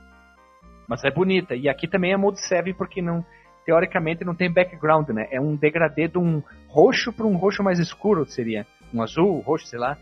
Mas 0.89 1.03
é 1.05 1.11
bonita. 1.11 1.55
E 1.55 1.69
aqui 1.69 1.89
também 1.89 2.13
é 2.13 2.17
Mode 2.17 2.41
7 2.47 2.75
porque 2.75 3.01
não 3.01 3.25
teoricamente 3.65 4.25
não 4.25 4.35
tem 4.35 4.53
background, 4.53 5.09
né? 5.11 5.27
É 5.31 5.41
um 5.41 5.57
degradê 5.57 6.09
de 6.09 6.19
um 6.19 6.43
roxo 6.69 7.13
para 7.13 7.27
um 7.27 7.37
roxo 7.37 7.63
mais 7.63 7.79
escuro, 7.79 8.27
seria. 8.27 8.67
Um 8.93 9.03
azul, 9.03 9.41
roxo, 9.41 9.67
sei 9.67 9.79
lá. 9.79 9.97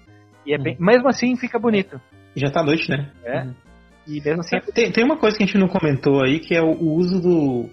E 0.47 0.55
é 0.55 0.59
bem, 0.59 0.77
uhum. 0.79 0.87
mesmo 0.87 1.09
assim 1.09 1.37
fica 1.37 1.59
bonito. 1.59 2.01
Já 2.35 2.51
tá 2.51 2.63
noite, 2.63 2.89
né? 2.91 3.11
É. 3.25 3.43
Uhum. 3.43 3.55
E 4.07 4.21
mesmo 4.21 4.41
assim. 4.41 4.59
Tem, 4.75 4.91
tem 4.91 5.05
uma 5.05 5.19
coisa 5.19 5.37
que 5.37 5.45
a 5.45 5.47
gente 5.47 5.59
não 5.59 5.69
comentou 5.69 6.25
aí, 6.25 6.41
que 6.41 6.55
é 6.55 6.63
o, 6.63 6.71
o 6.73 6.95
uso 6.95 7.21
do, 7.21 7.71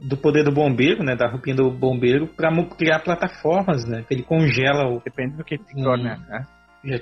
do 0.00 0.16
poder 0.16 0.44
do 0.44 0.52
bombeiro, 0.52 1.04
né? 1.04 1.14
Da 1.14 1.28
roupinha 1.28 1.56
do 1.56 1.70
bombeiro, 1.70 2.26
para 2.26 2.50
criar 2.76 3.00
plataformas, 3.00 3.84
né? 3.86 4.04
Que 4.08 4.14
ele 4.14 4.22
congela 4.22 4.88
o. 4.88 5.00
Depende 5.00 5.36
do 5.36 5.44
que 5.44 5.54
ele 5.54 5.64
torna, 5.82 6.16
hum, 6.16 6.22
né? 6.28 6.46
Já... 6.84 6.98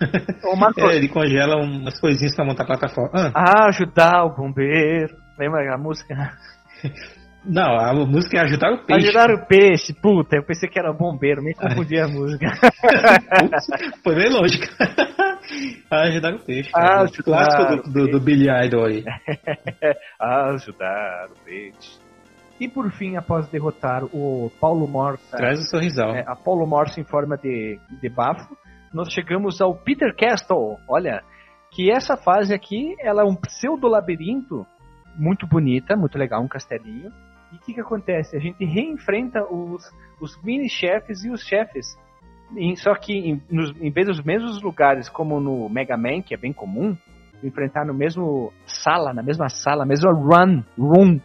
é, 0.90 0.96
ele 0.96 1.08
congela 1.08 1.56
umas 1.56 1.98
coisinhas 2.00 2.34
para 2.34 2.44
montar 2.44 2.64
plataforma. 2.64 3.32
Ah. 3.32 3.32
ah, 3.34 3.68
ajudar 3.68 4.24
o 4.24 4.34
bombeiro. 4.34 5.14
Lembra 5.38 5.74
a 5.74 5.78
música? 5.78 6.14
Não, 7.44 7.78
a 7.78 7.92
música 7.92 8.38
é 8.38 8.40
ajudar 8.40 8.72
o 8.72 8.86
peixe. 8.86 9.08
Ajudar 9.08 9.30
o 9.30 9.46
peixe, 9.46 9.92
puta, 9.92 10.36
eu 10.36 10.44
pensei 10.44 10.66
que 10.66 10.78
era 10.78 10.94
bombeiro, 10.94 11.42
me 11.42 11.52
confundi 11.52 12.00
a 12.00 12.08
música. 12.08 12.46
Foi 14.02 14.14
bem 14.14 14.30
lógico. 14.30 14.64
ajudar 15.92 16.34
o 16.34 16.42
peixe. 16.42 16.70
Ah, 16.74 17.02
ajudar 17.02 17.22
clássico 17.22 17.90
do, 17.90 18.06
do, 18.06 18.10
do 18.12 18.20
Billy 18.20 18.46
Idol 18.48 18.86
aí. 18.86 19.04
ajudar 20.18 21.28
o 21.32 21.44
peixe. 21.44 22.00
E 22.58 22.66
por 22.66 22.90
fim, 22.92 23.16
após 23.16 23.46
derrotar 23.48 24.04
o 24.04 24.50
Paulo 24.58 24.86
Morsa. 24.86 25.36
Traz 25.36 25.58
o 25.58 25.68
sorrisal. 25.68 26.14
É, 26.14 26.24
a 26.26 26.34
Paulo 26.34 26.66
Morsa 26.66 26.98
em 26.98 27.04
forma 27.04 27.36
de, 27.36 27.78
de 28.00 28.08
bafo, 28.08 28.56
nós 28.92 29.12
chegamos 29.12 29.60
ao 29.60 29.74
Peter 29.74 30.14
Castle. 30.16 30.78
Olha, 30.88 31.22
que 31.72 31.90
essa 31.90 32.16
fase 32.16 32.54
aqui, 32.54 32.94
ela 33.00 33.22
é 33.22 33.24
um 33.24 33.34
pseudo 33.34 33.88
labirinto 33.88 34.64
muito 35.16 35.46
bonita, 35.46 35.96
muito 35.96 36.18
legal, 36.18 36.42
um 36.42 36.48
castelinho. 36.48 37.10
E 37.52 37.56
o 37.56 37.60
que, 37.60 37.74
que 37.74 37.80
acontece? 37.80 38.36
A 38.36 38.40
gente 38.40 38.64
reenfrenta 38.64 39.44
os, 39.44 39.90
os 40.20 40.40
mini-chefes 40.42 41.24
e 41.24 41.30
os 41.30 41.42
chefes. 41.42 41.96
Em, 42.56 42.74
só 42.76 42.94
que 42.94 43.12
em, 43.12 43.42
nos, 43.50 43.70
em 43.80 43.90
vez 43.90 44.06
dos 44.06 44.22
mesmos 44.22 44.60
lugares, 44.62 45.08
como 45.08 45.40
no 45.40 45.68
Mega 45.68 45.96
Man, 45.96 46.22
que 46.22 46.34
é 46.34 46.36
bem 46.36 46.52
comum, 46.52 46.96
enfrentar 47.42 47.84
no 47.84 47.94
mesmo 47.94 48.52
sala, 48.66 49.12
na 49.12 49.22
mesma 49.22 49.48
sala, 49.48 49.84
mesma 49.84 50.12
run, 50.12 50.62
room. 50.78 51.20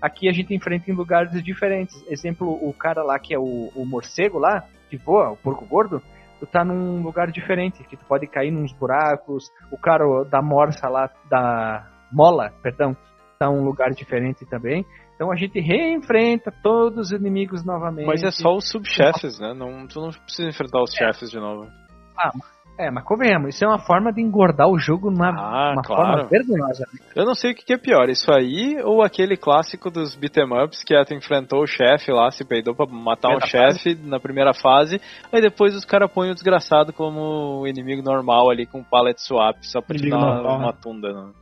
Aqui 0.00 0.28
a 0.28 0.32
gente 0.32 0.54
enfrenta 0.54 0.90
em 0.90 0.94
lugares 0.94 1.42
diferentes. 1.42 2.04
Exemplo, 2.08 2.48
o 2.48 2.72
cara 2.72 3.02
lá 3.02 3.18
que 3.18 3.34
é 3.34 3.38
o, 3.38 3.70
o 3.74 3.84
morcego 3.86 4.38
lá, 4.38 4.64
que 4.88 4.96
voa, 4.96 5.32
o 5.32 5.36
porco 5.36 5.66
gordo, 5.66 6.02
tu 6.38 6.46
tá 6.46 6.64
num 6.64 7.02
lugar 7.02 7.30
diferente, 7.30 7.82
que 7.84 7.96
tu 7.96 8.04
pode 8.04 8.26
cair 8.26 8.50
nos 8.50 8.72
buracos. 8.72 9.50
O 9.72 9.78
cara 9.78 10.04
da 10.24 10.40
morsa 10.40 10.88
lá, 10.88 11.10
da 11.28 11.97
mola, 12.12 12.52
perdão, 12.62 12.96
tá 13.38 13.48
um 13.48 13.64
lugar 13.64 13.90
diferente 13.90 14.44
também. 14.46 14.84
Então 15.14 15.32
a 15.32 15.36
gente 15.36 15.58
reenfrenta 15.58 16.52
todos 16.62 17.06
os 17.06 17.12
inimigos 17.12 17.64
novamente. 17.64 18.06
Mas 18.06 18.22
é 18.22 18.30
só 18.30 18.54
os 18.54 18.68
subchefes, 18.68 19.38
né? 19.40 19.52
Não, 19.52 19.86
tu 19.86 20.00
não 20.00 20.10
precisa 20.10 20.48
enfrentar 20.48 20.80
os 20.80 20.92
é. 20.94 21.06
chefes 21.06 21.30
de 21.30 21.38
novo. 21.38 21.68
Ah, 22.16 22.30
é, 22.78 22.92
mas 22.92 23.02
convenhamos, 23.02 23.56
isso 23.56 23.64
é 23.64 23.66
uma 23.66 23.80
forma 23.80 24.12
de 24.12 24.20
engordar 24.22 24.68
o 24.68 24.78
jogo 24.78 25.10
numa 25.10 25.30
ah, 25.30 25.72
uma 25.72 25.82
claro. 25.82 26.02
forma 26.02 26.28
vergonhosa. 26.28 26.86
Eu 27.14 27.24
não 27.24 27.34
sei 27.34 27.50
o 27.50 27.54
que 27.54 27.72
é 27.72 27.76
pior, 27.76 28.08
isso 28.08 28.32
aí 28.32 28.80
ou 28.84 29.02
aquele 29.02 29.36
clássico 29.36 29.90
dos 29.90 30.14
beat'em 30.14 30.46
ups 30.64 30.84
que 30.84 30.94
é 30.94 31.04
tu 31.04 31.12
enfrentou 31.12 31.62
o 31.62 31.66
chefe 31.66 32.12
lá, 32.12 32.30
se 32.30 32.44
peidou 32.44 32.76
pra 32.76 32.86
matar 32.86 33.36
um 33.36 33.40
chefe 33.40 33.96
na 33.96 34.20
primeira 34.20 34.54
fase, 34.54 35.00
aí 35.32 35.40
depois 35.40 35.74
os 35.74 35.84
caras 35.84 36.08
põem 36.12 36.30
o 36.30 36.34
desgraçado 36.34 36.92
como 36.92 37.66
inimigo 37.66 38.00
normal 38.00 38.48
ali 38.48 38.64
com 38.64 38.84
pallet 38.84 39.20
swap, 39.20 39.56
só 39.62 39.80
pra 39.80 39.96
te 39.96 40.08
dar 40.08 40.16
uma, 40.16 40.40
uma 40.40 40.66
né? 40.66 40.78
tunda. 40.80 41.12
Né? 41.12 41.32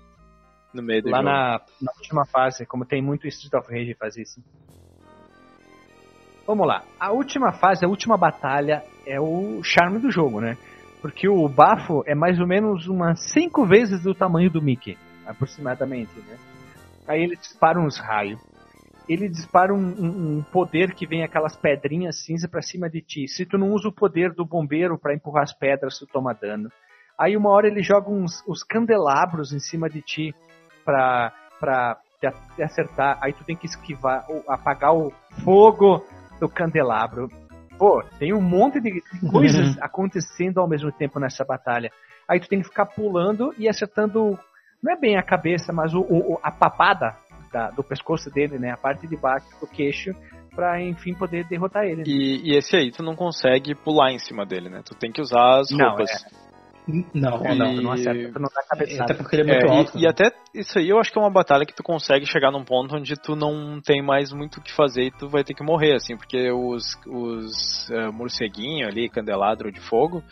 No 0.76 0.82
meio 0.82 1.02
do 1.02 1.10
Lá 1.10 1.18
jogo. 1.18 1.28
Na, 1.28 1.60
na 1.82 1.92
última 1.96 2.24
fase, 2.24 2.64
como 2.66 2.84
tem 2.84 3.02
muito 3.02 3.26
Street 3.26 3.54
of 3.54 3.72
Rage 3.72 3.94
faz 3.94 4.16
isso. 4.16 4.40
Vamos 6.46 6.66
lá. 6.66 6.84
A 7.00 7.10
última 7.10 7.52
fase, 7.52 7.84
a 7.84 7.88
última 7.88 8.16
batalha 8.16 8.84
é 9.04 9.20
o 9.20 9.60
charme 9.64 9.98
do 9.98 10.10
jogo, 10.10 10.40
né? 10.40 10.56
Porque 11.02 11.28
o 11.28 11.48
bafo 11.48 12.04
é 12.06 12.14
mais 12.14 12.38
ou 12.38 12.46
menos 12.46 12.86
umas 12.86 13.32
5 13.32 13.66
vezes 13.66 14.02
do 14.02 14.14
tamanho 14.14 14.50
do 14.50 14.62
Mickey, 14.62 14.96
aproximadamente, 15.26 16.12
né? 16.20 16.38
Aí 17.08 17.22
ele 17.22 17.36
dispara 17.36 17.80
uns 17.80 17.98
raios. 17.98 18.40
Ele 19.08 19.28
dispara 19.28 19.72
um, 19.72 19.78
um, 19.78 20.38
um, 20.38 20.42
poder 20.42 20.92
que 20.94 21.06
vem 21.06 21.22
aquelas 21.22 21.56
pedrinhas 21.56 22.24
cinza 22.24 22.48
para 22.48 22.62
cima 22.62 22.90
de 22.90 23.00
ti. 23.00 23.28
Se 23.28 23.46
tu 23.46 23.56
não 23.56 23.70
usa 23.70 23.88
o 23.88 23.92
poder 23.92 24.32
do 24.32 24.44
bombeiro 24.44 24.98
para 24.98 25.14
empurrar 25.14 25.44
as 25.44 25.52
pedras, 25.52 25.98
tu 25.98 26.06
toma 26.06 26.32
dano. 26.32 26.70
Aí 27.18 27.36
uma 27.36 27.50
hora 27.50 27.68
ele 27.68 27.82
joga 27.82 28.10
uns 28.10 28.42
os 28.46 28.62
candelabros 28.62 29.52
em 29.52 29.60
cima 29.60 29.88
de 29.88 30.02
ti 30.02 30.34
pra, 30.86 31.32
pra 31.58 31.96
te, 32.20 32.62
acertar, 32.62 33.18
aí 33.20 33.32
tu 33.32 33.44
tem 33.44 33.56
que 33.56 33.66
esquivar, 33.66 34.24
ou 34.28 34.42
apagar 34.48 34.94
o 34.94 35.12
fogo 35.44 36.02
do 36.40 36.48
candelabro. 36.48 37.28
Pô, 37.76 38.02
tem 38.18 38.32
um 38.32 38.40
monte 38.40 38.80
de 38.80 39.02
coisas 39.30 39.76
acontecendo 39.82 40.60
ao 40.60 40.68
mesmo 40.68 40.90
tempo 40.92 41.20
nessa 41.20 41.44
batalha. 41.44 41.90
Aí 42.26 42.40
tu 42.40 42.48
tem 42.48 42.60
que 42.60 42.68
ficar 42.68 42.86
pulando 42.86 43.52
e 43.58 43.68
acertando, 43.68 44.38
não 44.82 44.92
é 44.92 44.98
bem 44.98 45.18
a 45.18 45.22
cabeça, 45.22 45.72
mas 45.72 45.92
o, 45.92 46.00
o 46.00 46.38
a 46.42 46.50
papada 46.50 47.16
da, 47.52 47.70
do 47.70 47.84
pescoço 47.84 48.30
dele, 48.30 48.58
né? 48.58 48.70
A 48.70 48.76
parte 48.76 49.06
de 49.06 49.16
baixo 49.16 49.46
do 49.60 49.66
queixo, 49.66 50.12
pra 50.54 50.82
enfim 50.82 51.14
poder 51.14 51.44
derrotar 51.46 51.84
ele. 51.84 51.98
Né? 51.98 52.04
E, 52.06 52.50
e, 52.50 52.56
esse 52.56 52.76
aí 52.76 52.90
tu 52.90 53.02
não 53.02 53.14
consegue 53.14 53.74
pular 53.74 54.10
em 54.10 54.18
cima 54.18 54.44
dele, 54.46 54.68
né? 54.70 54.82
Tu 54.84 54.94
tem 54.94 55.12
que 55.12 55.20
usar 55.20 55.60
as 55.60 55.70
roupas. 55.70 56.10
Não, 56.10 56.42
é. 56.42 56.45
Não, 57.12 57.44
e... 57.44 57.58
não, 57.58 57.72
não 57.74 57.92
acerta, 57.92 58.32
tu 58.32 58.38
não 58.38 58.48
dá 58.48 58.62
cabeçada. 58.68 59.04
Até 59.04 59.14
porque 59.14 59.36
ele 59.36 59.50
é 59.50 59.54
muito 59.54 59.66
é, 59.66 59.76
alto. 59.76 59.98
E, 59.98 60.02
e, 60.02 60.06
até 60.06 60.30
isso 60.54 60.78
aí 60.78 60.88
eu 60.88 60.98
acho 60.98 61.12
que 61.12 61.18
é 61.18 61.22
uma 61.22 61.30
batalha 61.30 61.66
que 61.66 61.74
tu 61.74 61.82
consegue 61.82 62.24
chegar 62.26 62.52
num 62.52 62.64
ponto 62.64 62.96
onde 62.96 63.14
tu 63.16 63.34
não 63.34 63.80
tem 63.80 64.00
mais 64.02 64.32
muito 64.32 64.58
o 64.58 64.62
que 64.62 64.72
fazer 64.72 65.04
e 65.04 65.10
tu 65.10 65.28
vai 65.28 65.42
ter 65.42 65.54
que 65.54 65.64
morrer, 65.64 65.94
assim, 65.94 66.16
porque 66.16 66.50
os, 66.52 66.84
os 67.06 67.88
uh, 67.90 68.12
morceguinhos 68.12 68.88
ali, 68.88 69.08
candelabro 69.08 69.72
de 69.72 69.80
fogo, 69.80 70.22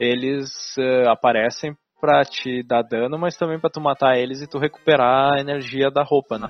eles 0.00 0.48
uh, 0.78 1.10
aparecem 1.10 1.76
pra 2.00 2.24
te 2.24 2.62
dar 2.62 2.82
dano, 2.82 3.18
mas 3.18 3.36
também 3.36 3.60
pra 3.60 3.68
tu 3.68 3.80
matar 3.80 4.16
eles 4.16 4.40
e 4.40 4.46
tu 4.46 4.58
recuperar 4.58 5.34
a 5.34 5.40
energia 5.40 5.90
da 5.90 6.02
roupa, 6.02 6.38
né? 6.38 6.48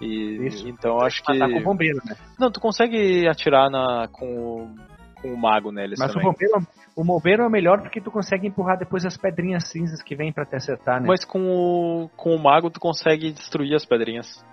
E, 0.00 0.46
Isso. 0.46 0.66
Então 0.68 0.92
eu 0.92 1.02
acho 1.02 1.22
que. 1.22 1.32
Matar 1.32 1.52
com 1.52 1.60
o 1.60 1.64
bombeiro, 1.64 1.98
né? 2.04 2.16
Não, 2.38 2.50
tu 2.50 2.58
consegue 2.58 3.28
atirar 3.28 3.70
na, 3.70 4.08
com, 4.10 4.26
o, 4.26 4.74
com 5.20 5.32
o 5.32 5.36
mago 5.36 5.70
neles. 5.70 5.98
Mas 5.98 6.12
também. 6.12 6.28
o 6.28 6.32
bombeiro 6.32 6.66
o 6.96 7.04
Moveiro 7.04 7.44
é 7.44 7.48
melhor 7.48 7.80
porque 7.80 8.00
tu 8.00 8.10
consegue 8.10 8.46
empurrar 8.46 8.78
depois 8.78 9.04
as 9.06 9.16
pedrinhas 9.16 9.68
cinzas 9.68 10.02
que 10.02 10.14
vêm 10.14 10.32
para 10.32 10.44
te 10.44 10.56
acertar, 10.56 11.00
né? 11.00 11.06
Mas 11.06 11.24
com 11.24 11.40
o, 11.40 12.08
com 12.16 12.34
o 12.34 12.38
mago 12.38 12.70
tu 12.70 12.80
consegue 12.80 13.32
destruir 13.32 13.74
as 13.74 13.86
pedrinhas. 13.86 14.44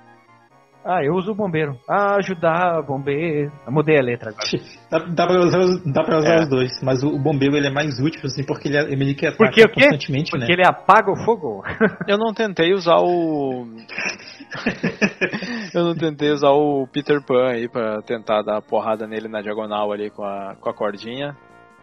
Ah, 0.90 1.04
eu 1.04 1.16
uso 1.16 1.34
o 1.34 1.36
bombeiro. 1.36 1.78
Ah, 1.86 2.16
ajudar, 2.16 2.82
bombeiro. 2.82 3.52
Eu 3.66 3.74
mudei 3.74 4.00
a 4.00 4.02
letra 4.02 4.30
agora. 4.30 4.48
dá, 4.90 5.00
dá 5.00 5.28
pra 5.28 5.40
usar, 5.40 5.60
os, 5.60 5.84
dá 5.84 6.02
pra 6.02 6.18
usar 6.18 6.36
é. 6.36 6.44
os 6.44 6.50
dois, 6.50 6.82
mas 6.82 7.04
o, 7.04 7.10
o, 7.10 7.20
bombeiro 7.20 7.58
ele 7.58 7.68
é 7.68 7.70
mais 7.70 8.00
útil, 8.00 8.22
assim, 8.24 8.46
porque 8.46 8.70
ele, 8.70 8.78
é, 8.78 8.84
ele 8.84 9.14
que 9.14 9.28
ataca 9.28 9.44
porque, 9.44 9.68
constantemente, 9.68 10.32
porque 10.32 10.48
né? 10.48 10.54
ele 10.54 10.66
apaga 10.66 11.12
o 11.12 11.18
fogo. 11.26 11.62
eu 12.08 12.18
não 12.18 12.34
tentei 12.34 12.74
usar 12.74 13.00
o... 13.00 13.68
eu 15.76 15.84
não 15.84 15.94
tentei 15.94 16.32
usar 16.32 16.52
o 16.52 16.88
Peter 16.88 17.22
Pan 17.22 17.50
aí 17.50 17.68
pra 17.68 18.02
tentar 18.04 18.42
dar 18.44 18.62
porrada 18.62 19.06
nele 19.06 19.28
na 19.28 19.42
diagonal 19.42 19.92
ali 19.92 20.10
com 20.10 20.24
a, 20.24 20.56
com 20.56 20.70
a 20.70 20.74
cordinha. 20.74 21.36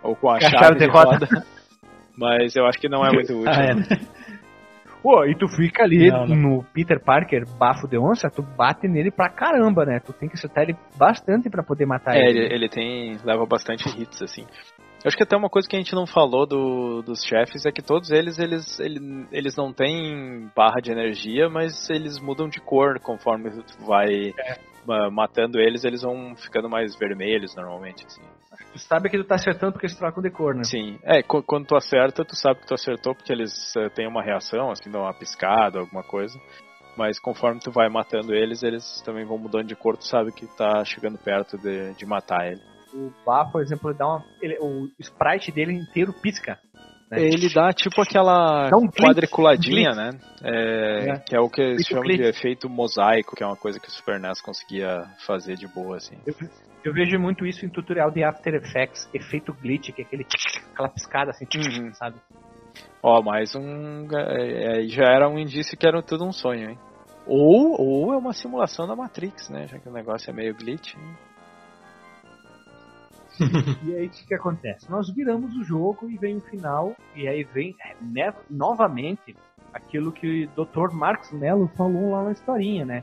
Ou 0.02 0.16
com 0.16 0.30
a, 0.30 0.36
a 0.36 0.40
chave, 0.40 0.58
chave 0.58 0.78
de 0.78 0.86
roda. 0.86 1.10
roda. 1.10 1.28
Mas 2.16 2.56
eu 2.56 2.64
acho 2.64 2.78
que 2.78 2.88
não 2.88 3.04
é 3.04 3.12
muito 3.12 3.34
útil. 3.34 3.52
ah, 3.52 3.64
é. 3.64 3.74
Pô, 5.04 5.22
e 5.26 5.36
tu 5.36 5.46
fica 5.48 5.84
ali 5.84 6.10
não, 6.10 6.26
não. 6.26 6.36
no 6.36 6.64
Peter 6.72 6.98
Parker, 6.98 7.44
bafo 7.58 7.86
de 7.86 7.98
onça, 7.98 8.30
tu 8.30 8.40
bate 8.40 8.88
nele 8.88 9.10
pra 9.10 9.28
caramba, 9.28 9.84
né? 9.84 10.00
Tu 10.00 10.14
tem 10.14 10.30
que 10.30 10.34
acertar 10.34 10.64
ele 10.64 10.74
bastante 10.96 11.50
para 11.50 11.62
poder 11.62 11.84
matar 11.84 12.16
é, 12.16 12.20
ele. 12.20 12.38
ele. 12.38 12.54
ele 12.54 12.68
tem. 12.70 13.18
leva 13.22 13.44
bastante 13.44 13.86
hits, 14.00 14.22
assim. 14.22 14.46
Eu 15.04 15.08
acho 15.08 15.16
que 15.18 15.22
até 15.22 15.36
uma 15.36 15.50
coisa 15.50 15.68
que 15.68 15.76
a 15.76 15.78
gente 15.78 15.94
não 15.94 16.06
falou 16.06 16.46
do, 16.46 17.02
dos 17.02 17.22
chefes 17.22 17.66
é 17.66 17.70
que 17.70 17.82
todos 17.82 18.10
eles, 18.10 18.38
eles, 18.38 18.80
eles, 18.80 19.28
eles 19.30 19.54
não 19.54 19.74
têm 19.74 20.50
barra 20.56 20.80
de 20.82 20.90
energia, 20.90 21.50
mas 21.50 21.90
eles 21.90 22.18
mudam 22.18 22.48
de 22.48 22.58
cor 22.58 22.98
conforme 22.98 23.50
tu 23.50 23.84
vai 23.84 24.30
é. 24.30 25.10
matando 25.10 25.60
eles, 25.60 25.84
eles 25.84 26.00
vão 26.00 26.34
ficando 26.34 26.70
mais 26.70 26.98
vermelhos 26.98 27.54
normalmente, 27.54 28.06
assim. 28.06 28.22
Tu 28.72 28.78
sabe 28.80 29.08
que 29.08 29.16
tu 29.16 29.24
tá 29.24 29.36
acertando 29.36 29.72
porque 29.72 29.86
eles 29.86 29.96
trocam 29.96 30.22
de 30.22 30.30
cor, 30.30 30.54
né? 30.54 30.64
Sim. 30.64 30.98
É, 31.04 31.22
quando 31.22 31.66
tu 31.66 31.76
acerta, 31.76 32.24
tu 32.24 32.34
sabe 32.34 32.60
que 32.60 32.66
tu 32.66 32.74
acertou 32.74 33.14
porque 33.14 33.32
eles 33.32 33.52
uh, 33.76 33.88
têm 33.90 34.08
uma 34.08 34.22
reação, 34.22 34.70
assim, 34.70 34.90
dão 34.90 35.02
uma 35.02 35.14
piscada, 35.14 35.78
alguma 35.78 36.02
coisa. 36.02 36.38
Mas 36.96 37.18
conforme 37.18 37.60
tu 37.60 37.70
vai 37.70 37.88
matando 37.88 38.34
eles, 38.34 38.62
eles 38.62 39.00
também 39.02 39.24
vão 39.24 39.38
mudando 39.38 39.66
de 39.66 39.76
cor, 39.76 39.96
tu 39.96 40.06
sabe 40.06 40.32
que 40.32 40.46
tá 40.56 40.84
chegando 40.84 41.18
perto 41.18 41.58
de, 41.58 41.94
de 41.94 42.06
matar 42.06 42.46
ele. 42.46 42.60
O 42.92 43.12
Bá, 43.26 43.44
por 43.44 43.60
exemplo, 43.60 43.90
ele 43.90 43.98
dá 43.98 44.06
uma, 44.06 44.24
ele, 44.40 44.56
o 44.60 44.88
sprite 45.00 45.50
dele 45.50 45.72
inteiro 45.72 46.12
pisca. 46.12 46.58
Né? 47.10 47.22
Ele 47.22 47.52
dá 47.52 47.72
tipo 47.72 48.00
aquela 48.00 48.68
um 48.76 48.88
quadriculadinha, 48.88 49.90
um 49.90 49.94
né? 49.94 50.10
É, 50.42 51.08
é. 51.10 51.18
Que 51.18 51.36
é 51.36 51.40
o 51.40 51.48
que 51.48 51.60
eles 51.60 51.86
chamam 51.86 52.04
de 52.04 52.22
efeito 52.22 52.68
mosaico, 52.68 53.34
que 53.36 53.42
é 53.42 53.46
uma 53.46 53.56
coisa 53.56 53.78
que 53.78 53.88
o 53.88 53.90
Super 53.90 54.20
NES 54.20 54.40
conseguia 54.40 55.04
fazer 55.26 55.56
de 55.56 55.66
boa, 55.66 55.96
assim. 55.96 56.16
Eu, 56.26 56.34
eu 56.84 56.92
vejo 56.92 57.18
muito 57.18 57.46
isso 57.46 57.64
em 57.64 57.68
tutorial 57.70 58.10
de 58.10 58.22
After 58.22 58.54
Effects, 58.54 59.08
efeito 59.14 59.54
glitch, 59.54 59.90
que 59.92 60.02
é 60.02 60.04
aquele, 60.04 60.26
aquela 60.70 60.88
piscada 60.88 61.30
assim, 61.30 61.46
uhum. 61.56 61.94
sabe? 61.94 62.16
Ó, 63.02 63.22
mais 63.22 63.54
um. 63.54 64.06
É, 64.12 64.82
é, 64.82 64.86
já 64.88 65.04
era 65.04 65.28
um 65.28 65.38
indício 65.38 65.78
que 65.78 65.86
era 65.86 66.02
tudo 66.02 66.24
um 66.24 66.32
sonho, 66.32 66.70
hein? 66.70 66.78
Ou, 67.26 67.80
ou 67.80 68.12
é 68.12 68.18
uma 68.18 68.34
simulação 68.34 68.86
da 68.86 68.94
Matrix, 68.94 69.48
né? 69.48 69.66
Já 69.66 69.78
que 69.78 69.88
o 69.88 69.92
negócio 69.92 70.28
é 70.30 70.32
meio 70.32 70.54
glitch. 70.54 70.94
Hein? 70.94 71.16
e 73.84 73.94
aí 73.94 74.06
o 74.06 74.10
que, 74.10 74.26
que, 74.26 74.34
acontece? 74.34 74.90
Nós 74.90 75.12
viramos 75.12 75.56
o 75.56 75.64
jogo 75.64 76.08
e 76.08 76.18
vem 76.18 76.36
o 76.36 76.40
final, 76.40 76.94
e 77.16 77.26
aí 77.26 77.44
vem 77.44 77.74
né, 78.00 78.32
novamente 78.48 79.34
aquilo 79.72 80.12
que 80.12 80.44
o 80.56 80.64
Dr. 80.64 80.94
Marcos 80.94 81.32
Mello 81.32 81.66
falou 81.76 82.12
lá 82.12 82.24
na 82.24 82.32
historinha, 82.32 82.84
né? 82.84 83.02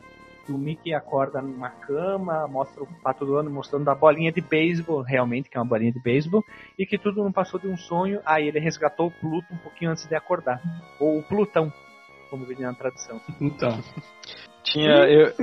O 0.49 0.57
Mickey 0.57 0.93
acorda 0.93 1.41
numa 1.41 1.69
cama, 1.69 2.47
mostra 2.47 2.83
o 2.83 2.87
pato 3.01 3.25
do 3.25 3.35
ano 3.35 3.49
mostrando 3.49 3.89
a 3.89 3.95
bolinha 3.95 4.31
de 4.31 4.41
beisebol, 4.41 5.01
realmente 5.01 5.49
que 5.49 5.57
é 5.57 5.61
uma 5.61 5.67
bolinha 5.67 5.91
de 5.91 6.01
beisebol, 6.01 6.43
e 6.77 6.85
que 6.85 6.97
tudo 6.97 7.23
não 7.23 7.31
passou 7.31 7.59
de 7.59 7.67
um 7.67 7.77
sonho. 7.77 8.19
Aí 8.25 8.47
ele 8.47 8.59
resgatou 8.59 9.07
o 9.07 9.11
Pluto 9.11 9.47
um 9.51 9.57
pouquinho 9.57 9.91
antes 9.91 10.07
de 10.07 10.15
acordar. 10.15 10.61
Ou 10.99 11.19
o 11.19 11.23
Plutão, 11.23 11.71
como 12.29 12.45
viria 12.45 12.67
na 12.67 12.73
tradução. 12.73 13.19
Plutão. 13.37 13.79
Tinha. 14.63 15.05
Eu, 15.07 15.33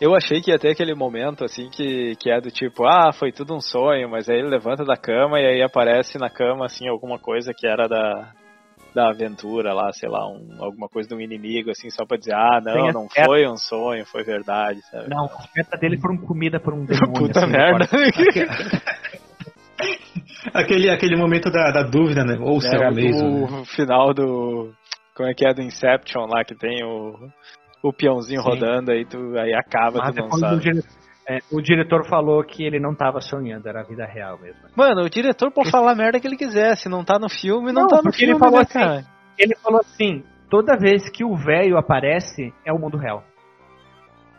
eu 0.00 0.14
achei 0.14 0.40
que 0.40 0.50
ia 0.50 0.58
ter 0.58 0.70
aquele 0.70 0.94
momento 0.94 1.44
assim 1.44 1.68
que, 1.70 2.14
que 2.16 2.30
é 2.30 2.40
do 2.40 2.50
tipo, 2.50 2.84
ah, 2.84 3.10
foi 3.12 3.32
tudo 3.32 3.54
um 3.54 3.60
sonho, 3.60 4.08
mas 4.08 4.28
aí 4.28 4.38
ele 4.38 4.48
levanta 4.48 4.84
da 4.84 4.96
cama 4.96 5.40
e 5.40 5.46
aí 5.46 5.62
aparece 5.62 6.18
na 6.18 6.28
cama 6.28 6.66
assim 6.66 6.86
alguma 6.86 7.18
coisa 7.18 7.52
que 7.56 7.66
era 7.66 7.88
da, 7.88 8.32
da 8.96 9.10
aventura 9.10 9.72
lá, 9.74 9.92
sei 9.92 10.08
lá, 10.08 10.26
um, 10.26 10.56
alguma 10.58 10.88
coisa 10.88 11.06
de 11.06 11.14
um 11.14 11.20
inimigo, 11.20 11.70
assim, 11.70 11.90
só 11.90 12.06
pra 12.06 12.16
dizer, 12.16 12.34
ah, 12.34 12.62
não, 12.64 12.92
não 12.92 13.06
foi 13.26 13.46
um 13.46 13.58
sonho, 13.58 14.06
foi 14.06 14.24
verdade, 14.24 14.80
sabe? 14.90 15.10
Não, 15.10 15.26
a 15.26 15.44
meta 15.54 15.76
dele 15.76 16.00
foram 16.00 16.16
comida 16.16 16.58
por 16.58 16.72
um 16.72 16.86
demônio. 16.88 17.12
Puta 17.12 17.40
assim, 17.40 17.52
merda. 17.52 17.84
aquele, 20.54 20.88
aquele 20.88 21.14
momento 21.14 21.50
da, 21.50 21.70
da 21.70 21.82
dúvida, 21.82 22.24
né? 22.24 22.38
Ou 22.40 22.56
é, 22.56 22.60
será 22.60 22.90
mesmo? 22.90 23.44
O 23.44 23.50
né? 23.50 23.64
final 23.66 24.14
do. 24.14 24.72
Como 25.14 25.28
é 25.28 25.34
que 25.34 25.46
é 25.46 25.52
do 25.52 25.60
Inception 25.60 26.24
lá, 26.26 26.42
que 26.42 26.54
tem 26.54 26.82
o, 26.82 27.28
o 27.82 27.92
peãozinho 27.92 28.40
Sim. 28.40 28.48
rodando, 28.48 28.92
aí, 28.92 29.04
tu, 29.04 29.38
aí 29.38 29.52
acaba, 29.52 29.98
Mas 29.98 30.14
tu 30.14 30.22
não 30.22 30.30
sabe. 30.38 30.82
É, 31.28 31.38
o 31.50 31.60
diretor 31.60 32.06
falou 32.08 32.44
que 32.44 32.64
ele 32.64 32.78
não 32.78 32.94
tava 32.94 33.20
sonhando, 33.20 33.68
era 33.68 33.80
a 33.80 33.84
vida 33.84 34.06
real 34.06 34.38
mesmo. 34.38 34.60
Mano, 34.76 35.02
o 35.02 35.10
diretor 35.10 35.50
pode 35.50 35.72
falar 35.72 35.92
a 35.92 35.96
merda 35.96 36.20
que 36.20 36.26
ele 36.26 36.36
quiser, 36.36 36.76
se 36.76 36.88
não 36.88 37.04
tá 37.04 37.18
no 37.18 37.28
filme, 37.28 37.72
não, 37.72 37.82
não 37.82 37.88
tá 37.88 38.00
no 38.04 38.12
filme, 38.12 38.34
ele 38.34 38.38
falou 38.38 38.58
né, 38.58 38.62
assim, 38.62 38.78
cara? 38.78 39.04
Ele 39.36 39.56
falou 39.56 39.80
assim, 39.80 40.24
toda 40.48 40.78
vez 40.78 41.10
que 41.10 41.24
o 41.24 41.34
velho 41.34 41.76
aparece, 41.76 42.54
é 42.64 42.72
o 42.72 42.78
mundo 42.78 42.96
real. 42.96 43.24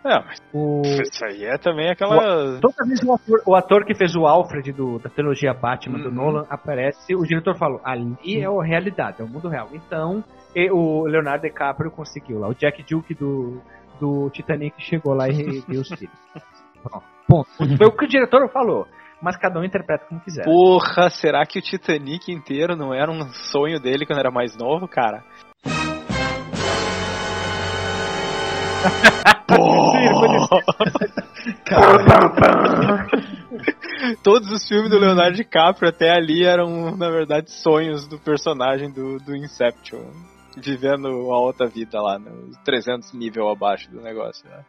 É, 0.05 0.23
mas 0.23 0.41
o... 0.53 0.81
isso 0.81 1.25
aí 1.25 1.43
é 1.43 1.57
também 1.57 1.89
aquela. 1.89 2.15
O, 2.55 2.61
toda 2.61 2.85
vez 2.85 3.01
que 3.01 3.05
o 3.05 3.13
ator, 3.13 3.41
o 3.45 3.55
ator, 3.55 3.85
que 3.85 3.93
fez 3.93 4.15
o 4.15 4.25
Alfred 4.25 4.71
do, 4.71 4.99
da 4.99 5.09
trilogia 5.09 5.53
Batman 5.53 5.97
uhum. 5.97 6.03
do 6.03 6.11
Nolan 6.11 6.45
aparece, 6.49 7.13
o 7.13 7.23
diretor 7.23 7.57
falou: 7.57 7.81
ali 7.83 8.39
é 8.39 8.45
a 8.45 8.63
realidade, 8.63 9.21
é 9.21 9.25
o 9.25 9.27
mundo 9.27 9.49
real. 9.49 9.67
Então, 9.73 10.23
o 10.71 11.05
Leonardo 11.05 11.41
DiCaprio 11.41 11.91
conseguiu 11.91 12.39
lá. 12.39 12.47
O 12.47 12.55
Jack 12.55 12.85
Duke 12.89 13.13
do, 13.13 13.61
do 13.99 14.29
Titanic 14.29 14.81
chegou 14.81 15.13
lá 15.13 15.27
e 15.27 15.61
deu 15.67 15.81
os 15.81 15.89
tiros. 16.77 17.03
Ponto. 17.27 17.49
Foi 17.77 17.87
o 17.87 17.91
que 17.91 18.05
o 18.05 18.07
diretor 18.07 18.49
falou. 18.51 18.87
Mas 19.21 19.35
cada 19.35 19.59
um 19.59 19.63
interpreta 19.63 20.05
como 20.07 20.21
quiser. 20.21 20.45
Porra, 20.45 21.09
será 21.09 21.43
que 21.45 21.57
o 21.57 21.61
Titanic 21.61 22.31
inteiro 22.31 22.75
não 22.75 22.93
era 22.93 23.11
um 23.11 23.27
sonho 23.51 23.79
dele 23.79 24.05
quando 24.05 24.19
era 24.19 24.29
mais 24.29 24.55
novo, 24.55 24.87
cara? 24.87 25.23
Todos 34.23 34.51
os 34.51 34.67
filmes 34.67 34.91
do 34.91 34.99
Leonardo 34.99 35.35
DiCaprio 35.35 35.89
até 35.89 36.11
ali 36.11 36.43
eram, 36.43 36.95
na 36.95 37.09
verdade, 37.09 37.51
sonhos 37.51 38.07
do 38.07 38.19
personagem 38.19 38.91
do, 38.91 39.17
do 39.19 39.35
Inception. 39.35 40.11
Vivendo 40.57 41.07
uma 41.07 41.39
outra 41.39 41.67
vida 41.67 42.01
lá, 42.01 42.17
no 42.17 42.51
300 42.63 43.13
nível 43.13 43.49
abaixo 43.49 43.91
do 43.91 44.01
negócio. 44.01 44.49
Né? 44.49 44.63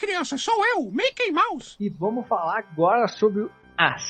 Criança, 0.00 0.38
sou 0.38 0.54
eu, 0.74 0.90
Mickey 0.90 1.30
Mouse. 1.30 1.76
E 1.78 1.90
vamos 1.90 2.26
falar 2.26 2.60
agora 2.60 3.06
sobre 3.06 3.46
as 3.76 4.02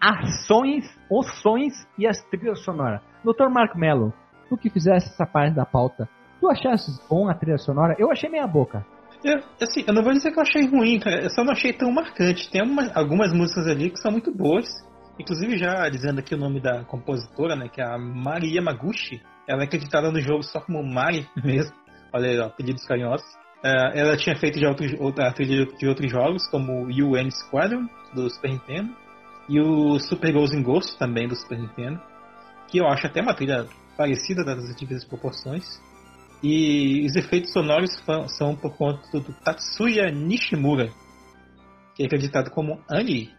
ações, 0.00 0.84
os 1.10 1.42
sonhos 1.42 1.74
e 1.98 2.06
as 2.06 2.22
trilhas 2.30 2.62
sonoras. 2.64 3.00
Dr. 3.24 3.48
Marco 3.50 3.76
Mello, 3.76 4.14
tu 4.48 4.56
que 4.56 4.70
fizesse 4.70 5.08
essa 5.08 5.26
parte 5.26 5.56
da 5.56 5.66
pauta, 5.66 6.08
tu 6.40 6.48
achaste 6.48 6.92
bom 7.10 7.28
a 7.28 7.34
trilha 7.34 7.58
sonora? 7.58 7.96
Eu 7.98 8.12
achei 8.12 8.30
meia 8.30 8.46
boca. 8.46 8.86
Eu, 9.24 9.38
assim, 9.60 9.84
eu 9.84 9.92
não 9.92 10.04
vou 10.04 10.12
dizer 10.12 10.30
que 10.30 10.38
eu 10.38 10.42
achei 10.42 10.64
ruim, 10.64 11.00
cara. 11.00 11.22
Eu 11.22 11.30
só 11.30 11.42
não 11.42 11.52
achei 11.52 11.72
tão 11.72 11.90
marcante. 11.90 12.48
Tem 12.48 12.62
uma, 12.62 12.92
algumas 12.94 13.32
músicas 13.32 13.66
ali 13.66 13.90
que 13.90 13.98
são 13.98 14.12
muito 14.12 14.32
boas. 14.32 14.66
Inclusive, 15.18 15.58
já 15.58 15.88
dizendo 15.88 16.20
aqui 16.20 16.36
o 16.36 16.38
nome 16.38 16.60
da 16.60 16.84
compositora, 16.84 17.56
né? 17.56 17.68
Que 17.68 17.80
é 17.80 17.84
a 17.84 17.98
Maria 17.98 18.62
Maguchi. 18.62 19.20
Ela 19.48 19.62
é 19.62 19.64
acreditada 19.64 20.10
no 20.12 20.20
jogo 20.20 20.44
só 20.44 20.60
como 20.60 20.82
Mari 20.82 21.28
mesmo. 21.44 21.74
Olha 22.12 22.28
aí, 22.28 22.38
ó, 22.38 22.48
pedidos 22.48 22.84
carinhosos. 22.84 23.41
Uh, 23.64 23.94
ela 23.94 24.16
tinha 24.16 24.34
feito 24.34 24.58
já 24.58 24.68
outros, 24.68 24.92
outra 24.98 25.32
trilha 25.32 25.66
de 25.66 25.86
outros 25.86 26.10
jogos, 26.10 26.46
como 26.48 26.86
UN 26.86 27.30
Squadron, 27.30 27.86
do 28.12 28.28
Super 28.28 28.50
Nintendo, 28.50 28.96
e 29.48 29.60
o 29.60 29.98
Super 30.00 30.32
Ghost 30.32 30.56
in 30.56 30.62
Ghost, 30.62 30.98
também 30.98 31.28
do 31.28 31.36
Super 31.36 31.58
Nintendo, 31.58 32.00
que 32.68 32.78
eu 32.78 32.86
acho 32.86 33.06
até 33.06 33.20
uma 33.20 33.34
trilha 33.34 33.68
parecida 33.96 34.44
das 34.44 34.74
devidas 34.74 35.04
proporções. 35.04 35.80
E 36.42 37.06
os 37.06 37.14
efeitos 37.14 37.52
sonoros 37.52 37.90
são 38.36 38.56
por 38.56 38.76
conta 38.76 39.20
do 39.20 39.32
Tatsuya 39.44 40.10
Nishimura, 40.10 40.90
que 41.94 42.02
é 42.02 42.06
acreditado 42.06 42.50
como 42.50 42.82
Ani. 42.90 43.30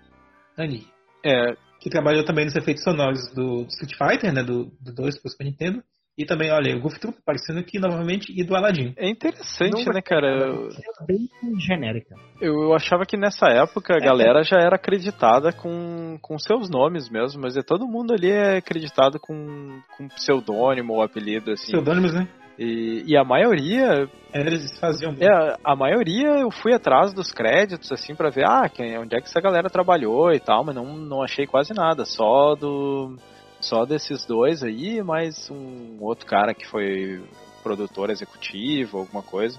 Ani. 0.58 0.88
É, 1.26 1.56
que 1.82 1.90
trabalhou 1.90 2.24
também 2.24 2.46
nos 2.46 2.56
efeitos 2.56 2.82
sonoros 2.82 3.30
do 3.34 3.64
Street 3.64 3.98
Fighter, 3.98 4.34
né, 4.34 4.42
do, 4.42 4.72
do 4.80 4.94
2 4.94 5.20
para 5.20 5.28
o 5.28 5.32
Super 5.32 5.44
Nintendo, 5.44 5.84
e 6.16 6.26
também, 6.26 6.52
olha, 6.52 6.76
o 6.76 6.80
Goof 6.80 7.00
Troop 7.00 7.18
aparecendo 7.18 7.60
aqui 7.60 7.80
novamente 7.80 8.32
e 8.32 8.44
do 8.44 8.56
Aladdin. 8.56 8.94
É 8.98 9.10
interessante, 9.10 9.84
não 9.84 9.94
né, 9.94 10.02
cara? 10.02 10.28
É 10.28 11.06
bem 11.06 11.28
genérica. 11.60 12.16
Eu, 12.40 12.54
eu, 12.64 12.76
achava 12.76 13.04
que 13.04 13.18
nessa 13.18 13.48
época 13.48 13.96
a 13.96 13.98
é, 13.98 14.00
galera 14.00 14.44
já 14.44 14.58
era 14.58 14.76
acreditada 14.76 15.52
com, 15.52 16.20
com 16.22 16.38
seus 16.38 16.70
nomes 16.70 17.10
mesmo, 17.10 17.42
mas 17.42 17.58
é 17.58 17.64
todo 17.64 17.88
mundo 17.88 18.14
ali 18.14 18.30
é 18.30 18.58
acreditado 18.58 19.20
com, 19.20 19.80
com 19.98 20.08
pseudônimo 20.10 20.94
ou 20.94 21.02
apelido, 21.02 21.52
assim. 21.52 21.72
Pseudônimos, 21.72 22.14
né? 22.14 22.28
E, 22.60 23.04
e 23.08 23.18
a 23.18 23.24
maioria. 23.24 24.08
É, 24.32 24.40
eles 24.40 24.78
faziam. 24.80 25.16
É, 25.20 25.58
a 25.64 25.76
maioria 25.76 26.40
eu 26.40 26.52
fui 26.52 26.76
atrás 26.76 27.12
dos 27.12 27.32
créditos, 27.32 27.92
assim, 27.92 28.14
para 28.14 28.30
ver, 28.30 28.46
ah, 28.48 28.70
quem, 28.70 29.00
onde 29.00 29.16
é 29.16 29.20
que 29.20 29.28
essa 29.28 29.42
galera 29.42 29.68
trabalhou 29.68 30.32
e 30.32 30.40
tal, 30.40 30.64
mas 30.64 30.76
não, 30.76 30.96
não 30.96 31.24
achei 31.24 31.48
quase 31.48 31.74
nada. 31.74 32.06
Só 32.06 32.54
do 32.54 33.18
só 33.64 33.86
desses 33.86 34.26
dois 34.26 34.62
aí, 34.62 35.02
mais 35.02 35.50
um 35.50 35.98
outro 36.02 36.26
cara 36.26 36.54
que 36.54 36.68
foi 36.68 37.24
produtor 37.64 38.10
executivo, 38.10 38.98
alguma 38.98 39.24
coisa. 39.24 39.58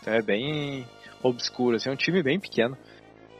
Então 0.00 0.12
é 0.12 0.20
bem 0.20 0.84
obscuro, 1.22 1.76
assim, 1.76 1.88
é 1.88 1.92
um 1.92 1.96
time 1.96 2.22
bem 2.22 2.40
pequeno. 2.40 2.76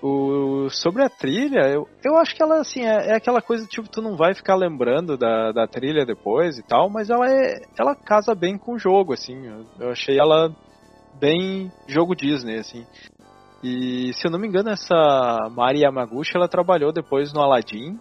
O, 0.00 0.68
sobre 0.70 1.02
a 1.02 1.08
trilha, 1.08 1.68
eu, 1.68 1.88
eu 2.04 2.16
acho 2.18 2.34
que 2.34 2.40
ela, 2.40 2.60
assim, 2.60 2.82
é, 2.82 3.08
é, 3.08 3.16
aquela 3.16 3.42
coisa, 3.42 3.66
tipo, 3.66 3.88
tu 3.88 4.00
não 4.00 4.16
vai 4.16 4.32
ficar 4.32 4.54
lembrando 4.54 5.16
da, 5.16 5.50
da 5.50 5.66
trilha 5.66 6.06
depois 6.06 6.56
e 6.56 6.62
tal, 6.62 6.88
mas 6.88 7.10
ela 7.10 7.28
é, 7.28 7.60
ela 7.76 7.96
casa 7.96 8.32
bem 8.36 8.56
com 8.56 8.74
o 8.74 8.78
jogo, 8.78 9.12
assim, 9.12 9.44
eu, 9.44 9.66
eu 9.80 9.90
achei 9.90 10.16
ela 10.16 10.54
bem 11.18 11.72
jogo 11.88 12.14
Disney, 12.14 12.58
assim. 12.58 12.86
E, 13.64 14.12
se 14.12 14.24
eu 14.24 14.30
não 14.30 14.38
me 14.38 14.46
engano, 14.46 14.70
essa 14.70 15.50
Mari 15.50 15.80
Yamaguchi, 15.80 16.36
ela 16.36 16.46
trabalhou 16.46 16.92
depois 16.92 17.32
no 17.32 17.40
Aladdin, 17.40 17.98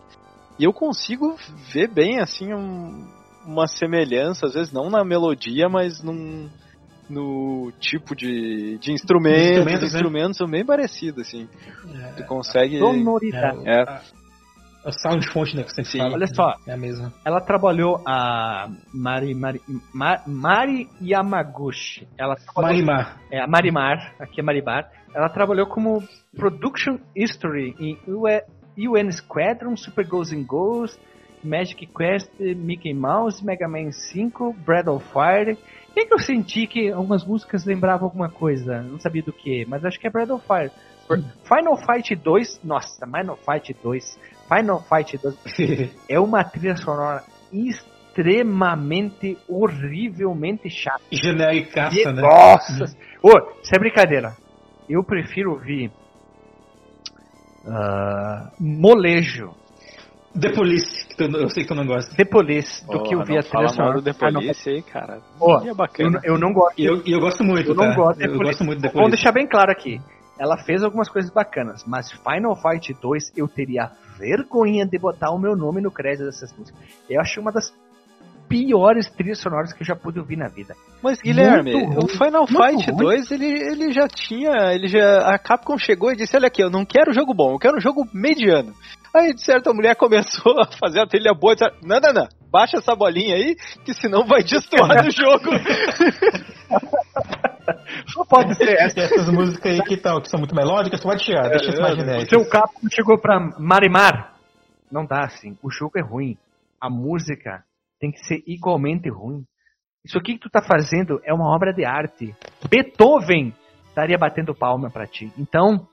e 0.60 0.64
eu 0.64 0.74
consigo 0.74 1.36
ver 1.72 1.88
bem, 1.88 2.20
assim, 2.20 2.54
um, 2.54 3.08
uma 3.46 3.68
semelhança, 3.68 4.48
às 4.48 4.54
vezes 4.54 4.72
não 4.72 4.90
na 4.90 5.04
melodia, 5.04 5.70
mas 5.70 6.02
num, 6.04 6.50
no 7.10 7.72
tipo 7.80 8.16
de, 8.16 8.78
de 8.80 8.92
instrumento, 8.92 9.60
instrumentos, 9.60 9.82
né? 9.82 9.88
instrumentos 9.88 10.38
são 10.38 10.48
bem 10.48 10.66
parecidos, 10.66 11.28
assim. 11.28 11.48
É, 11.94 12.14
tu 12.14 12.24
consegue... 12.26 12.80
Sonoridade. 12.80 13.68
É, 13.68 13.82
é. 13.82 14.18
A 14.86 14.92
sound 14.92 15.28
fonte, 15.34 15.54
né, 15.54 15.64
que 15.64 15.72
você 15.74 15.84
Sim. 15.84 15.98
fala. 15.98 16.14
Olha 16.14 16.28
só, 16.28 16.54
é 16.66 16.72
a 16.72 16.78
mesma. 16.78 17.12
Ela 17.26 17.42
trabalhou 17.42 18.02
a 18.08 18.70
Mari, 18.94 19.36
Mari, 19.36 19.62
Mari, 19.94 20.22
Mari 20.26 20.90
Yamaguchi. 21.02 22.08
Ela 22.18 22.36
Marimar. 22.56 23.20
É, 23.30 23.44
a 23.44 23.48
Marimar, 23.48 24.16
aqui 24.18 24.40
é 24.40 24.44
Marimar 24.44 24.90
ela 25.18 25.30
trabalhou 25.30 25.66
como 25.66 26.04
Production 26.36 27.00
History 27.16 27.74
em 27.80 27.98
UN 28.78 29.12
Squadron, 29.12 29.76
Super 29.76 30.06
Ghosts 30.06 30.38
and 30.38 30.44
Ghosts, 30.44 31.00
Magic 31.44 31.88
Quest, 31.88 32.30
Mickey 32.40 32.94
Mouse, 32.94 33.44
Mega 33.44 33.68
Man 33.68 33.92
5, 33.92 34.54
Breath 34.66 34.88
of 34.88 35.06
Fire. 35.12 35.58
E 35.96 36.06
que 36.06 36.14
eu 36.14 36.20
senti 36.20 36.68
que 36.68 36.92
algumas 36.92 37.26
músicas 37.26 37.66
lembravam 37.66 38.06
alguma 38.06 38.30
coisa, 38.30 38.84
não 38.84 39.00
sabia 39.00 39.24
do 39.24 39.34
que, 39.34 39.66
mas 39.68 39.84
acho 39.84 40.00
que 40.00 40.06
é 40.06 40.10
Breath 40.10 40.30
of 40.30 40.46
Fire. 40.46 40.72
Final 41.44 41.78
Fight 41.78 42.16
2, 42.16 42.62
nossa, 42.64 43.06
Final 43.06 43.38
Fight 43.38 43.76
2, 43.82 44.20
Final 44.48 44.84
Fight 44.84 45.18
2 45.18 45.92
é 46.10 46.20
uma 46.20 46.44
trilha 46.44 46.76
sonora 46.76 47.24
extremamente, 47.52 49.38
horrivelmente 49.48 50.70
chata. 50.70 51.02
Genericaça, 51.12 52.12
né? 52.12 52.22
Nossa! 52.22 52.86
Ô, 53.24 53.30
oh, 53.30 53.62
isso 53.62 53.74
é 53.74 53.80
brincadeira. 53.80 54.36
Eu 54.90 55.04
prefiro 55.04 55.52
ouvir 55.52 55.92
uh, 57.68 58.52
molejo. 58.60 59.52
The 60.40 60.52
Police, 60.54 61.08
que 61.16 61.24
eu 61.24 61.50
sei 61.50 61.64
que 61.64 61.70
tu 61.70 61.76
não 61.76 61.86
gosta. 61.86 62.16
The 62.16 62.26
Police, 62.26 62.86
do 62.86 62.98
oh, 62.98 63.04
que 63.04 63.16
ouvir 63.16 63.40
a 63.40 63.44
trilha 63.44 63.70
sonora. 63.70 64.02
The 64.02 64.14
Police 64.14 64.70
aí, 64.70 64.84
cara. 64.84 65.20
Oh, 65.40 65.58
é 65.68 65.74
bacana. 65.74 66.20
Eu, 66.24 66.34
eu, 66.34 66.40
não 66.40 66.54
gosto. 66.54 66.80
Eu, 66.80 67.02
eu 67.06 67.20
gosto 67.20 67.44
muito, 67.44 67.72
Eu 67.72 67.76
tá? 67.76 67.88
não 67.88 67.96
gosto, 67.96 68.22
eu 68.22 68.38
gosto 68.38 68.64
muito 68.64 68.82
The 68.82 68.90
Police. 68.90 68.98
Vamos 68.98 69.12
deixar 69.12 69.32
bem 69.32 69.48
claro 69.48 69.72
aqui. 69.72 70.00
Ela 70.40 70.58
fez 70.58 70.84
algumas 70.84 71.10
coisas 71.10 71.32
bacanas, 71.32 71.84
mas 71.88 72.12
Final 72.12 72.56
Fight 72.56 72.94
2 73.02 73.34
eu 73.36 73.48
teria 73.48 73.90
vergonha 74.20 74.86
de 74.86 75.00
botar 75.00 75.32
o 75.32 75.40
meu 75.40 75.56
nome 75.56 75.82
no 75.82 75.90
crédito 75.90 76.26
dessas 76.26 76.56
músicas. 76.56 76.80
Eu 77.10 77.20
acho 77.20 77.42
uma 77.42 77.52
das 77.52 77.74
piores 78.48 79.10
trilhas 79.12 79.40
sonoras 79.40 79.74
que 79.74 79.82
eu 79.82 79.86
já 79.86 79.96
pude 79.96 80.20
ouvir 80.20 80.38
na 80.38 80.48
vida. 80.48 80.76
Mas 81.02 81.20
Guilherme, 81.20 81.74
ruim, 81.74 81.98
o 81.98 82.08
Final 82.08 82.48
Fight 82.48 82.92
ruim. 82.92 82.98
2 82.98 83.32
ele, 83.32 83.46
ele 83.46 83.92
já 83.92 84.08
tinha, 84.08 84.74
ele 84.74 84.88
já 84.88 85.34
a 85.34 85.38
Capcom 85.38 85.78
chegou 85.78 86.12
e 86.12 86.16
disse, 86.16 86.36
olha 86.36 86.48
aqui, 86.48 86.64
eu 86.64 86.70
não 86.70 86.86
quero 86.86 87.14
jogo 87.14 87.34
bom, 87.34 87.54
eu 87.54 87.60
quero 87.60 87.78
um 87.78 87.82
jogo 87.82 88.08
mediano. 88.14 88.74
Aí 89.16 89.34
de 89.34 89.44
certa 89.44 89.74
mulher 89.74 89.96
começou 90.00 90.60
a 90.60 90.68
fazer 90.78 91.02
a 91.02 91.08
trilha 91.08 91.34
boa 91.34 91.54
e 91.54 91.56
disse, 91.56 91.72
não, 91.84 92.00
não, 92.00 92.14
não, 92.14 92.28
baixa 92.52 92.78
essa 92.78 92.96
bolinha 92.96 93.36
aí, 93.36 93.56
que 93.86 93.94
senão 93.94 94.26
vai 94.26 94.44
destoar 94.44 95.04
do 95.04 95.12
jogo. 95.12 95.50
Só 98.08 98.24
pode 98.26 98.56
ser 98.56 98.70
essa. 98.80 99.02
essas 99.02 99.30
músicas 99.30 99.74
aí 99.74 99.82
que, 99.84 99.98
tão, 99.98 100.22
que 100.22 100.30
são 100.30 100.40
muito 100.40 100.56
melódicas, 100.56 101.02
pode 101.02 101.24
tirar, 101.24 101.50
deixa 101.50 101.70
isso 101.70 101.82
mais 101.82 101.96
genérico. 101.96 102.30
Seu 102.30 102.48
Capcom 102.48 102.88
chegou 102.90 103.20
pra 103.20 103.40
Marimar. 103.60 104.34
Não 104.92 105.06
dá 105.06 105.26
assim, 105.26 105.58
o 105.62 105.70
jogo 105.70 105.98
é 105.98 106.02
ruim. 106.02 106.38
A 106.80 106.90
música 106.90 107.64
tem 108.00 108.12
que 108.12 108.20
ser 108.26 108.44
igualmente 108.48 109.10
ruim. 109.10 109.44
Isso 110.06 110.18
aqui 110.18 110.34
que 110.34 110.40
tu 110.40 110.50
tá 110.50 110.62
fazendo 110.62 111.20
é 111.24 111.34
uma 111.34 111.54
obra 111.54 111.74
de 111.74 111.84
arte. 111.84 112.34
Beethoven 112.70 113.54
estaria 113.90 114.18
batendo 114.18 114.56
palma 114.56 114.90
para 114.90 115.06
ti. 115.06 115.32
Então, 115.38 115.88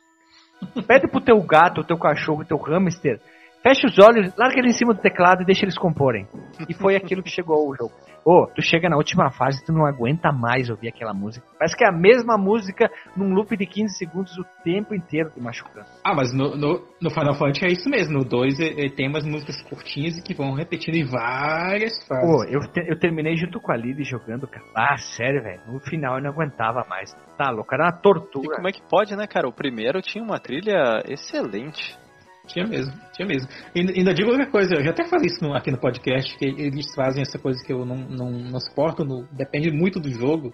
pede 0.87 1.09
pro 1.09 1.21
teu 1.21 1.41
gato, 1.43 1.85
teu 1.85 1.99
cachorro, 1.99 2.45
teu 2.45 2.59
hamster, 2.59 3.21
fecha 3.63 3.87
os 3.87 3.99
olhos, 3.99 4.35
larga 4.37 4.59
ele 4.59 4.69
em 4.69 4.73
cima 4.73 4.95
do 4.95 5.01
teclado 5.01 5.43
e 5.43 5.47
deixa 5.47 5.65
eles 5.65 5.79
comporem. 5.79 6.29
E 6.69 6.75
foi 6.75 6.97
aquilo 6.97 7.23
que 7.23 7.31
chegou 7.31 7.57
ao 7.57 7.75
jogo. 7.75 7.95
Ô, 8.25 8.43
oh, 8.43 8.47
tu 8.47 8.63
chega 8.63 8.89
na 8.89 8.97
última 8.97 9.31
fase 9.31 9.61
e 9.63 9.67
tu 9.67 9.73
não 9.73 9.85
aguenta 9.85 10.33
mais 10.33 10.71
ouvir 10.71 10.89
aquela 10.89 11.13
música. 11.13 11.47
Parece 11.59 11.77
que 11.77 11.85
é 11.85 11.89
a 11.89 11.93
mesma 11.93 12.39
música 12.39 12.91
num 13.15 13.35
loop 13.35 13.55
de 13.55 13.67
15 13.67 13.99
segundos 13.99 14.37
o 14.39 14.45
tempo 14.63 14.95
inteiro 14.95 15.31
te 15.31 15.41
machucando. 15.41 15.87
Ah, 16.03 16.15
mas 16.15 16.33
no, 16.33 16.57
no, 16.57 16.81
no 17.01 17.11
Final 17.11 17.35
Fantasy 17.35 17.67
é 17.67 17.69
isso 17.69 17.89
mesmo. 17.89 18.15
No 18.15 18.25
2 18.25 18.61
ele 18.61 18.91
tem 18.91 19.09
umas 19.09 19.25
músicas 19.25 19.61
curtinhas 19.63 20.17
e 20.17 20.23
que 20.23 20.35
vão 20.35 20.55
repetindo 20.55 20.95
em 20.95 21.05
várias 21.05 21.93
fases. 22.07 22.25
Pô, 22.25 22.45
eu, 22.45 22.61
te, 22.73 22.81
eu 22.89 22.99
terminei 22.99 23.37
junto 23.37 23.61
com 23.61 23.73
a 23.73 23.77
Lily 23.77 24.05
jogando, 24.05 24.47
cara. 24.47 24.65
Ah, 24.75 24.97
sério, 24.97 25.43
velho. 25.43 25.61
No 25.67 25.81
final 25.81 26.17
eu 26.17 26.23
não 26.23 26.31
aguentava 26.31 26.85
mais. 26.89 27.13
Tá 27.37 27.51
louco, 27.51 27.75
era 27.75 27.85
uma 27.85 27.93
tortura. 27.93 28.47
E 28.47 28.57
como 28.57 28.69
é 28.69 28.73
que 28.73 28.83
pode, 28.89 29.15
né, 29.15 29.27
cara? 29.27 29.47
O 29.47 29.53
primeiro 29.53 30.01
tinha 30.01 30.25
uma 30.25 30.39
trilha 30.39 31.03
excelente. 31.07 31.99
Tinha 32.47 32.67
mesmo, 32.67 32.93
tinha 33.15 33.27
mesmo. 33.27 33.49
E 33.75 33.81
ainda 33.81 34.13
digo 34.13 34.31
outra 34.31 34.47
coisa, 34.47 34.75
eu 34.75 34.85
já 34.85 34.91
até 34.91 35.05
falei 35.09 35.27
isso 35.27 35.43
no, 35.43 35.55
aqui 35.55 35.71
no 35.71 35.79
podcast, 35.79 36.37
que 36.37 36.45
eles 36.45 36.95
fazem 36.95 37.23
essa 37.23 37.39
coisa 37.39 37.59
que 37.65 37.73
eu 37.73 37.85
não, 37.87 37.97
não, 37.97 38.31
não 38.31 38.61
suporto, 38.61 39.05
no, 39.05 39.27
depende 39.33 39.71
muito 39.71 39.99
do 39.99 40.11
jogo. 40.11 40.53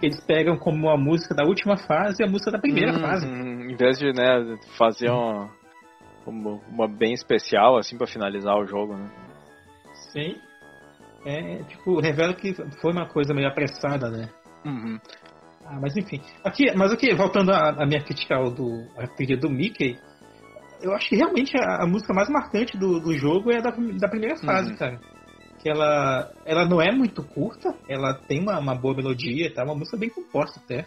Eles 0.00 0.20
pegam 0.24 0.56
como 0.56 0.88
a 0.88 0.96
música 0.96 1.34
da 1.34 1.44
última 1.44 1.76
fase 1.76 2.22
e 2.22 2.26
a 2.26 2.28
música 2.28 2.50
da 2.50 2.58
primeira 2.58 2.92
hum, 2.92 3.00
fase. 3.00 3.26
Em 3.26 3.76
vez 3.76 3.98
de 3.98 4.12
né, 4.12 4.56
fazer 4.76 5.10
uma, 5.10 5.50
uma, 6.26 6.60
uma 6.68 6.88
bem 6.88 7.12
especial, 7.12 7.76
assim, 7.76 7.96
para 7.96 8.06
finalizar 8.06 8.56
o 8.56 8.66
jogo, 8.66 8.96
né? 8.96 9.10
Sim. 10.12 10.36
É, 11.24 11.62
tipo, 11.64 12.00
revela 12.00 12.34
que 12.34 12.52
foi 12.80 12.92
uma 12.92 13.06
coisa 13.06 13.32
meio 13.32 13.48
apressada, 13.48 14.10
né? 14.10 14.28
Uhum. 14.64 14.98
Ah, 15.64 15.78
mas 15.80 15.96
enfim. 15.96 16.20
Aqui, 16.44 16.72
mas 16.76 16.92
aqui, 16.92 17.14
voltando 17.14 17.52
à, 17.52 17.86
minha 17.86 18.02
crítica 18.02 18.36
do, 18.50 18.86
à 18.96 19.06
trilha 19.06 19.36
do 19.36 19.48
Mickey, 19.48 19.98
eu 20.82 20.94
acho 20.94 21.08
que 21.08 21.16
realmente 21.16 21.56
a, 21.56 21.84
a 21.84 21.86
música 21.86 22.12
mais 22.12 22.28
marcante 22.28 22.76
do, 22.76 23.00
do 23.00 23.16
jogo 23.16 23.50
é 23.50 23.58
a 23.58 23.60
da, 23.60 23.70
da 23.70 24.08
primeira 24.08 24.36
fase, 24.36 24.70
uhum. 24.70 24.76
cara. 24.76 25.00
Que 25.58 25.70
ela, 25.70 26.32
ela 26.44 26.66
não 26.66 26.82
é 26.82 26.90
muito 26.90 27.22
curta, 27.22 27.72
ela 27.88 28.14
tem 28.14 28.40
uma, 28.40 28.58
uma 28.58 28.74
boa 28.74 28.96
melodia, 28.96 29.52
tá? 29.54 29.62
Uma 29.62 29.76
música 29.76 29.96
bem 29.96 30.10
composta 30.10 30.60
até. 30.62 30.84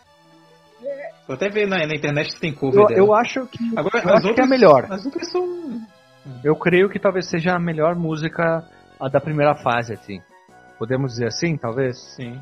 Vou 1.27 1.35
até 1.35 1.49
ver 1.49 1.67
na, 1.67 1.77
na 1.77 1.95
internet 1.95 2.33
se 2.33 2.39
tem 2.39 2.53
cover 2.53 2.81
eu, 2.81 2.87
dela. 2.87 2.99
Eu 2.99 3.15
acho 3.15 3.47
que, 3.47 3.57
Agora, 3.75 3.97
eu 3.97 4.13
acho 4.13 4.27
outras, 4.27 4.35
que 4.35 4.41
é 4.41 4.43
a 4.43 4.47
melhor. 4.47 4.85
As 4.91 5.05
outras 5.05 5.31
são... 5.31 5.81
Eu 6.43 6.55
creio 6.55 6.89
que 6.89 6.99
talvez 6.99 7.29
seja 7.29 7.53
a 7.55 7.59
melhor 7.59 7.95
música 7.95 8.63
a 8.99 9.09
da 9.09 9.19
primeira 9.19 9.55
fase, 9.55 9.93
assim. 9.93 10.21
Podemos 10.77 11.13
dizer 11.13 11.27
assim, 11.27 11.57
talvez? 11.57 11.97
Sim. 12.15 12.39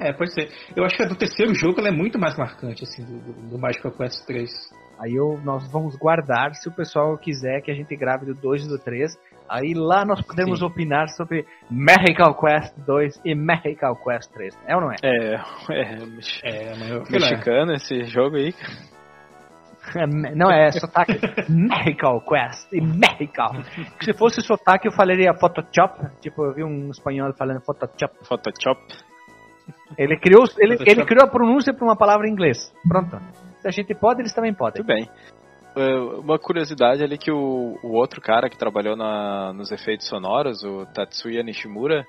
É, 0.00 0.12
pode 0.12 0.32
ser. 0.32 0.50
Eu 0.74 0.84
acho 0.84 0.96
que 0.96 1.02
a 1.02 1.06
do 1.06 1.14
terceiro 1.14 1.54
jogo 1.54 1.78
ela 1.78 1.88
é 1.88 1.92
muito 1.92 2.18
mais 2.18 2.36
marcante, 2.36 2.84
assim, 2.84 3.04
do, 3.04 3.18
do, 3.20 3.50
do 3.50 3.58
Magical 3.58 3.92
Quest 3.92 4.24
3. 4.26 4.50
Aí 5.00 5.14
eu, 5.14 5.40
nós 5.42 5.66
vamos 5.72 5.96
guardar, 5.96 6.54
se 6.54 6.68
o 6.68 6.72
pessoal 6.72 7.16
quiser 7.16 7.62
que 7.62 7.70
a 7.70 7.74
gente 7.74 7.96
grave 7.96 8.26
do 8.26 8.34
2 8.34 8.66
e 8.66 8.68
do 8.68 8.78
3. 8.78 9.18
Aí 9.48 9.72
lá 9.74 10.04
nós 10.04 10.20
podemos 10.20 10.58
Sim. 10.58 10.66
opinar 10.66 11.08
sobre 11.08 11.46
Magical 11.70 12.38
Quest 12.38 12.76
2 12.86 13.20
e 13.24 13.34
Magical 13.34 13.96
Quest 13.96 14.30
3. 14.32 14.54
É 14.66 14.76
ou 14.76 14.82
não 14.82 14.92
é? 14.92 14.96
É, 15.02 15.34
é, 15.70 15.80
é 15.92 17.10
mexicano 17.10 17.72
esse 17.72 18.04
jogo 18.04 18.36
aí. 18.36 18.54
É, 19.96 20.06
não 20.06 20.52
é 20.52 20.70
sotaque. 20.70 21.18
Magical 21.48 22.20
Quest 22.20 22.70
e 22.70 22.80
Magical. 22.82 23.52
Se 24.02 24.12
fosse 24.12 24.42
sotaque 24.42 24.86
eu 24.86 24.92
falaria 24.92 25.32
Photoshop. 25.32 26.10
Tipo, 26.20 26.44
eu 26.44 26.54
vi 26.54 26.62
um 26.62 26.90
espanhol 26.90 27.32
falando 27.32 27.62
Photoshop. 27.62 28.14
Photoshop. 28.26 28.80
Ele 29.96 30.18
criou, 30.18 30.44
ele, 30.58 30.76
ele 30.86 31.04
criou 31.06 31.24
a 31.24 31.30
pronúncia 31.30 31.72
para 31.72 31.84
uma 31.84 31.96
palavra 31.96 32.28
em 32.28 32.32
inglês. 32.32 32.72
Pronto. 32.86 33.18
Se 33.60 33.68
a 33.68 33.70
gente 33.70 33.94
pode, 33.94 34.20
eles 34.20 34.34
também 34.34 34.54
podem. 34.54 34.82
Muito 34.82 34.86
bem. 34.86 35.08
É, 35.76 35.94
uma 36.18 36.38
curiosidade 36.38 37.02
ali 37.02 37.16
que 37.16 37.30
o, 37.30 37.78
o 37.82 37.92
outro 37.92 38.20
cara 38.20 38.50
que 38.50 38.58
trabalhou 38.58 38.96
na, 38.96 39.52
nos 39.52 39.70
efeitos 39.70 40.08
sonoros, 40.08 40.64
o 40.64 40.84
Tatsuya 40.86 41.42
Nishimura, 41.42 42.04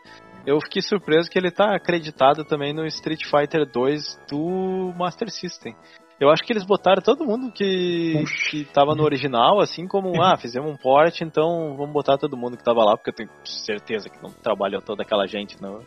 eu 0.46 0.60
fiquei 0.62 0.82
surpreso 0.82 1.30
que 1.30 1.38
ele 1.38 1.50
está 1.50 1.76
acreditado 1.76 2.44
também 2.44 2.74
no 2.74 2.86
Street 2.88 3.24
Fighter 3.26 3.70
2 3.72 4.20
do 4.30 4.92
Master 4.98 5.30
System. 5.30 5.76
Eu 6.20 6.30
acho 6.30 6.44
que 6.44 6.54
eles 6.54 6.64
botaram 6.64 7.02
todo 7.02 7.26
mundo 7.26 7.52
que, 7.52 8.24
que 8.50 8.66
tava 8.66 8.96
no 8.96 9.04
original, 9.04 9.60
assim 9.60 9.88
como, 9.88 10.12
ah, 10.22 10.38
fizemos 10.38 10.72
um 10.72 10.78
port, 10.78 11.22
então 11.22 11.76
vamos 11.76 11.94
botar 11.94 12.18
todo 12.18 12.38
mundo 12.38 12.58
que 12.58 12.64
tava 12.64 12.84
lá, 12.84 12.96
porque 12.96 13.10
eu 13.10 13.16
tenho 13.16 13.30
certeza 13.44 14.10
que 14.10 14.22
não 14.22 14.30
trabalhou 14.30 14.82
toda 14.82 15.04
aquela 15.04 15.28
gente 15.28 15.60
no, 15.62 15.84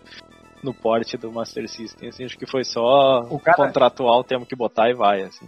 no 0.64 0.74
port 0.74 1.14
do 1.16 1.30
Master 1.30 1.68
System, 1.68 2.08
assim, 2.08 2.24
acho 2.24 2.38
que 2.38 2.50
foi 2.50 2.64
só 2.64 3.20
o 3.30 3.38
cara... 3.38 3.56
contratual, 3.56 4.24
temos 4.24 4.48
que 4.48 4.56
botar 4.56 4.88
e 4.88 4.94
vai, 4.94 5.22
assim. 5.22 5.46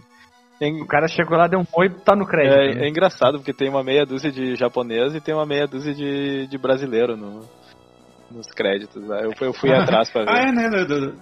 O 0.81 0.87
cara 0.87 1.07
chegou 1.07 1.37
lá, 1.37 1.47
deu 1.47 1.59
um 1.59 1.65
oi 1.75 1.87
e 1.87 2.01
tá 2.01 2.15
no 2.15 2.25
crédito. 2.25 2.55
É, 2.55 2.75
né? 2.75 2.85
é, 2.85 2.89
engraçado, 2.89 3.37
porque 3.37 3.53
tem 3.53 3.69
uma 3.69 3.83
meia 3.83 4.05
dúzia 4.05 4.31
de 4.31 4.55
japonês 4.55 5.13
e 5.13 5.21
tem 5.21 5.35
uma 5.35 5.45
meia 5.45 5.67
dúzia 5.67 5.93
de, 5.93 6.47
de 6.47 6.57
brasileiro 6.57 7.15
no, 7.15 7.41
nos 8.31 8.47
créditos. 8.47 9.07
Né? 9.07 9.21
Eu, 9.23 9.31
eu 9.39 9.53
fui 9.53 9.69
atrás 9.75 10.09
pra 10.09 10.23
ver. 10.23 10.29
Ah, 10.31 10.49
é, 10.49 10.51
né? 10.51 10.69
Do, 10.69 10.87
do, 10.87 11.21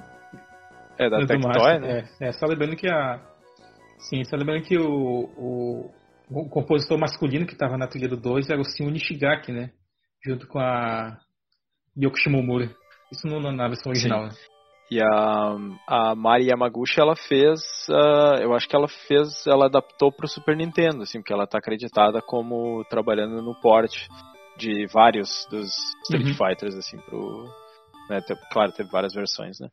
é, 0.97 1.09
da 1.09 1.25
Tectoy, 1.25 1.79
né? 1.79 2.07
É, 2.21 2.27
é, 2.29 2.31
só 2.31 2.45
lembrando 2.45 2.77
que 2.77 2.87
a... 2.87 3.19
Sim, 4.09 4.23
só 4.23 4.37
lembrando 4.37 4.63
que 4.63 4.77
o, 4.77 4.87
o, 4.87 5.91
o 6.29 6.49
compositor 6.49 6.97
masculino 6.97 7.45
que 7.45 7.57
tava 7.57 7.77
na 7.77 7.87
trilha 7.87 8.07
do 8.07 8.17
2 8.17 8.49
era 8.49 8.61
o 8.61 8.63
Shin 8.63 8.89
Nishigaki, 8.89 9.51
né? 9.51 9.71
Junto 10.25 10.47
com 10.47 10.59
a 10.59 11.17
Yoko 12.01 12.17
Shimomura. 12.17 12.69
Isso 13.15 13.27
não 13.27 13.39
na 13.51 13.67
versão 13.67 13.91
original, 13.91 14.23
Sim. 14.23 14.27
né? 14.27 14.55
E 14.91 15.01
a, 15.01 15.55
a 15.87 16.15
Mari 16.15 16.49
Yamaguchi, 16.49 16.99
ela 16.99 17.15
fez, 17.15 17.59
uh, 17.89 18.39
eu 18.39 18.53
acho 18.53 18.69
que 18.69 18.75
ela 18.75 18.87
fez, 18.87 19.47
ela 19.47 19.65
adaptou 19.65 20.11
para 20.11 20.25
o 20.25 20.29
Super 20.29 20.55
Nintendo, 20.55 21.01
assim, 21.01 21.19
porque 21.19 21.33
ela 21.33 21.45
está 21.45 21.57
acreditada 21.57 22.21
como 22.21 22.83
trabalhando 22.85 23.41
no 23.41 23.59
port 23.61 23.91
de 24.57 24.85
vários 24.93 25.47
dos 25.49 25.71
Street 26.03 26.27
uhum. 26.27 26.33
Fighters, 26.35 26.75
assim, 26.75 26.97
pro, 26.99 27.45
né, 28.09 28.19
claro, 28.51 28.71
teve 28.73 28.89
várias 28.91 29.13
versões, 29.15 29.59
né, 29.59 29.69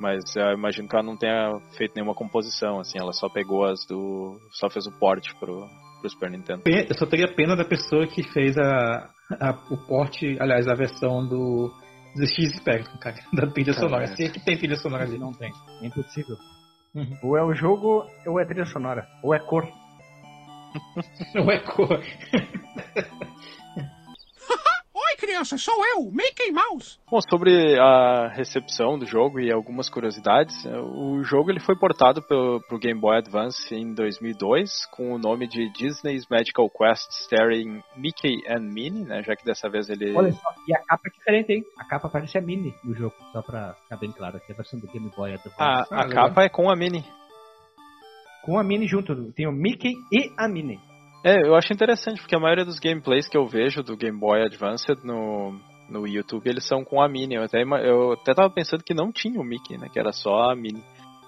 mas 0.00 0.24
eu 0.34 0.52
imagino 0.52 0.88
que 0.88 0.96
ela 0.96 1.04
não 1.04 1.18
tenha 1.18 1.52
feito 1.76 1.94
nenhuma 1.94 2.14
composição, 2.14 2.80
assim, 2.80 2.98
ela 2.98 3.12
só 3.12 3.28
pegou 3.28 3.64
as 3.64 3.86
do, 3.86 4.38
só 4.52 4.70
fez 4.70 4.86
o 4.86 4.98
port 4.98 5.22
pro, 5.38 5.66
pro 6.00 6.10
Super 6.10 6.30
Nintendo. 6.30 6.62
Eu 6.66 6.96
só 6.98 7.04
teria 7.04 7.28
pena 7.34 7.56
da 7.56 7.64
pessoa 7.64 8.06
que 8.06 8.22
fez 8.32 8.56
a, 8.56 9.06
a 9.38 9.50
o 9.70 9.76
port, 9.86 10.16
aliás, 10.40 10.66
a 10.66 10.74
versão 10.74 11.26
do 11.28 11.70
ZX 12.16 12.56
Spectrum, 12.56 12.98
cara, 12.98 13.16
da 13.32 13.46
trilha 13.46 13.72
sonora. 13.72 14.06
Se 14.16 14.24
é 14.24 14.28
que 14.28 14.44
tem 14.44 14.56
trilha 14.56 14.76
sonora 14.76 15.04
ali. 15.04 15.18
Não 15.18 15.32
tem. 15.32 15.52
É 15.82 15.86
impossível. 15.86 16.36
Uhum. 16.94 17.18
Ou 17.22 17.36
é 17.36 17.42
o 17.44 17.54
jogo, 17.54 18.06
ou 18.26 18.40
é 18.40 18.44
trilha 18.44 18.64
sonora, 18.66 19.06
ou 19.22 19.34
é 19.34 19.38
cor. 19.38 19.68
ou 21.36 21.50
é 21.50 21.60
cor. 21.60 22.00
criança, 25.26 25.58
sou 25.58 25.74
eu, 25.84 26.10
Mickey 26.12 26.52
Mouse. 26.52 26.98
Bom, 27.10 27.18
sobre 27.28 27.76
a 27.80 28.28
recepção 28.28 28.96
do 28.96 29.04
jogo 29.04 29.40
e 29.40 29.52
algumas 29.52 29.90
curiosidades, 29.90 30.54
o 30.64 31.22
jogo 31.24 31.50
ele 31.50 31.58
foi 31.58 31.76
portado 31.76 32.22
pro, 32.22 32.60
pro 32.68 32.78
Game 32.78 33.00
Boy 33.00 33.18
Advance 33.18 33.74
em 33.74 33.92
2002 33.92 34.86
com 34.92 35.12
o 35.12 35.18
nome 35.18 35.48
de 35.48 35.68
Disney's 35.72 36.24
Magical 36.30 36.70
Quest 36.70 37.10
Starring 37.22 37.82
Mickey 37.96 38.36
and 38.48 38.72
Minnie, 38.72 39.04
né? 39.04 39.22
Já 39.24 39.34
que 39.34 39.44
dessa 39.44 39.68
vez 39.68 39.88
ele. 39.88 40.14
Olha 40.14 40.32
só, 40.32 40.48
e 40.68 40.74
a 40.74 40.78
capa 40.78 41.02
é 41.06 41.10
diferente, 41.10 41.52
hein? 41.52 41.64
A 41.76 41.84
capa 41.84 42.08
parece 42.08 42.38
a 42.38 42.40
Minnie 42.40 42.74
no 42.84 42.94
jogo, 42.94 43.14
só 43.32 43.42
pra 43.42 43.74
ficar 43.82 43.96
bem 43.96 44.12
claro 44.12 44.36
aqui, 44.36 44.52
a 44.52 44.54
versão 44.54 44.78
do 44.78 44.86
Game 44.86 45.10
Boy 45.16 45.34
Advance. 45.34 45.56
A, 45.58 45.80
a 45.90 46.02
ah, 46.02 46.08
capa 46.08 46.44
é 46.44 46.48
com 46.48 46.70
a 46.70 46.76
Minnie. 46.76 47.04
Com 48.44 48.58
a 48.58 48.62
Minnie 48.62 48.86
junto, 48.86 49.32
tem 49.32 49.48
o 49.48 49.52
Mickey 49.52 49.92
e 50.12 50.30
a 50.38 50.46
Minnie. 50.46 50.78
É, 51.24 51.46
eu 51.46 51.54
acho 51.54 51.72
interessante, 51.72 52.20
porque 52.20 52.36
a 52.36 52.40
maioria 52.40 52.64
dos 52.64 52.78
gameplays 52.78 53.28
que 53.28 53.36
eu 53.36 53.46
vejo 53.46 53.82
do 53.82 53.96
Game 53.96 54.18
Boy 54.18 54.42
Advance 54.42 54.86
no, 55.02 55.58
no 55.88 56.06
YouTube, 56.06 56.48
eles 56.48 56.66
são 56.66 56.84
com 56.84 57.00
a 57.00 57.08
Mini. 57.08 57.34
Eu 57.34 57.42
até, 57.42 57.62
eu 57.62 58.12
até 58.12 58.34
tava 58.34 58.50
pensando 58.50 58.84
que 58.84 58.94
não 58.94 59.10
tinha 59.10 59.40
o 59.40 59.44
Mickey, 59.44 59.76
né? 59.76 59.88
Que 59.92 59.98
era 59.98 60.12
só 60.12 60.50
a 60.50 60.56
Mini. 60.56 60.82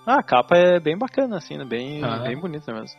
Ah, 0.06 0.20
a 0.20 0.22
capa 0.22 0.56
é 0.56 0.80
bem 0.80 0.96
bacana, 0.96 1.36
assim, 1.36 1.56
né? 1.56 1.64
Bem, 1.64 2.02
ah, 2.02 2.18
bem 2.18 2.38
bonita 2.38 2.72
mesmo. 2.72 2.98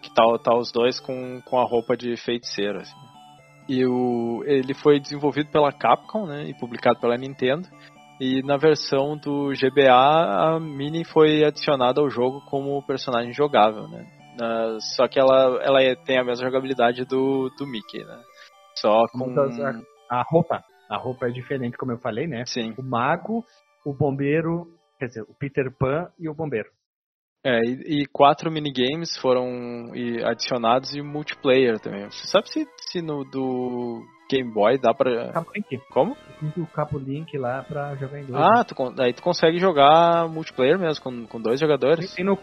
Que 0.00 0.12
tá, 0.14 0.22
tá 0.42 0.56
os 0.56 0.70
dois 0.70 1.00
com, 1.00 1.40
com 1.44 1.58
a 1.58 1.64
roupa 1.64 1.96
de 1.96 2.16
feiticeiro, 2.16 2.78
assim. 2.78 2.96
E 3.68 3.84
o, 3.84 4.44
ele 4.46 4.72
foi 4.74 5.00
desenvolvido 5.00 5.50
pela 5.50 5.72
Capcom, 5.72 6.26
né? 6.26 6.48
E 6.48 6.54
publicado 6.54 7.00
pela 7.00 7.16
Nintendo. 7.16 7.68
E 8.20 8.42
na 8.42 8.56
versão 8.56 9.16
do 9.18 9.50
GBA, 9.50 9.92
a 9.92 10.60
Mini 10.60 11.04
foi 11.04 11.44
adicionada 11.44 12.00
ao 12.00 12.08
jogo 12.08 12.40
como 12.48 12.82
personagem 12.86 13.32
jogável, 13.32 13.88
né? 13.88 14.06
Uh, 14.36 14.78
só 14.94 15.08
que 15.08 15.18
ela, 15.18 15.58
ela 15.62 15.82
é, 15.82 15.94
tem 15.94 16.18
a 16.18 16.24
mesma 16.24 16.44
jogabilidade 16.44 17.04
do, 17.04 17.50
do 17.58 17.66
Mickey, 17.66 18.04
né? 18.04 18.22
Só 18.76 19.06
com. 19.08 19.34
A, 20.10 20.18
a 20.18 20.22
roupa. 20.22 20.62
A 20.88 20.96
roupa 20.96 21.26
é 21.26 21.30
diferente, 21.30 21.76
como 21.76 21.92
eu 21.92 21.98
falei, 21.98 22.26
né? 22.26 22.44
Sim. 22.46 22.74
O 22.78 22.82
mago, 22.82 23.44
o 23.84 23.92
bombeiro, 23.92 24.68
quer 24.98 25.06
dizer, 25.06 25.22
o 25.22 25.34
Peter 25.34 25.72
Pan 25.76 26.08
e 26.18 26.28
o 26.28 26.34
bombeiro. 26.34 26.68
É, 27.44 27.60
e, 27.60 28.02
e 28.02 28.06
quatro 28.06 28.50
minigames 28.50 29.16
foram 29.16 29.92
adicionados 30.24 30.94
e 30.94 31.00
multiplayer 31.00 31.78
também. 31.78 32.04
Você 32.10 32.26
sabe 32.26 32.50
se, 32.50 32.66
se 32.90 33.00
no 33.00 33.24
do 33.24 34.02
Game 34.28 34.52
Boy 34.52 34.78
dá 34.78 34.92
pra. 34.92 35.32
Cabo 35.32 35.50
Link. 35.54 35.78
Como? 35.90 36.16
Tem 36.40 36.62
o 36.62 36.66
Cabo 36.66 36.98
Link 36.98 37.38
lá 37.38 37.62
pra 37.62 37.94
jogar 37.94 38.18
em 38.18 38.26
dois. 38.26 38.42
Ah, 38.42 38.58
né? 38.58 38.64
tu, 38.64 39.00
aí 39.00 39.12
tu 39.12 39.22
consegue 39.22 39.58
jogar 39.58 40.28
multiplayer 40.28 40.78
mesmo, 40.78 41.02
com, 41.02 41.26
com 41.26 41.40
dois 41.40 41.60
jogadores. 41.60 42.14
Tem, 42.14 42.24
tem 42.24 42.24
no, 42.24 42.36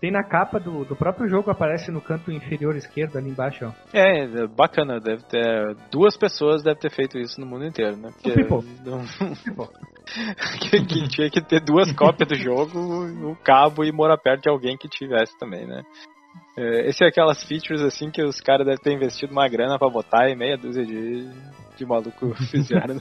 tem 0.00 0.10
na 0.10 0.22
capa 0.22 0.60
do, 0.60 0.84
do 0.84 0.94
próprio 0.94 1.28
jogo, 1.28 1.50
aparece 1.50 1.90
no 1.90 2.00
canto 2.00 2.30
inferior 2.30 2.76
esquerdo, 2.76 3.18
ali 3.18 3.30
embaixo, 3.30 3.66
ó. 3.66 3.72
É, 3.92 4.24
é 4.24 4.46
bacana, 4.46 5.00
deve 5.00 5.22
ter. 5.24 5.76
Duas 5.90 6.16
pessoas 6.16 6.62
devem 6.62 6.78
ter 6.78 6.90
feito 6.90 7.18
isso 7.18 7.40
no 7.40 7.46
mundo 7.46 7.64
inteiro, 7.64 7.96
né? 7.96 8.10
Porque 8.22 8.42
não... 8.84 9.04
que, 10.60 10.86
que 10.86 11.08
tinha 11.08 11.30
que 11.30 11.40
ter 11.42 11.60
duas 11.60 11.92
cópias 11.92 12.28
do 12.28 12.34
jogo, 12.36 12.78
o 13.30 13.36
cabo 13.36 13.84
e 13.84 13.92
morar 13.92 14.18
perto 14.18 14.42
de 14.42 14.48
alguém 14.48 14.76
que 14.76 14.88
tivesse 14.88 15.36
também, 15.38 15.66
né? 15.66 15.82
É, 16.56 16.88
esse 16.88 17.04
é 17.04 17.08
aquelas 17.08 17.42
features 17.44 17.80
assim 17.82 18.10
que 18.10 18.22
os 18.22 18.40
caras 18.40 18.66
devem 18.66 18.82
ter 18.82 18.92
investido 18.92 19.32
uma 19.32 19.48
grana 19.48 19.78
pra 19.78 19.88
botar 19.88 20.28
e 20.28 20.36
meia 20.36 20.56
dúzia 20.56 20.84
de, 20.84 21.28
de 21.76 21.86
maluco 21.86 22.34
fizeram. 22.50 23.00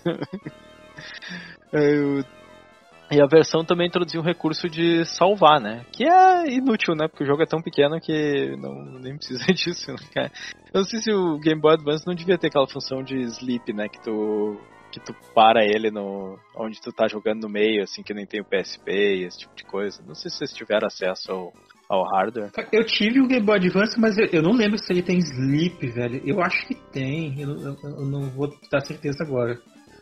E 3.10 3.22
a 3.22 3.26
versão 3.26 3.64
também 3.64 3.88
introduziu 3.88 4.22
um 4.22 4.24
recurso 4.24 4.68
de 4.68 5.06
salvar, 5.06 5.62
né? 5.62 5.86
Que 5.92 6.04
é 6.04 6.54
inútil, 6.54 6.94
né? 6.94 7.08
Porque 7.08 7.24
o 7.24 7.28
jogo 7.28 7.42
é 7.42 7.46
tão 7.46 7.62
pequeno 7.62 8.00
que 8.02 8.56
não 8.58 9.00
nem 9.00 9.16
precisa 9.16 9.46
disso. 9.54 9.92
Né? 10.16 10.30
Eu 10.74 10.82
não 10.82 10.84
sei 10.84 11.00
se 11.00 11.12
o 11.12 11.40
Game 11.40 11.62
Boy 11.62 11.74
Advance 11.74 12.06
não 12.06 12.14
devia 12.14 12.38
ter 12.38 12.48
aquela 12.48 12.68
função 12.68 13.02
de 13.02 13.18
sleep, 13.22 13.72
né? 13.74 13.88
Que 13.88 14.02
tu 14.02 14.60
que 14.92 15.00
tu 15.02 15.14
para 15.34 15.64
ele 15.66 15.92
no 15.92 16.40
onde 16.56 16.82
tu 16.82 16.92
tá 16.92 17.08
jogando 17.08 17.44
no 17.44 17.50
meio, 17.50 17.84
assim, 17.84 18.02
que 18.02 18.14
nem 18.14 18.26
tem 18.26 18.42
o 18.42 18.46
PSP 18.46 18.92
e 18.92 19.24
esse 19.26 19.40
tipo 19.40 19.56
de 19.56 19.64
coisa. 19.64 20.02
Não 20.06 20.16
sei 20.16 20.32
se 20.32 20.38
vocês 20.38 20.54
tiveram 20.54 20.88
acesso 20.88 21.32
ao, 21.32 21.54
ao 21.90 22.04
hardware. 22.04 22.52
Eu 22.72 22.86
tive 22.86 23.22
o 23.22 23.28
Game 23.28 23.46
Boy 23.46 23.58
Advance, 23.58 24.00
mas 24.00 24.18
eu, 24.18 24.26
eu 24.32 24.42
não 24.42 24.54
lembro 24.54 24.78
se 24.78 24.92
ele 24.92 25.04
tem 25.04 25.18
sleep, 25.20 25.88
velho. 25.88 26.22
Eu 26.26 26.42
acho 26.42 26.66
que 26.68 26.76
tem, 26.92 27.40
eu, 27.40 27.50
eu, 27.52 27.78
eu 27.84 28.06
não 28.06 28.30
vou 28.32 28.54
dar 28.72 28.82
certeza 28.82 29.24
agora. 29.24 29.60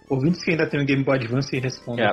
Ouvintes 0.09 0.43
que 0.43 0.51
ainda 0.51 0.69
tem 0.69 0.81
um 0.81 0.85
Game 0.85 1.03
Boy 1.03 1.17
Advance 1.17 1.55
e 1.55 1.59
respondem. 1.59 2.05
É. 2.05 2.11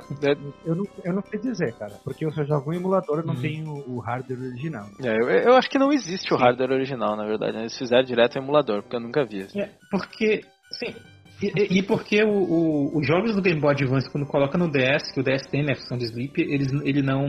Eu, 0.64 0.74
não, 0.74 0.84
eu 1.04 1.12
não 1.12 1.22
sei 1.22 1.40
dizer, 1.40 1.74
cara, 1.74 1.94
porque 2.04 2.24
eu 2.24 2.32
só 2.32 2.44
jogo 2.44 2.72
em 2.72 2.76
emulador 2.76 3.20
e 3.22 3.26
não 3.26 3.34
hum. 3.34 3.40
tenho 3.40 3.70
o 3.86 4.00
hardware 4.00 4.40
original. 4.40 4.86
É, 5.02 5.14
eu, 5.14 5.28
eu, 5.28 5.54
acho 5.54 5.68
que 5.68 5.78
não 5.78 5.92
existe 5.92 6.28
sim. 6.28 6.34
o 6.34 6.38
hardware 6.38 6.72
original, 6.72 7.16
na 7.16 7.26
verdade. 7.26 7.58
Eles 7.58 7.76
fizeram 7.76 8.04
direto 8.04 8.36
em 8.36 8.42
emulador, 8.42 8.82
porque 8.82 8.96
eu 8.96 9.00
nunca 9.00 9.24
vi. 9.24 9.42
Assim. 9.42 9.60
É, 9.60 9.70
porque, 9.90 10.42
sim, 10.72 10.94
e, 11.42 11.78
e, 11.78 11.82
porque 11.82 12.22
o, 12.22 12.30
o, 12.30 12.98
os 12.98 13.06
jogos 13.06 13.34
do 13.34 13.42
Game 13.42 13.60
Boy 13.60 13.72
Advance, 13.72 14.10
quando 14.10 14.26
coloca 14.26 14.56
no 14.56 14.70
DS, 14.70 15.12
que 15.12 15.20
o 15.20 15.24
DS 15.24 15.42
tem 15.50 15.64
né, 15.64 15.72
a 15.72 15.76
função 15.76 15.98
de 15.98 16.04
sleep, 16.04 16.40
eles, 16.40 16.72
ele 16.84 17.02
não, 17.02 17.26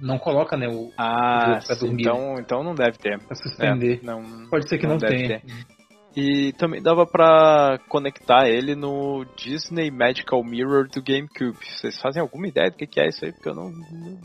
não 0.00 0.18
coloca 0.18 0.56
né, 0.56 0.68
o, 0.68 0.92
ah, 0.96 1.58
o 1.60 1.66
pra 1.66 1.76
dormir. 1.76 2.02
Então, 2.02 2.34
então 2.38 2.62
não 2.62 2.74
deve 2.74 2.98
ter. 2.98 3.18
Pra 3.18 3.34
suspender. 3.34 4.00
É, 4.02 4.06
não, 4.06 4.48
Pode 4.48 4.68
ser 4.68 4.78
que 4.78 4.86
não, 4.86 4.92
não 4.92 4.98
tenha. 5.00 5.40
Ter. 5.40 5.77
E 6.16 6.52
também 6.54 6.82
dava 6.82 7.06
pra 7.06 7.78
conectar 7.88 8.48
ele 8.48 8.74
no 8.74 9.24
Disney 9.36 9.90
Magical 9.90 10.42
Mirror 10.42 10.88
do 10.88 11.02
GameCube. 11.02 11.58
Vocês 11.64 12.00
fazem 12.00 12.20
alguma 12.20 12.48
ideia 12.48 12.70
do 12.70 12.76
que 12.76 13.00
é 13.00 13.08
isso 13.08 13.24
aí? 13.24 13.32
Porque 13.32 13.48
eu 13.48 13.54
não, 13.54 13.70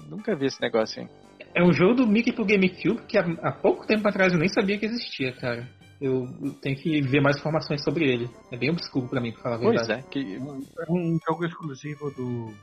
nunca 0.10 0.36
vi 0.36 0.48
esse 0.48 0.62
negócio 0.62 1.02
aí. 1.02 1.10
É 1.56 1.64
um 1.64 1.72
jogo 1.72 1.94
do 1.96 2.08
Mickey 2.08 2.34
pro 2.34 2.46
GameCube 2.46 3.06
que 3.08 3.18
há, 3.18 3.52
pouco 3.52 3.86
tempo 3.86 4.08
atrás 4.08 4.34
eu 4.34 4.40
nem 4.40 4.50
sabia 4.50 4.78
que 4.78 4.86
existia, 4.86 5.32
cara. 5.34 5.70
Eu, 6.02 6.26
tenho 6.62 6.76
que 6.76 7.02
ver 7.02 7.22
mais 7.22 7.38
informações 7.38 7.84
sobre 7.84 8.12
ele. 8.12 8.28
É 8.52 8.58
bem 8.58 8.72
obscuro 8.72 9.08
pra 9.08 9.22
mim, 9.22 9.32
pra 9.32 9.44
falar 9.44 9.56
a 9.56 9.60
verdade. 9.60 9.88
Pois 9.88 10.00
é, 10.00 10.10
que... 10.10 10.36
é 10.36 10.92
um 10.92 11.18
jogo 11.28 11.46
exclusivo 11.46 12.12
do, 12.12 12.54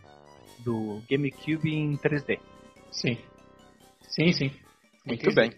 do 0.64 1.02
GameCube 1.09 1.70
em 1.70 1.97
3D. 1.97 2.38
Sim. 2.90 3.16
Sim, 4.02 4.32
sim. 4.32 4.51
Muito 5.06 5.32
bem. 5.34 5.52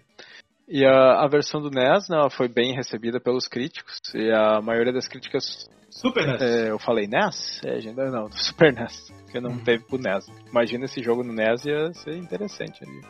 E 0.73 0.87
a, 0.87 1.23
a 1.23 1.29
versão 1.29 1.61
do 1.61 1.69
NES 1.69 2.09
né, 2.09 2.17
foi 2.31 2.49
bem 2.49 2.75
recebida 2.75 3.21
pelos 3.21 3.47
críticos, 3.47 3.99
e 4.15 4.33
a 4.33 4.59
maioria 4.63 4.91
das 4.91 5.07
críticas. 5.07 5.69
Super 5.91 6.27
NES? 6.27 6.41
É, 6.41 6.71
eu 6.71 6.79
falei 6.79 7.07
NES? 7.07 7.61
É, 7.63 7.75
ainda 7.75 8.11
não, 8.11 8.25
do 8.27 8.35
Super 8.41 8.73
NES, 8.73 9.13
porque 9.25 9.39
não 9.39 9.51
hum. 9.51 9.63
teve 9.63 9.85
pro 9.85 9.99
NES. 9.99 10.25
Imagina 10.49 10.87
esse 10.87 11.03
jogo 11.03 11.23
no 11.23 11.35
NES 11.35 11.67
ia 11.67 11.93
ser 11.93 12.17
interessante. 12.17 12.83
Ali. 12.83 13.01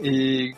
E 0.00 0.52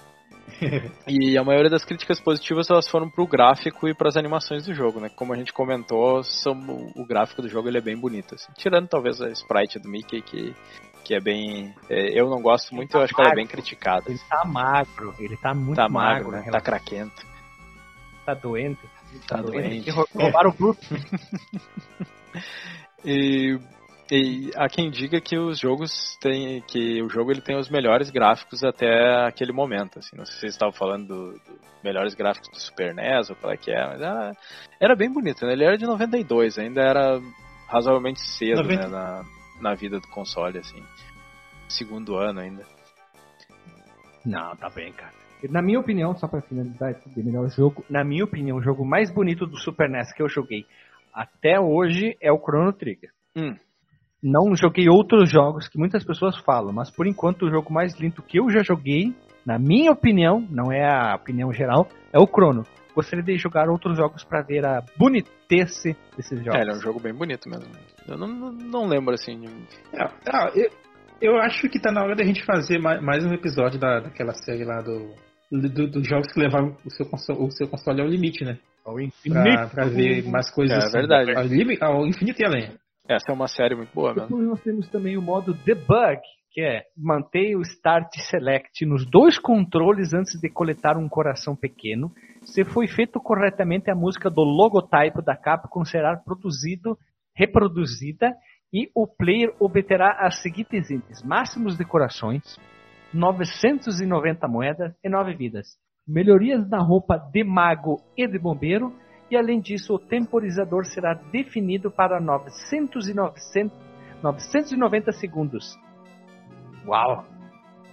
e 1.07 1.39
a 1.39 1.45
maioria 1.45 1.71
das 1.71 1.85
críticas 1.85 2.21
positivas 2.21 2.69
elas 2.69 2.89
foram 2.89 3.09
pro 3.09 3.27
gráfico 3.27 3.89
e 3.89 3.95
para 3.95 4.09
as 4.09 4.17
animações 4.17 4.67
do 4.67 4.75
jogo, 4.75 5.01
né? 5.01 5.09
Como 5.09 5.33
a 5.33 5.37
gente 5.37 5.53
comentou, 5.53 6.23
são, 6.23 6.53
o 6.97 7.07
gráfico 7.07 7.41
do 7.41 7.49
jogo 7.49 7.69
ele 7.69 7.79
é 7.79 7.83
bem 7.83 7.99
bonito, 7.99 8.35
assim. 8.35 8.53
tirando 8.59 8.89
talvez 8.89 9.21
a 9.21 9.29
sprite 9.31 9.79
do 9.79 9.89
Mickey 9.89 10.21
que 10.21 10.55
que 11.05 11.15
é 11.15 11.21
bem. 11.21 11.75
É, 11.89 12.19
eu 12.19 12.29
não 12.29 12.41
gosto 12.41 12.75
muito, 12.75 12.91
tá 12.91 12.99
eu 12.99 13.05
acho 13.05 13.13
magro. 13.13 13.17
que 13.17 13.23
ela 13.23 13.33
é 13.33 13.35
bem 13.35 13.47
criticada. 13.47 14.05
Ele 14.09 14.21
tá 14.29 14.45
magro, 14.45 15.15
ele 15.19 15.37
tá 15.37 15.55
muito 15.55 15.77
tá 15.77 15.89
magro, 15.89 16.31
magro 16.31 16.47
né? 16.47 16.53
Tá 16.53 16.61
craquento. 16.61 17.27
Tá 18.25 18.35
doente. 18.35 18.81
Tá, 19.27 19.37
tá 19.37 19.43
doente. 19.43 19.91
doente. 19.91 20.11
Roubaram 20.15 20.51
o 20.51 20.55
grupo. 20.55 20.81
e, 23.05 23.59
e 24.11 24.51
há 24.57 24.69
quem 24.69 24.91
diga 24.91 25.21
que 25.21 25.37
os 25.37 25.59
jogos 25.59 26.17
têm. 26.21 26.61
que 26.63 27.03
o 27.03 27.09
jogo 27.09 27.31
ele 27.31 27.41
tem 27.41 27.57
os 27.57 27.71
melhores 27.71 28.11
gráficos 28.11 28.63
até 28.63 29.27
aquele 29.27 29.53
momento. 29.53 29.99
Assim. 29.99 30.17
Não 30.17 30.25
sei 30.25 30.35
se 30.35 30.41
vocês 30.41 30.53
estavam 30.53 30.73
falando 30.73 31.07
dos 31.07 31.41
do 31.41 31.71
melhores 31.83 32.15
gráficos 32.15 32.49
do 32.51 32.61
Super 32.61 32.95
NES 32.95 33.31
ou 33.31 33.37
qual 33.37 33.53
é 33.53 33.57
que 33.57 33.71
é, 33.71 33.87
mas 33.87 34.01
era, 34.01 34.33
era 34.79 34.97
bem 34.97 35.11
bonito, 35.11 35.45
né? 35.45 35.53
Ele 35.53 35.65
era 35.65 35.77
de 35.77 35.87
92, 35.87 36.59
ainda 36.59 36.83
era 36.83 37.21
razoavelmente 37.67 38.21
cedo, 38.21 38.63
90... 38.63 38.83
né? 38.83 38.89
Na, 38.89 39.25
na 39.61 39.75
vida 39.75 40.01
do 40.01 40.09
console, 40.09 40.59
assim. 40.59 40.83
Segundo 41.69 42.17
ano 42.17 42.41
ainda. 42.41 42.65
Não, 44.25 44.55
tá 44.57 44.69
bem, 44.69 44.93
cara. 44.93 45.13
Na 45.49 45.63
minha 45.63 45.81
opinião, 45.81 46.15
só 46.17 46.29
pra 46.29 46.43
finalizar 46.43 46.91
esse 46.91 47.23
melhor 47.23 47.49
jogo, 47.49 47.85
na 47.89 48.05
minha 48.05 48.25
opinião, 48.25 48.59
o 48.59 48.63
jogo 48.63 48.85
mais 48.85 49.11
bonito 49.11 49.47
do 49.47 49.57
Super 49.57 49.89
NES 49.89 50.13
que 50.13 50.23
eu 50.23 50.29
joguei 50.29 50.67
até 51.15 51.59
hoje 51.59 52.17
é 52.21 52.31
o 52.31 52.39
Chrono 52.39 52.73
Trigger. 52.73 53.11
Hum. 53.35 53.57
Não 54.23 54.55
joguei 54.55 54.87
outros 54.89 55.31
jogos 55.31 55.67
que 55.67 55.79
muitas 55.79 56.05
pessoas 56.05 56.37
falam, 56.39 56.73
mas 56.73 56.91
por 56.91 57.07
enquanto 57.07 57.47
o 57.47 57.51
jogo 57.51 57.73
mais 57.73 57.99
lindo 57.99 58.23
que 58.23 58.39
eu 58.39 58.51
já 58.51 58.63
joguei, 58.63 59.15
na 59.47 59.59
minha 59.59 59.93
opinião, 59.93 60.47
não 60.51 60.71
é 60.71 60.85
a 60.85 61.15
opinião 61.15 61.51
geral, 61.53 61.89
é 62.13 62.19
o 62.19 62.27
Chrono. 62.27 62.65
Gostaria 63.01 63.25
de 63.25 63.39
jogar 63.39 63.69
outros 63.71 63.97
jogos 63.97 64.23
para 64.23 64.43
ver 64.43 64.65
a 64.67 64.83
bonitece 64.99 65.97
desses 66.15 66.39
jogos. 66.39 66.55
É, 66.55 66.61
ele 66.61 66.73
é 66.73 66.75
um 66.75 66.81
jogo 66.81 67.01
bem 67.01 67.15
bonito 67.15 67.49
mesmo. 67.49 67.65
Eu 68.07 68.19
não, 68.19 68.29
não 68.53 68.87
lembro 68.87 69.15
assim. 69.15 69.43
É, 69.95 70.05
é, 70.05 70.51
eu, 70.55 70.71
eu 71.23 71.37
acho 71.39 71.67
que 71.71 71.81
tá 71.81 71.91
na 71.91 72.03
hora 72.03 72.15
da 72.15 72.25
gente 72.25 72.45
fazer 72.45 72.79
mais, 72.79 73.03
mais 73.03 73.25
um 73.25 73.33
episódio 73.33 73.81
da, 73.81 74.01
daquela 74.01 74.35
série 74.35 74.65
lá 74.65 74.83
do, 74.83 75.15
do, 75.51 75.89
dos 75.89 76.07
jogos 76.07 76.31
que 76.31 76.41
levaram 76.41 76.77
o 76.85 76.91
seu, 76.91 77.07
console, 77.07 77.41
o 77.41 77.51
seu 77.51 77.67
console 77.69 78.03
ao 78.03 78.07
limite, 78.07 78.45
né? 78.45 78.59
Ao 78.85 79.01
infinito. 79.01 79.43
Pra, 79.43 79.67
pra 79.69 79.85
ver 79.87 80.23
mais 80.29 80.51
coisas. 80.51 80.77
É, 80.77 80.87
assim, 80.87 80.99
verdade. 80.99 81.35
Ao, 81.35 81.45
limite, 81.45 81.83
ao 81.83 82.07
infinito 82.07 82.43
e 82.43 82.45
além. 82.45 82.71
Essa 83.09 83.33
é 83.33 83.35
uma 83.35 83.49
série 83.49 83.75
muito 83.75 83.95
boa 83.95 84.13
mesmo. 84.13 84.29
Depois 84.29 84.47
nós 84.47 84.63
temos 84.63 84.89
também 84.89 85.17
o 85.17 85.23
modo 85.23 85.55
debug, 85.65 86.21
que 86.53 86.61
é 86.61 86.83
manter 86.97 87.57
o 87.57 87.63
Start 87.63 88.13
Select 88.29 88.85
nos 88.85 89.09
dois 89.09 89.39
controles 89.39 90.13
antes 90.13 90.39
de 90.39 90.51
coletar 90.51 90.99
um 90.99 91.09
coração 91.09 91.57
pequeno. 91.57 92.13
Se 92.51 92.65
foi 92.65 92.89
feito 92.89 93.21
corretamente, 93.21 93.91
a 93.91 93.95
música 93.95 94.29
do 94.29 94.43
logotype 94.43 95.25
da 95.25 95.37
Capcom 95.37 95.85
será 95.85 96.17
produzido, 96.17 96.99
reproduzida 97.33 98.35
e 98.73 98.91
o 98.93 99.07
player 99.07 99.55
obterá 99.61 100.17
as 100.19 100.43
seguintes 100.43 100.91
itens: 100.91 101.23
máximos 101.23 101.77
de 101.77 101.85
corações, 101.85 102.59
990 103.15 104.49
moedas 104.49 104.93
e 105.05 105.09
9 105.09 105.35
vidas. 105.35 105.79
Melhorias 106.07 106.69
na 106.69 106.83
roupa 106.83 107.19
de 107.33 107.45
mago 107.45 108.03
e 108.17 108.27
de 108.27 108.39
bombeiro. 108.39 108.93
E 109.31 109.37
além 109.37 109.61
disso, 109.61 109.95
o 109.95 109.99
temporizador 109.99 110.85
será 110.87 111.15
definido 111.15 111.89
para 111.89 112.21
900 112.21 113.09
e 113.09 113.15
900, 113.15 113.79
990 114.21 115.13
segundos. 115.13 115.79
Uau! 116.85 117.25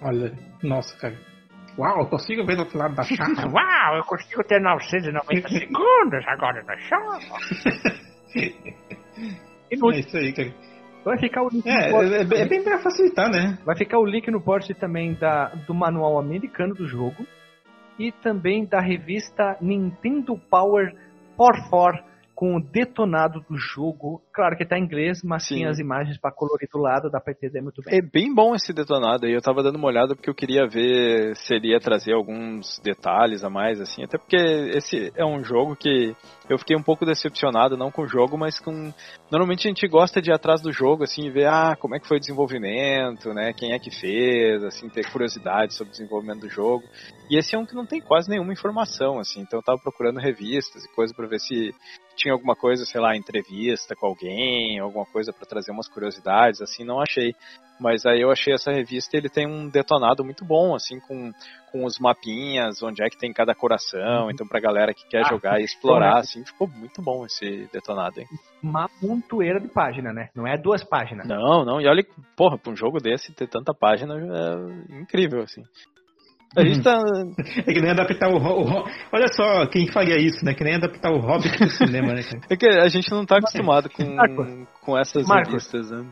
Olha, 0.02 0.36
nossa, 0.64 0.98
cara. 0.98 1.27
Uau, 1.78 2.00
eu 2.00 2.06
consigo 2.06 2.44
ver 2.44 2.56
do 2.56 2.62
outro 2.62 2.76
lado 2.76 2.94
da 2.96 3.04
chave. 3.04 3.34
Uau, 3.54 3.96
eu 3.96 4.04
consigo 4.04 4.42
ter 4.42 4.60
990 4.60 5.48
segundos 5.48 6.26
agora 6.26 6.62
na 6.64 6.76
chave. 6.78 7.26
É 9.70 9.98
isso 9.98 10.16
aí, 10.16 10.32
cara. 10.32 10.54
Vai 11.04 11.18
ficar 11.18 11.42
o 11.42 11.48
link 11.48 11.66
é, 11.66 11.90
no 11.90 12.14
é, 12.14 12.20
é, 12.20 12.46
bem 12.46 12.62
pra 12.62 12.78
facilitar, 12.78 13.30
né? 13.30 13.58
Vai 13.64 13.76
ficar 13.76 13.98
o 13.98 14.06
link 14.06 14.30
no 14.30 14.40
post 14.40 14.72
também 14.74 15.14
da, 15.14 15.48
do 15.66 15.74
manual 15.74 16.18
americano 16.18 16.74
do 16.74 16.86
jogo 16.86 17.26
e 17.98 18.12
também 18.12 18.64
da 18.64 18.80
revista 18.80 19.56
Nintendo 19.60 20.38
Power 20.50 20.94
por 21.36 21.54
For 21.68 21.92
com 22.38 22.54
o 22.54 22.60
detonado 22.60 23.40
do 23.50 23.56
jogo. 23.56 24.22
Claro 24.32 24.56
que 24.56 24.64
tá 24.64 24.78
em 24.78 24.84
inglês, 24.84 25.22
mas 25.24 25.44
Sim. 25.44 25.64
as 25.64 25.80
imagens 25.80 26.16
para 26.18 26.30
colorir 26.30 26.68
do 26.72 26.78
lado, 26.78 27.10
dá 27.10 27.18
pra 27.20 27.32
entender 27.32 27.60
muito 27.60 27.82
bem. 27.82 27.98
É 27.98 28.00
bem 28.00 28.32
bom 28.32 28.54
esse 28.54 28.72
detonado 28.72 29.26
aí. 29.26 29.32
Eu 29.32 29.42
tava 29.42 29.60
dando 29.60 29.74
uma 29.74 29.88
olhada 29.88 30.14
porque 30.14 30.30
eu 30.30 30.34
queria 30.36 30.64
ver 30.64 31.34
se 31.34 31.52
ele 31.52 31.72
ia 31.72 31.80
trazer 31.80 32.12
alguns 32.12 32.78
detalhes 32.78 33.42
a 33.42 33.50
mais, 33.50 33.80
assim. 33.80 34.04
Até 34.04 34.18
porque 34.18 34.36
esse 34.36 35.10
é 35.16 35.26
um 35.26 35.42
jogo 35.42 35.74
que 35.74 36.14
eu 36.48 36.56
fiquei 36.58 36.76
um 36.76 36.82
pouco 36.82 37.04
decepcionado, 37.04 37.76
não 37.76 37.90
com 37.90 38.02
o 38.02 38.06
jogo, 38.06 38.38
mas 38.38 38.60
com. 38.60 38.94
Normalmente 39.32 39.66
a 39.66 39.70
gente 39.70 39.88
gosta 39.88 40.22
de 40.22 40.30
ir 40.30 40.32
atrás 40.32 40.62
do 40.62 40.70
jogo, 40.70 41.02
assim, 41.02 41.26
e 41.26 41.30
ver, 41.32 41.48
ah, 41.48 41.74
como 41.76 41.96
é 41.96 41.98
que 41.98 42.06
foi 42.06 42.18
o 42.18 42.20
desenvolvimento, 42.20 43.34
né? 43.34 43.52
Quem 43.52 43.72
é 43.72 43.80
que 43.80 43.90
fez, 43.90 44.62
assim, 44.62 44.88
ter 44.88 45.10
curiosidade 45.10 45.74
sobre 45.74 45.88
o 45.88 45.96
desenvolvimento 45.96 46.42
do 46.42 46.48
jogo. 46.48 46.84
E 47.28 47.36
esse 47.36 47.56
é 47.56 47.58
um 47.58 47.66
que 47.66 47.74
não 47.74 47.84
tem 47.84 48.00
quase 48.00 48.30
nenhuma 48.30 48.52
informação, 48.52 49.18
assim. 49.18 49.40
Então 49.40 49.58
eu 49.58 49.64
tava 49.64 49.80
procurando 49.82 50.20
revistas 50.20 50.84
e 50.84 50.94
coisas 50.94 51.14
para 51.16 51.26
ver 51.26 51.40
se 51.40 51.74
tinha 52.18 52.34
alguma 52.34 52.56
coisa, 52.56 52.84
sei 52.84 53.00
lá, 53.00 53.16
entrevista 53.16 53.94
com 53.94 54.06
alguém, 54.06 54.78
alguma 54.78 55.06
coisa 55.06 55.32
para 55.32 55.46
trazer 55.46 55.70
umas 55.70 55.88
curiosidades, 55.88 56.60
assim, 56.60 56.84
não 56.84 57.00
achei. 57.00 57.34
Mas 57.80 58.04
aí 58.04 58.20
eu 58.20 58.30
achei 58.30 58.52
essa 58.52 58.72
revista, 58.72 59.16
ele 59.16 59.28
tem 59.28 59.46
um 59.46 59.68
detonado 59.68 60.24
muito 60.24 60.44
bom, 60.44 60.74
assim, 60.74 60.98
com, 60.98 61.32
com 61.70 61.84
os 61.84 61.98
mapinhas, 62.00 62.82
onde 62.82 63.02
é 63.04 63.08
que 63.08 63.16
tem 63.16 63.32
cada 63.32 63.54
coração, 63.54 64.24
uhum. 64.24 64.30
então 64.32 64.46
pra 64.46 64.58
galera 64.58 64.92
que 64.92 65.06
quer 65.06 65.24
ah, 65.24 65.28
jogar 65.28 65.60
e 65.60 65.64
explorar, 65.64 66.14
né? 66.14 66.20
assim, 66.20 66.44
ficou 66.44 66.66
muito 66.66 67.00
bom 67.00 67.24
esse 67.24 67.68
detonado, 67.72 68.20
hein. 68.20 68.26
Uma 68.60 68.88
pontueira 69.00 69.60
de 69.60 69.68
página, 69.68 70.12
né? 70.12 70.28
Não 70.34 70.44
é 70.44 70.58
duas 70.58 70.82
páginas. 70.82 71.28
Não, 71.28 71.64
não, 71.64 71.80
e 71.80 71.86
olha, 71.86 72.04
porra, 72.36 72.58
pra 72.58 72.72
um 72.72 72.76
jogo 72.76 72.98
desse 72.98 73.32
ter 73.32 73.46
tanta 73.46 73.72
página 73.72 74.14
é 74.16 75.00
incrível, 75.00 75.42
assim. 75.42 75.62
A 76.56 76.64
gente 76.64 76.82
tá. 76.82 76.98
É 77.66 77.72
que 77.72 77.80
nem 77.80 77.90
adaptar 77.90 78.28
o, 78.28 78.36
o, 78.36 78.84
Olha 79.12 79.28
só 79.32 79.66
quem 79.66 79.90
faria 79.90 80.16
isso, 80.16 80.44
né? 80.44 80.54
Que 80.54 80.64
nem 80.64 80.74
adaptar 80.74 81.10
o 81.10 81.20
Hobbit 81.20 81.56
pro 81.56 81.70
cinema, 81.70 82.14
né, 82.14 82.22
cara? 82.22 82.40
É 82.50 82.56
que 82.56 82.66
a 82.66 82.88
gente 82.88 83.10
não 83.10 83.24
tá 83.26 83.38
acostumado 83.38 83.90
com, 83.90 84.66
com 84.80 84.98
essas 84.98 85.26
Marcos. 85.26 85.52
revistas, 85.52 85.90
né? 85.90 86.06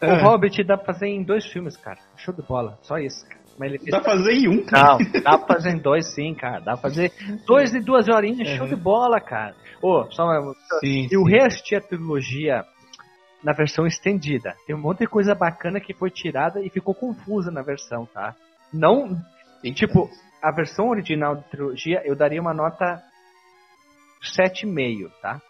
O 0.00 0.06
é. 0.06 0.22
Hobbit 0.22 0.64
dá 0.64 0.76
pra 0.76 0.94
fazer 0.94 1.08
em 1.08 1.22
dois 1.22 1.44
filmes, 1.46 1.76
cara. 1.76 1.98
Show 2.16 2.34
de 2.34 2.42
bola. 2.42 2.78
Só 2.82 2.98
isso, 2.98 3.26
cara. 3.28 3.38
Mas 3.58 3.72
ele 3.72 3.90
dá 3.90 4.00
pra 4.00 4.12
fazer 4.12 4.32
em 4.32 4.48
um, 4.48 4.64
cara. 4.64 4.98
Não, 4.98 5.22
dá 5.22 5.38
pra 5.38 5.56
fazer 5.56 5.70
em 5.70 5.78
dois 5.78 6.14
sim, 6.14 6.32
cara. 6.34 6.60
Dá 6.60 6.72
pra 6.72 6.82
fazer 6.82 7.12
dois 7.44 7.74
e 7.74 7.80
duas 7.80 8.08
horinhas, 8.08 8.48
é. 8.48 8.56
show 8.56 8.68
de 8.68 8.76
bola, 8.76 9.20
cara. 9.20 9.54
Ô, 9.82 10.00
oh, 10.00 10.10
só 10.12 10.24
uma... 10.24 10.54
Sim, 10.80 11.08
Eu 11.10 11.24
reassisti 11.24 11.74
a 11.74 11.80
trilogia 11.80 12.64
na 13.42 13.52
versão 13.52 13.86
estendida. 13.86 14.54
Tem 14.66 14.76
um 14.76 14.80
monte 14.80 15.00
de 15.00 15.06
coisa 15.06 15.34
bacana 15.34 15.80
que 15.80 15.92
foi 15.92 16.10
tirada 16.10 16.60
e 16.62 16.70
ficou 16.70 16.94
confusa 16.94 17.50
na 17.50 17.62
versão, 17.62 18.06
tá? 18.06 18.34
Não. 18.72 19.16
Tipo, 19.74 20.08
a 20.42 20.52
versão 20.52 20.88
original 20.88 21.36
da 21.36 21.42
trilogia 21.42 22.02
eu 22.04 22.16
daria 22.16 22.40
uma 22.40 22.54
nota 22.54 23.02
7,5, 24.22 25.10
tá? 25.20 25.40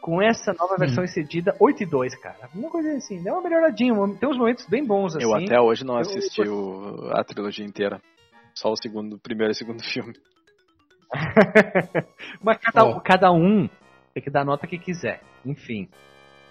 Com 0.00 0.22
essa 0.22 0.52
nova 0.52 0.76
versão 0.76 1.02
hum. 1.02 1.04
excedida, 1.04 1.56
8 1.58 1.82
e 1.82 1.86
2, 1.86 2.14
cara. 2.20 2.48
Uma 2.54 2.70
coisa 2.70 2.92
assim, 2.96 3.22
deu 3.22 3.34
uma 3.34 3.42
melhoradinha. 3.42 3.94
Tem 4.18 4.28
uns 4.28 4.36
momentos 4.36 4.66
bem 4.66 4.84
bons 4.84 5.16
assim. 5.16 5.24
Eu 5.24 5.34
até 5.34 5.58
hoje 5.60 5.84
não 5.84 5.96
assisti 5.96 6.42
eu... 6.42 7.10
A 7.12 7.24
trilogia 7.24 7.64
inteira. 7.64 8.00
Só 8.54 8.70
o 8.70 8.76
segundo, 8.76 9.18
primeiro 9.18 9.52
e 9.52 9.54
segundo 9.54 9.82
filme. 9.92 10.14
Mas 12.42 12.58
cada, 12.58 12.84
oh. 12.84 13.00
cada 13.00 13.32
um 13.32 13.68
tem 14.12 14.22
que 14.22 14.30
dar 14.30 14.42
a 14.42 14.44
nota 14.44 14.66
que 14.66 14.78
quiser. 14.78 15.22
Enfim. 15.44 15.88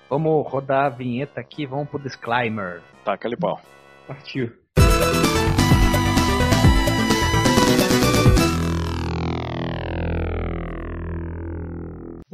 Vamos 0.10 0.50
rodar 0.52 0.86
a 0.86 0.90
vinheta 0.90 1.40
aqui, 1.40 1.66
vamos 1.66 1.90
pro 1.90 2.02
disclaimer. 2.02 2.82
Tá, 3.06 3.14
aquele 3.14 3.38
pau. 3.38 3.60
Partiu. 4.08 4.63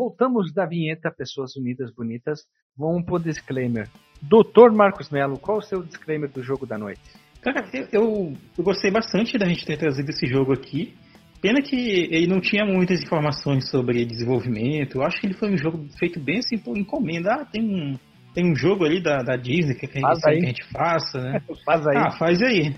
Voltamos 0.10 0.52
da 0.52 0.65
vinheta 0.65 1.14
Pessoas 1.15 1.56
Unidas 1.56 1.94
Bonitas. 1.94 2.40
Vamos 2.76 3.06
pro 3.06 3.19
disclaimer. 3.19 3.88
Doutor 4.19 4.73
Marcos 4.73 5.11
Melo, 5.11 5.38
qual 5.38 5.60
o 5.60 5.61
seu 5.61 5.84
disclaimer 5.84 6.27
do 6.31 6.41
jogo 6.41 6.65
da 6.65 6.80
noite? 6.80 6.99
Cara, 7.44 7.64
eu, 7.72 8.34
eu, 8.57 8.64
gostei 8.64 8.90
bastante 8.90 9.38
da 9.38 9.45
gente 9.45 9.64
ter 9.68 9.77
trazido 9.77 10.10
esse 10.10 10.26
jogo 10.26 10.52
aqui. 10.52 10.95
Pena 11.40 11.61
que 11.61 11.76
ele 11.76 12.26
não 12.26 12.41
tinha 12.41 12.65
muitas 12.65 12.99
informações 13.03 13.69
sobre 13.69 14.03
desenvolvimento. 14.03 14.98
Eu 14.98 15.03
acho 15.03 15.22
que 15.22 15.27
ele 15.27 15.36
foi 15.36 15.53
um 15.53 15.57
jogo 15.57 15.86
feito 15.99 16.19
bem 16.19 16.40
assim 16.40 16.57
por 16.57 16.76
encomenda. 16.76 17.31
Ah, 17.31 17.45
tem 17.45 17.61
um, 17.61 17.95
tem 18.34 18.52
um 18.52 18.56
jogo 18.56 18.86
ali 18.86 19.03
da, 19.03 19.18
da 19.18 19.36
Disney 19.36 19.76
que, 19.76 19.86
que, 19.86 20.03
a 20.03 20.14
gente, 20.15 20.22
que 20.22 20.30
a 20.30 20.40
gente 20.40 20.72
faça, 20.72 21.22
né? 21.22 21.40
faz 21.64 21.86
aí. 21.86 21.98
Ah, 21.98 22.11
faz 22.18 22.41
aí. 22.41 22.76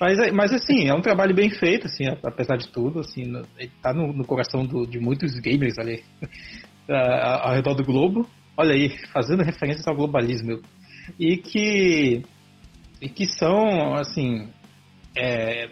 Mas, 0.00 0.32
mas 0.32 0.52
assim, 0.52 0.86
é 0.86 0.94
um 0.94 1.00
trabalho 1.00 1.34
bem 1.34 1.50
feito, 1.50 1.88
assim, 1.88 2.04
apesar 2.22 2.56
de 2.56 2.68
tudo, 2.68 3.00
assim, 3.00 3.24
no, 3.24 3.42
tá 3.82 3.92
no, 3.92 4.12
no 4.12 4.24
coração 4.24 4.64
do, 4.64 4.86
de 4.86 5.00
muitos 5.00 5.36
gamers 5.40 5.76
ali 5.76 6.04
ao 6.88 7.54
redor 7.54 7.74
do 7.74 7.84
globo. 7.84 8.26
Olha 8.56 8.74
aí, 8.74 8.90
fazendo 9.12 9.42
referências 9.42 9.86
ao 9.86 9.94
globalismo. 9.94 10.60
E 11.18 11.36
que, 11.36 12.22
e 13.00 13.08
que 13.08 13.26
são, 13.26 13.94
assim, 13.94 14.48
é, 15.16 15.70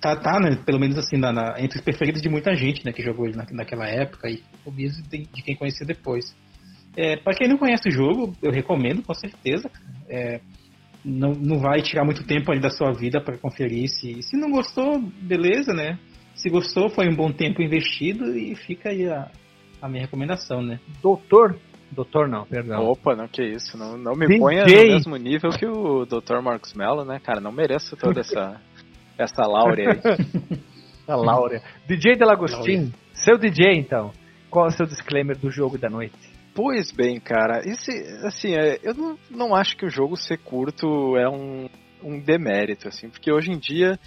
tá, 0.00 0.16
tá 0.16 0.38
né, 0.40 0.56
pelo 0.64 0.78
menos 0.78 0.98
assim, 0.98 1.16
na, 1.16 1.32
na, 1.32 1.54
entre 1.58 1.78
os 1.78 1.84
preferidos 1.84 2.22
de 2.22 2.28
muita 2.28 2.54
gente 2.54 2.84
né, 2.84 2.92
que 2.92 3.02
jogou 3.02 3.26
ele 3.26 3.36
na, 3.36 3.46
naquela 3.52 3.86
época 3.86 4.28
e 4.28 4.42
o 4.64 4.70
mesmo 4.70 5.02
de, 5.08 5.26
de 5.26 5.42
quem 5.42 5.56
conhecia 5.56 5.86
depois. 5.86 6.34
É, 6.96 7.16
para 7.16 7.34
quem 7.34 7.48
não 7.48 7.58
conhece 7.58 7.88
o 7.88 7.92
jogo, 7.92 8.34
eu 8.42 8.50
recomendo 8.50 9.02
com 9.02 9.14
certeza. 9.14 9.70
É, 10.08 10.40
não, 11.04 11.32
não 11.32 11.58
vai 11.58 11.80
tirar 11.80 12.04
muito 12.04 12.24
tempo 12.24 12.50
ali 12.50 12.60
da 12.60 12.70
sua 12.70 12.92
vida 12.92 13.20
para 13.20 13.38
conferir. 13.38 13.88
Se, 13.88 14.22
se 14.22 14.36
não 14.36 14.50
gostou, 14.50 15.00
beleza, 15.00 15.72
né? 15.72 15.98
Se 16.34 16.48
gostou, 16.48 16.88
foi 16.88 17.08
um 17.08 17.14
bom 17.14 17.32
tempo 17.32 17.62
investido 17.62 18.36
e 18.36 18.54
fica 18.54 18.90
aí 18.90 19.08
a, 19.08 19.30
a 19.80 19.88
minha 19.88 20.02
recomendação, 20.02 20.62
né? 20.62 20.80
Doutor. 21.02 21.58
Doutor 21.90 22.28
não, 22.28 22.44
perdão. 22.44 22.84
Opa, 22.84 23.16
não, 23.16 23.26
que 23.26 23.42
isso. 23.42 23.78
Não, 23.78 23.96
não 23.96 24.14
me 24.14 24.26
DJ. 24.26 24.38
ponha 24.38 24.64
no 24.64 24.70
mesmo 24.70 25.16
nível 25.16 25.50
que 25.50 25.66
o 25.66 26.04
Dr. 26.04 26.40
Marcos 26.42 26.74
Mello, 26.74 27.04
né, 27.04 27.18
cara? 27.18 27.40
Não 27.40 27.50
mereço 27.50 27.96
toda 27.96 28.20
essa, 28.20 28.60
essa 29.16 29.46
láurea 29.46 29.92
aí. 29.92 30.58
a 31.08 31.16
láurea. 31.16 31.62
DJ 31.86 32.16
Delagostin, 32.16 32.92
seu 33.14 33.38
DJ 33.38 33.78
então. 33.78 34.12
Qual 34.50 34.66
é 34.66 34.68
o 34.68 34.72
seu 34.72 34.86
disclaimer 34.86 35.36
do 35.36 35.50
jogo 35.50 35.78
da 35.78 35.88
noite? 35.88 36.16
Pois 36.54 36.90
bem, 36.90 37.20
cara, 37.20 37.60
esse, 37.64 37.90
assim, 38.26 38.54
é, 38.54 38.78
eu 38.82 38.92
não, 38.92 39.18
não 39.30 39.54
acho 39.54 39.76
que 39.76 39.86
o 39.86 39.90
jogo 39.90 40.16
ser 40.16 40.38
curto 40.38 41.16
é 41.16 41.28
um, 41.28 41.68
um 42.02 42.18
demérito, 42.18 42.88
assim, 42.88 43.08
porque 43.08 43.32
hoje 43.32 43.52
em 43.52 43.58
dia 43.58 43.98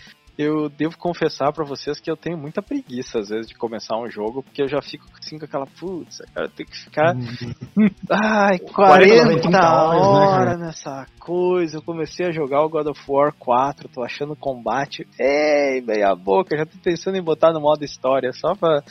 eu 0.41 0.69
devo 0.69 0.97
confessar 0.97 1.51
para 1.51 1.65
vocês 1.65 1.99
que 1.99 2.09
eu 2.09 2.17
tenho 2.17 2.37
muita 2.37 2.61
preguiça 2.61 3.19
às 3.19 3.29
vezes 3.29 3.47
de 3.47 3.55
começar 3.55 3.97
um 3.97 4.09
jogo, 4.09 4.43
porque 4.43 4.61
eu 4.61 4.67
já 4.67 4.81
fico 4.81 5.05
assim 5.19 5.37
com 5.37 5.45
aquela, 5.45 5.65
putz, 5.65 6.17
cara, 6.33 6.49
tem 6.49 6.65
que 6.65 6.77
ficar 6.77 7.15
ai, 8.09 8.59
40, 8.59 9.41
40 9.41 9.73
horas 9.73 10.59
né, 10.59 10.65
nessa 10.67 11.05
coisa. 11.19 11.77
Eu 11.77 11.81
comecei 11.81 12.27
a 12.27 12.31
jogar 12.31 12.63
o 12.63 12.69
God 12.69 12.87
of 12.87 13.01
War 13.07 13.33
4, 13.37 13.89
tô 13.89 14.03
achando 14.03 14.35
combate, 14.35 15.07
ei, 15.19 15.81
meia 15.81 16.15
boca, 16.15 16.57
já 16.57 16.65
tô 16.65 16.77
pensando 16.83 17.17
em 17.17 17.23
botar 17.23 17.53
no 17.53 17.61
modo 17.61 17.83
história 17.83 18.31
só 18.33 18.55
pra 18.55 18.81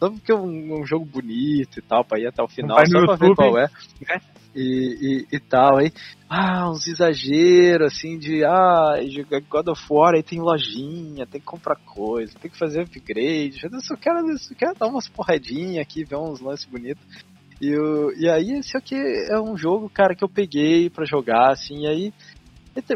só 0.00 0.10
porque 0.10 0.32
é 0.32 0.34
um, 0.34 0.80
um, 0.80 0.86
jogo 0.86 1.04
bonito 1.04 1.78
e 1.78 1.82
tal, 1.82 2.02
pra 2.02 2.18
ir 2.18 2.26
até 2.26 2.42
o 2.42 2.48
final, 2.48 2.78
só 2.86 3.04
pra 3.04 3.16
ver 3.16 3.34
qual 3.34 3.58
é. 3.58 3.68
Né? 4.00 4.18
E, 4.56 5.26
e, 5.30 5.36
e, 5.36 5.38
tal, 5.38 5.76
aí, 5.76 5.92
ah, 6.28 6.70
uns 6.70 6.86
exageros, 6.88 7.92
assim, 7.92 8.18
de, 8.18 8.42
ah, 8.42 8.94
God 9.48 9.68
of 9.68 9.82
War, 9.90 10.14
aí 10.14 10.22
tem 10.22 10.40
lojinha, 10.40 11.26
tem 11.26 11.40
que 11.40 11.46
comprar 11.46 11.76
coisa, 11.76 12.32
tem 12.40 12.50
que 12.50 12.58
fazer 12.58 12.80
upgrade, 12.80 13.60
eu 13.62 13.80
só 13.80 13.94
quero, 13.94 14.18
eu 14.28 14.38
só 14.38 14.54
quero 14.54 14.74
dar 14.74 14.86
umas 14.86 15.06
porradinhas 15.06 15.82
aqui, 15.82 16.02
ver 16.02 16.16
uns 16.16 16.40
lances 16.40 16.64
bonitos. 16.64 17.04
E, 17.60 17.68
eu, 17.68 18.10
e 18.16 18.26
aí, 18.26 18.58
esse 18.58 18.76
aqui 18.76 18.96
é 18.96 19.38
um 19.38 19.54
jogo, 19.54 19.90
cara, 19.90 20.14
que 20.14 20.24
eu 20.24 20.28
peguei 20.30 20.88
para 20.88 21.04
jogar, 21.04 21.52
assim, 21.52 21.82
e 21.82 21.86
aí 21.86 22.14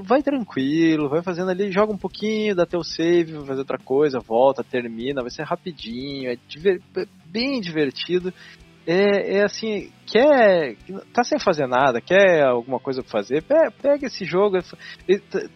vai 0.02 0.23
tranquilo, 0.23 1.09
vai 1.09 1.23
fazendo 1.23 1.51
ali, 1.51 1.73
joga 1.73 1.93
um 1.93 1.98
pouquinho, 1.98 2.55
dá 2.55 2.66
teu 2.66 2.82
save, 2.82 3.32
vai 3.32 3.47
fazer 3.47 3.61
outra 3.61 3.78
coisa, 3.78 4.19
volta, 4.20 4.65
termina, 4.65 5.23
vai 5.23 5.31
ser 5.31 5.44
rapidinho, 5.44 6.31
é 6.31 6.36
diver, 6.48 6.81
bem 7.27 7.61
divertido. 7.61 8.32
É, 8.86 9.39
é, 9.39 9.44
assim, 9.44 9.90
quer. 10.06 10.77
tá 11.12 11.24
sem 11.24 11.39
fazer 11.39 11.66
nada, 11.66 12.02
quer 12.02 12.43
alguma 12.44 12.78
coisa 12.78 13.02
pra 13.02 13.11
fazer, 13.11 13.43
pega 13.43 14.06
esse 14.06 14.24
jogo. 14.27 14.59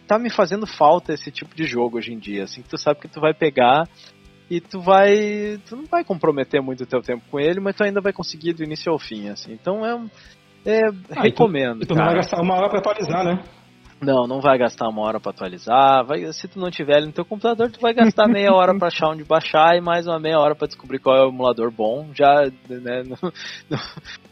Tá 0.07 0.17
me 0.17 0.31
fazendo 0.31 0.65
falta 0.65 1.13
esse 1.13 1.29
tipo 1.29 1.55
de 1.55 1.65
jogo 1.65 1.97
hoje 1.97 2.11
em 2.11 2.17
dia, 2.17 2.43
assim, 2.43 2.63
que 2.63 2.69
tu 2.69 2.77
sabe 2.77 2.99
que 2.99 3.07
tu 3.07 3.21
vai 3.21 3.33
pegar 3.33 3.87
e 4.49 4.59
tu 4.59 4.79
vai. 4.81 5.59
Tu 5.67 5.75
não 5.75 5.85
vai 5.85 6.03
comprometer 6.03 6.59
muito 6.59 6.83
o 6.83 6.87
teu 6.87 7.01
tempo 7.01 7.23
com 7.29 7.39
ele, 7.39 7.59
mas 7.59 7.75
tu 7.75 7.83
ainda 7.83 8.01
vai 8.01 8.11
conseguir 8.11 8.53
do 8.53 8.63
início 8.63 8.91
ao 8.91 8.97
fim, 8.97 9.29
assim. 9.29 9.53
Então 9.53 9.85
é. 9.85 10.09
é 10.65 10.81
ah, 11.15 11.21
recomendo. 11.21 11.83
E 11.83 11.85
tu, 11.85 11.85
e 11.85 11.87
tu 11.89 11.95
não 11.95 12.05
vai 12.05 12.15
gastar 12.15 12.41
uma 12.41 12.55
hora 12.55 12.67
pra 12.67 12.79
atualizar, 12.79 13.23
né? 13.23 13.43
Não, 14.01 14.25
não 14.25 14.39
vai 14.39 14.57
gastar 14.57 14.87
uma 14.87 15.01
hora 15.01 15.19
para 15.19 15.31
atualizar. 15.31 16.05
Vai, 16.05 16.31
se 16.31 16.47
tu 16.47 16.57
não 16.57 16.71
tiver 16.71 16.97
ele 16.97 17.07
no 17.07 17.11
teu 17.11 17.25
computador, 17.25 17.69
tu 17.69 17.81
vai 17.81 17.93
gastar 17.93 18.27
meia 18.29 18.53
hora 18.53 18.73
para 18.77 18.87
achar 18.87 19.09
onde 19.09 19.25
baixar 19.25 19.75
e 19.75 19.81
mais 19.81 20.07
uma 20.07 20.19
meia 20.19 20.39
hora 20.39 20.55
para 20.55 20.67
descobrir 20.67 20.99
qual 20.99 21.17
é 21.17 21.25
o 21.25 21.29
emulador 21.29 21.69
bom. 21.69 22.07
Já, 22.13 22.45
né, 22.69 23.03
não, 23.03 23.17
não, 23.69 23.79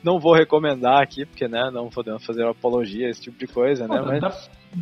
não, 0.04 0.20
vou 0.20 0.34
recomendar 0.34 1.02
aqui, 1.02 1.26
porque, 1.26 1.48
né, 1.48 1.70
não 1.72 1.90
podemos 1.90 2.26
fazer 2.26 2.48
apologia, 2.48 3.10
esse 3.10 3.22
tipo 3.22 3.38
de 3.38 3.48
coisa, 3.48 3.88
né? 3.88 4.02
Mas... 4.06 4.22
Dá, 4.22 4.30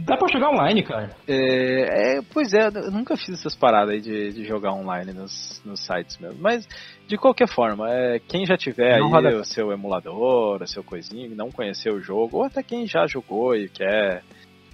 dá 0.06 0.18
pra 0.18 0.32
jogar 0.32 0.52
online, 0.52 0.84
cara. 0.84 1.16
É, 1.28 2.18
é, 2.18 2.22
pois 2.32 2.54
é, 2.54 2.68
eu 2.68 2.92
nunca 2.92 3.18
fiz 3.18 3.40
essas 3.40 3.56
paradas 3.56 3.96
aí 3.96 4.02
de, 4.02 4.34
de 4.34 4.46
jogar 4.46 4.74
online 4.74 5.14
nos, 5.14 5.64
nos 5.66 5.84
sites 5.84 6.20
mesmo. 6.20 6.40
Mas, 6.40 6.68
de 7.08 7.18
qualquer 7.18 7.48
forma, 7.48 7.90
é, 7.90 8.20
quem 8.20 8.46
já 8.46 8.56
tiver 8.56 9.00
não 9.00 9.08
aí 9.08 9.12
roda... 9.12 9.38
o 9.40 9.44
seu 9.44 9.72
emulador, 9.72 10.62
o 10.62 10.68
seu 10.68 10.84
coisinho, 10.84 11.36
não 11.36 11.50
conheceu 11.50 11.96
o 11.96 12.02
jogo, 12.02 12.38
ou 12.38 12.44
até 12.44 12.62
quem 12.62 12.86
já 12.86 13.08
jogou 13.08 13.56
e 13.56 13.68
quer 13.68 14.22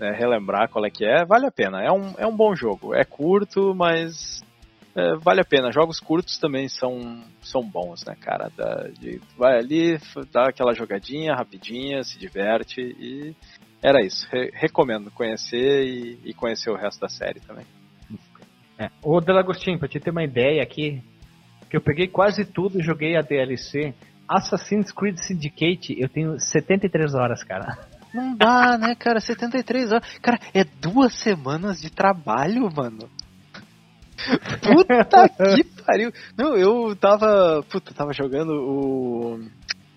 né, 0.01 0.11
relembrar 0.11 0.67
qual 0.67 0.83
é 0.83 0.89
que 0.89 1.05
é, 1.05 1.23
vale 1.23 1.45
a 1.45 1.51
pena. 1.51 1.79
É 1.83 1.91
um, 1.91 2.15
é 2.17 2.25
um 2.25 2.35
bom 2.35 2.55
jogo. 2.55 2.95
É 2.95 3.05
curto, 3.05 3.75
mas 3.75 4.41
é, 4.95 5.15
vale 5.17 5.41
a 5.41 5.45
pena. 5.45 5.71
Jogos 5.71 5.99
curtos 5.99 6.39
também 6.39 6.67
são, 6.67 7.23
são 7.39 7.61
bons, 7.61 8.03
né, 8.03 8.15
cara? 8.19 8.49
Da, 8.57 8.87
de, 8.99 9.21
vai 9.37 9.59
ali, 9.59 9.99
dá 10.33 10.45
aquela 10.49 10.73
jogadinha 10.73 11.35
rapidinha, 11.35 12.03
se 12.03 12.17
diverte 12.17 12.81
e 12.81 13.35
era 13.79 14.01
isso. 14.03 14.27
Re 14.31 14.49
recomendo 14.55 15.11
conhecer 15.11 15.85
e, 15.85 16.19
e, 16.25 16.33
conhecer 16.33 16.71
o 16.71 16.75
resto 16.75 16.99
da 16.99 17.07
série 17.07 17.39
também. 17.39 17.65
É. 18.79 18.89
Ô 19.03 19.21
Delagostinho, 19.21 19.77
pra 19.77 19.87
te 19.87 19.99
ter 19.99 20.09
uma 20.09 20.23
ideia 20.23 20.63
aqui, 20.63 20.99
que 21.69 21.77
eu 21.77 21.81
peguei 21.81 22.07
quase 22.07 22.43
tudo 22.43 22.79
e 22.79 22.83
joguei 22.83 23.15
a 23.15 23.21
DLC. 23.21 23.93
Assassin's 24.27 24.91
Creed 24.91 25.17
Syndicate, 25.17 25.95
eu 25.99 26.09
tenho 26.09 26.39
73 26.39 27.13
horas, 27.13 27.43
cara. 27.43 27.77
Não 28.13 28.35
dá, 28.35 28.77
né, 28.77 28.95
cara? 28.95 29.19
73 29.19 29.91
horas. 29.91 30.19
Cara, 30.21 30.39
é 30.53 30.63
duas 30.63 31.13
semanas 31.19 31.79
de 31.81 31.89
trabalho, 31.89 32.69
mano. 32.75 33.09
Puta 34.61 35.29
que 35.55 35.63
pariu. 35.83 36.11
Não, 36.38 36.55
eu 36.55 36.95
tava. 36.95 37.63
Puta, 37.69 37.93
tava 37.93 38.13
jogando 38.13 38.51
o. 38.51 39.39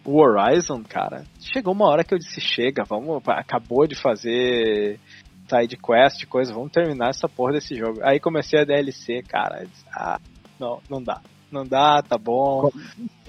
O 0.06 0.20
Horizon, 0.20 0.82
cara. 0.82 1.24
Chegou 1.40 1.72
uma 1.72 1.88
hora 1.88 2.04
que 2.04 2.14
eu 2.14 2.18
disse: 2.18 2.40
chega, 2.40 2.84
vamos. 2.84 3.22
Acabou 3.26 3.86
de 3.86 3.94
fazer 3.94 5.00
side 5.48 5.76
quest, 5.76 6.26
coisa, 6.26 6.52
vamos 6.52 6.72
terminar 6.72 7.10
essa 7.10 7.28
porra 7.28 7.52
desse 7.52 7.74
jogo. 7.74 8.00
Aí 8.02 8.18
comecei 8.18 8.60
a 8.60 8.64
DLC, 8.64 9.22
cara. 9.22 9.64
Disse, 9.64 9.84
ah, 9.92 10.18
não, 10.58 10.80
não 10.88 11.02
dá. 11.02 11.20
Não 11.50 11.64
dá, 11.64 12.02
tá 12.02 12.18
bom. 12.18 12.70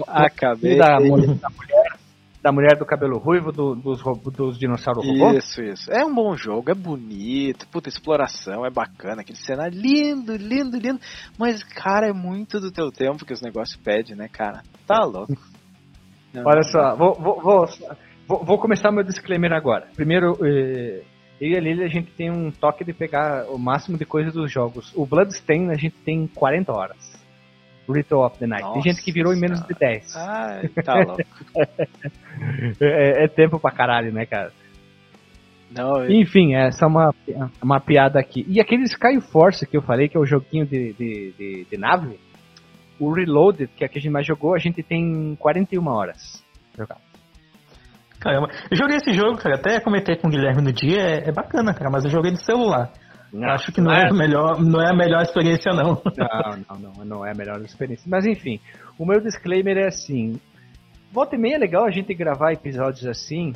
Acabei. 0.08 0.78
Da 0.78 1.00
mulher, 1.00 1.38
da 2.46 2.52
mulher 2.52 2.78
do 2.78 2.86
cabelo 2.86 3.18
ruivo, 3.18 3.52
do, 3.52 3.74
dos, 3.74 4.04
dos 4.04 4.60
dinossauros 4.60 5.04
robô? 5.04 5.36
Isso, 5.36 5.64
isso. 5.64 5.92
É 5.92 6.06
um 6.06 6.14
bom 6.14 6.38
jogo, 6.38 6.70
é 6.70 6.76
bonito, 6.76 7.68
puta 7.70 7.90
exploração, 7.90 8.64
é 8.64 8.70
bacana, 8.70 9.22
aquele 9.22 9.40
cenário 9.40 9.76
lindo, 9.76 10.36
lindo, 10.36 10.78
lindo. 10.78 11.00
Mas, 11.40 11.64
cara, 11.64 12.08
é 12.08 12.14
muito 12.14 12.60
do 12.60 12.72
teu 12.72 12.92
tempo 12.92 13.26
que 13.26 13.34
os 13.34 13.42
negócios 13.42 13.76
pedem, 13.78 14.16
né, 14.16 14.28
cara? 14.28 14.62
Tá 14.86 15.04
louco. 15.04 15.34
Não, 16.32 16.44
Olha 16.46 16.62
só, 16.62 16.96
vou, 16.96 17.16
vou, 17.16 17.42
vou, 17.42 18.46
vou, 18.46 18.60
começar 18.60 18.92
meu 18.92 19.04
disclaimer 19.04 19.52
agora. 19.52 19.88
Primeiro, 19.96 20.38
eh, 20.46 21.02
eu 21.42 21.50
e 21.50 21.58
a 21.58 21.60
Lily, 21.60 21.84
a 21.84 21.90
gente 21.90 22.12
tem 22.12 22.30
um 22.30 22.52
toque 22.52 22.86
de 22.86 22.94
pegar 22.94 23.48
o 23.50 23.58
máximo 23.58 23.98
de 23.98 24.06
coisas 24.06 24.36
dos 24.36 24.52
jogos. 24.52 24.94
O 24.96 25.04
Bloodstain, 25.04 25.72
a 25.72 25.76
gente 25.80 25.96
tem 26.06 26.28
40 26.28 26.72
horas. 26.72 27.15
Ritual 27.94 28.26
of 28.26 28.40
the 28.40 28.48
Night. 28.48 28.64
Nossa, 28.64 28.74
Tem 28.74 28.94
gente 28.94 29.04
que 29.04 29.12
virou 29.12 29.34
em 29.34 29.40
menos 29.40 29.62
de 29.62 29.74
10. 29.74 30.16
Ai, 30.16 30.68
tá 30.84 30.96
louco. 30.96 31.22
é, 32.82 33.24
é, 33.24 33.28
tempo 33.28 33.60
pra 33.60 33.72
caralho, 33.72 34.12
né, 34.12 34.26
cara? 34.26 34.52
Não, 35.72 36.04
eu... 36.04 36.12
Enfim, 36.12 36.56
essa 36.56 36.86
é 36.86 36.88
uma, 36.88 37.14
uma 37.62 37.80
piada 37.80 38.20
aqui. 38.20 38.46
E 38.48 38.62
aquele 38.62 38.84
Sky 38.84 39.20
Force 39.32 39.66
que 39.66 39.76
eu 39.76 39.82
falei, 39.82 40.08
que 40.08 40.18
é 40.18 40.20
o 40.20 40.26
joguinho 40.26 40.66
de, 40.66 40.94
de, 40.94 41.34
de, 41.38 41.68
de 41.70 41.78
nave, 41.78 42.20
o 43.00 43.12
Reloaded, 43.12 43.70
que 43.76 43.84
é 43.84 43.88
que 43.88 43.98
a 43.98 44.02
gente 44.02 44.12
mais 44.12 44.26
jogou, 44.26 44.56
a 44.56 44.60
gente 44.60 44.82
tem 44.82 45.36
41 45.36 45.88
horas 45.88 46.44
jogado. 46.78 47.02
Caramba, 48.20 48.50
eu 48.72 48.78
joguei 48.78 48.98
esse 48.98 49.14
jogo, 49.14 49.38
cara, 49.38 49.56
até 49.56 49.80
comentei 49.80 50.16
com 50.16 50.28
o 50.28 50.32
Guilherme 50.32 50.62
no 50.62 50.72
dia, 50.72 51.00
é, 51.00 51.30
é 51.30 51.32
bacana, 51.32 51.74
cara, 51.74 51.92
mas 51.92 52.06
eu 52.06 52.10
joguei 52.10 52.32
no 52.32 52.38
celular. 52.38 52.92
Não, 53.36 53.50
Acho 53.50 53.72
que 53.72 53.82
não 53.82 53.92
é, 53.92 54.04
é, 54.04 54.10
a 54.10 54.14
melhor, 54.14 54.62
não 54.62 54.82
é 54.82 54.92
a 54.92 54.96
melhor 54.96 55.22
experiência, 55.22 55.74
não. 55.74 56.02
Não, 56.18 56.80
não, 56.80 56.80
não, 56.80 57.06
não 57.06 57.26
é 57.26 57.32
a 57.32 57.36
melhor 57.36 57.60
experiência. 57.62 58.06
Mas 58.10 58.26
enfim, 58.26 58.60
o 58.98 59.06
meu 59.06 59.20
disclaimer 59.20 59.78
é 59.78 59.88
assim: 59.88 60.40
volta 61.12 61.36
e 61.36 61.40
meia 61.40 61.56
é 61.56 61.60
legal 61.60 61.86
a 61.86 61.92
gente 61.92 62.14
gravar 62.14 62.54
episódios 62.54 63.06
assim, 63.06 63.54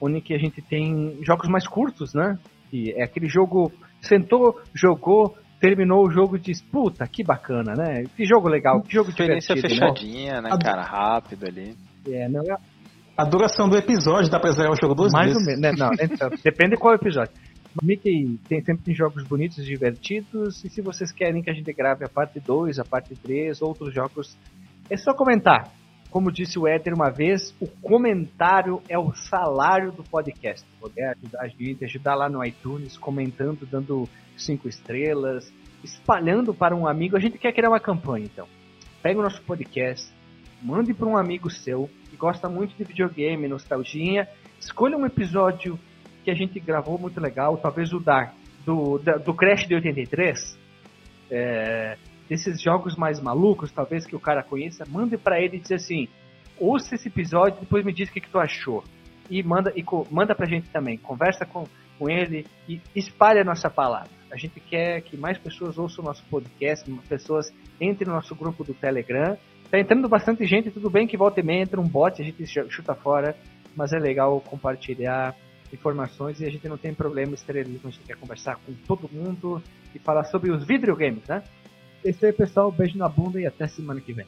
onde 0.00 0.20
que 0.20 0.34
a 0.34 0.38
gente 0.38 0.60
tem 0.60 1.18
jogos 1.22 1.48
mais 1.48 1.66
curtos, 1.68 2.14
né? 2.14 2.36
E 2.72 2.92
é 2.96 3.04
aquele 3.04 3.28
jogo, 3.28 3.72
sentou, 4.00 4.60
jogou, 4.74 5.36
terminou 5.60 6.04
o 6.04 6.10
jogo 6.10 6.36
e 6.36 6.40
diz, 6.40 6.60
puta, 6.60 7.06
que 7.06 7.22
bacana, 7.22 7.74
né? 7.74 8.04
Que 8.16 8.24
jogo 8.24 8.48
legal, 8.48 8.80
que 8.82 8.92
jogo 8.92 9.10
Experiência 9.10 9.54
divertido. 9.54 9.80
Né? 9.80 9.92
fechadinha, 9.92 10.40
né, 10.40 10.50
né 10.50 10.58
cara? 10.60 10.82
Rápido 10.82 11.46
ali. 11.46 11.74
É, 12.08 12.28
não 12.28 12.42
é... 12.42 12.56
A 13.16 13.24
duração 13.24 13.68
do 13.68 13.76
episódio 13.76 14.30
dá 14.30 14.38
pra 14.38 14.50
zerar 14.50 14.70
o 14.70 14.76
jogo 14.76 14.94
duas 14.94 15.12
Mais 15.12 15.32
vezes. 15.32 15.40
ou 15.40 15.46
menos, 15.46 15.60
né? 15.62 15.72
Não, 15.72 15.90
então, 15.98 16.28
depende 16.44 16.76
qual 16.76 16.94
episódio. 16.94 17.32
Mickey 17.82 18.38
tem, 18.48 18.62
sempre 18.62 18.84
tem 18.84 18.94
jogos 18.94 19.22
bonitos 19.24 19.58
e 19.58 19.64
divertidos. 19.64 20.64
E 20.64 20.70
se 20.70 20.80
vocês 20.80 21.12
querem 21.12 21.42
que 21.42 21.50
a 21.50 21.54
gente 21.54 21.72
grave 21.72 22.04
a 22.04 22.08
parte 22.08 22.40
2, 22.40 22.78
a 22.78 22.84
parte 22.84 23.14
3, 23.14 23.60
outros 23.62 23.92
jogos, 23.92 24.36
é 24.88 24.96
só 24.96 25.12
comentar. 25.12 25.72
Como 26.10 26.32
disse 26.32 26.58
o 26.58 26.66
Éder 26.66 26.94
uma 26.94 27.10
vez, 27.10 27.54
o 27.60 27.66
comentário 27.66 28.80
é 28.88 28.98
o 28.98 29.12
salário 29.12 29.92
do 29.92 30.02
podcast. 30.02 30.66
Poder 30.80 31.04
ajudar 31.04 31.42
a 31.42 31.48
gente, 31.48 31.84
ajudar 31.84 32.14
lá 32.14 32.28
no 32.28 32.42
iTunes, 32.44 32.96
comentando, 32.96 33.66
dando 33.66 34.08
cinco 34.36 34.68
estrelas, 34.68 35.52
espalhando 35.84 36.54
para 36.54 36.74
um 36.74 36.86
amigo. 36.86 37.16
A 37.16 37.20
gente 37.20 37.38
quer 37.38 37.52
criar 37.52 37.68
uma 37.68 37.80
campanha, 37.80 38.24
então. 38.24 38.48
Pega 39.02 39.20
o 39.20 39.22
nosso 39.22 39.42
podcast, 39.42 40.10
mande 40.62 40.94
para 40.94 41.06
um 41.06 41.16
amigo 41.16 41.50
seu 41.50 41.90
que 42.08 42.16
gosta 42.16 42.48
muito 42.48 42.74
de 42.76 42.84
videogame, 42.84 43.46
nostalgia. 43.46 44.28
Escolha 44.58 44.96
um 44.96 45.04
episódio 45.04 45.78
que 46.26 46.30
a 46.32 46.34
gente 46.34 46.58
gravou 46.58 46.98
muito 46.98 47.20
legal, 47.20 47.56
talvez 47.56 47.92
o 47.92 48.00
da, 48.00 48.32
do, 48.64 48.98
do 49.24 49.32
Crash 49.32 49.64
de 49.68 49.76
83, 49.76 50.58
é, 51.30 51.96
desses 52.28 52.60
jogos 52.60 52.96
mais 52.96 53.20
malucos, 53.20 53.70
talvez 53.70 54.04
que 54.04 54.16
o 54.16 54.18
cara 54.18 54.42
conheça, 54.42 54.84
mande 54.88 55.16
para 55.16 55.40
ele 55.40 55.58
e 55.58 55.60
diz 55.60 55.70
assim, 55.70 56.08
ouça 56.58 56.96
esse 56.96 57.06
episódio 57.06 57.60
depois 57.60 57.84
me 57.84 57.92
diz 57.92 58.08
o 58.08 58.12
que, 58.12 58.20
que 58.20 58.28
tu 58.28 58.40
achou. 58.40 58.82
E 59.30 59.40
manda, 59.40 59.72
e 59.76 59.84
manda 60.10 60.34
pra 60.34 60.48
gente 60.48 60.68
também, 60.70 60.98
conversa 60.98 61.46
com, 61.46 61.64
com 61.96 62.10
ele 62.10 62.44
e 62.68 62.80
espalhe 62.96 63.38
a 63.38 63.44
nossa 63.44 63.70
palavra. 63.70 64.10
A 64.28 64.36
gente 64.36 64.58
quer 64.58 65.02
que 65.02 65.16
mais 65.16 65.38
pessoas 65.38 65.78
ouçam 65.78 66.02
o 66.02 66.08
nosso 66.08 66.24
podcast, 66.28 66.90
pessoas 67.08 67.54
entrem 67.80 68.08
no 68.08 68.14
nosso 68.14 68.34
grupo 68.34 68.64
do 68.64 68.74
Telegram. 68.74 69.38
Tá 69.70 69.78
entrando 69.78 70.08
bastante 70.08 70.44
gente, 70.44 70.72
tudo 70.72 70.90
bem 70.90 71.06
que 71.06 71.16
volta 71.16 71.38
e 71.38 71.44
meia 71.44 71.62
entra 71.62 71.80
um 71.80 71.86
bot, 71.88 72.20
a 72.20 72.24
gente 72.24 72.44
chuta 72.68 72.96
fora, 72.96 73.36
mas 73.76 73.92
é 73.92 73.98
legal 73.98 74.40
compartilhar 74.40 75.36
informações 75.72 76.40
e 76.40 76.44
a 76.44 76.50
gente 76.50 76.68
não 76.68 76.76
tem 76.76 76.94
problema 76.94 77.34
estrelismo, 77.34 77.88
a 77.88 77.90
gente 77.90 78.04
quer 78.04 78.16
conversar 78.16 78.56
com 78.56 78.72
todo 78.86 79.10
mundo 79.12 79.62
e 79.94 79.98
falar 79.98 80.24
sobre 80.24 80.50
os 80.50 80.64
videogames, 80.64 81.24
né? 81.28 81.42
É 82.04 82.10
isso 82.10 82.24
aí, 82.24 82.32
pessoal. 82.32 82.70
Beijo 82.70 82.96
na 82.96 83.08
bunda 83.08 83.40
e 83.40 83.46
até 83.46 83.66
semana 83.66 84.00
que 84.00 84.12
vem. 84.12 84.26